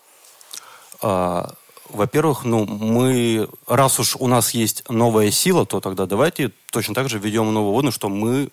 А, 1.03 1.55
во-первых, 1.89 2.45
ну, 2.45 2.65
мы, 2.65 3.49
раз 3.67 3.99
уж 3.99 4.17
у 4.17 4.27
нас 4.27 4.53
есть 4.53 4.89
новая 4.89 5.31
сила, 5.31 5.67
то 5.67 5.81
тогда 5.81 6.07
давайте 6.07 6.53
точно 6.71 6.95
так 6.95 7.09
же 7.09 7.19
введем 7.19 7.53
новую 7.53 7.73
вводную, 7.73 7.93
что 7.93 8.09
мы 8.09 8.51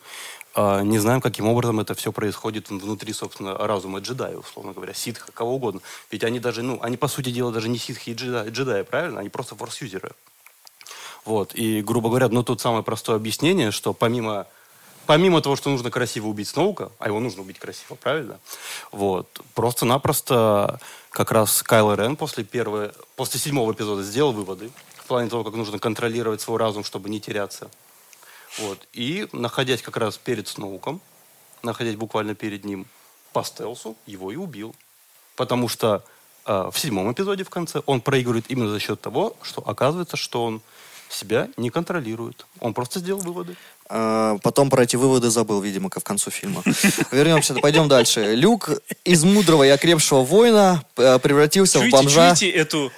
не 0.58 0.98
знаем, 0.98 1.22
каким 1.22 1.48
образом 1.48 1.80
это 1.80 1.94
все 1.94 2.12
происходит 2.12 2.70
внутри, 2.70 3.14
собственно, 3.14 3.56
разума 3.56 4.00
джедая, 4.00 4.38
условно 4.38 4.74
говоря, 4.74 4.94
ситха, 4.94 5.32
кого 5.32 5.56
угодно. 5.56 5.82
Ведь 6.10 6.24
они 6.24 6.40
даже, 6.40 6.64
ну, 6.64 6.80
они, 6.82 6.98
по 6.98 7.08
сути 7.08 7.30
дела, 7.30 7.52
даже 7.52 7.70
не 7.70 7.78
ситхи 7.78 8.10
и 8.10 8.14
джедаи, 8.14 8.50
джедаи, 8.50 8.82
правильно? 8.82 9.20
Они 9.20 9.30
просто 9.30 9.56
форс-юзеры. 9.56 10.12
Вот, 11.26 11.54
и, 11.54 11.82
грубо 11.82 12.10
говоря, 12.10 12.30
ну, 12.30 12.42
тут 12.42 12.60
самое 12.62 12.84
простое 12.84 13.18
объяснение, 13.18 13.72
что 13.72 13.94
помимо, 13.94 14.48
помимо 15.06 15.42
того, 15.42 15.56
что 15.56 15.70
нужно 15.70 15.92
красиво 15.92 16.28
убить 16.28 16.48
Сноука, 16.48 16.92
а 17.00 17.08
его 17.08 17.20
нужно 17.20 17.42
убить 17.42 17.60
красиво, 17.60 17.96
правильно? 17.96 18.40
Вот, 18.92 19.42
просто-напросто 19.54 20.80
как 21.12 21.32
раз 21.32 21.62
Кайло 21.62 21.96
Рен 21.96 22.16
после, 22.16 22.44
первой, 22.44 22.92
после 23.16 23.40
седьмого 23.40 23.74
эпизода 23.74 24.04
сделал 24.04 24.32
выводы 24.32 24.72
в 24.96 25.06
плане 25.06 25.30
того, 25.30 25.44
как 25.44 25.54
нужно 25.54 25.80
контролировать 25.80 26.42
свой 26.42 26.58
разум, 26.58 26.84
чтобы 26.84 27.10
не 27.10 27.20
теряться. 27.20 27.70
Вот, 28.60 28.88
и, 28.94 29.28
находясь 29.34 29.82
как 29.82 29.98
раз 29.98 30.18
перед 30.18 30.48
Сноуком, 30.48 31.02
находясь 31.64 31.96
буквально 31.96 32.34
перед 32.36 32.66
ним 32.66 32.86
по 33.34 33.44
стелсу, 33.44 33.96
его 34.06 34.32
и 34.32 34.36
убил. 34.36 34.76
Потому 35.36 35.68
что 35.68 36.04
э, 36.46 36.70
в 36.72 36.80
седьмом 36.80 37.12
эпизоде 37.12 37.44
в 37.44 37.50
конце 37.50 37.82
он 37.86 38.02
проигрывает 38.02 38.46
именно 38.50 38.70
за 38.70 38.80
счет 38.80 39.00
того, 39.02 39.36
что 39.42 39.62
оказывается, 39.62 40.18
что 40.18 40.44
он 40.44 40.62
себя 41.10 41.50
не 41.58 41.70
контролирует. 41.70 42.46
Он 42.60 42.74
просто 42.74 43.00
сделал 43.00 43.22
выводы. 43.22 43.56
А, 43.90 44.38
Потом 44.44 44.70
про 44.70 44.84
эти 44.84 44.96
выводы 44.96 45.30
забыл, 45.30 45.62
видимо, 45.62 45.90
как 45.90 46.04
в 46.04 46.06
концу 46.06 46.32
фильма. 46.32 46.64
Вернемся, 47.12 47.54
пойдем 47.56 47.88
дальше. 47.88 48.36
Люк 48.36 48.72
из 49.06 49.24
мудрого 49.24 49.64
и 49.64 49.70
окрепшего 49.70 50.24
воина 50.24 50.84
э, 50.98 51.20
превратился 51.20 51.80
в 51.80 51.82
Чуете, 51.82 51.98
бомжа. 51.98 52.36
чуете 52.36 52.50
эту... 52.50 52.92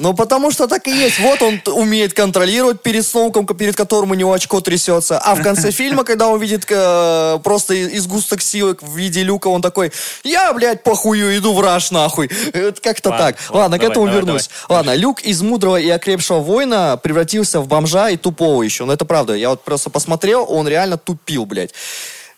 Ну, 0.00 0.14
потому 0.14 0.50
что 0.50 0.66
так 0.66 0.88
и 0.88 0.90
есть. 0.90 1.18
Вот 1.18 1.42
он 1.42 1.60
умеет 1.66 2.14
контролировать 2.14 2.82
перед 2.82 3.06
Сноуком, 3.06 3.46
к- 3.46 3.54
перед 3.54 3.76
которым 3.76 4.12
у 4.12 4.14
него 4.14 4.32
очко 4.32 4.60
трясется. 4.62 5.18
А 5.18 5.34
в 5.34 5.42
конце 5.42 5.70
фильма, 5.70 6.04
когда 6.04 6.28
он 6.28 6.40
видит 6.40 6.64
э, 6.70 7.38
просто 7.44 7.74
и- 7.74 7.86
из 7.96 8.06
густок 8.06 8.40
силы 8.40 8.76
в 8.80 8.96
виде 8.96 9.22
люка, 9.22 9.48
он 9.48 9.60
такой, 9.60 9.92
я, 10.24 10.52
блядь, 10.54 10.82
похую, 10.82 11.36
иду 11.36 11.52
в 11.52 11.60
раш, 11.60 11.90
нахуй. 11.90 12.30
Это 12.54 12.80
Как-то 12.80 13.10
так. 13.10 13.36
ладно, 13.50 13.60
Ладно, 13.60 13.76
к 13.76 13.80
давай, 13.82 13.92
этому 13.92 14.06
давай, 14.06 14.20
вернусь. 14.22 14.48
давай. 14.68 14.78
Ладно, 14.78 14.94
Люк 14.94 15.20
из 15.20 15.42
мудрого 15.42 15.76
и 15.76 15.88
окрепшего 15.90 16.38
воина 16.40 16.96
превратился 17.02 17.60
в 17.60 17.68
бомжа 17.68 18.08
и 18.08 18.16
тупого 18.16 18.62
еще. 18.62 18.86
Ну, 18.86 18.92
это 18.94 19.04
правда. 19.04 19.34
Я 19.34 19.50
вот 19.50 19.62
просто 19.64 19.90
посмотрел, 19.90 20.46
он 20.48 20.66
реально 20.66 20.96
тупил, 20.96 21.44
блядь. 21.44 21.74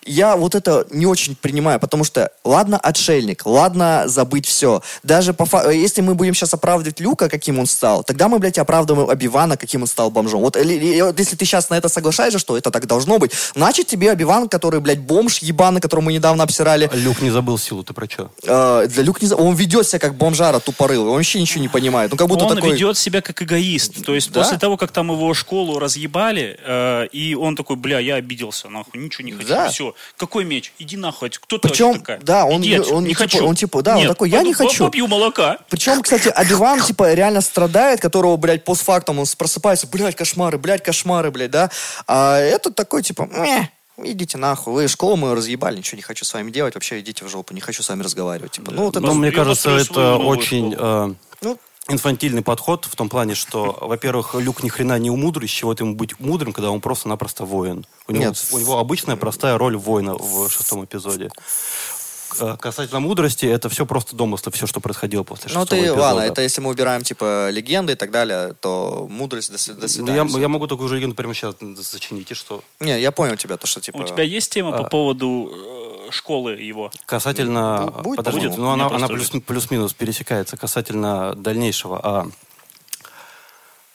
Я 0.04 0.36
вот 0.36 0.54
это 0.54 0.86
не 0.90 1.06
очень 1.06 1.36
принимаю, 1.36 1.78
потому 1.78 2.02
что, 2.04 2.32
ладно, 2.44 2.76
отшельник, 2.78 3.46
ладно, 3.46 4.04
забыть 4.06 4.46
все. 4.46 4.82
Даже 5.02 5.32
по 5.32 5.44
фа- 5.46 5.70
если 5.70 6.00
мы 6.00 6.14
будем 6.14 6.34
сейчас 6.34 6.52
оправдывать 6.54 6.98
Люка, 7.00 7.28
каким 7.28 7.58
он 7.58 7.66
стал, 7.66 8.02
тогда 8.02 8.28
мы, 8.28 8.38
блядь, 8.38 8.58
оправдываем 8.58 9.08
Обивана, 9.08 9.56
каким 9.56 9.82
он 9.82 9.86
стал 9.86 10.10
бомжом. 10.10 10.40
Вот, 10.40 10.56
если 10.56 11.36
ты 11.36 11.44
сейчас 11.44 11.70
на 11.70 11.74
это 11.76 11.88
соглашаешься, 11.88 12.38
что 12.38 12.56
это 12.56 12.70
так 12.70 12.86
должно 12.86 13.18
быть, 13.18 13.32
значит 13.54 13.86
тебе 13.86 14.10
Обиван, 14.10 14.48
который, 14.48 14.80
блядь, 14.80 14.98
бомж 15.00 15.38
ебаный, 15.38 15.80
которого 15.80 16.06
мы 16.06 16.12
недавно 16.12 16.42
обсирали, 16.44 16.90
Люк 16.92 17.22
не 17.22 17.30
забыл 17.30 17.56
силу, 17.58 17.84
ты 17.84 17.92
про 17.94 18.06
что? 18.10 18.30
э, 18.42 18.86
для 18.88 19.02
Люк 19.04 19.22
не 19.22 19.28
за- 19.28 19.36
он 19.36 19.54
ведет 19.54 19.86
себя 19.86 19.98
как 20.00 20.16
бомжара 20.16 20.58
тупорылый, 20.58 21.10
он 21.10 21.16
вообще 21.16 21.40
ничего 21.40 21.60
не 21.60 21.68
понимает. 21.68 22.10
Ну, 22.10 22.16
как 22.16 22.26
будто 22.28 22.44
он 22.46 22.56
такой... 22.56 22.72
ведет 22.72 22.98
себя 22.98 23.20
как 23.20 23.40
эгоист. 23.42 24.04
То 24.04 24.14
есть 24.14 24.32
Да? 24.32 24.40
после 24.42 24.58
того, 24.58 24.76
как 24.76 24.90
там 24.90 25.12
его 25.12 25.32
школу 25.34 25.78
разъебали, 25.78 26.58
э, 26.66 27.06
и 27.12 27.34
он 27.34 27.54
такой, 27.56 27.76
бля, 27.76 27.98
я 28.00 28.16
обиделся, 28.16 28.68
нахуй, 28.68 29.00
ничего 29.00 29.24
не 29.24 29.32
хочу, 29.32 29.48
Да. 29.48 29.68
все. 29.68 29.91
Какой 30.16 30.44
меч? 30.44 30.72
Иди 30.78 30.96
нахуй, 30.96 31.30
кто 31.30 31.58
ты 31.58 31.68
Причем, 31.68 31.94
такая? 31.98 32.20
да, 32.22 32.44
он 32.44 32.60
Иди 32.62 32.70
не- 32.70 32.76
отсюда, 32.76 32.96
он 32.96 33.04
не 33.04 33.10
типа- 33.10 33.18
хочу. 33.22 33.46
он 33.46 33.54
типа, 33.54 33.82
да, 33.82 33.92
он 33.92 33.98
Нет, 33.98 34.08
такой, 34.08 34.30
я 34.30 34.42
не 34.42 34.54
хочу. 34.54 34.84
Попью 34.84 35.06
молока. 35.08 35.58
Причем, 35.68 36.02
кстати, 36.02 36.28
Обиван, 36.34 36.80
типа, 36.82 37.12
реально 37.14 37.40
страдает, 37.40 38.00
которого, 38.00 38.36
блядь, 38.36 38.64
постфактум 38.64 39.18
он 39.18 39.26
просыпается, 39.36 39.86
блядь, 39.86 40.16
кошмары, 40.16 40.58
блядь, 40.58 40.82
кошмары, 40.82 41.30
блядь, 41.30 41.50
да. 41.50 41.70
А 42.06 42.38
этот 42.38 42.74
такой, 42.74 43.02
типа, 43.02 43.22
«Мeh, 43.30 43.66
идите 43.98 44.38
нахуй, 44.38 44.72
вы 44.72 44.88
школу 44.88 45.16
мою 45.16 45.34
разъебали, 45.34 45.76
ничего 45.78 45.96
не 45.96 46.02
хочу 46.02 46.24
с 46.24 46.32
вами 46.34 46.50
делать, 46.50 46.74
вообще 46.74 47.00
идите 47.00 47.24
в 47.24 47.28
жопу, 47.28 47.54
не 47.54 47.60
хочу 47.60 47.82
с 47.82 47.88
вами 47.88 48.02
разговаривать. 48.02 48.52
Типа, 48.52 48.72
ну, 48.72 48.84
вот 48.84 48.96
это... 48.96 49.04
Ну, 49.06 49.14
мне 49.14 49.30
кажется, 49.30 49.70
это 49.70 50.16
очень 50.16 50.74
э, 50.78 51.14
Ну, 51.42 51.58
инфантильный 51.88 52.42
подход 52.42 52.84
в 52.84 52.94
том 52.96 53.08
плане, 53.08 53.34
что, 53.34 53.76
во-первых, 53.80 54.34
Люк 54.34 54.62
ни 54.62 54.68
хрена 54.68 54.98
не 54.98 55.10
умудрый, 55.10 55.48
с 55.48 55.50
чего 55.50 55.72
ему 55.72 55.94
быть 55.94 56.18
мудрым, 56.20 56.52
когда 56.52 56.70
он 56.70 56.80
просто-напросто 56.80 57.44
воин. 57.44 57.84
У 58.06 58.12
него, 58.12 58.24
Нет. 58.24 58.48
у 58.52 58.58
него 58.58 58.78
обычная 58.78 59.16
простая 59.16 59.58
роль 59.58 59.76
воина 59.76 60.14
в 60.14 60.48
шестом 60.48 60.84
эпизоде. 60.84 61.30
Э, 62.40 62.56
Касательно 62.58 63.00
мудрости, 63.00 63.46
это 63.46 63.68
все 63.68 63.86
просто 63.86 64.16
домыслы, 64.16 64.52
все, 64.52 64.66
что 64.66 64.80
происходило 64.80 65.22
после 65.22 65.50
ну 65.52 65.60
шестого 65.60 65.80
ты, 65.80 65.86
эпизода. 65.86 66.00
ладно, 66.00 66.20
это 66.20 66.42
если 66.42 66.60
мы 66.60 66.70
убираем, 66.70 67.02
типа, 67.02 67.50
легенды 67.50 67.92
и 67.92 67.96
так 67.96 68.10
далее, 68.10 68.54
то 68.60 69.06
мудрость 69.10 69.50
до, 69.50 69.74
до 69.74 69.80
Да 69.82 69.88
свидания. 69.88 70.30
я, 70.32 70.40
я 70.40 70.48
могу 70.48 70.66
такую 70.66 70.88
же 70.88 70.96
легенду 70.96 71.14
прямо 71.14 71.34
сейчас 71.34 71.54
зачинить, 71.60 72.30
и 72.30 72.34
что? 72.34 72.62
Не, 72.80 73.00
я 73.00 73.12
понял 73.12 73.36
тебя, 73.36 73.56
то, 73.56 73.66
что, 73.66 73.80
типа... 73.80 73.98
У 73.98 74.04
тебя 74.04 74.22
есть 74.22 74.52
тема 74.52 74.72
по 74.72 74.86
а. 74.86 74.88
поводу 74.88 75.52
э, 76.08 76.10
школы 76.10 76.52
его? 76.52 76.90
Касательно... 77.06 77.92
Бу- 77.96 78.02
будет, 78.02 78.16
подожди, 78.16 78.48
ну 78.48 78.70
она, 78.70 78.88
Мне 78.88 78.96
она 78.96 79.08
просто 79.08 79.32
плюс, 79.32 79.44
плюс-минус 79.44 79.92
пересекается 79.92 80.56
касательно 80.56 81.34
дальнейшего. 81.34 82.00
А 82.02 82.28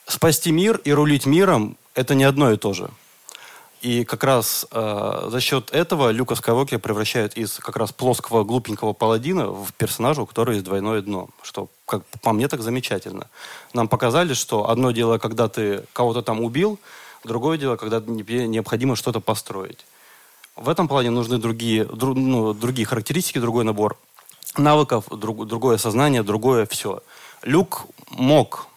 спасти 0.08 0.52
мир 0.52 0.78
и 0.84 0.92
рулить 0.92 1.26
миром– 1.26 1.78
это 1.96 2.16
не 2.16 2.24
одно 2.24 2.52
и 2.52 2.58
то 2.58 2.74
же. 2.74 2.90
И 3.82 4.06
как 4.06 4.24
раз 4.24 4.66
э, 4.72 5.28
за 5.30 5.40
счет 5.40 5.70
этого 5.72 6.10
Люка 6.10 6.34
Скайуокера 6.36 6.80
превращают 6.80 7.38
из 7.38 7.54
как 7.60 7.78
раз 7.78 7.92
плоского 7.92 8.44
глупенького 8.44 8.94
паладина 8.94 9.52
в 9.52 9.72
персонажа, 9.74 10.24
у 10.24 10.26
которого 10.26 10.54
есть 10.54 10.66
двойное 10.66 11.02
дно. 11.02 11.30
Что, 11.44 11.68
как 11.86 12.04
по 12.22 12.34
мне, 12.34 12.48
так 12.48 12.62
замечательно. 12.62 13.28
Нам 13.74 13.88
показали, 13.88 14.34
что 14.34 14.70
одно 14.70 14.92
дело, 14.92 15.20
когда 15.20 15.48
ты 15.48 15.84
кого-то 15.94 16.24
там 16.24 16.42
убил, 16.42 16.80
другое 17.24 17.60
дело, 17.60 17.76
когда 17.76 18.02
тебе 18.02 18.48
необходимо 18.48 18.96
что-то 18.96 19.20
построить. 19.20 19.86
В 20.56 20.70
этом 20.70 20.88
плане 20.88 21.12
нужны 21.12 21.38
другие, 21.38 21.84
дру- 21.84 22.16
ну, 22.16 22.54
другие 22.54 22.88
характеристики, 22.88 23.38
другой 23.38 23.64
набор 23.64 23.96
навыков, 24.58 25.06
друг- 25.12 25.46
другое 25.46 25.78
сознание, 25.78 26.24
другое 26.24 26.66
все. 26.66 27.04
Люк 27.44 27.86
мог 28.10 28.68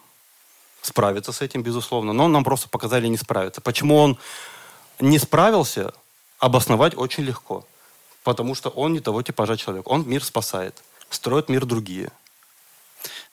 справиться 0.83 1.31
с 1.31 1.41
этим, 1.41 1.63
безусловно, 1.63 2.13
но 2.13 2.27
нам 2.27 2.43
просто 2.43 2.69
показали 2.69 3.07
не 3.07 3.17
справиться. 3.17 3.61
Почему 3.61 3.97
он 3.97 4.17
не 5.01 5.19
справился, 5.19 5.93
обосновать 6.39 6.95
очень 6.95 7.23
легко. 7.23 7.65
Потому 8.23 8.55
что 8.55 8.69
он 8.69 8.93
не 8.93 8.99
того 8.99 9.21
типажа 9.23 9.57
человек. 9.57 9.87
Он 9.89 10.07
мир 10.07 10.23
спасает. 10.23 10.83
Строит 11.09 11.49
мир 11.49 11.65
другие. 11.65 12.11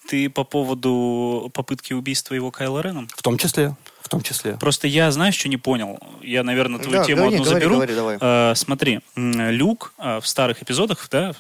Ты 0.09 0.31
по 0.31 0.45
поводу 0.45 1.51
попытки 1.53 1.93
убийства 1.93 2.35
его 2.35 2.51
Кайла 2.51 2.81
Реном? 2.81 3.09
В 3.15 3.23
том 3.23 3.37
числе. 3.37 3.77
В 4.01 4.09
том 4.09 4.23
числе. 4.23 4.55
Просто 4.55 4.89
я, 4.89 5.11
знаешь, 5.11 5.37
что 5.37 5.51
не 5.51 5.59
понял? 5.59 5.99
Я, 6.23 6.43
наверное, 6.43 6.81
твою 6.81 6.99
Да, 7.01 7.05
тему 7.05 7.23
говори, 7.23 7.37
одну 7.37 7.45
говори, 7.45 7.61
заберу. 7.61 7.75
говори, 7.75 7.95
давай. 7.95 8.19
Э, 8.19 8.55
смотри, 8.55 9.01
Люк 9.17 9.93
э, 9.99 10.21
в 10.21 10.27
старых 10.27 10.63
эпизодах, 10.63 11.07
да, 11.11 11.35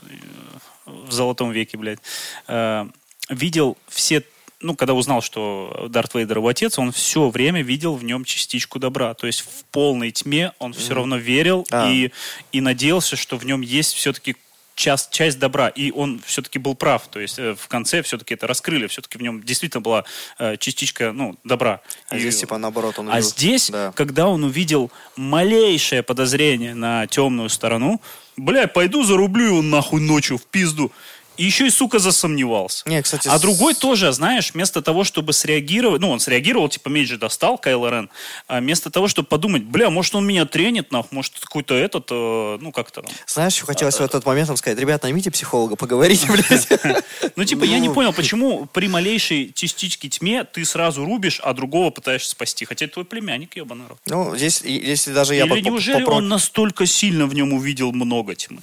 в 0.84 1.10
Золотом 1.10 1.50
веке, 1.50 1.78
блядь, 1.78 2.00
э, 2.46 2.86
видел 3.30 3.78
все 3.88 4.22
ну, 4.60 4.74
когда 4.74 4.94
узнал, 4.94 5.22
что 5.22 5.86
Дарт 5.90 6.14
Вейдер 6.14 6.38
его 6.38 6.48
отец, 6.48 6.78
он 6.78 6.90
все 6.92 7.28
время 7.28 7.62
видел 7.62 7.94
в 7.94 8.04
нем 8.04 8.24
частичку 8.24 8.78
добра. 8.78 9.14
То 9.14 9.26
есть 9.26 9.40
в 9.40 9.64
полной 9.70 10.10
тьме 10.10 10.52
он 10.58 10.72
все 10.72 10.94
равно 10.94 11.16
верил 11.16 11.66
А. 11.70 11.90
и, 11.90 12.10
и 12.52 12.60
надеялся, 12.60 13.16
что 13.16 13.36
в 13.36 13.44
нем 13.46 13.60
есть 13.60 13.94
все-таки 13.94 14.36
часть, 14.74 15.10
часть 15.10 15.38
добра. 15.38 15.68
И 15.68 15.90
он 15.90 16.20
все-таки 16.24 16.58
был 16.58 16.74
прав. 16.74 17.06
То 17.08 17.20
есть 17.20 17.38
э, 17.38 17.54
в 17.54 17.68
конце 17.68 18.02
все-таки 18.02 18.34
это 18.34 18.46
раскрыли. 18.46 18.86
Все-таки 18.86 19.18
в 19.18 19.22
нем 19.22 19.42
действительно 19.42 19.80
была 19.80 20.04
э, 20.38 20.56
частичка 20.56 21.12
ну, 21.12 21.36
добра. 21.44 21.80
А 22.08 22.16
И- 22.16 22.20
здесь, 22.20 22.38
типа, 22.40 22.58
наоборот, 22.58 22.98
он 22.98 23.10
а 23.10 23.20
здесь, 23.20 23.70
Да. 23.70 23.92
когда 23.94 24.28
он 24.28 24.44
увидел 24.44 24.90
малейшее 25.16 26.02
подозрение 26.02 26.74
на 26.74 27.06
темную 27.06 27.48
сторону, 27.48 28.00
бля, 28.36 28.66
пойду 28.68 29.02
зарублю 29.04 29.46
его 29.46 29.62
нахуй 29.62 30.00
ночью 30.00 30.38
в 30.38 30.46
пизду. 30.46 30.92
И 31.38 31.44
еще 31.44 31.66
и, 31.66 31.70
сука, 31.70 31.98
засомневался. 32.00 32.82
Не, 32.88 33.00
кстати, 33.00 33.28
а 33.28 33.38
с- 33.38 33.40
другой 33.40 33.74
тоже, 33.74 34.12
знаешь, 34.12 34.50
вместо 34.52 34.82
того, 34.82 35.04
чтобы 35.04 35.32
среагировать, 35.32 36.00
ну, 36.00 36.10
он 36.10 36.20
среагировал, 36.20 36.68
типа, 36.68 36.88
меч 36.88 37.08
же 37.08 37.16
достал, 37.16 37.56
Кайло 37.58 37.88
Рен, 37.90 38.10
а 38.48 38.60
вместо 38.60 38.90
того, 38.90 39.08
чтобы 39.08 39.28
подумать, 39.28 39.62
бля, 39.62 39.88
может, 39.88 40.14
он 40.14 40.26
меня 40.26 40.44
тренит, 40.46 40.90
нахуй, 40.92 41.08
может, 41.12 41.38
какой-то 41.38 41.74
этот, 41.74 42.08
э, 42.10 42.58
ну, 42.60 42.72
как-то 42.72 43.02
там. 43.02 43.12
Знаешь, 43.26 43.54
что 43.54 43.66
хотелось 43.66 43.94
в 43.96 44.00
этот 44.00 44.26
момент 44.26 44.48
сказать? 44.58 44.78
Ребята, 44.78 45.06
наймите 45.06 45.30
психолога, 45.30 45.76
поговорите, 45.76 46.26
блядь. 46.30 46.68
Ну, 47.36 47.44
типа, 47.44 47.64
я 47.64 47.78
не 47.78 47.88
Ну. 47.88 47.94
понял, 47.94 48.12
почему 48.12 48.66
при 48.66 48.88
малейшей 48.88 49.52
частичке 49.54 50.08
тьме 50.08 50.42
ты 50.44 50.64
сразу 50.64 51.04
рубишь, 51.04 51.40
а 51.44 51.52
другого 51.54 51.90
пытаешься 51.90 52.30
спасти. 52.30 52.64
Хотя 52.64 52.86
это 52.86 52.94
твой 52.94 53.04
племянник, 53.04 53.54
ебаный 53.56 53.86
рот. 53.88 53.98
Ну, 54.06 54.36
здесь, 54.36 54.60
если 54.62 55.12
даже 55.12 55.34
я... 55.36 55.44
Или 55.44 55.60
неужели 55.60 56.02
он 56.02 56.28
настолько 56.28 56.84
сильно 56.86 57.26
в 57.26 57.34
нем 57.34 57.52
увидел 57.52 57.92
много 57.92 58.34
тьмы? 58.34 58.60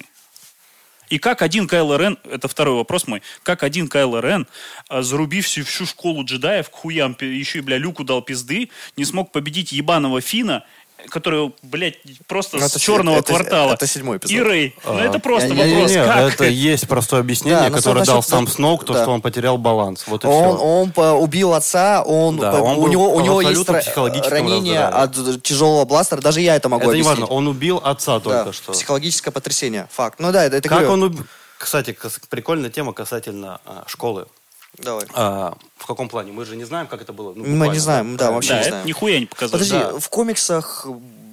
И 1.09 1.17
как 1.19 1.41
один 1.41 1.67
Кайло 1.67 1.97
Рен, 1.97 2.17
это 2.23 2.47
второй 2.47 2.75
вопрос 2.75 3.07
мой, 3.07 3.21
как 3.43 3.63
один 3.63 3.87
Кайло 3.87 4.19
Рен, 4.21 4.47
а, 4.87 5.01
зарубив 5.01 5.45
всю, 5.45 5.63
всю 5.63 5.85
школу 5.85 6.23
джедаев, 6.23 6.69
к 6.69 6.73
хуям, 6.73 7.15
еще 7.19 7.59
и, 7.59 7.61
бля, 7.61 7.77
Люку 7.77 8.03
дал 8.03 8.21
пизды, 8.21 8.69
не 8.97 9.05
смог 9.05 9.31
победить 9.31 9.71
ебаного 9.71 10.21
Фина, 10.21 10.63
который, 11.09 11.53
блядь, 11.61 11.95
просто 12.27 12.57
Ну, 12.57 12.63
с 12.63 12.71
это 12.71 12.79
се- 12.79 12.85
черного 12.85 13.17
это- 13.19 13.33
квартала. 13.33 13.73
это 13.73 13.87
седьмой 13.87 14.17
эпизод. 14.17 14.31
И 14.35 14.41
Рэй. 14.41 14.75
Ну, 14.85 14.97
это 14.97 15.19
просто 15.19 15.53
я- 15.53 15.65
я- 15.65 15.73
вопрос. 15.75 15.91
Не, 15.91 16.05
как? 16.05 16.33
это 16.33 16.43
есть 16.45 16.87
простое 16.87 17.19
объяснение, 17.21 17.59
Да, 17.59 17.69
на 17.69 17.75
которое 17.77 18.05
дал 18.05 18.17
насчет- 18.17 18.29
сам 18.29 18.47
Сноук, 18.47 18.85
то, 18.85 18.93
да. 18.93 19.03
что 19.03 19.11
он 19.11 19.21
потерял 19.21 19.57
баланс. 19.57 20.03
Вот 20.07 20.23
и 20.23 20.27
Он, 20.27 20.55
все. 20.57 20.63
он 20.65 20.91
по- 20.91 21.13
убил 21.13 21.53
отца, 21.53 22.03
он, 22.03 22.37
Да, 22.37 22.51
по- 22.51 22.55
он 22.57 22.77
у 22.77 22.81
был 22.81 22.87
него, 22.87 23.13
у 23.13 23.21
него 23.21 23.41
есть 23.41 23.67
ранение 24.29 24.85
от 24.85 25.41
тяжелого 25.43 25.85
бластера. 25.85 26.21
Даже 26.21 26.41
я 26.41 26.55
это 26.55 26.69
могу 26.69 26.83
Это 26.83 26.93
не 26.93 27.01
объяснить. 27.01 27.19
важно, 27.21 27.35
он 27.35 27.47
убил 27.47 27.81
отца 27.83 28.19
Да, 28.19 28.19
только 28.19 28.53
что. 28.53 28.71
Психологическое 28.73 29.31
потрясение. 29.31 29.87
Факт. 29.91 30.19
Ну 30.19 30.31
да, 30.31 30.43
это, 30.45 30.57
это 30.57 30.69
Как 30.69 30.79
говорю. 30.79 30.93
он 30.93 31.03
убил? 31.03 31.25
Кстати, 31.57 31.97
прикольная 32.29 32.69
тема 32.69 32.93
касательно 32.93 33.59
а, 33.65 33.83
школы. 33.87 34.27
Давай. 34.77 35.05
А, 35.13 35.55
в 35.77 35.85
каком 35.85 36.09
плане? 36.09 36.31
Мы 36.31 36.45
же 36.45 36.55
не 36.55 36.63
знаем, 36.65 36.87
как 36.87 37.01
это 37.01 37.13
было. 37.13 37.33
Ну, 37.33 37.45
Мы 37.45 37.67
не 37.69 37.79
знаем, 37.79 38.17
да, 38.17 38.31
вообще 38.31 38.49
Да, 38.49 38.55
не 38.55 38.61
это 38.61 38.69
знаю. 38.69 38.85
нихуя 38.87 39.19
не 39.19 39.25
показали. 39.25 39.51
Подожди, 39.51 39.77
да. 39.77 39.99
в 39.99 40.09
комиксах 40.09 40.85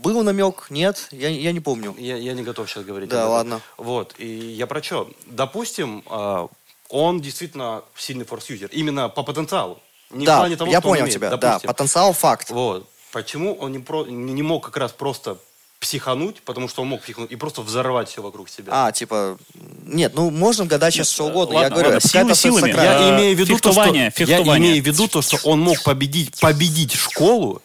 был 0.03 0.23
намек? 0.23 0.67
Нет? 0.71 1.09
Я, 1.11 1.29
я 1.29 1.53
не 1.53 1.61
помню. 1.61 1.95
Я, 1.99 2.17
я 2.17 2.33
не 2.35 2.43
готов 2.43 2.69
сейчас 2.71 2.85
говорить. 2.85 3.09
Да, 3.09 3.29
ладно. 3.29 3.61
Вот, 3.77 4.15
и 4.19 4.27
я 4.27 4.67
про 4.67 4.83
что? 4.83 5.11
Допустим, 5.27 6.03
а, 6.07 6.49
он 6.89 7.21
действительно 7.21 7.83
сильный 7.97 8.25
форс-юзер. 8.25 8.69
Именно 8.73 9.09
по 9.09 9.23
потенциалу. 9.23 9.79
Не 10.11 10.25
в 10.25 10.27
да, 10.27 10.39
плане 10.39 10.57
того, 10.57 10.71
я 10.71 10.79
что 10.81 10.89
он 10.89 10.93
понял 10.93 11.03
умеет, 11.05 11.15
тебя. 11.17 11.31
Да, 11.31 11.37
допустим. 11.37 11.69
потенциал 11.69 12.13
факт. 12.13 12.51
Вот. 12.51 12.89
Почему 13.13 13.55
он 13.55 13.73
не, 13.73 13.79
про- 13.79 14.05
не 14.07 14.43
мог 14.43 14.65
как 14.65 14.77
раз 14.77 14.93
просто 14.93 15.39
психануть, 15.83 16.43
потому 16.43 16.69
что 16.69 16.83
он 16.83 16.89
мог 16.89 17.03
психануть 17.03 17.33
и 17.33 17.37
просто 17.37 17.61
взорвать 17.61 18.09
все 18.09 18.23
вокруг 18.23 18.49
себя. 18.49 18.69
А, 18.71 18.93
типа, 18.93 19.37
нет, 19.85 20.13
ну 20.15 20.31
можем 20.31 20.69
гадать 20.69 20.95
сейчас 20.95 21.11
что 21.11 21.27
угодно. 21.27 21.55
я 21.55 21.61
ладно, 21.63 21.75
говорю, 21.75 21.91
ладно, 21.91 22.09
силы 22.09 22.35
силами. 22.61 22.71
Я 22.71 23.17
имею 23.17 23.37
в 23.37 23.41
виду 23.41 23.59
то, 23.59 23.73
что, 23.73 23.83
фехтование, 23.83 24.13
я 24.27 24.59
имею 24.59 24.83
в 24.83 24.87
виду 24.87 25.09
то, 25.09 25.23
что 25.23 25.39
он 25.43 25.59
мог 25.61 25.83
победить, 25.83 26.39
победить 26.39 26.95
школу, 26.95 27.61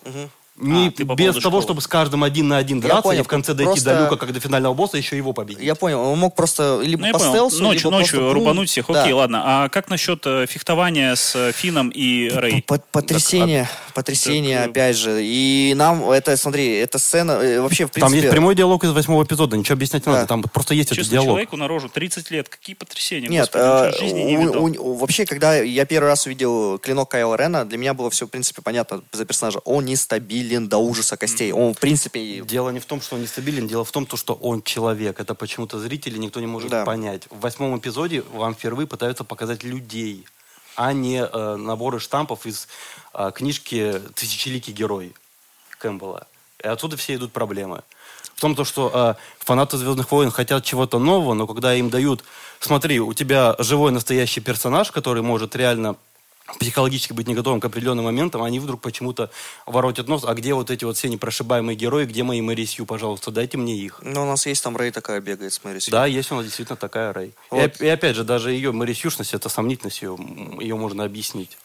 не 0.58 0.88
А, 0.88 0.92
ты 0.92 1.04
без 1.04 1.36
того, 1.38 1.62
чтобы 1.62 1.82
с 1.82 1.88
каждым 1.88 2.24
один 2.24 2.48
на 2.48 2.58
один 2.58 2.80
драться 2.80 3.04
понял, 3.04 3.22
и 3.22 3.24
в 3.24 3.28
конце 3.28 3.54
дойти 3.54 3.66
просто- 3.72 3.94
до 3.96 4.04
люка, 4.04 4.18
как 4.18 4.34
до 4.34 4.40
финального 4.40 4.74
босса, 4.74 4.98
еще 4.98 5.16
его 5.16 5.34
победить. 5.34 5.64
Я 5.64 5.76
понял, 5.76 6.02
он 6.02 6.18
мог 6.20 6.36
просто 6.36 6.80
либо 6.84 7.06
Ну, 7.06 7.12
по 7.14 7.20
понял. 7.20 7.32
стелсу, 7.32 7.64
Ночью, 7.64 7.90
либо 7.90 7.98
ночью 8.00 8.18
просто 8.20 8.34
бум. 8.34 8.34
рубануть 8.34 8.70
всех. 8.70 8.88
Да. 8.88 9.02
Окей, 9.02 9.14
ладно. 9.14 9.42
А 9.46 9.70
как 9.70 9.90
насчет 9.90 10.26
э, 10.26 10.46
фехтования 10.48 11.16
с 11.16 11.36
э, 11.36 11.52
Фином 11.52 11.90
и 11.90 12.30
Рэй? 12.30 12.64
По- 12.66 12.80
Потрясение, 12.92 13.70
потрясение, 13.94 14.58
так, 14.60 14.68
э, 14.68 14.72
опять 14.72 14.98
же. 14.98 15.20
И 15.24 15.74
нам, 15.76 16.10
это, 16.10 16.36
смотри, 16.38 16.76
эта 16.78 16.98
сцена, 17.00 17.34
э, 17.34 17.62
вообще, 17.62 17.86
в 17.86 17.90
Там 17.90 18.02
принципе... 18.02 18.18
есть 18.22 18.32
прямой 18.32 18.56
диалог 18.56 18.84
из 18.84 18.92
восьмого 18.92 19.24
эпизода, 19.24 19.56
ничего 19.58 19.74
объяснять 19.74 20.06
не 20.06 20.12
Да. 20.12 20.20
надо, 20.20 20.28
там 20.28 20.42
просто 20.44 20.74
есть 20.74 20.88
этот 20.88 20.98
Честно, 21.04 21.12
диалог. 21.12 21.28
человеку 21.30 21.58
на 21.58 21.68
рожу 21.68 21.90
30 21.90 22.32
лет. 22.32 22.50
Какие 22.50 22.76
потрясения? 22.76 23.28
Нет, 23.28 23.50
Господи, 23.54 23.96
э, 23.96 24.00
жизни 24.00 24.22
не 24.22 24.38
у- 24.38 24.66
у- 24.84 24.94
вообще, 24.96 25.26
когда 25.26 25.56
я 25.56 25.86
первый 25.86 26.08
раз 26.08 26.26
увидел 26.26 26.80
клинок 26.80 27.10
Кайла 27.12 27.36
Рена, 27.36 27.64
для 27.66 27.78
меня 27.78 27.94
было 27.94 28.10
все, 28.10 28.26
в 28.26 28.30
принципе, 28.30 28.62
понятно 28.62 29.02
за 29.12 29.26
персонажа. 29.26 29.60
Он 29.66 29.86
нестабилен 29.86 30.47
до 30.56 30.78
ужаса 30.78 31.18
костей. 31.18 31.52
Он, 31.52 31.74
в 31.74 31.80
принципе, 31.80 32.42
Дело 32.42 32.70
не 32.70 32.80
в 32.80 32.86
том, 32.86 33.02
что 33.02 33.16
он 33.16 33.22
нестабилен, 33.22 33.68
дело 33.68 33.84
в 33.84 33.92
том, 33.92 34.06
то, 34.06 34.18
что 34.18 34.34
он 34.34 34.62
человек. 34.62 35.20
Это 35.20 35.36
почему-то 35.36 35.80
зрители 35.80 36.18
никто 36.18 36.40
не 36.40 36.48
может 36.48 36.70
Да. 36.70 36.86
понять. 36.86 37.24
В 37.30 37.40
восьмом 37.40 37.78
эпизоде 37.78 38.24
вам 38.34 38.54
впервые 38.56 38.88
пытаются 38.88 39.24
показать 39.24 39.64
людей, 39.64 40.26
а 40.76 40.94
не 40.94 41.18
э, 41.22 41.56
наборы 41.56 42.00
штампов 42.00 42.46
из 42.46 42.68
э, 43.14 43.32
книжки 43.34 44.02
«Тысячеликий 44.16 44.74
герой» 44.74 45.14
Кэмпбелла. 45.80 46.28
И 46.64 46.68
отсюда 46.68 46.98
все 46.98 47.16
идут 47.16 47.32
проблемы. 47.34 47.82
В 48.36 48.42
том, 48.42 48.56
то, 48.56 48.64
что 48.66 48.92
э, 48.94 49.44
фанаты 49.44 49.78
«Звездных 49.78 50.12
войн» 50.12 50.32
хотят 50.32 50.64
чего-то 50.64 51.00
нового, 51.00 51.34
но 51.34 51.48
когда 51.48 51.74
им 51.76 51.90
дают... 51.90 52.24
Смотри, 52.60 53.00
у 53.00 53.14
тебя 53.14 53.56
живой 53.60 53.92
настоящий 53.92 54.42
персонаж, 54.42 54.92
который 54.92 55.22
может 55.24 55.56
реально 55.56 55.96
психологически 56.60 57.14
быть 57.14 57.28
не 57.28 57.36
готовым 57.36 57.60
к 57.60 57.66
определенным 57.66 58.06
моментам, 58.06 58.42
они 58.44 58.60
вдруг 58.60 58.82
почему-то 58.82 59.30
воротят 59.66 60.08
нос. 60.08 60.24
А 60.26 60.34
где 60.34 60.54
вот 60.54 60.72
эти 60.72 60.84
вот 60.86 60.98
все 60.98 61.10
непрошибаемые 61.10 61.76
герои, 61.76 62.06
где 62.06 62.24
мои 62.24 62.42
Мэри 62.42 62.66
Сью, 62.66 62.86
пожалуйста, 62.86 63.32
дайте 63.32 63.58
мне 63.58 63.76
их. 63.76 64.00
ну, 64.02 64.24
у 64.24 64.26
нас 64.26 64.46
есть 64.46 64.64
там 64.64 64.78
Рэй 64.78 64.92
такая 64.92 65.20
бегает, 65.22 65.54
смотри. 65.54 65.80
Да, 65.90 66.06
есть 66.06 66.32
у 66.32 66.36
нас 66.36 66.46
действительно 66.46 66.78
такая 66.78 67.14
Рэй. 67.14 67.28
И 67.30 67.34
Вот. 67.52 67.66
оп- 67.76 67.82
И, 67.82 67.88
опять 67.88 68.16
же, 68.16 68.24
даже 68.24 68.52
ее 68.52 68.72
Мэри 68.72 68.94
Сьюшность, 68.94 69.34
это 69.34 69.50
сомнительность 69.50 70.02
ее, 70.02 70.18
ее 70.60 70.76
можно 70.76 71.04
объяснить. 71.04 71.58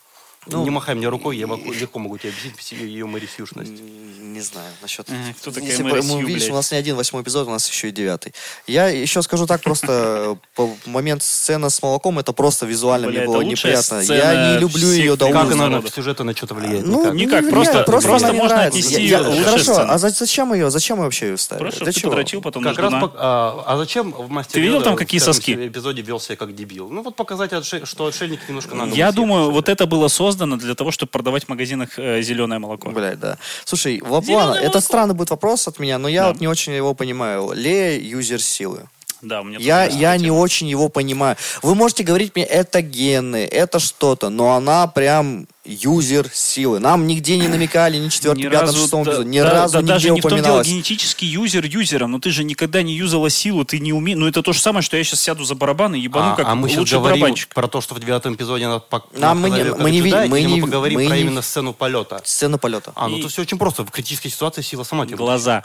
Ну. 0.46 0.64
не 0.64 0.70
махай 0.70 0.94
мне 0.96 1.08
рукой, 1.08 1.36
я 1.36 1.46
могу- 1.46 1.72
легко 1.72 1.98
могу 2.00 2.18
тебе 2.18 2.30
объяснить 2.30 2.72
ее 2.72 3.06
Мэри 3.06 3.26
Сьюшность. 3.36 3.70
Не 3.72 4.40
знаю, 4.40 4.66
насчет... 4.80 5.06
Кто 5.40 5.50
такая 5.52 5.68
Если 5.70 5.82
Мэри 5.84 6.00
Сью, 6.00 6.26
видишь, 6.26 6.48
у 6.50 6.54
нас 6.54 6.72
не 6.72 6.78
один 6.78 6.96
восьмой 6.96 7.22
эпизод, 7.22 7.46
у 7.46 7.50
нас 7.50 7.68
еще 7.70 7.90
и 7.90 7.92
девятый. 7.92 8.32
Я 8.66 8.88
еще 8.88 9.22
скажу 9.22 9.46
так 9.46 9.60
просто, 9.62 10.36
по 10.56 10.70
момент 10.86 11.22
сцены 11.22 11.70
с 11.70 11.80
молоком, 11.82 12.18
это 12.18 12.32
просто 12.32 12.66
визуально 12.66 13.08
Бля, 13.08 13.20
мне 13.20 13.28
было 13.28 13.42
неприятно. 13.42 14.02
сцена 14.02 14.16
Я 14.16 14.54
не 14.54 14.58
люблю 14.60 14.88
ее 14.90 15.16
до 15.16 15.26
времен. 15.26 15.38
Как 15.40 15.46
ужаса. 15.46 15.54
она 15.54 15.64
на 15.64 15.70
народов. 15.76 15.94
сюжета 15.94 16.24
на 16.24 16.34
что-то 16.34 16.54
влияет? 16.54 16.86
Ну, 16.86 17.00
Никак. 17.02 17.14
не 17.14 17.26
Никак, 17.26 17.40
влияет, 17.44 17.54
просто- 17.54 17.82
просто, 17.84 18.08
просто 18.08 18.28
она 18.30 18.38
можно 18.38 18.56
нравится. 18.56 18.78
отнести 18.78 19.02
Я- 19.06 19.18
ее 19.20 19.44
Хорошо, 19.44 19.62
сцена. 19.74 19.92
а 19.92 19.98
за- 19.98 20.10
зачем 20.10 20.52
ее, 20.54 20.70
зачем 20.70 20.98
вообще 20.98 21.26
ее 21.28 21.36
ставили? 21.38 21.64
Хорошо, 21.66 21.84
Для 21.84 21.92
ты 21.92 22.00
чего? 22.00 22.10
подрочил, 22.10 22.40
потом 22.42 22.64
Как 22.64 22.78
раз, 22.78 22.92
а, 22.94 23.62
а 23.66 23.76
зачем 23.76 24.10
в 24.12 24.28
мастере 24.28 24.54
Ты 24.54 24.66
видел 24.66 24.82
там 24.82 24.94
в 24.94 24.96
какие 24.98 25.20
соски? 25.20 25.52
эпизоде 25.68 26.02
вел 26.02 26.18
себя 26.18 26.34
как 26.36 26.54
дебил? 26.56 26.88
Ну 26.88 27.02
вот 27.02 27.14
показать, 27.14 27.52
что 27.64 28.06
отшельники 28.06 28.40
немножко 28.48 28.74
надо. 28.74 28.94
Я 28.94 29.12
думаю, 29.12 29.50
вот 29.52 29.68
это 29.68 29.86
было 29.86 30.08
создано 30.08 30.31
для 30.56 30.74
того, 30.74 30.90
чтобы 30.90 31.10
продавать 31.10 31.44
в 31.44 31.48
магазинах 31.48 31.98
э, 31.98 32.22
зеленое 32.22 32.58
молоко. 32.58 32.90
Блядь, 32.90 33.18
да. 33.20 33.38
Слушай, 33.64 34.00
ладно, 34.04 34.54
это 34.54 34.80
странный 34.80 35.14
будет 35.14 35.30
вопрос 35.30 35.68
от 35.68 35.78
меня, 35.78 35.98
но 35.98 36.08
я 36.08 36.22
Да. 36.22 36.28
вот 36.28 36.40
не 36.40 36.48
очень 36.48 36.72
его 36.74 36.94
понимаю. 36.94 37.52
Лея 37.54 37.98
юзер 38.00 38.40
силы. 38.40 38.88
Да, 39.22 39.40
у 39.40 39.44
меня 39.44 39.58
Я, 39.60 39.84
я 39.86 40.16
не 40.16 40.32
очень 40.32 40.68
его 40.68 40.88
понимаю. 40.88 41.36
Вы 41.62 41.76
можете 41.76 42.02
говорить 42.02 42.34
мне, 42.34 42.44
это 42.44 42.82
гены, 42.82 43.44
это 43.44 43.78
что-то, 43.78 44.30
но 44.30 44.54
она 44.56 44.88
прям 44.88 45.46
юзер 45.64 46.28
силы. 46.34 46.80
Нам 46.80 47.06
нигде 47.06 47.38
не 47.38 47.46
намекали, 47.46 47.98
ни 47.98 48.08
четвертый, 48.08 48.40
Ни 48.40 48.48
пятом, 48.48 48.66
разу, 48.66 48.78
шестом, 48.80 49.04
да, 49.04 49.18
ни 49.22 49.38
да, 49.40 49.50
разу 49.50 49.74
да, 49.74 49.78
нигде 49.80 49.92
даже 49.92 50.10
не 50.10 50.20
в 50.20 50.22
том 50.22 50.30
дело, 50.30 50.38
упоминалось. 50.40 50.66
генетический 50.66 51.28
юзер 51.28 51.64
юзером, 51.66 52.10
но 52.10 52.18
ты 52.18 52.30
же 52.30 52.42
никогда 52.42 52.82
не 52.82 52.94
юзала 52.96 53.30
силу, 53.30 53.64
ты 53.64 53.78
не 53.78 53.92
умеешь. 53.92 54.18
Ну 54.18 54.26
это 54.26 54.42
то 54.42 54.52
же 54.52 54.60
самое, 54.60 54.82
что 54.82 54.96
я 54.96 55.04
сейчас 55.04 55.20
сяду 55.20 55.44
за 55.44 55.54
барабан 55.54 55.94
и 55.94 56.00
ебану 56.00 56.32
а, 56.32 56.34
как 56.34 56.48
а 56.48 56.56
мы 56.56 56.68
сейчас 56.68 56.80
лучший 56.80 56.98
говорим 56.98 57.20
барабанщик. 57.20 57.54
про 57.54 57.68
то, 57.68 57.80
что 57.80 57.94
в 57.94 58.00
девятом 58.00 58.34
эпизоде 58.34 58.64
она 58.64 58.82
Нам 59.12 59.40
мы 59.40 59.50
не- 59.50 59.62
мы 59.62 59.90
не 59.92 60.00
джедай, 60.00 60.28
мы 60.28 60.42
не- 60.42 60.56
мы 60.56 60.66
поговорим 60.66 60.98
мы 60.98 61.06
про 61.06 61.14
не- 61.14 61.22
именно 61.22 61.42
сцену 61.42 61.72
полета. 61.72 62.20
Сцена 62.24 62.58
полета. 62.58 62.90
А, 62.96 63.06
ну 63.06 63.18
И- 63.18 63.22
то 63.22 63.28
все 63.28 63.42
очень 63.42 63.56
просто. 63.58 63.84
В 63.84 63.90
критической 63.92 64.32
ситуации 64.32 64.62
сила 64.62 64.82
сама 64.82 65.06
тебя 65.06 65.16
Глаза. 65.16 65.62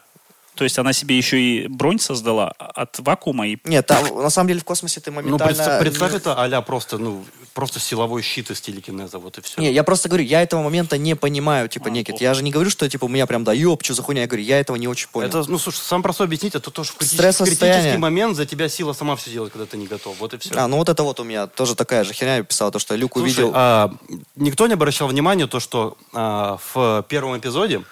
То 0.57 0.63
есть 0.63 0.77
она 0.79 0.91
себе 0.91 1.15
еще 1.15 1.39
и 1.39 1.67
бронь 1.67 1.99
создала 1.99 2.49
от 2.57 2.99
вакуума 2.99 3.47
и 3.47 3.57
Нет, 3.63 3.85
там, 3.85 4.03
на 4.21 4.29
самом 4.29 4.47
деле 4.49 4.59
в 4.59 4.63
космосе 4.63 4.99
ты 4.99 5.11
Ну, 5.11 5.17
моментально... 5.17 5.45
представь, 5.45 5.79
представь 5.79 6.13
это 6.15 6.33
а 6.33 6.61
просто, 6.61 6.97
ну, 6.97 7.23
просто 7.53 7.79
силовой 7.79 8.21
щит 8.21 8.51
из 8.51 8.59
телекинеза, 8.61 9.19
вот 9.19 9.37
и 9.37 9.41
все. 9.41 9.61
Не, 9.61 9.71
я 9.71 9.83
просто 9.83 10.09
говорю, 10.09 10.23
я 10.23 10.41
этого 10.41 10.61
момента 10.63 10.97
не 10.97 11.15
понимаю, 11.15 11.69
типа, 11.69 11.89
А, 11.89 11.91
плохо. 11.91 12.23
Я 12.23 12.33
же 12.33 12.43
не 12.43 12.51
говорю, 12.51 12.69
что, 12.69 12.89
типа, 12.89 13.05
у 13.05 13.07
меня 13.07 13.25
прям, 13.25 13.43
да, 13.43 13.53
ёб, 13.53 13.83
что 13.83 13.93
за 13.93 14.01
хуйня. 14.01 14.21
Я 14.21 14.27
говорю, 14.27 14.43
я 14.43 14.59
этого 14.59 14.77
не 14.77 14.87
очень 14.87 15.09
понял. 15.09 15.29
Это, 15.29 15.43
ну, 15.47 15.57
слушай, 15.57 15.79
сам 15.79 16.03
просто 16.03 16.23
объяснить, 16.23 16.55
это 16.55 16.71
тоже 16.71 16.91
в 16.91 16.95
критический, 16.97 17.45
критический 17.45 17.97
момент 17.97 18.35
за 18.35 18.45
тебя 18.45 18.69
сила 18.69 18.93
сама 18.93 19.15
все 19.15 19.31
делает, 19.31 19.53
когда 19.53 19.65
ты 19.65 19.77
не 19.77 19.87
готов. 19.87 20.19
Вот 20.19 20.33
и 20.33 20.37
все. 20.37 20.53
А, 20.55 20.67
ну 20.67 20.77
вот 20.77 20.89
это 20.89 21.03
вот 21.03 21.19
у 21.19 21.23
меня 21.23 21.47
тоже 21.47 21.75
такая 21.75 22.03
же 22.03 22.13
херня 22.13 22.37
я 22.37 22.43
писал, 22.43 22.71
то, 22.71 22.79
что 22.79 22.95
Люк 22.95 23.13
Слушай, 23.13 23.25
увидел... 23.25 23.51
а, 23.55 23.93
никто 24.35 24.67
не 24.67 24.73
обращал 24.73 25.07
внимания 25.07 25.47
то, 25.47 25.59
что 25.59 25.97
а, 26.13 26.57
в 26.73 27.05
первом 27.09 27.37
эпизоде 27.37 27.83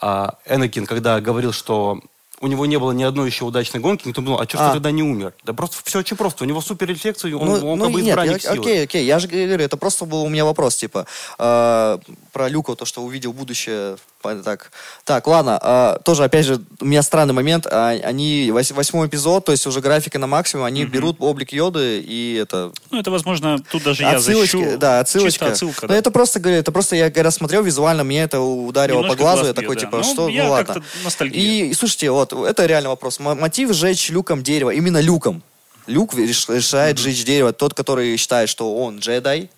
Энакин, 0.00 0.86
когда 0.86 1.20
говорил, 1.20 1.52
что 1.52 2.00
у 2.40 2.46
него 2.46 2.66
не 2.66 2.78
было 2.78 2.92
ни 2.92 3.02
одной 3.02 3.28
еще 3.28 3.44
удачной 3.44 3.80
гонки, 3.80 4.06
никто 4.06 4.22
думал, 4.22 4.40
а 4.40 4.44
что 4.44 4.58
ж 4.58 4.60
А. 4.60 4.66
ты 4.68 4.72
тогда 4.74 4.90
не 4.90 5.02
умер? 5.02 5.32
Да 5.44 5.52
просто 5.52 5.76
все 5.84 5.98
очень 6.00 6.16
просто. 6.16 6.44
У 6.44 6.46
него 6.46 6.60
суперрефлексы, 6.60 7.34
он, 7.34 7.46
Ну, 7.46 7.70
он 7.72 7.78
ну, 7.78 7.84
как 7.86 7.94
бы 7.94 8.00
нет, 8.02 8.10
избранник 8.10 8.42
я- 8.44 8.52
силы. 8.52 8.60
окей, 8.60 8.84
окей, 8.84 9.04
я 9.04 9.18
же 9.18 9.28
говорю, 9.28 9.62
это 9.64 9.76
просто 9.76 10.04
был 10.04 10.22
у 10.22 10.28
меня 10.28 10.44
вопрос, 10.44 10.76
типа, 10.76 11.06
э, 11.38 11.98
про 12.32 12.48
Люка, 12.48 12.74
то, 12.74 12.84
что 12.84 13.02
увидел 13.02 13.32
будущее, 13.32 13.96
так, 14.44 14.70
так, 15.04 15.26
ладно, 15.26 15.58
э, 15.62 15.98
тоже, 16.04 16.24
опять 16.24 16.44
же, 16.44 16.60
у 16.80 16.84
меня 16.84 17.02
странный 17.02 17.34
момент, 17.34 17.66
а, 17.70 17.90
они, 17.90 18.50
вось- 18.50 18.72
восьмой 18.74 19.06
эпизод, 19.08 19.44
то 19.46 19.52
есть 19.52 19.66
уже 19.66 19.80
графика 19.80 20.18
на 20.18 20.26
максимум, 20.26 20.64
они 20.64 20.84
берут 20.84 21.16
облик 21.20 21.52
Йоды, 21.52 22.00
и 22.00 22.34
это, 22.34 22.72
Ну, 22.90 22.98
это, 23.00 23.10
возможно, 23.10 23.58
тут 23.70 23.82
даже 23.84 24.02
я 24.02 24.18
защищу. 24.20 24.76
да, 24.78 25.00
отсылочка. 25.00 25.30
Чисто 25.30 25.46
отсылка, 25.52 25.82
Но 25.82 25.88
да. 25.88 25.96
это 25.96 26.10
просто, 26.10 26.40
говорю, 26.40 26.58
это 26.58 26.72
просто 26.72 26.96
я 26.96 27.10
когда 27.10 27.30
смотрел 27.30 27.62
визуально, 27.62 28.04
мне 28.04 28.22
это 28.22 28.40
ударило 28.40 28.98
Немножко 28.98 29.16
по 29.16 29.22
глазу, 29.22 29.36
глаз 29.42 29.48
я 29.48 29.54
такой, 29.54 29.76
бьет, 29.76 29.80
типа, 29.80 29.98
да. 29.98 30.04
Ну, 30.06 30.12
что, 30.12 30.28
я 30.28 30.44
ну 30.44 30.50
ладно. 30.50 30.82
И, 31.24 31.68
и 31.70 31.74
слушайте, 31.74 32.10
вот, 32.10 32.27
это 32.32 32.66
реально 32.66 32.88
вопрос. 32.90 33.18
Мотив 33.20 33.72
сжечь 33.72 34.10
люком 34.10 34.42
дерево, 34.42 34.70
именно 34.70 35.00
люком. 35.00 35.42
Люк 35.86 36.14
реш- 36.14 36.54
решает 36.54 36.98
сжечь 36.98 37.24
дерево. 37.24 37.52
Тот, 37.52 37.74
который 37.74 38.16
считает, 38.16 38.48
что 38.48 38.76
он 38.76 38.98
джедай, 38.98 39.50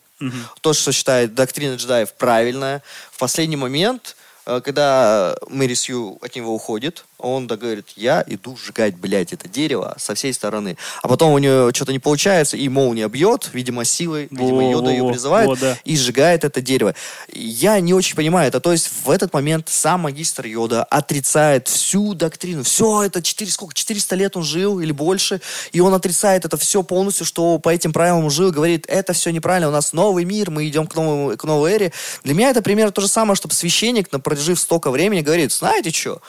тот, 0.61 0.77
что 0.77 0.93
считает 0.93 1.35
доктрина 1.35 1.75
джедаев 1.77 2.13
правильная. 2.13 2.83
В 3.11 3.19
последний 3.19 3.57
момент, 3.57 4.17
э, 4.47 4.61
когда 4.63 5.35
Мэри 5.49 5.75
Сью 5.75 6.19
от 6.21 6.37
него 6.37 6.55
уходит, 6.55 7.05
он 7.21 7.47
да 7.47 7.57
говорит, 7.57 7.87
я 7.97 8.25
иду 8.27 8.57
сжигать, 8.57 8.97
блядь, 8.97 9.33
это 9.33 9.49
дерево 9.49 9.95
со 9.99 10.15
всей 10.15 10.33
стороны. 10.33 10.77
А 11.03 11.09
потом 11.09 11.33
у 11.33 11.39
нее 11.39 11.71
что-то 11.75 11.93
не 11.93 11.99
получается, 11.99 12.57
и 12.57 12.69
молния 12.69 13.09
бьет, 13.09 13.51
видимо, 13.53 13.85
силой, 13.85 14.29
видимо, 14.31 14.71
Йода 14.71 14.91
ее 14.91 15.09
призывает, 15.09 15.49
Во, 15.49 15.57
да. 15.57 15.79
и 15.85 15.97
сжигает 15.97 16.45
это 16.45 16.61
дерево. 16.61 16.95
Я 17.33 17.79
не 17.81 17.95
очень 17.95 18.17
понимаю 18.17 18.49
это. 18.49 18.61
То 18.61 18.73
есть 18.73 18.91
в 19.05 19.11
этот 19.11 19.33
момент 19.33 19.69
сам 19.69 20.01
магистр 20.01 20.47
Йода 20.47 20.85
отрицает 20.85 21.69
всю 21.69 22.15
доктрину. 22.15 22.63
Все 22.63 23.05
это 23.05 23.23
4, 23.23 23.51
сколько, 23.51 23.75
400 23.75 24.17
лет 24.17 24.37
он 24.37 24.43
жил 24.43 24.81
или 24.81 24.93
больше, 24.93 25.41
и 25.73 25.81
он 25.81 25.95
отрицает 25.95 26.45
это 26.45 26.57
все 26.57 26.83
полностью, 26.83 27.27
что 27.27 27.59
по 27.59 27.69
этим 27.69 27.93
правилам 27.93 28.31
жил, 28.31 28.51
говорит, 28.51 28.87
это 28.89 29.13
все 29.13 29.31
неправильно, 29.31 29.69
у 29.69 29.73
нас 29.73 29.93
новый 29.93 30.25
мир, 30.25 30.51
мы 30.51 30.67
идем 30.69 30.87
к, 30.87 30.95
новому, 30.95 31.37
к 31.37 31.45
новой 31.45 31.73
эре. 31.73 31.93
Для 32.25 32.35
меня 32.35 32.51
это 32.51 32.63
примерно 32.63 32.93
то 32.93 33.01
же 33.01 33.09
самое, 33.09 33.37
чтобы 33.37 33.55
священник, 33.55 34.09
прожив 34.23 34.59
столько 34.59 34.91
времени, 34.91 35.21
говорит, 35.21 35.53
знаете 35.53 35.91
что, 35.91 36.21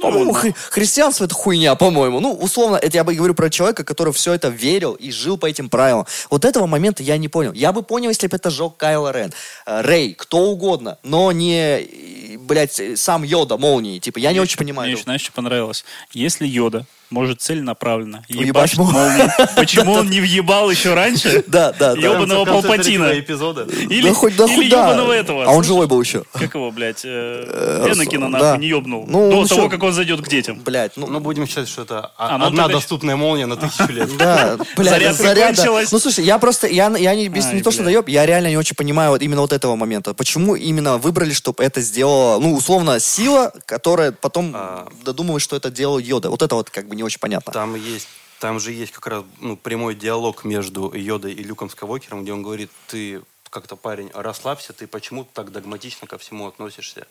по-моему, 0.00 0.32
хри- 0.32 0.54
христианство 0.70 1.24
это 1.24 1.34
хуйня, 1.34 1.74
по-моему. 1.74 2.20
Ну, 2.20 2.32
условно, 2.32 2.76
это 2.76 2.96
я 2.96 3.04
бы 3.04 3.14
говорю 3.14 3.34
про 3.34 3.50
человека, 3.50 3.84
который 3.84 4.12
все 4.12 4.32
это 4.32 4.48
верил 4.48 4.94
и 4.94 5.10
жил 5.10 5.36
по 5.38 5.46
этим 5.46 5.68
правилам. 5.68 6.06
Вот 6.30 6.44
этого 6.44 6.66
момента 6.66 7.02
я 7.02 7.16
не 7.18 7.28
понял. 7.28 7.52
Я 7.52 7.72
бы 7.72 7.82
понял, 7.82 8.08
если 8.08 8.26
бы 8.26 8.36
это 8.36 8.50
жег 8.50 8.76
Кайло 8.76 9.12
Рен, 9.12 9.32
э, 9.66 9.80
Рэй, 9.82 10.14
кто 10.14 10.38
угодно, 10.50 10.98
но 11.02 11.32
не, 11.32 12.36
блядь, 12.38 12.80
сам 12.96 13.22
Йода, 13.22 13.56
молнии. 13.56 13.98
Типа, 13.98 14.18
я 14.18 14.32
не 14.32 14.40
очень 14.40 14.58
понимаю. 14.58 14.88
Мне 14.88 14.94
еще, 14.94 15.04
знаешь, 15.04 15.22
что 15.22 15.32
понравилось? 15.32 15.84
Если 16.12 16.46
Йода 16.46 16.86
может 17.10 17.40
целенаправленно 17.40 18.24
ебашить 18.28 18.78
молнию. 18.78 19.30
почему 19.56 19.92
он 19.92 20.10
не 20.10 20.20
въебал 20.20 20.70
еще 20.70 20.94
раньше? 20.94 21.44
Да, 21.50 21.72
да, 21.72 21.94
да. 21.94 22.00
Конце 22.20 22.44
Палпатина. 22.44 23.04
Или, 23.10 24.68
ёбаного 24.68 25.12
этого. 25.12 25.44
А 25.44 25.50
он 25.50 25.64
живой 25.64 25.86
был 25.86 26.00
еще. 26.00 26.22
Как 26.32 26.54
его, 26.54 26.70
блядь, 26.70 27.04
э, 27.04 27.40
Э, 27.50 27.92
Энакина 27.92 28.28
нахуй 28.28 28.58
не 28.58 28.68
ёбнул. 28.68 29.04
Ну, 29.06 29.30
До 29.30 29.36
ну 29.36 29.46
того, 29.46 29.68
как 29.68 29.82
он 29.82 29.92
зайдет 29.92 30.20
к 30.20 30.28
детям. 30.28 30.60
Блядь, 30.64 30.96
ну, 30.96 31.06
Ну, 31.06 31.20
будем 31.20 31.46
считать, 31.46 31.68
что 31.68 31.82
это 31.82 32.12
А, 32.16 32.36
одна 32.46 32.68
доступная 32.68 33.16
молния 33.16 33.46
на 33.46 33.56
тысячу 33.56 33.86
лет. 33.92 34.16
Да, 34.16 34.58
блядь, 34.76 35.16
заряда. 35.16 35.64
Ну, 35.90 35.98
слушай, 35.98 36.24
я 36.24 36.38
просто, 36.38 36.66
я, 36.66 36.94
я 36.96 37.14
не, 37.14 37.28
без- 37.28 37.46
Ай, 37.46 37.54
не 37.54 37.62
то, 37.62 37.70
что 37.70 37.82
доеб, 37.82 38.08
я 38.08 38.26
реально 38.26 38.48
не 38.48 38.56
очень 38.56 38.76
понимаю 38.76 39.10
вот 39.10 39.22
именно 39.22 39.40
вот 39.40 39.52
этого 39.52 39.76
момента. 39.76 40.14
Почему 40.14 40.54
именно 40.54 40.98
выбрали, 40.98 41.32
чтобы 41.32 41.62
это 41.64 41.80
сделала, 41.80 42.38
ну, 42.38 42.54
условно, 42.54 43.00
сила, 43.00 43.52
которая 43.66 44.12
потом 44.12 44.52
А. 44.54 44.88
додумывает, 45.04 45.42
что 45.42 45.56
это 45.56 45.70
делал 45.70 45.98
Йода. 45.98 46.30
Вот 46.30 46.42
это 46.42 46.54
вот 46.54 46.70
как 46.70 46.88
бы 46.88 46.96
не 47.00 47.04
очень 47.04 47.18
понятно. 47.18 47.50
Там 47.52 47.74
есть, 47.74 48.08
там 48.40 48.60
же 48.60 48.72
есть 48.72 48.92
как 48.92 49.06
раз 49.06 49.24
ну, 49.40 49.56
прямой 49.56 49.94
диалог 49.94 50.44
между 50.44 50.92
Йодой 50.92 51.32
и 51.32 51.42
Люком 51.42 51.70
Скавокером, 51.70 52.22
где 52.22 52.32
он 52.32 52.42
говорит, 52.42 52.70
ты 52.88 53.22
как-то, 53.48 53.74
парень, 53.74 54.10
расслабься, 54.12 54.72
ты 54.74 54.86
почему 54.86 55.24
так 55.24 55.50
догматично 55.50 56.06
ко 56.06 56.18
всему 56.18 56.46
относишься? 56.46 57.06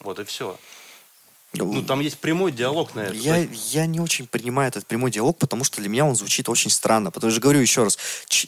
Вот 0.00 0.18
и 0.18 0.24
все. 0.24 0.58
Ну, 1.52 1.82
там 1.84 2.00
есть 2.00 2.18
прямой 2.18 2.50
диалог 2.50 2.94
на 2.94 3.00
это. 3.02 3.14
Я, 3.14 3.36
я 3.52 3.86
не 3.86 4.00
очень 4.00 4.26
принимаю 4.26 4.68
этот 4.68 4.86
прямой 4.86 5.10
диалог, 5.10 5.38
потому 5.38 5.62
что 5.64 5.80
для 5.80 5.88
меня 5.88 6.04
он 6.04 6.16
звучит 6.16 6.48
очень 6.48 6.70
странно. 6.70 7.10
Потому 7.10 7.30
что, 7.30 7.40
говорю 7.40 7.60
еще 7.60 7.84
раз, 7.84 7.98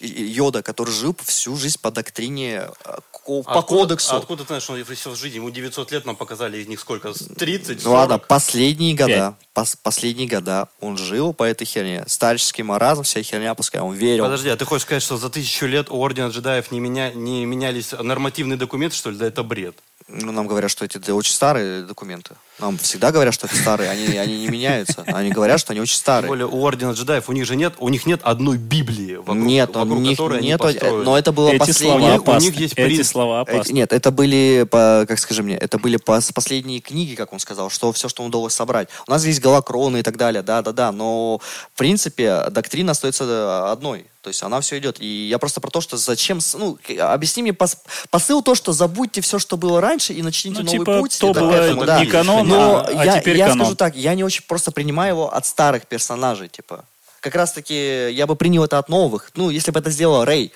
Йода, 0.01 0.63
который 0.63 0.93
жил 0.93 1.15
всю 1.23 1.57
жизнь 1.57 1.79
по 1.81 1.91
доктрине, 1.93 2.69
ко- 2.83 3.16
по 3.27 3.59
откуда- 3.59 3.63
кодексу. 3.83 4.15
а 4.15 4.19
откуда 4.19 4.43
ты 4.43 4.49
знаешь, 4.49 4.63
что 4.63 4.73
он 4.75 4.85
всю 4.85 5.15
жизнь? 5.15 5.37
Ему 5.37 5.51
900 5.51 5.93
лет, 5.93 6.05
нам 6.07 6.17
показали 6.17 6.59
из 6.59 6.69
них 6.69 6.81
сколько? 6.81 7.13
С 7.13 7.19
30, 7.37 7.85
Ну 7.85 7.93
ладно, 7.93 8.15
40? 8.17 8.27
последние 8.29 8.95
года, 8.95 9.35
пос- 9.55 9.77
последние 9.83 10.29
года 10.29 10.69
он 10.81 10.97
жил 10.97 11.33
по 11.35 11.45
этой 11.45 11.65
херне. 11.65 12.05
Старческий 12.07 12.65
маразм, 12.65 13.03
вся 13.03 13.23
херня, 13.23 13.55
пускай 13.55 13.81
он 13.81 13.95
верил. 13.95 14.25
Подожди, 14.25 14.49
а 14.49 14.57
ты 14.57 14.65
хочешь 14.65 14.83
сказать, 14.83 15.03
что 15.03 15.17
за 15.17 15.29
тысячу 15.31 15.67
лет 15.67 15.91
у 15.91 16.01
Ордена 16.03 16.29
джедаев 16.29 16.71
не, 16.71 16.81
меня, 16.81 17.13
не 17.13 17.45
менялись 17.45 17.93
нормативные 17.93 18.57
документы, 18.57 18.97
что 18.97 19.11
ли? 19.11 19.17
Да 19.17 19.27
это 19.27 19.43
бред. 19.43 19.77
Ну, 20.09 20.31
нам 20.33 20.47
говорят, 20.47 20.71
что 20.71 20.85
эти 20.85 21.11
очень 21.11 21.33
старые 21.33 21.83
документы. 21.83 22.37
Нам 22.59 22.79
всегда 22.79 23.13
говорят, 23.13 23.35
что 23.35 23.47
это 23.47 23.55
старые, 23.57 23.91
они, 23.91 24.17
они 24.17 24.39
не 24.39 24.49
меняются. 24.49 25.03
Они 25.07 25.31
говорят, 25.31 25.61
что 25.61 25.73
они 25.73 25.81
очень 25.81 25.97
Тем 25.97 26.01
старые. 26.01 26.29
более 26.29 26.47
у 26.47 26.65
Ордена 26.67 26.93
джедаев, 26.93 27.29
у 27.29 27.33
них 27.33 27.45
же 27.45 27.55
нет, 27.55 27.75
у 27.79 27.89
них 27.91 28.07
нет 28.07 28.21
одной 28.23 28.57
Библии, 28.57 29.17
вокруг, 29.17 29.37
Нет, 29.37 29.77
у 29.77 29.81
вокруг 29.81 29.99
них 30.01 30.17
которой 30.17 30.39
они 30.39 30.49
нету, 30.49 30.65
построены. 30.65 31.05
но 31.05 31.19
это 31.19 31.33
было 31.33 31.51
Эти 31.51 31.59
последнее. 31.59 32.19
слова 32.19 32.37
У 32.37 32.41
них- 32.41 32.55
у 32.57 32.59
есть 32.59 32.73
Эти 32.73 32.75
принцип. 32.87 33.07
слова 33.13 33.43
Эти- 33.47 33.51
опасны. 33.57 33.73
нет, 33.75 33.93
это 33.93 34.11
были, 34.11 34.67
по, 34.71 35.05
как 35.07 35.19
скажи 35.19 35.43
мне, 35.43 35.57
это 35.57 35.79
были 35.79 35.99
по, 35.99 36.19
последние 36.35 36.81
книги, 36.81 37.15
как 37.15 37.33
он 37.35 37.41
сказал, 37.41 37.69
что 37.69 37.93
все, 37.93 38.09
что 38.09 38.25
удалось 38.25 38.55
собрать. 38.55 38.89
У 39.07 39.11
нас 39.11 39.25
есть 39.27 39.41
Галакроны 39.41 39.99
и 39.99 40.03
так 40.03 40.17
далее, 40.17 40.43
да-да-да, 40.43 40.93
но 40.93 41.39
в 41.75 41.79
принципе 41.79 42.47
доктрина 42.51 42.93
остается 42.93 43.71
одной. 43.71 44.07
То 44.23 44.31
есть 44.31 44.43
она 44.43 44.61
все 44.61 44.79
идет. 44.79 44.97
И 45.01 45.29
я 45.29 45.39
просто 45.39 45.61
про 45.61 45.71
то, 45.71 45.81
что 45.81 45.97
зачем... 45.97 46.41
Ну, 46.55 46.77
объясни 46.99 47.45
мне 47.45 47.53
пос- 47.53 47.77
посыл 48.11 48.43
то, 48.43 48.57
что 48.57 48.73
забудьте 48.73 49.21
все, 49.21 49.39
что 49.39 49.57
было 49.57 49.81
раньше, 49.81 50.15
и 50.15 50.21
начните 50.21 50.63
Ну, 50.63 50.65
новый 50.65 50.79
типа, 50.81 50.99
путь. 50.99 51.17
то 51.21 51.31
Это 51.31 51.41
было 51.41 51.53
этому, 51.53 51.85
да. 51.85 52.01
не 52.01 52.07
канон, 52.11 52.46
Но 52.47 52.79
а, 52.79 52.87
а 52.87 53.05
я, 53.05 53.21
теперь 53.21 53.37
я 53.37 53.49
канон. 53.49 53.67
скажу 53.67 53.77
так, 53.77 53.97
я 53.97 54.15
не 54.15 54.25
очень 54.25 54.45
просто 54.47 54.71
принимаю 54.73 55.15
его 55.15 55.35
от 55.35 55.47
старых 55.47 55.87
персонажей, 55.87 56.49
типа. 56.49 56.85
Как 57.21 57.35
раз 57.35 57.53
таки 57.53 58.11
я 58.13 58.27
бы 58.27 58.37
принял 58.37 58.65
это 58.65 58.79
от 58.79 58.89
новых. 58.89 59.31
Ну, 59.35 59.51
если 59.51 59.71
бы 59.71 59.81
это 59.81 59.91
сделал 59.91 60.25
Рэй. 60.25 60.53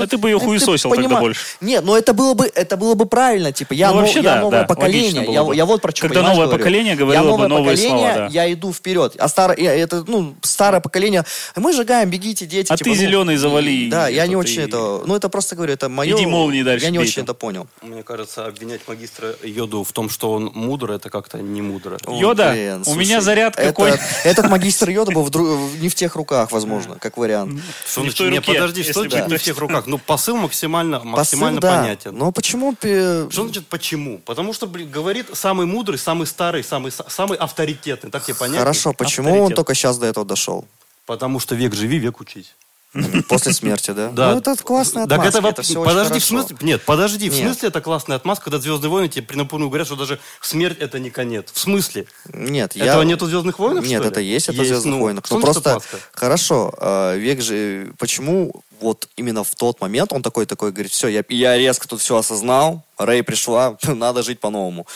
А 0.00 0.06
ты 0.06 0.16
бы 0.18 0.28
ее 0.28 0.38
Ну, 0.38 0.44
хуесосил 0.44 0.90
тогда 0.90 1.20
больше. 1.20 1.40
Нет, 1.60 1.84
но 1.84 1.96
это 1.96 2.12
было 2.14 2.34
бы, 2.34 2.50
это 2.54 2.76
было 2.76 2.94
бы 2.94 3.06
правильно, 3.06 3.52
типа, 3.52 3.72
я, 3.74 3.90
Ну, 3.90 3.98
вообще 3.98 4.20
я 4.20 4.34
да, 4.36 4.40
новое 4.40 4.60
да, 4.60 4.66
поколение, 4.66 5.24
я, 5.28 5.46
я 5.54 5.64
вот 5.64 5.80
про 5.82 5.90
что, 5.94 6.02
Когда 6.08 6.22
новое 6.22 6.46
говорю. 6.46 6.58
поколение 6.58 6.94
говорило 6.96 7.24
я 7.24 7.30
бы 7.30 7.36
новое 7.36 7.48
новые 7.48 7.76
поколение, 7.76 8.12
слова, 8.14 8.28
да. 8.28 8.32
я 8.32 8.52
иду 8.52 8.72
вперед, 8.72 9.16
а 9.18 9.28
старое, 9.28 9.56
это, 9.56 10.04
ну, 10.06 10.34
старое 10.42 10.80
поколение, 10.80 11.24
мы 11.56 11.72
сжигаем, 11.72 12.10
бегите, 12.10 12.46
дети. 12.46 12.72
А 12.72 12.76
типа, 12.76 12.84
ты 12.84 12.90
ну, 12.90 12.96
зеленый 12.96 13.36
завали, 13.36 13.88
Да, 13.90 14.08
я 14.08 14.26
не 14.26 14.36
очень 14.36 14.56
ты- 14.56 14.62
это, 14.62 15.02
ну, 15.06 15.14
это 15.16 15.28
просто 15.28 15.56
говорю, 15.56 15.72
это 15.74 15.88
мое, 15.88 16.16
Иди 16.16 16.26
молнии 16.26 16.62
дальше 16.62 16.84
я 16.86 16.90
не 16.90 16.98
очень 16.98 17.14
там. 17.16 17.24
это 17.24 17.34
понял. 17.34 17.66
Мне 17.82 18.02
кажется, 18.02 18.46
обвинять 18.46 18.80
магистра 18.86 19.34
Йоду 19.42 19.84
в 19.84 19.92
том, 19.92 20.08
что 20.10 20.32
он 20.32 20.50
мудр, 20.54 20.90
это 20.92 21.10
как-то 21.10 21.38
не 21.38 21.62
мудро. 21.62 21.98
Йода, 22.08 22.50
блин, 22.52 22.82
у 22.86 22.94
меня 22.94 23.20
заряд 23.20 23.56
какой. 23.56 23.92
Этот 24.24 24.48
магистр 24.48 24.90
Йода 24.90 25.12
был 25.12 25.28
не 25.80 25.88
в 25.88 25.94
тех 25.94 26.16
руках, 26.16 26.52
возможно, 26.52 26.96
как 27.00 27.16
вариант. 27.16 27.60
Что 27.86 28.02
Не 28.02 28.10
в 28.10 28.14
той 28.14 28.30
не, 28.30 28.36
руке, 28.38 28.52
подожди, 28.54 28.82
что 28.82 29.04
да. 29.04 29.26
не 29.26 29.36
в 29.36 29.42
тех 29.42 29.58
руках? 29.58 29.86
Ну, 29.90 29.98
посыл 29.98 30.36
максимально, 30.36 31.02
максимально 31.02 31.60
Посыл, 31.60 31.74
да. 31.74 31.82
понятен. 31.82 32.16
Но 32.16 32.30
почему... 32.32 32.74
Что 32.80 33.28
значит 33.30 33.66
почему? 33.66 34.18
Потому 34.18 34.52
что, 34.52 34.66
блин, 34.66 34.88
говорит 34.88 35.26
самый 35.32 35.66
мудрый, 35.66 35.98
самый 35.98 36.26
старый, 36.26 36.62
самый, 36.62 36.90
са- 36.92 37.10
самый 37.10 37.36
авторитетный. 37.36 38.10
Так 38.10 38.24
тебе 38.24 38.34
понятно? 38.36 38.60
Хорошо, 38.60 38.92
почему 38.92 39.28
он 39.30 39.34
Авторитет. 39.34 39.56
только 39.56 39.74
сейчас 39.74 39.98
до 39.98 40.06
этого 40.06 40.24
дошел? 40.24 40.64
Потому 41.06 41.40
что 41.40 41.56
век 41.56 41.74
живи, 41.74 41.98
век 41.98 42.20
учись. 42.20 42.54
После 43.28 43.52
смерти, 43.52 43.92
да? 43.92 44.08
Да. 44.08 44.32
Ну, 44.32 44.38
это 44.38 44.56
классная 44.56 45.06
Так 45.06 45.20
отмазка, 45.20 45.38
это, 45.38 45.48
это 45.48 45.60
очень 45.60 45.84
подожди, 45.84 46.18
в 46.18 46.24
смысле, 46.24 46.56
нет, 46.60 46.82
подожди, 46.82 47.30
в 47.30 47.34
Нет. 47.34 47.42
смысле 47.44 47.68
это 47.68 47.80
классная 47.80 48.16
отмазка, 48.16 48.44
когда 48.46 48.58
Звездные 48.58 48.90
войны 48.90 49.08
тебе 49.08 49.24
при 49.24 49.36
напомню 49.36 49.68
говорят, 49.68 49.86
что 49.86 49.94
даже 49.94 50.18
смерть 50.40 50.78
это 50.80 50.98
не 50.98 51.10
конец. 51.10 51.52
В 51.52 51.58
смысле? 51.58 52.06
Нет, 52.32 52.74
я... 52.74 52.86
Этого 52.86 53.02
нету 53.02 53.26
в 53.26 53.28
Звездных 53.28 53.60
войнах? 53.60 53.84
Нет, 53.84 54.00
что 54.00 54.02
ли? 54.02 54.10
это 54.10 54.20
есть, 54.20 54.48
это 54.48 54.62
в 54.62 54.66
«Звездных 54.66 54.94
ну, 54.96 55.00
войнах». 55.00 55.24
Ну, 55.30 55.40
просто, 55.40 55.76
отмазка? 55.76 55.98
хорошо, 56.12 56.74
э, 56.78 57.18
век 57.18 57.40
же... 57.40 57.92
Почему 57.98 58.62
вот 58.80 59.08
именно 59.16 59.44
в 59.44 59.54
тот 59.54 59.80
момент 59.80 60.12
он 60.12 60.22
такой, 60.22 60.46
такой, 60.46 60.72
говорит, 60.72 60.90
все, 60.90 61.08
я, 61.08 61.22
я 61.28 61.56
резко 61.56 61.86
тут 61.86 62.00
все 62.00 62.16
осознал, 62.16 62.82
Рэй 62.98 63.22
пришла, 63.22 63.76
надо 63.86 64.22
жить 64.22 64.40
по-новому. 64.40 64.86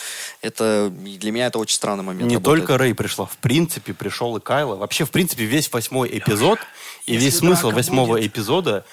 Это, 0.41 0.91
для 0.91 1.31
меня 1.31 1.47
это 1.47 1.59
очень 1.59 1.75
странный 1.75 2.03
момент. 2.03 2.29
Не 2.29 2.35
работает. 2.35 2.61
только 2.61 2.77
Рэй 2.77 2.93
пришла, 2.93 3.25
в 3.25 3.37
принципе, 3.37 3.93
пришел 3.93 4.35
и 4.37 4.41
Кайла. 4.41 4.75
Вообще, 4.75 5.05
в 5.05 5.11
принципе, 5.11 5.45
весь 5.45 5.71
восьмой 5.71 6.09
эпизод 6.17 6.59
и 7.05 7.13
Если 7.13 7.25
весь 7.25 7.37
смысл 7.37 7.69
восьмого 7.71 8.13
будет, 8.13 8.25
эпизода 8.25 8.83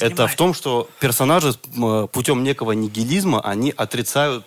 это 0.00 0.26
в 0.26 0.36
том, 0.36 0.52
что 0.54 0.88
персонажи 1.00 1.54
путем 2.12 2.42
некого 2.44 2.72
нигилизма, 2.72 3.40
они 3.40 3.72
отрицают 3.76 4.44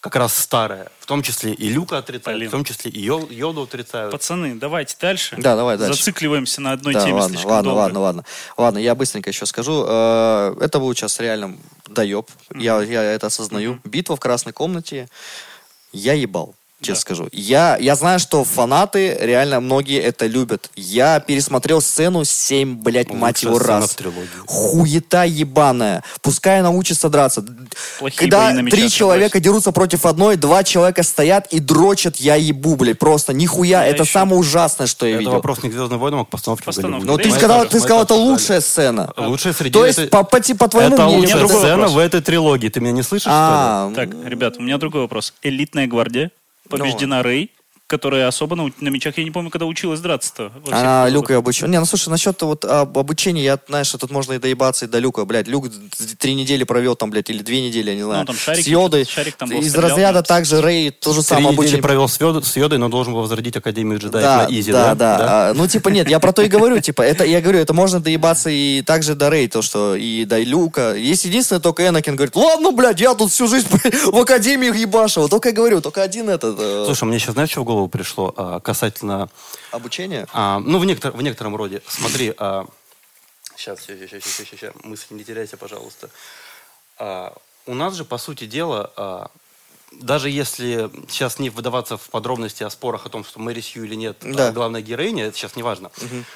как 0.00 0.16
раз 0.16 0.34
старое. 0.34 0.90
В 0.98 1.06
том 1.06 1.22
числе 1.22 1.52
и 1.52 1.68
Люка 1.68 1.98
отрицают, 1.98 2.38
Блин. 2.38 2.48
в 2.48 2.52
том 2.52 2.64
числе 2.64 2.90
и 2.90 3.00
Йо- 3.00 3.28
Йоду 3.30 3.62
отрицают. 3.62 4.10
Пацаны, 4.12 4.54
давайте 4.54 4.96
дальше. 4.98 5.36
Да, 5.38 5.56
давай 5.56 5.76
дальше. 5.76 5.94
Зацикливаемся 5.98 6.60
на 6.62 6.72
одной 6.72 6.94
Да, 6.94 7.00
теме 7.04 7.14
ладно, 7.14 7.28
слишком 7.28 7.50
ладно, 7.50 7.64
долго. 7.70 7.78
ладно, 7.80 8.00
ладно. 8.00 8.24
Ладно, 8.56 8.78
я 8.78 8.94
быстренько 8.94 9.28
еще 9.28 9.44
скажу. 9.44 9.84
Э, 9.86 10.54
Это 10.60 10.78
будет 10.78 10.96
сейчас 10.96 11.20
реально 11.20 11.56
доеб. 11.86 12.30
Я, 12.54 12.80
я 12.82 13.02
это 13.02 13.26
осознаю. 13.26 13.78
Битва 13.84 14.16
в 14.16 14.20
красной 14.20 14.54
комнате. 14.54 15.08
Я 15.92 16.14
ебал. 16.14 16.54
Честно 16.80 16.94
Да. 16.94 17.00
скажу. 17.00 17.28
Я, 17.32 17.76
я 17.78 17.94
знаю, 17.94 18.18
что 18.18 18.42
фанаты, 18.42 19.16
реально 19.20 19.60
многие 19.60 20.00
это 20.00 20.26
любят. 20.26 20.70
Я 20.76 21.20
пересмотрел 21.20 21.80
сцену 21.82 22.24
7, 22.24 22.76
блядь, 22.82 23.10
мать 23.10 23.42
Лучшая 23.44 23.50
его, 23.52 23.60
сцена 23.60 23.80
раз. 23.80 23.96
Хуета 24.46 25.24
ебаная. 25.24 26.02
Пускай 26.22 26.62
научится 26.62 27.08
драться. 27.10 27.44
Плохие 27.98 28.18
Когда 28.30 28.52
три 28.70 28.88
человека 28.90 29.32
согласен. 29.38 29.42
дерутся 29.44 29.72
против 29.72 30.06
одной, 30.06 30.36
два 30.36 30.64
человека 30.64 31.02
стоят 31.02 31.52
и 31.52 31.60
дрочат, 31.60 32.16
я 32.16 32.36
ебу, 32.36 32.76
блядь. 32.76 32.98
Просто 32.98 33.32
нихуя. 33.34 33.84
Я 33.84 33.86
это 33.86 34.04
еще- 34.04 34.12
самое 34.12 34.38
ужасное, 34.40 34.86
что 34.86 35.04
я 35.06 35.12
Это 35.12 35.18
видел. 35.20 35.32
вопрос 35.32 35.62
не 35.62 35.68
к 35.70 35.72
«Звездным 35.72 35.98
войнам», 36.00 36.20
а 36.20 36.24
к 36.24 36.28
постановке 36.30 36.62
в 36.62 36.66
Постановке. 36.66 37.06
Голливуде. 37.06 37.12
Ну, 37.12 37.22
ты 37.22 37.28
Мы 37.30 37.38
сказал, 37.38 37.58
тоже- 37.58 37.70
ты 37.70 37.80
сказал, 37.80 38.02
это 38.04 38.14
лучшая 38.14 38.60
сцена. 38.60 39.12
Лучшая 39.16 39.52
среди 39.52 39.70
То 39.72 39.84
есть, 39.86 40.10
по, 40.10 40.22
по, 40.24 40.40
по 40.40 40.68
твоему 40.68 40.94
Это 40.94 41.04
мнению... 41.04 41.20
лучшая 41.20 41.44
это- 41.44 41.54
сцена 41.58 41.76
вопрос. 41.76 41.92
в 41.92 41.98
этой 41.98 42.20
трилогии. 42.22 42.68
Ты 42.68 42.80
меня 42.80 42.92
не 42.92 43.02
слышишь, 43.02 43.28
А, 43.30 43.92
Так, 43.94 44.08
ребят, 44.24 44.56
у 44.58 44.62
меня 44.62 44.78
другой 44.78 45.02
вопрос. 45.02 45.34
Элитная 45.42 45.86
гвардия. 45.86 46.30
Побеждена 46.70 47.22
Рэй, 47.22 47.50
которая 47.90 48.28
особо 48.28 48.54
на, 48.56 48.70
на 48.80 48.88
мечах, 48.88 49.18
я 49.18 49.24
не 49.24 49.30
помню, 49.32 49.50
когда 49.50 49.66
училась 49.66 50.00
драться-то. 50.00 50.52
Она. 50.70 51.08
Люка 51.08 51.32
и 51.32 51.36
обучение. 51.36 51.72
Не, 51.72 51.80
ну 51.80 51.84
слушай, 51.86 52.08
насчет 52.08 52.40
вот 52.42 52.64
об 52.64 52.96
обучения, 52.96 53.42
я, 53.42 53.58
знаешь, 53.68 53.90
тут 53.90 54.10
можно 54.12 54.34
и 54.34 54.38
доебаться 54.38 54.84
и 54.86 54.88
до 54.88 54.98
Люка, 55.00 55.24
блядь. 55.24 55.48
Люк 55.48 55.66
три 56.18 56.34
недели 56.34 56.62
провел 56.64 56.94
там, 56.94 57.10
блядь, 57.10 57.28
или 57.30 57.42
две 57.42 57.60
недели, 57.60 57.90
я 57.90 57.96
не 57.96 58.02
знаю. 58.04 58.20
Ну, 58.20 58.26
там 58.26 58.36
шарики, 58.36 58.62
с 58.64 58.68
Йодой. 58.68 59.04
шарик 59.04 59.34
там 59.34 59.48
был, 59.48 59.58
Из 59.58 59.70
стрелял, 59.70 59.90
разряда 59.90 60.20
да. 60.20 60.22
также 60.22 60.60
Рэй 60.60 60.90
то 60.90 61.12
же 61.12 61.22
самое 61.22 61.46
недели 61.48 61.58
обучение. 61.58 61.82
провел 61.82 62.08
с, 62.08 62.20
Йод- 62.20 62.44
с 62.46 62.56
Йодой, 62.56 62.78
но 62.78 62.88
должен 62.88 63.12
был 63.12 63.22
возродить 63.22 63.56
Академию 63.56 63.98
джедаев 63.98 64.24
Да, 64.24 64.46
на 64.48 64.54
Изи, 64.54 64.70
да, 64.70 64.94
да? 64.94 65.18
да. 65.18 65.48
А, 65.50 65.54
ну, 65.54 65.66
типа, 65.66 65.88
нет, 65.88 66.08
я 66.08 66.20
про 66.20 66.32
то 66.32 66.42
и 66.42 66.48
говорю, 66.48 66.78
типа, 66.80 67.02
это, 67.02 67.24
я 67.24 67.40
говорю, 67.40 67.58
это 67.58 67.74
можно 67.74 67.98
доебаться 68.00 68.50
и 68.50 68.82
также 68.82 69.16
до 69.16 69.30
Рэй, 69.30 69.48
то, 69.48 69.62
что 69.62 69.96
и 69.96 70.24
до 70.24 70.38
Люка. 70.40 70.94
Есть 70.94 71.24
единственное, 71.24 71.60
только 71.60 71.86
Энакин 71.88 72.14
говорит, 72.14 72.36
ладно, 72.36 72.70
блядь, 72.70 73.00
я 73.00 73.14
тут 73.14 73.30
всю 73.32 73.48
жизнь 73.48 73.66
в 74.12 74.16
Академии 74.16 74.78
ебашил. 74.80 75.28
Только 75.28 75.48
я 75.48 75.54
говорю, 75.54 75.80
только 75.80 76.02
один 76.02 76.30
этот 76.30 76.56
э, 76.60 76.82
Слушай, 76.86 77.04
мне 77.04 77.18
сейчас, 77.18 77.34
знаешь, 77.34 77.50
что 77.50 77.62
в 77.62 77.64
голову 77.64 77.79
пришло 77.88 78.32
а, 78.36 78.60
касательно... 78.60 79.28
обучение. 79.70 80.26
а, 80.32 80.58
ну, 80.60 80.78
в, 80.78 80.84
некотор- 80.84 81.12
в 81.16 81.22
некотором 81.22 81.56
роде. 81.56 81.82
Смотри, 81.86 82.34
сейчас, 83.56 83.80
сейчас, 83.82 83.98
сейчас, 83.98 84.24
сейчас, 84.24 84.48
сейчас, 84.48 84.74
мысль 84.84 85.14
не 85.14 85.24
теряйте, 85.24 85.56
пожалуйста. 85.56 86.10
А, 86.98 87.32
у 87.66 87.74
нас 87.74 87.94
же, 87.94 88.04
по 88.04 88.18
сути 88.18 88.46
дела, 88.46 88.90
а, 88.96 89.30
даже 89.92 90.30
если 90.30 90.90
сейчас 91.08 91.38
не 91.38 91.50
выдаваться 91.50 91.96
в 91.96 92.08
подробности 92.10 92.62
о 92.62 92.70
спорах 92.70 93.06
о 93.06 93.08
том, 93.08 93.24
что 93.24 93.40
Мэри 93.40 93.60
Сью 93.60 93.84
или 93.84 93.94
нет 93.96 94.18
а, 94.22 94.32
Да. 94.32 94.52
главная 94.52 94.82
героиня, 94.82 95.26
это 95.26 95.36
сейчас 95.36 95.56
не 95.56 95.62
важно. 95.62 95.90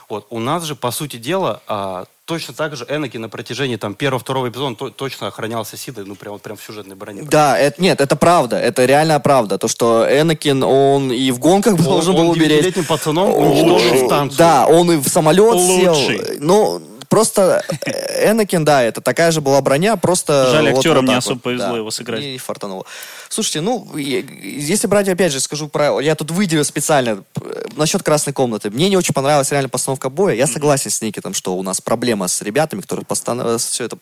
Вот, 0.09 0.27
у 0.31 0.39
нас 0.41 0.65
же, 0.65 0.75
по 0.75 0.91
сути 0.91 1.17
дела, 1.19 1.63
а, 1.67 2.07
точно 2.27 2.55
так 2.55 2.75
же 2.77 2.87
Энакин 2.89 3.21
на 3.21 3.29
протяжении 3.29 3.77
там, 3.77 3.95
первого-второго 3.95 4.49
эпизода 4.49 4.77
то- 4.77 4.91
точно 4.91 5.27
охранялся 5.27 5.77
Сидой, 5.77 6.05
ну, 6.07 6.15
прям, 6.15 6.33
вот 6.35 6.43
прям 6.43 6.57
в 6.57 6.63
сюжетной 6.63 6.97
броне. 6.97 7.23
Да, 7.23 7.59
это, 7.59 7.81
нет, 7.83 8.01
это 8.01 8.17
правда, 8.17 8.57
это 8.59 8.85
реально 8.87 9.21
правда. 9.21 9.59
То, 9.59 9.69
что 9.69 10.07
Энакин, 10.09 10.63
он 10.63 11.13
и 11.13 11.31
в 11.31 11.39
гонках 11.39 11.75
Он- 11.75 11.83
должен 11.85 12.15
был 12.15 12.23
он 12.23 12.29
умереть. 12.31 12.49
девятилетним 12.63 12.85
пацаном 12.87 13.35
уничтожил 13.35 14.05
О, 14.05 14.07
станцию. 14.07 14.39
Да, 14.39 14.67
он 14.67 14.93
и 14.93 14.97
в 14.97 15.09
самолет 15.09 15.55
Лучший. 15.55 16.19
сел. 16.19 16.37
Ну, 16.41 16.81
просто 17.15 17.63
э, 17.87 18.31
Энакин, 18.33 18.65
да, 18.65 18.83
это 18.83 19.01
такая 19.01 19.31
же 19.31 19.41
была 19.41 19.61
броня, 19.61 19.95
просто... 19.97 20.49
Жаль, 20.51 20.71
вот- 20.71 20.79
актерам 20.79 21.07
вот 21.07 21.13
не 21.13 21.17
особо 21.19 21.35
вот, 21.35 21.43
повезло 21.43 21.71
да, 21.71 21.77
его 21.77 21.91
сыграть. 21.93 22.21
Не 22.21 22.39
фартануло. 22.39 22.85
Слушайте, 23.29 23.61
ну, 23.61 23.97
если 23.97 24.89
брать, 24.89 25.09
опять 25.09 25.31
же, 25.33 25.39
скажу 25.39 25.69
про... 25.69 26.01
Я 26.01 26.17
тут 26.17 26.33
выделил 26.33 26.65
специально 26.65 27.23
э, 27.41 27.67
насчет 27.77 28.03
красной 28.03 28.33
комнаты. 28.33 28.71
Мне 28.71 28.89
не 28.89 28.97
очень 28.97 29.15
понравилась 29.15 29.51
реально 29.53 29.69
постановка 29.69 30.11
боя. 30.11 30.35
Я 30.35 30.49
согласен 30.49 30.91
с 30.91 31.01
Никитом, 31.03 31.35
что 31.35 31.55
у 31.57 31.63
нас 31.63 31.81
проблема 31.81 32.27
с 32.27 32.43
ребятами, 32.43 32.81
которые 32.81 33.05
постоянно 33.07 33.59
все 33.59 33.85
это 33.85 33.97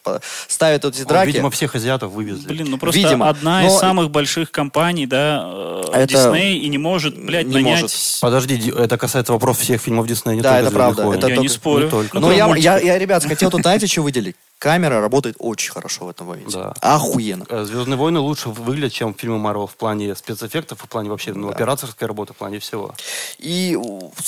ставят 0.49 0.85
эти 0.87 1.01
Он, 1.03 1.07
драки. 1.07 1.27
видимо, 1.27 1.51
всех 1.51 1.75
азиатов 1.75 2.13
вывезли. 2.13 2.49
Блин, 2.49 2.69
ну 2.71 2.79
просто 2.79 2.99
Видимо. 2.99 3.29
одна 3.29 3.67
из 3.67 3.73
Но- 3.73 3.79
самых 3.79 4.11
больших 4.11 4.51
компаний, 4.51 5.07
да, 5.07 5.43
э, 5.45 5.83
Это- 5.93 6.07
Дисней, 6.15 6.59
и 6.59 6.69
не 6.71 6.79
может, 6.79 7.23
блядь, 7.23 7.47
Не 7.47 7.57
нанять... 7.57 7.83
может. 7.83 7.97
Подожди, 8.23 8.57
Ди- 8.57 8.71
это 8.71 8.97
касается 8.97 9.33
вопросов 9.35 9.63
всех 9.65 9.83
фильмов 9.83 10.07
Диснея, 10.07 10.37
не 10.37 10.43
Да, 10.43 10.51
только 10.55 10.67
это 10.67 10.75
правда. 10.75 11.03
Это 11.03 11.13
Я 11.15 11.21
только- 11.21 11.41
не 11.43 11.49
спорю. 11.49 11.85
Не 11.85 11.91
только. 11.91 12.19
Кроме 12.19 12.37
я, 12.37 12.57
я, 12.57 12.79
я, 12.79 12.99
ребят, 13.03 13.25
хотел 13.25 13.51
тут, 13.51 13.63
знаете, 13.63 13.87
что 13.87 14.03
выделить? 14.03 14.37
Камера 14.59 15.01
работает 15.01 15.35
очень 15.41 15.73
хорошо 15.73 16.05
в 16.05 16.11
этом 16.11 16.29
моменте. 16.29 16.57
Да. 16.57 16.73
Охуенно. 16.81 17.45
Э, 17.49 17.65
«Звездные 17.65 17.97
войны» 17.97 18.21
лучше 18.21 18.49
выглядят, 18.49 18.93
чем 18.93 19.13
фильмы 19.13 19.39
Марвел 19.39 19.67
в 19.67 19.75
плане 19.75 20.15
спецэффектов, 20.15 20.79
в 20.81 20.89
плане 20.89 21.11
вообще 21.11 21.33
ну, 21.33 21.49
операторской 21.51 22.07
работы, 22.07 22.33
в 22.33 22.37
плане 22.37 22.61
всего. 22.61 22.95
И 23.41 23.77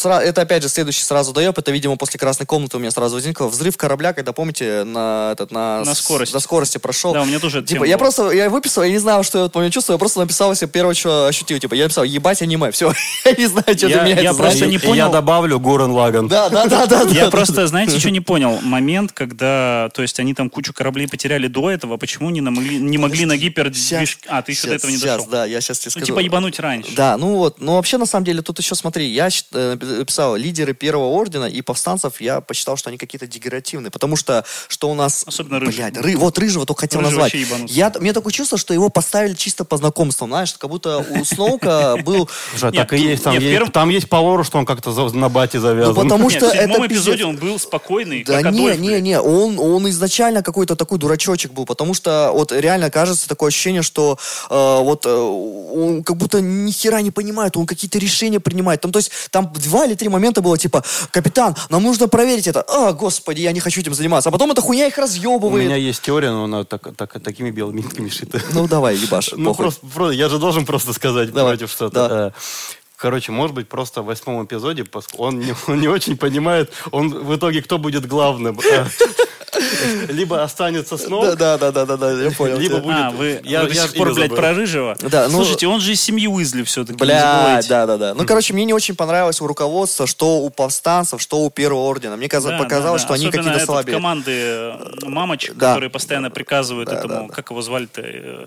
это, 0.03 0.43
опять 0.43 0.65
же, 0.65 0.69
следующий 0.69 1.05
сразу 1.05 1.33
доеб. 1.33 1.57
Это, 1.57 1.71
видимо, 1.71 1.97
после 1.97 2.19
красной 2.19 2.47
комнаты 2.47 2.79
у 2.79 2.81
меня 2.81 2.91
сразу 2.91 3.15
возникло. 3.15 3.47
Взрыв 3.47 3.77
корабля, 3.77 4.13
когда, 4.13 4.33
помните, 4.33 4.83
на, 4.83 5.31
этот, 5.35 5.53
на, 5.53 5.85
На 5.85 5.95
скорости. 5.95 6.35
на 6.35 6.41
скорости 6.41 6.79
прошел. 6.79 7.13
Да, 7.13 7.23
у 7.23 7.27
меня 7.27 7.39
тоже 7.39 7.61
Типа, 7.63 7.69
тема 7.69 7.87
я 7.87 7.97
была. 7.97 8.07
просто, 8.07 8.31
я 8.33 8.51
выписал, 8.51 8.83
я 8.83 8.91
не 8.91 8.99
знал, 8.99 9.23
что 9.23 9.39
я 9.39 9.45
вот 9.45 9.53
помню 9.53 9.71
чувство, 9.71 9.93
я 9.93 9.99
просто 9.99 10.19
написал 10.19 10.53
себе 10.57 10.67
первое, 10.67 10.95
что 10.95 11.29
ощутил. 11.29 11.61
Типа, 11.61 11.75
я 11.75 11.85
написал, 11.85 12.03
ебать 12.03 12.43
аниме, 12.43 12.73
все. 12.73 12.93
я 13.25 13.33
не 13.35 13.47
знаю, 13.47 13.79
что 13.79 13.87
Я- 13.87 13.99
для 13.99 14.03
меня 14.03 14.21
я 14.21 14.31
это 14.31 14.39
просто 14.39 14.59
значит. 14.59 14.73
не 14.73 14.79
понял. 14.79 15.07
я 15.07 15.09
добавлю 15.11 15.61
Гурен 15.61 15.93
Лаган. 15.93 16.27
Да, 16.27 16.49
да, 16.49 16.67
да, 16.67 16.87
да. 16.87 17.03
Я 17.03 17.27
да, 17.27 17.31
просто, 17.31 17.69
знаете, 17.69 18.01
что 18.01 18.11
не 18.11 18.19
понял? 18.21 18.54
Момент, 18.63 19.13
когда, 19.13 19.91
то 19.95 20.03
есть 20.03 20.19
они 20.21 20.35
там 20.35 20.51
кучу 20.51 20.73
кораблей 20.73 21.09
потеряли 21.09 21.47
до 21.49 21.71
этого, 21.71 21.97
почему 21.97 22.31
не, 22.31 22.41
могли, 22.41 22.79
не 22.79 22.99
могли 22.99 23.25
на 23.27 23.37
гипердвиж... 23.37 24.19
А, 24.27 24.43
ты 24.43 24.53
еще 24.53 24.63
до 24.69 24.73
Щас, 24.75 24.79
этого 24.79 24.91
не 24.91 24.99
дошел. 24.99 25.27
да, 25.31 25.45
я 25.47 25.61
сейчас 25.61 25.79
тебе 25.79 25.89
Ну, 25.89 25.91
скажу. 26.01 26.07
типа 26.07 26.19
ебануть 26.21 26.59
раньше. 26.61 26.91
Да, 26.95 27.17
ну 27.17 27.37
вот, 27.37 27.61
но 27.61 27.75
вообще 27.77 27.99
на 27.99 28.07
самом 28.07 28.25
деле 28.25 28.43
тут 28.43 28.59
еще 28.59 28.75
смотри, 28.75 29.07
я 29.09 29.31
щ- 29.31 29.45
э, 29.53 29.77
написал 29.81 30.37
лидеры 30.37 30.75
первого 30.75 31.07
ордена 31.09 31.45
и 31.47 31.61
повстанцев, 31.63 32.21
я 32.21 32.41
посчитал, 32.41 32.77
что 32.77 32.89
они 32.91 32.99
какие-то 32.99 33.27
дегенеративные, 33.27 33.91
потому 33.91 34.17
что 34.17 34.45
что 34.69 34.91
у 34.91 34.95
нас, 34.95 35.25
Особенно 35.27 35.61
Рыжий. 35.61 35.77
блядь, 35.77 35.97
ры- 35.97 36.17
вот 36.17 36.39
рыжего 36.39 36.67
только 36.67 36.83
хотел 36.83 37.01
Рыжий 37.01 37.13
назвать. 37.45 37.71
Я 37.71 37.93
мне 38.01 38.13
такое 38.13 38.33
чувство, 38.33 38.59
что 38.59 38.75
его 38.75 38.89
поставили 38.89 39.35
чисто 39.35 39.65
по 39.65 39.77
знакомствам, 39.77 40.31
знаешь, 40.31 40.53
как 40.55 40.71
будто 40.71 40.99
у 40.99 41.25
Сноука 41.25 41.97
был, 42.05 42.29
так 42.61 42.93
и 42.93 42.99
есть. 42.99 43.25
Там, 43.25 43.35
есть 43.35 43.47
первым- 43.47 43.71
там 43.73 43.89
есть 43.91 44.09
по 44.09 44.17
лору, 44.17 44.45
что 44.45 44.59
он 44.59 44.67
как-то 44.67 44.91
на 45.15 45.29
бате 45.29 45.61
завязан. 45.61 45.95
ну 45.95 46.03
потому 46.03 46.31
Нет, 46.31 46.39
что 46.39 46.51
в 46.51 46.53
седьмом 46.53 46.83
это 46.85 46.87
эпизоде 46.95 47.11
пиздец. 47.19 47.27
он 47.27 47.37
был 47.37 47.59
спокойный, 47.59 48.25
Да 48.25 48.39
не, 48.51 48.77
не, 48.77 49.01
не, 49.01 49.21
он, 49.21 49.59
он 49.59 49.89
изначально 49.91 50.43
какой-то 50.43 50.77
такой 50.77 50.99
дурачочек 50.99 51.53
был, 51.53 51.65
потому 51.67 51.95
что 51.95 52.31
вот 52.33 52.53
реально 52.53 52.91
кажется 52.91 53.29
такое 53.29 53.49
ощущение, 53.49 53.83
что 53.83 54.19
э, 54.51 54.55
вот 54.83 55.07
э, 55.07 55.11
он 55.11 56.03
как 56.03 56.17
будто 56.17 56.41
ни 56.41 56.71
хера 56.71 57.01
не 57.03 57.11
понимает, 57.11 57.57
он 57.57 57.67
какие-то 57.67 57.99
решения 57.99 58.41
принимает. 58.41 58.81
Там, 58.81 58.93
то 58.93 58.99
есть 58.99 59.11
там 59.31 59.53
два 59.53 59.87
или 59.87 59.95
три 59.95 60.09
момента 60.09 60.41
было 60.41 60.57
типа, 60.59 60.83
капитан, 61.11 61.55
нам 61.71 61.83
нужно 61.83 62.09
проверить 62.09 62.47
это. 62.47 62.63
А, 62.63 62.93
господи, 62.93 63.41
я 63.43 63.53
не 63.53 63.61
хочу 63.61 63.81
этим 63.81 63.95
заниматься. 63.95 64.29
А 64.29 64.33
потом 64.33 64.51
эта 64.51 64.61
хуйня 64.61 64.87
их 64.87 64.99
У 64.99 65.01
разъебывает. 65.01 65.65
меня 65.65 65.77
есть 65.77 66.03
теория, 66.03 66.31
но 66.31 66.45
она 66.45 66.65
так, 66.65 66.95
так- 66.97 67.23
такими 67.23 67.51
белыми 67.51 67.81
нитками 67.81 68.09
шита. 68.09 68.41
Ну 68.53 68.67
давай, 68.69 68.97
ебаш. 68.97 69.33
Ну, 69.37 69.55
просто- 69.55 70.11
я 70.11 70.29
же 70.29 70.39
должен 70.39 70.65
просто 70.67 70.93
сказать 70.93 71.33
Давай. 71.33 71.57
против 71.57 71.71
что-то. 71.73 72.09
Да. 72.09 72.33
Э, 73.05 73.09
Короче, 73.15 73.33
может 73.33 73.55
быть, 73.55 73.69
просто 73.69 74.01
в 74.01 74.07
восьмом 74.07 74.47
эпизоде 74.47 74.87
он 75.19 75.39
не, 75.39 75.55
он 75.67 75.79
не 75.79 75.89
очень 75.89 76.17
понимает, 76.17 76.73
он 76.91 77.11
в 77.11 77.37
итоге 77.37 77.63
кто 77.63 77.77
будет 77.77 78.07
главным. 78.07 78.59
Либо 80.09 80.43
останется 80.43 80.97
снова, 80.97 81.35
да, 81.37 81.59
да, 81.59 81.71
да, 81.73 81.85
да, 81.87 81.97
да, 81.97 82.13
я 82.13 82.31
понял. 82.31 82.57
Либо 82.59 82.79
будет- 82.79 82.97
А, 82.97 83.11
вы, 83.11 83.41
я- 83.45 83.65
до 83.65 83.75
сих 83.75 83.95
пор, 83.95 84.15
блядь, 84.15 84.35
про 84.35 84.53
Рыжего? 84.55 84.97
Да, 85.01 85.25
ну- 85.29 85.37
Слушайте, 85.39 85.67
он 85.67 85.81
же 85.81 85.93
из 85.93 86.01
семьи 86.01 86.27
Уизли 86.27 86.63
все-таки, 86.63 86.99
Бля, 86.99 87.61
да, 87.69 87.87
да, 87.87 87.97
да. 87.97 88.15
Ну, 88.15 88.25
короче, 88.27 88.53
мне 88.55 88.65
не 88.65 88.73
очень 88.73 88.95
понравилось 88.95 89.41
у 89.41 89.47
руководства, 89.47 90.07
что 90.07 90.39
у 90.39 90.51
повстанцев, 90.51 91.21
что 91.21 91.41
у 91.41 91.51
первого 91.51 91.83
ордена. 91.83 92.17
Мне 92.17 92.29
показалось, 92.29 93.03
что 93.03 93.15
они 93.15 93.31
какие-то 93.31 93.59
слабее. 93.65 93.95
команды 93.97 94.33
э, 94.33 94.75
мамочек, 95.03 95.57
которые 95.57 95.91
постоянно 95.91 96.31
приказывают 96.31 96.91
этому, 96.91 97.29
как 97.29 97.51
его 97.51 97.63
звали-то, 97.63 98.01
э, 98.03 98.47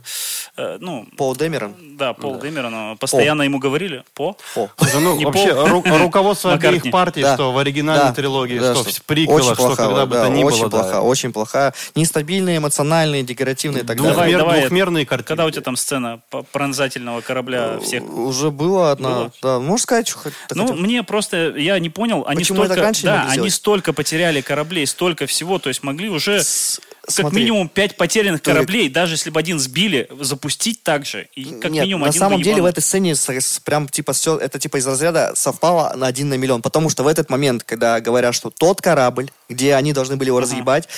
э, 0.57 0.77
ну, 0.79 1.05
Пол 1.17 1.35
Дэмерон. 1.35 1.75
да, 1.97 2.13
Пол 2.13 2.35
Дэмерон, 2.35 2.97
постоянно 2.97 3.43
ему 3.43 3.59
говорили, 3.59 4.03
по, 4.13 4.37
По. 4.55 4.69
Ну, 4.99 5.19
вообще, 5.23 5.53
руководство 5.97 6.53
обеих 6.53 6.89
партий, 6.91 7.21
что 7.21 7.51
в 7.51 7.57
оригинальной 7.57 8.13
трилогии, 8.13 8.57
что 8.59 8.83
в 8.83 9.01
приквелах, 9.03 9.43
очень 9.43 9.55
что 9.55 9.75
когда 9.75 10.05
бы 10.05 10.15
то 10.15 10.27
ни 10.29 10.43
очень 10.43 10.61
было. 10.61 10.69
да. 10.69 10.77
плохая, 10.79 11.01
очень 11.17 11.33
плохая. 11.33 11.73
Нестабильные, 11.95 12.57
эмоциональные, 12.57 13.23
декоративные 13.23 13.83
и 13.83 13.85
так 13.85 13.97
Двухмер- 13.97 14.15
далее. 14.15 14.37
давай, 14.37 14.59
двухмерные 14.61 15.05
картинки. 15.05 15.27
Когда 15.27 15.45
у 15.45 15.49
тебя 15.51 15.61
там 15.61 15.75
сцена 15.75 16.21
пронзательного 16.51 17.21
корабля 17.21 17.79
всех? 17.79 18.03
Уже 18.03 18.51
было 18.51 18.91
одна. 18.91 19.09
Было? 19.09 19.31
Да, 19.41 19.59
можешь 19.59 19.83
сказать, 19.83 20.07
что 20.07 20.19
Ну, 20.53 20.67
хотел? 20.67 20.75
мне 20.75 21.03
просто, 21.03 21.55
я 21.57 21.79
не 21.79 21.89
понял, 21.89 22.23
они 22.27 22.41
Почему 22.41 22.63
столько, 22.65 22.91
да, 23.03 23.27
они 23.29 23.49
столько 23.49 23.93
потеряли 23.93 24.41
кораблей, 24.41 24.85
столько 24.85 25.25
всего, 25.25 25.57
то 25.59 25.69
есть 25.69 25.83
могли 25.83 26.09
уже 26.09 26.43
С- 26.43 26.79
как 27.07 27.15
смотри. 27.15 27.39
минимум 27.41 27.69
пять 27.69 27.95
потерянных 27.95 28.41
Толик. 28.41 28.57
кораблей, 28.57 28.89
даже 28.89 29.13
если 29.13 29.29
бы 29.29 29.39
один 29.39 29.59
сбили, 29.59 30.09
запустить 30.19 30.83
так 30.83 31.05
же, 31.05 31.27
и 31.33 31.45
как 31.45 31.71
Нет, 31.71 31.85
минимум 31.85 32.01
на 32.01 32.09
один 32.09 32.19
самом 32.19 32.41
деле 32.41 32.61
в 32.61 32.65
этой 32.65 32.81
сцене 32.81 33.15
с- 33.15 33.59
прям 33.63 33.87
типа 33.87 34.11
все, 34.13 34.37
это 34.37 34.59
типа 34.59 34.77
из 34.77 34.85
разряда 34.85 35.31
совпало 35.35 35.93
на 35.95 36.05
один 36.07 36.27
на 36.27 36.33
миллион, 36.35 36.61
потому 36.61 36.89
что 36.89 37.03
в 37.03 37.07
этот 37.07 37.29
момент, 37.29 37.63
когда 37.63 38.01
говорят, 38.01 38.35
что 38.35 38.49
тот 38.49 38.81
корабль, 38.81 39.31
где 39.47 39.75
они 39.75 39.93
должны 39.93 40.17
были 40.17 40.29
его 40.29 40.41
разъебать, 40.41 40.89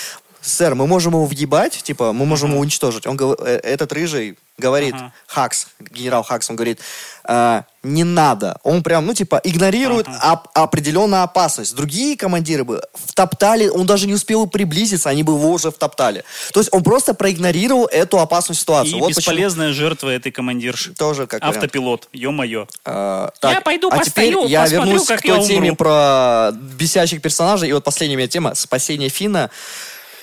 сэр, 0.41 0.75
мы 0.75 0.87
можем 0.87 1.13
его 1.13 1.25
въебать, 1.25 1.81
типа, 1.83 2.13
мы 2.13 2.25
можем 2.25 2.51
его 2.51 2.59
уничтожить. 2.59 3.05
Он 3.07 3.17
э, 3.19 3.59
этот 3.63 3.91
рыжий 3.93 4.37
говорит, 4.57 4.93
Ага. 4.95 5.13
Хакс, 5.27 5.67
генерал 5.79 6.21
Хакс, 6.23 6.49
он 6.49 6.57
говорит, 6.57 6.79
«А, 7.23 7.63
не 7.81 8.03
надо. 8.03 8.57
Он 8.63 8.83
прям, 8.83 9.05
ну, 9.05 9.13
типа, 9.13 9.39
игнорирует 9.45 10.05
оп- 10.07 10.49
определенную 10.53 11.23
опасность. 11.23 11.73
Другие 11.75 12.17
командиры 12.17 12.65
бы 12.65 12.81
втоптали, 12.93 13.69
он 13.69 13.85
даже 13.85 14.05
не 14.05 14.13
успел 14.13 14.47
приблизиться, 14.47 15.07
они 15.09 15.23
бы 15.23 15.33
его 15.33 15.49
уже 15.51 15.71
втоптали. 15.71 16.25
То 16.51 16.59
есть 16.59 16.69
он 16.73 16.83
просто 16.83 17.13
проигнорировал 17.13 17.85
эту 17.85 18.19
опасную 18.19 18.57
ситуацию. 18.57 18.97
И 18.97 18.99
Вот 18.99 19.07
почему- 19.15 19.21
бесполезная 19.21 19.71
жертва 19.71 20.09
этой 20.09 20.31
командирши. 20.33 20.93
Тоже 20.93 21.25
как. 21.25 21.41
Автопилот, 21.41 22.09
ё-моё. 22.11 22.67
А, 22.83 23.31
Я 23.43 23.61
пойду 23.61 23.89
а 23.91 23.99
теперь 24.03 24.33
постою, 24.33 24.47
я 24.49 24.63
посмотрю, 24.63 24.85
вернусь 24.91 25.07
как 25.07 25.19
к 25.19 25.23
той 25.23 25.39
я 25.39 25.47
теме 25.47 25.73
про 25.73 26.51
бесящих 26.53 27.21
персонажей. 27.21 27.69
И 27.69 27.73
вот 27.73 27.85
последняя 27.85 28.17
меня 28.17 28.27
тема 28.27 28.55
спасение 28.55 29.07
Фина. 29.07 29.49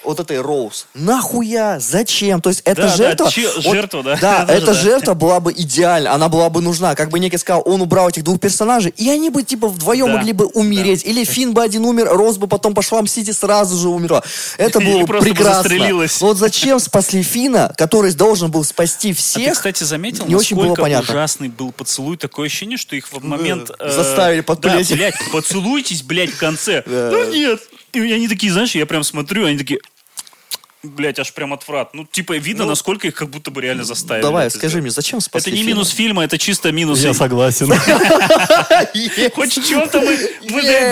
Вот 0.07 0.21
этой 0.21 0.41
Роуз. 0.41 0.87
Нахуя? 0.95 1.81
Зачем? 1.81 2.41
То 2.41 2.51
есть 2.51 2.63
эта 2.65 2.83
Да, 2.83 2.89
да, 2.89 2.97
жертва... 2.97 3.31
че- 3.31 3.53
вот- 3.57 3.65
жертва, 3.65 4.03
да. 4.05 4.17
Да, 4.21 4.47
эта 4.49 4.67
да. 4.67 4.73
жертва 4.73 5.15
была 5.15 5.41
бы 5.41 5.53
идеальна. 5.53 6.13
Она 6.15 6.29
была 6.29 6.49
бы 6.49 6.63
нужна. 6.63 6.95
Как 6.95 7.11
бы 7.11 7.19
некий 7.19 7.39
сказал, 7.39 7.63
он 7.67 7.83
убрал 7.83 8.09
этих 8.09 8.23
двух 8.23 8.39
персонажей, 8.39 8.95
и 8.97 9.11
они 9.11 9.31
бы 9.31 9.43
типа 9.43 9.67
вдвоем 9.69 10.07
Да, 10.07 10.13
могли 10.19 10.33
бы 10.33 10.47
умереть. 10.47 11.05
Или 11.05 11.25
Фин 11.25 11.53
бы 11.55 11.63
один 11.63 11.85
умер, 11.85 12.09
Роуз 12.11 12.37
бы 12.39 12.47
потом 12.47 12.73
пошла 12.73 13.03
мстить 13.03 13.29
и 13.29 13.33
сразу 13.33 13.77
же 13.77 13.89
умерла. 13.89 14.23
Это 14.59 14.79
Или 14.81 14.93
было 14.93 15.01
бы 15.07 15.15
бы 15.15 15.19
прекрасно. 15.25 15.63
застрелилась. 15.65 16.21
Вот 16.21 16.37
зачем 16.39 16.79
спасли 16.79 17.25
Фина, 17.25 17.75
который 17.77 18.13
должен 18.15 18.49
был 18.51 18.63
спасти 18.63 19.11
А 19.11 19.15
всех? 19.15 19.45
ты, 19.45 19.53
кстати, 19.55 19.83
заметил, 19.83 20.25
не 20.27 20.37
очень 20.37 20.57
было 20.57 20.75
понятно. 20.77 21.11
ужасный 21.11 21.49
был 21.49 21.73
поцелуй? 21.73 22.17
Такое 22.17 22.47
ощущение, 22.47 22.79
что 22.79 22.95
их 22.95 23.11
в 23.11 23.25
момент... 23.25 23.73
э, 23.79 23.91
заставили 23.91 24.41
Да, 24.41 24.45
подпылить. 24.47 24.93
блядь, 24.93 25.17
поцелуйтесь, 25.33 26.03
блядь, 26.05 26.31
в 26.31 26.39
конце. 26.39 26.85
Да. 26.87 27.11
Ну 27.11 27.29
нет. 27.33 27.61
И 27.93 27.99
они 28.13 28.29
такие, 28.29 28.53
знаешь, 28.53 28.75
я 28.77 28.87
прям 28.87 29.03
смотрю, 29.03 29.47
они 29.47 29.59
такие... 29.59 29.81
Блять, 30.83 31.19
аж 31.19 31.33
прям 31.33 31.53
отврат. 31.53 31.95
Ну, 31.95 32.05
типа, 32.05 32.37
видно, 32.37 32.65
Ну, 32.65 32.71
насколько 32.71 33.09
их 33.09 33.15
как 33.15 33.29
будто 33.31 33.51
бы 33.51 33.61
реально 33.61 33.85
заставили. 33.85 34.23
Давай, 34.23 34.51
скажи 34.51 34.69
сделать. 34.69 34.83
мне, 34.83 34.91
зачем 34.91 35.21
спасли 35.21 35.53
Это 35.53 35.61
не 35.61 35.67
минус 35.67 35.91
фильма, 35.91 36.23
это 36.25 36.39
чисто 36.39 36.71
минус. 36.71 37.01
Я 37.01 37.15
согласен. 37.15 37.69
Хоть 39.35 39.67
чем-то 39.67 40.01
мы, 40.01 40.17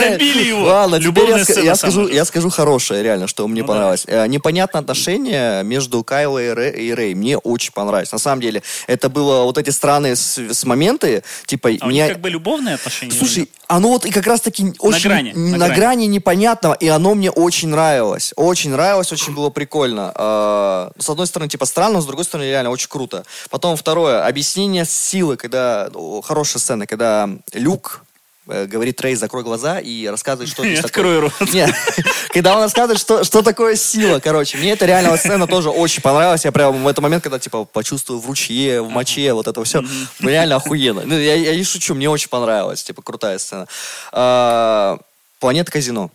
добили 0.01 0.45
его. 0.49 0.65
Ладно, 0.65 1.01
теперь 1.01 1.31
я, 1.65 2.25
скажу, 2.25 2.51
хорошее, 2.51 3.03
реально, 3.03 3.27
что 3.27 3.47
мне 3.47 3.63
Ну, 3.63 3.69
понравилось. 3.69 4.05
Э, 4.07 4.27
Непонятное 4.27 4.81
отношение 4.81 5.63
между 5.65 6.03
Кайло 6.03 6.43
и 6.43 6.93
Рэй. 6.93 7.15
Мне 7.15 7.39
очень 7.39 7.73
понравилось. 7.73 8.13
На 8.13 8.19
самом 8.19 8.41
деле, 8.41 8.63
это 8.87 9.09
было 9.09 9.45
вот 9.45 9.59
эти 9.59 9.71
странные 9.71 10.17
с, 10.17 10.65
моменты, 10.65 11.23
типа, 11.47 11.71
А 11.81 11.87
у 11.87 11.89
меня... 11.89 12.05
них 12.05 12.15
как 12.15 12.23
бы 12.23 12.31
любовные 12.31 12.77
отношения? 12.77 13.13
Слушай, 13.13 13.49
оно 13.67 13.89
вот 13.89 14.07
и 14.07 14.11
как 14.11 14.27
раз 14.27 14.41
таки 14.41 14.73
очень 14.79 15.09
грани, 15.09 15.33
на 15.33 15.59
на 15.59 15.67
грани. 15.67 15.75
грани 15.79 16.05
непонятного, 16.07 16.75
и 16.75 16.89
оно 16.89 17.15
мне 17.15 17.31
очень 17.31 17.69
нравилось. 17.69 18.33
Очень 18.37 18.71
нравилось, 18.71 19.13
очень 19.13 19.35
было 19.35 19.51
прикольно. 19.51 19.84
А, 20.15 20.91
С 20.99 21.09
одной 21.11 21.27
стороны, 21.27 21.49
типа 21.49 21.67
странно, 21.67 22.01
с 22.01 22.07
другой 22.07 22.25
стороны, 22.25 22.47
реально 22.47 22.71
очень 22.71 22.89
круто. 22.89 23.25
Потом 23.51 23.77
второе, 23.77 24.27
объяснение 24.27 24.85
силы, 24.85 25.37
когда 25.37 25.89
о, 25.95 26.23
хорошая 26.23 26.61
сцена, 26.61 26.87
когда 26.87 27.29
Люк 27.53 28.03
э, 28.49 28.67
говорит 28.67 29.01
Рэй, 29.01 29.15
закрой 29.15 29.43
глаза 29.43 29.79
и 29.81 30.07
рассказывает, 30.07 30.51
что 30.51 30.63
Открой 30.79 30.83
такое. 30.83 31.21
рот. 31.21 31.33
Нет, 31.53 31.71
когда 32.31 32.57
он 32.57 32.63
рассказывает, 32.63 33.01
что, 33.01 33.25
что 33.25 33.43
такое 33.43 33.77
сила, 33.77 34.21
короче. 34.21 34.59
Мне 34.59 34.73
эта 34.73 34.87
реально 34.87 35.11
вот 35.11 35.21
сцена 35.21 35.47
тоже 35.47 35.71
очень 35.71 36.03
понравилась. 36.03 36.45
Я 36.45 36.53
прям 36.53 36.83
в 36.83 36.89
этот 36.89 37.03
момент, 37.03 37.23
когда, 37.23 37.39
типа, 37.39 37.65
почувствую 37.65 38.19
в 38.21 38.27
ручье, 38.27 38.83
в 38.83 38.89
моче, 38.89 39.33
вот 39.33 39.47
это 39.47 39.63
все, 39.65 39.83
реально 40.21 40.57
охуенно. 40.57 41.03
Ну, 41.05 41.19
я, 41.19 41.35
я 41.35 41.57
не 41.57 41.65
шучу, 41.65 41.95
мне 41.95 42.09
очень 42.11 42.29
понравилось. 42.29 42.83
Типа, 42.83 43.03
крутая 43.03 43.39
сцена. 43.39 43.67
А, 44.13 44.99
Планета 45.41 45.71
казино. 45.71 46.11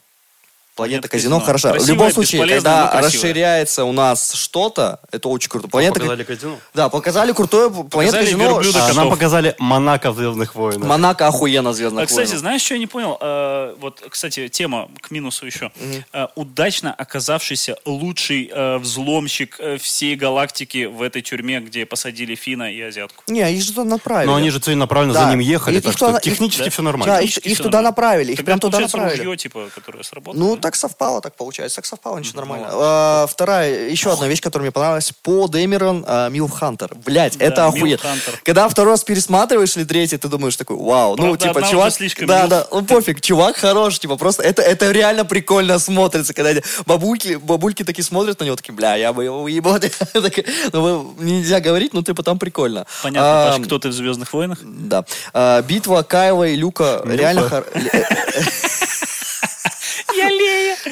Планета 0.80 1.01
Планета 1.01 1.07
казино, 1.10 1.39
казино. 1.39 1.45
хорошо. 1.45 1.84
В 1.84 1.88
любом 1.89 2.11
случае, 2.14 2.47
когда 2.47 2.89
расширяется 3.01 3.84
у 3.84 3.91
нас 3.91 4.31
что-то, 4.34 4.99
это 5.11 5.27
очень 5.27 5.49
круто. 5.49 5.68
Планета 5.68 5.95
Показали 5.95 6.23
казино. 6.23 6.57
Да, 6.73 6.88
показали 6.89 7.31
крутое 7.34 7.69
планета 7.69 7.89
Показали 7.89 8.26
казино. 8.26 8.43
верблюда 8.45 8.85
А 8.85 8.93
нам 8.93 9.10
показали 9.10 9.56
Монако 9.60 10.11
в 10.11 10.18
«Звездных 10.18 10.56
войнах». 10.56 10.88
Монако 10.88 11.27
охуенно 11.27 11.73
звездных 11.73 12.03
А, 12.03 12.07
кстати, 12.07 12.27
войнах. 12.27 12.39
знаешь, 12.39 12.61
что 12.61 12.76
я 12.76 12.80
не 12.80 12.88
понял? 12.88 13.18
Э, 13.19 13.76
вот, 13.80 14.01
кстати, 14.10 14.47
тема 14.47 14.89
к 15.01 15.11
минусу 15.11 15.45
еще. 15.45 15.72
Э, 16.14 16.27
удачно 16.35 16.93
оказавшийся 16.93 17.76
лучший 17.85 18.49
э, 18.53 18.77
взломщик 18.77 19.57
э, 19.60 19.77
всей 19.77 20.15
галактики 20.15 20.85
в 20.85 21.01
этой 21.01 21.22
тюрьме, 21.22 21.60
где 21.60 21.85
посадили 21.85 22.35
Фина 22.35 22.72
и 22.73 22.80
Азиатку. 22.81 23.23
Не, 23.27 23.41
их 23.53 23.61
же 23.61 23.73
туда 23.73 23.84
направили. 23.84 24.27
Но 24.27 24.35
они 24.35 24.49
же 24.49 24.60
целенаправленно 24.60 25.14
Да. 25.14 25.26
за 25.26 25.30
ним 25.31 25.39
ехали, 25.39 25.77
Их- 25.77 25.84
так 25.84 25.91
их 25.91 25.97
что 25.97 26.07
туда- 26.07 26.19
технически 26.22 26.64
да. 26.64 26.69
все 26.69 26.77
Да, 26.81 26.84
нормально. 26.84 27.14
их, 27.15 27.19
Технически 27.19 27.47
их 27.49 27.53
всё 27.56 27.64
туда 27.64 27.77
нормально. 27.81 27.89
направили, 27.89 28.31
их 28.31 28.38
Тогда, 28.38 28.45
прям 28.49 28.60
туда 28.60 28.80
направили. 28.80 29.18
ружье, 29.22 29.38
типа, 29.38 29.69
которое 29.76 30.03
сработало. 30.03 30.39
Ну, 30.41 30.56
да? 30.56 30.61
Так 30.69 30.75
совпало, 30.75 31.19
так 31.19 31.33
получается. 31.35 31.77
Так 31.77 31.87
совпало, 31.87 32.19
ничего 32.19 32.41
нормально. 32.41 32.67
А, 32.71 33.25
вторая, 33.27 33.89
еще 33.89 34.13
одна 34.13 34.27
вещь, 34.27 34.39
которая 34.39 34.65
мне 34.65 34.71
понравилась. 34.71 35.11
По 35.23 35.47
Дэмерон 35.47 36.05
а, 36.07 36.29
Милф 36.29 36.51
Хантер. 36.51 36.95
Блять, 37.05 37.39
Да, 37.39 37.45
это 37.45 37.71
Милф. 37.73 37.99
Хантер. 38.01 38.39
Когда 38.43 38.69
второй 38.69 38.93
раз 38.93 39.03
пересматриваешь 39.03 39.75
или 39.77 39.83
третий, 39.83 40.17
ты 40.17 40.27
думаешь 40.27 40.55
такой, 40.57 40.77
вау. 40.77 41.15
ну, 41.15 41.23
Правда, 41.23 41.37
типа, 41.47 41.57
одна 41.57 41.71
чувак... 41.71 41.87
уже 41.87 41.95
слишком 41.95 42.27
да, 42.27 42.37
Милф. 42.41 42.49
да, 42.49 42.67
ну 42.71 42.85
пофиг, 42.85 43.19
чувак 43.21 43.57
хороший, 43.57 44.01
типа, 44.01 44.15
просто 44.17 44.43
это, 44.43 44.61
это 44.61 44.91
реально 44.91 45.25
прикольно 45.25 45.79
смотрится, 45.79 46.35
когда 46.35 46.51
эти 46.51 46.63
бабульки, 46.85 47.35
бабульки 47.41 47.83
такие 47.83 48.05
смотрят 48.05 48.39
на 48.39 48.43
него, 48.43 48.55
такие, 48.55 48.75
бля, 48.75 48.93
я 48.95 49.11
бы 49.11 49.23
его 49.23 49.41
уебал. 49.41 49.79
Такая, 50.13 50.45
Ну, 50.71 50.81
вы- 50.81 51.23
нельзя 51.25 51.59
говорить, 51.61 51.93
но 51.95 52.03
типа 52.03 52.21
там 52.21 52.37
прикольно. 52.37 52.85
Понятно, 53.01 53.53
Паш, 53.57 53.65
кто 53.65 53.79
ты 53.79 53.89
в 53.89 53.93
«Звездных 53.93 54.31
войнах»? 54.33 54.59
Да. 54.63 55.03
А, 55.33 55.63
битва 55.63 56.03
Кайла 56.03 56.43
и 56.43 56.55
Люка 56.55 57.01
реально... 57.05 57.49
хор- 57.49 57.65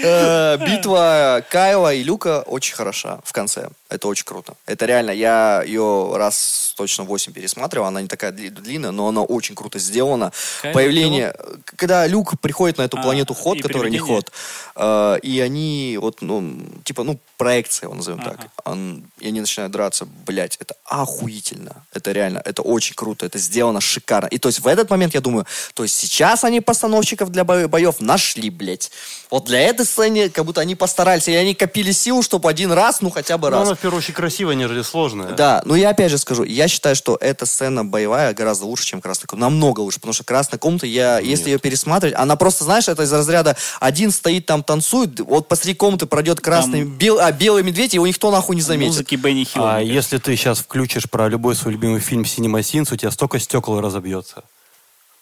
Битва 0.02 1.44
Кайла 1.50 1.94
и 1.94 2.04
Люка 2.04 2.42
очень 2.42 2.76
хороша 2.76 3.20
в 3.24 3.34
конце. 3.34 3.70
Это 3.90 4.08
очень 4.10 4.26
круто. 4.26 4.56
Это 4.66 4.86
реально, 4.86 5.12
я 5.12 5.64
ее 5.66 6.12
раз 6.18 6.74
точно 6.76 7.06
8 7.06 7.32
пересматривал. 7.32 7.88
Она 7.88 8.02
не 8.02 8.08
такая 8.10 8.32
дли- 8.32 8.50
длинная, 8.50 8.92
но 8.92 9.08
она 9.08 9.22
очень 9.22 9.56
круто 9.56 9.80
сделана. 9.80 10.32
Кайла 10.62 10.74
Появление... 10.74 11.34
Когда 11.66 12.06
Люк 12.06 12.40
приходит 12.42 12.78
на 12.78 12.84
эту 12.84 12.98
А, 12.98 13.02
планету 13.02 13.34
Ход, 13.34 13.62
который 13.62 13.90
не? 13.90 13.98
Ход, 14.00 14.32
э, 14.76 15.20
и 15.24 15.40
они 15.40 15.98
вот, 16.02 16.22
ну, 16.22 16.60
типа, 16.84 17.04
ну, 17.04 17.18
проекция, 17.38 17.88
его 17.88 17.96
назовем 17.96 18.20
Ага. 18.20 18.32
так. 18.32 18.48
Он- 18.66 19.06
и 19.20 19.28
они 19.30 19.40
начинают 19.40 19.72
драться, 19.72 20.06
блять, 20.26 20.58
это 20.60 20.76
охуительно. 20.84 21.86
Это 21.94 22.12
реально, 22.12 22.42
это 22.44 22.62
очень 22.62 22.94
круто, 22.96 23.26
это 23.26 23.38
сделано 23.40 23.80
шикарно. 23.82 24.28
И 24.28 24.38
то 24.38 24.50
есть 24.50 24.60
в 24.60 24.68
этот 24.68 24.90
момент 24.90 25.14
я 25.14 25.22
думаю, 25.22 25.46
то 25.74 25.84
есть 25.84 25.96
сейчас 25.96 26.44
они 26.44 26.60
постановщиков 26.62 27.30
для 27.32 27.44
бо- 27.46 27.68
боев 27.68 28.02
нашли, 28.02 28.50
блять. 28.50 28.92
Вот 29.32 29.46
для 29.46 29.60
этой 29.62 29.86
сцены, 29.86 30.30
как 30.30 30.46
будто 30.46 30.62
они 30.62 30.76
постарались, 30.76 31.28
и 31.28 31.36
они 31.36 31.54
копили 31.54 31.92
силу, 31.92 32.22
чтобы 32.22 32.50
один 32.50 32.72
раз, 32.74 33.02
ну, 33.02 33.10
хотя 33.10 33.38
бы 33.38 33.50
Ну, 33.50 33.56
раз. 33.58 33.68
она 33.68 33.77
в 33.78 33.80
первую 33.80 34.00
очередь 34.00 34.16
красивая, 34.16 34.56
нежели 34.56 34.82
сложная. 34.82 35.34
Да, 35.34 35.62
но 35.66 35.76
я 35.76 35.92
опять 35.92 36.12
же 36.12 36.18
скажу, 36.18 36.44
я 36.44 36.68
считаю, 36.68 36.96
что 36.96 37.18
эта 37.20 37.46
сцена 37.46 37.86
боевая 37.86 38.34
гораздо 38.34 38.66
лучше, 38.66 38.86
чем 38.86 39.02
«Красная 39.02 39.28
комната». 39.28 39.50
Намного 39.50 39.80
лучше, 39.82 40.00
потому 40.00 40.14
что 40.14 40.24
«Красная 40.24 40.60
комната», 40.60 40.86
я, 40.86 41.20
если 41.20 41.52
ее 41.52 41.60
пересматривать, 41.60 42.16
она 42.18 42.36
просто, 42.36 42.64
знаешь, 42.64 42.88
это 42.88 43.04
из 43.04 43.14
разряда 43.14 43.56
один 43.80 44.12
стоит 44.12 44.46
там, 44.46 44.64
танцует, 44.64 45.20
вот 45.20 45.48
посреди 45.48 45.76
комнаты 45.76 46.06
пройдет 46.06 46.42
красный, 46.42 46.84
бел, 46.84 47.20
а, 47.20 47.32
белый 47.32 47.64
медведь, 47.64 47.94
и 47.94 47.98
его 47.98 48.08
никто 48.08 48.32
нахуй 48.32 48.56
не 48.56 48.62
заметит. 48.62 48.94
Музыки 48.94 49.16
Бенни 49.16 49.44
Хилла. 49.44 49.78
А 49.78 49.80
если 49.80 50.18
ты 50.18 50.36
сейчас 50.36 50.60
включишь 50.60 51.10
про 51.10 51.30
любой 51.30 51.56
свой 51.56 51.74
любимый 51.74 52.00
фильм 52.00 52.24
Cinema 52.24 52.60
Sins, 52.60 52.94
у 52.94 52.98
тебя 52.98 53.12
столько 53.12 53.40
стекол 53.40 53.80
разобьется. 53.80 54.44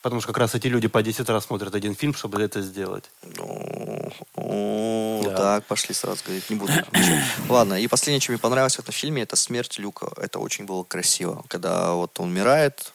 Потому 0.05 0.21
что 0.21 0.27
как 0.27 0.37
раз 0.37 0.53
эти 0.53 0.67
люди 0.67 0.87
по 0.87 1.01
10 1.01 1.27
раз 1.29 1.45
смотрят 1.45 1.73
один 1.73 1.95
фильм, 1.95 2.13
чтобы 2.13 2.39
это 2.39 2.61
сделать. 2.61 3.05
Ну, 3.23 4.11
о, 4.35 5.21
Да. 5.23 5.35
Так, 5.35 5.65
пошли 5.65 5.95
сразу 5.95 6.23
говорить, 6.23 6.47
не 6.47 6.57
буду. 6.57 6.71
Ладно, 7.49 7.81
и 7.81 7.87
последнее, 7.87 8.21
что 8.21 8.31
мне 8.31 8.37
понравилось 8.37 8.75
в 8.75 8.79
этом 8.81 8.93
фильме, 8.93 9.23
это 9.23 9.35
смерть 9.35 9.79
Люка. 9.79 10.13
Это 10.17 10.37
очень 10.37 10.65
было 10.65 10.83
красиво. 10.83 11.43
Когда 11.47 11.93
вот 11.93 12.19
он 12.19 12.29
умирает, 12.29 12.93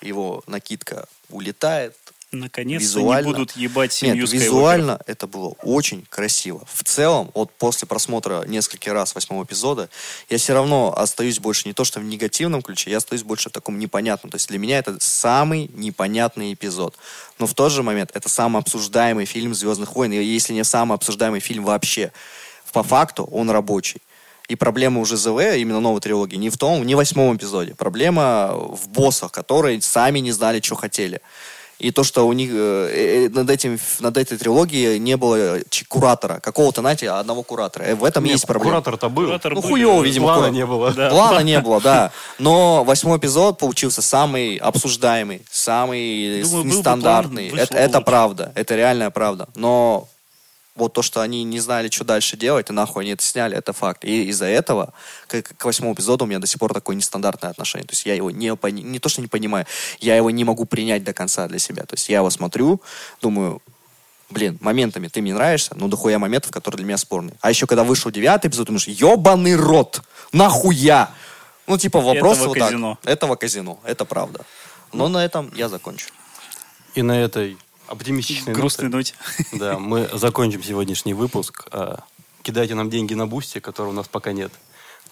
его 0.00 0.42
накидка 0.48 1.06
улетает. 1.30 1.94
Наконец-то 2.30 2.98
Визуально. 2.98 3.26
не 3.26 3.32
будут 3.32 3.56
ебать 3.56 3.92
семью 3.92 4.26
Нет, 4.26 4.32
визуально 4.32 5.00
это 5.06 5.26
было 5.26 5.54
очень 5.62 6.04
красиво. 6.10 6.62
В 6.70 6.84
целом, 6.84 7.30
вот 7.34 7.50
после 7.52 7.88
просмотра 7.88 8.44
нескольких 8.46 8.92
раз 8.92 9.14
восьмого 9.14 9.44
эпизода, 9.44 9.88
я 10.28 10.36
все 10.36 10.52
равно 10.52 10.94
остаюсь 10.94 11.40
больше 11.40 11.66
не 11.66 11.72
то, 11.72 11.84
что 11.84 12.00
в 12.00 12.04
негативном 12.04 12.60
ключе, 12.60 12.90
я 12.90 12.98
остаюсь 12.98 13.22
больше 13.22 13.48
в 13.48 13.52
таком 13.52 13.78
непонятном. 13.78 14.30
То 14.30 14.36
есть 14.36 14.48
для 14.48 14.58
меня 14.58 14.78
это 14.78 14.98
самый 15.00 15.70
непонятный 15.72 16.52
эпизод. 16.52 16.96
Но 17.38 17.46
в 17.46 17.54
тот 17.54 17.72
же 17.72 17.82
момент 17.82 18.10
это 18.12 18.28
самый 18.28 18.60
обсуждаемый 18.60 19.24
фильм 19.24 19.54
«Звездных 19.54 19.94
войн», 19.94 20.12
если 20.12 20.52
не 20.52 20.64
самый 20.64 20.96
обсуждаемый 20.96 21.40
фильм 21.40 21.64
вообще. 21.64 22.12
по 22.72 22.82
факту 22.82 23.24
он 23.24 23.48
рабочий. 23.48 24.02
И 24.48 24.54
проблема 24.54 25.00
уже 25.00 25.16
ЗВ, 25.16 25.56
именно 25.56 25.80
новой 25.80 26.00
трилогии, 26.00 26.36
не 26.36 26.50
в 26.50 26.58
том, 26.58 26.84
не 26.84 26.94
в 26.94 26.98
восьмом 26.98 27.36
эпизоде. 27.36 27.74
Проблема 27.74 28.52
в 28.54 28.88
боссах, 28.88 29.30
которые 29.30 29.80
сами 29.80 30.18
не 30.20 30.32
знали, 30.32 30.60
что 30.60 30.74
хотели. 30.74 31.20
И 31.78 31.92
то, 31.92 32.02
что 32.02 32.26
у 32.26 32.32
них 32.32 32.50
э, 32.52 33.26
э, 33.26 33.28
над, 33.28 33.48
этим, 33.50 33.78
над 34.00 34.16
этой 34.16 34.36
трилогией 34.36 34.98
не 34.98 35.16
было 35.16 35.58
куратора, 35.88 36.40
какого-то, 36.40 36.80
знаете, 36.80 37.08
одного 37.10 37.44
куратора. 37.44 37.84
Э, 37.84 37.94
В 37.94 38.02
этом 38.04 38.24
Нет, 38.24 38.32
есть 38.32 38.46
проблема. 38.46 38.70
Куратор-то 38.72 39.08
был. 39.08 39.26
Куратор 39.26 39.54
Ну, 39.54 39.62
хуёво, 39.62 40.02
видимо, 40.02 40.26
Плана 40.26 40.38
куратор. 40.40 40.54
не 40.56 40.66
было. 40.66 40.92
Да. 40.92 41.10
Плана 41.10 41.40
не 41.44 41.60
было, 41.60 41.80
да. 41.80 42.10
Но 42.40 42.82
восьмой 42.82 43.18
эпизод 43.18 43.58
получился 43.58 44.02
самый 44.02 44.56
обсуждаемый, 44.56 45.42
самый 45.50 46.42
Думаю, 46.42 46.64
был 46.64 46.70
бы 46.70 46.76
нестандартный. 46.76 47.50
план, 47.50 47.60
это 47.60 47.76
это 47.76 48.00
правда, 48.00 48.52
это 48.56 48.74
реальная 48.74 49.10
правда. 49.10 49.48
Но 49.54 50.08
вот 50.78 50.92
то, 50.92 51.02
что 51.02 51.20
они 51.20 51.44
не 51.44 51.60
знали, 51.60 51.90
что 51.90 52.04
дальше 52.04 52.36
делать, 52.36 52.70
и 52.70 52.72
нахуй 52.72 53.02
они 53.02 53.12
это 53.12 53.22
сняли, 53.22 53.56
это 53.56 53.72
факт. 53.72 54.04
И 54.04 54.28
из-за 54.28 54.46
этого 54.46 54.92
к, 55.26 55.42
к 55.42 55.64
восьмому 55.64 55.94
эпизоду 55.94 56.24
у 56.24 56.28
меня 56.28 56.38
до 56.38 56.46
сих 56.46 56.58
пор 56.58 56.72
такое 56.72 56.96
нестандартное 56.96 57.50
отношение. 57.50 57.86
То 57.86 57.92
есть 57.92 58.06
я 58.06 58.14
его 58.14 58.30
не, 58.30 58.54
пони- 58.54 58.82
не 58.82 58.98
то, 58.98 59.08
что 59.08 59.20
не 59.20 59.26
понимаю, 59.28 59.66
я 60.00 60.16
его 60.16 60.30
не 60.30 60.44
могу 60.44 60.64
принять 60.64 61.04
до 61.04 61.12
конца 61.12 61.48
для 61.48 61.58
себя. 61.58 61.84
То 61.84 61.94
есть 61.94 62.08
я 62.08 62.18
его 62.18 62.30
смотрю, 62.30 62.80
думаю, 63.20 63.60
блин, 64.30 64.58
моментами 64.60 65.08
ты 65.08 65.20
мне 65.20 65.34
нравишься, 65.34 65.74
но 65.74 65.88
дохуя 65.88 66.18
моментов, 66.18 66.50
которые 66.50 66.78
для 66.78 66.86
меня 66.86 66.98
спорные. 66.98 67.34
А 67.40 67.50
еще 67.50 67.66
когда 67.66 67.84
вышел 67.84 68.10
девятый 68.10 68.48
эпизод, 68.48 68.66
думаешь, 68.66 68.86
ебаный 68.86 69.56
рот, 69.56 70.02
нахуя? 70.32 71.10
Ну, 71.66 71.76
типа, 71.76 72.00
вопрос 72.00 72.38
Этого 72.38 72.48
вот 72.48 72.58
казино. 72.58 72.98
так. 73.02 73.12
Этого 73.12 73.36
казино, 73.36 73.78
это 73.84 74.04
правда. 74.04 74.44
Но 74.92 75.08
на 75.08 75.24
этом 75.24 75.52
я 75.54 75.68
закончу. 75.68 76.06
И 76.94 77.02
на 77.02 77.12
этой 77.20 77.58
оптимистичной 77.88 78.52
Грустной 78.54 78.88
ноте, 78.88 79.14
ноте. 79.38 79.46
да, 79.58 79.78
мы 79.78 80.08
закончим 80.12 80.62
сегодняшний 80.62 81.14
выпуск. 81.14 81.66
А, 81.72 82.00
Кидайте 82.42 82.74
нам 82.74 82.88
деньги 82.90 83.14
на 83.14 83.26
Бусти, 83.26 83.58
которого 83.60 83.90
у 83.90 83.94
нас 83.94 84.08
пока 84.08 84.32
нет. 84.32 84.52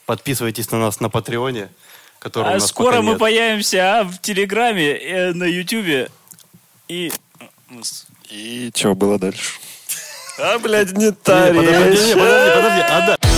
Подписывайтесь 0.07 0.71
на 0.71 0.79
нас 0.79 1.01
на 1.01 1.09
Патреоне, 1.11 1.71
которого 2.19 2.49
у 2.49 2.53
А 2.53 2.55
нас 2.55 2.69
скоро 2.69 2.93
пока 2.93 3.03
мы 3.03 3.11
нет. 3.11 3.19
появимся 3.19 4.01
а, 4.01 4.05
в 4.05 4.19
Телеграме, 4.21 4.93
э, 4.97 5.33
на 5.33 5.45
Ютубе 5.45 6.11
и... 6.89 7.13
с- 7.83 8.07
И 8.31 8.71
что 8.75 8.95
было 8.95 9.19
дальше? 9.19 9.59
А, 10.39 10.59
блядь, 10.59 10.93
не 10.93 11.11
та 11.13 11.51
Не, 11.51 11.57
подожди, 11.59 12.15
подожди, 12.15 12.15
подожди. 12.15 12.83
А, 12.89 13.07
да. 13.07 13.36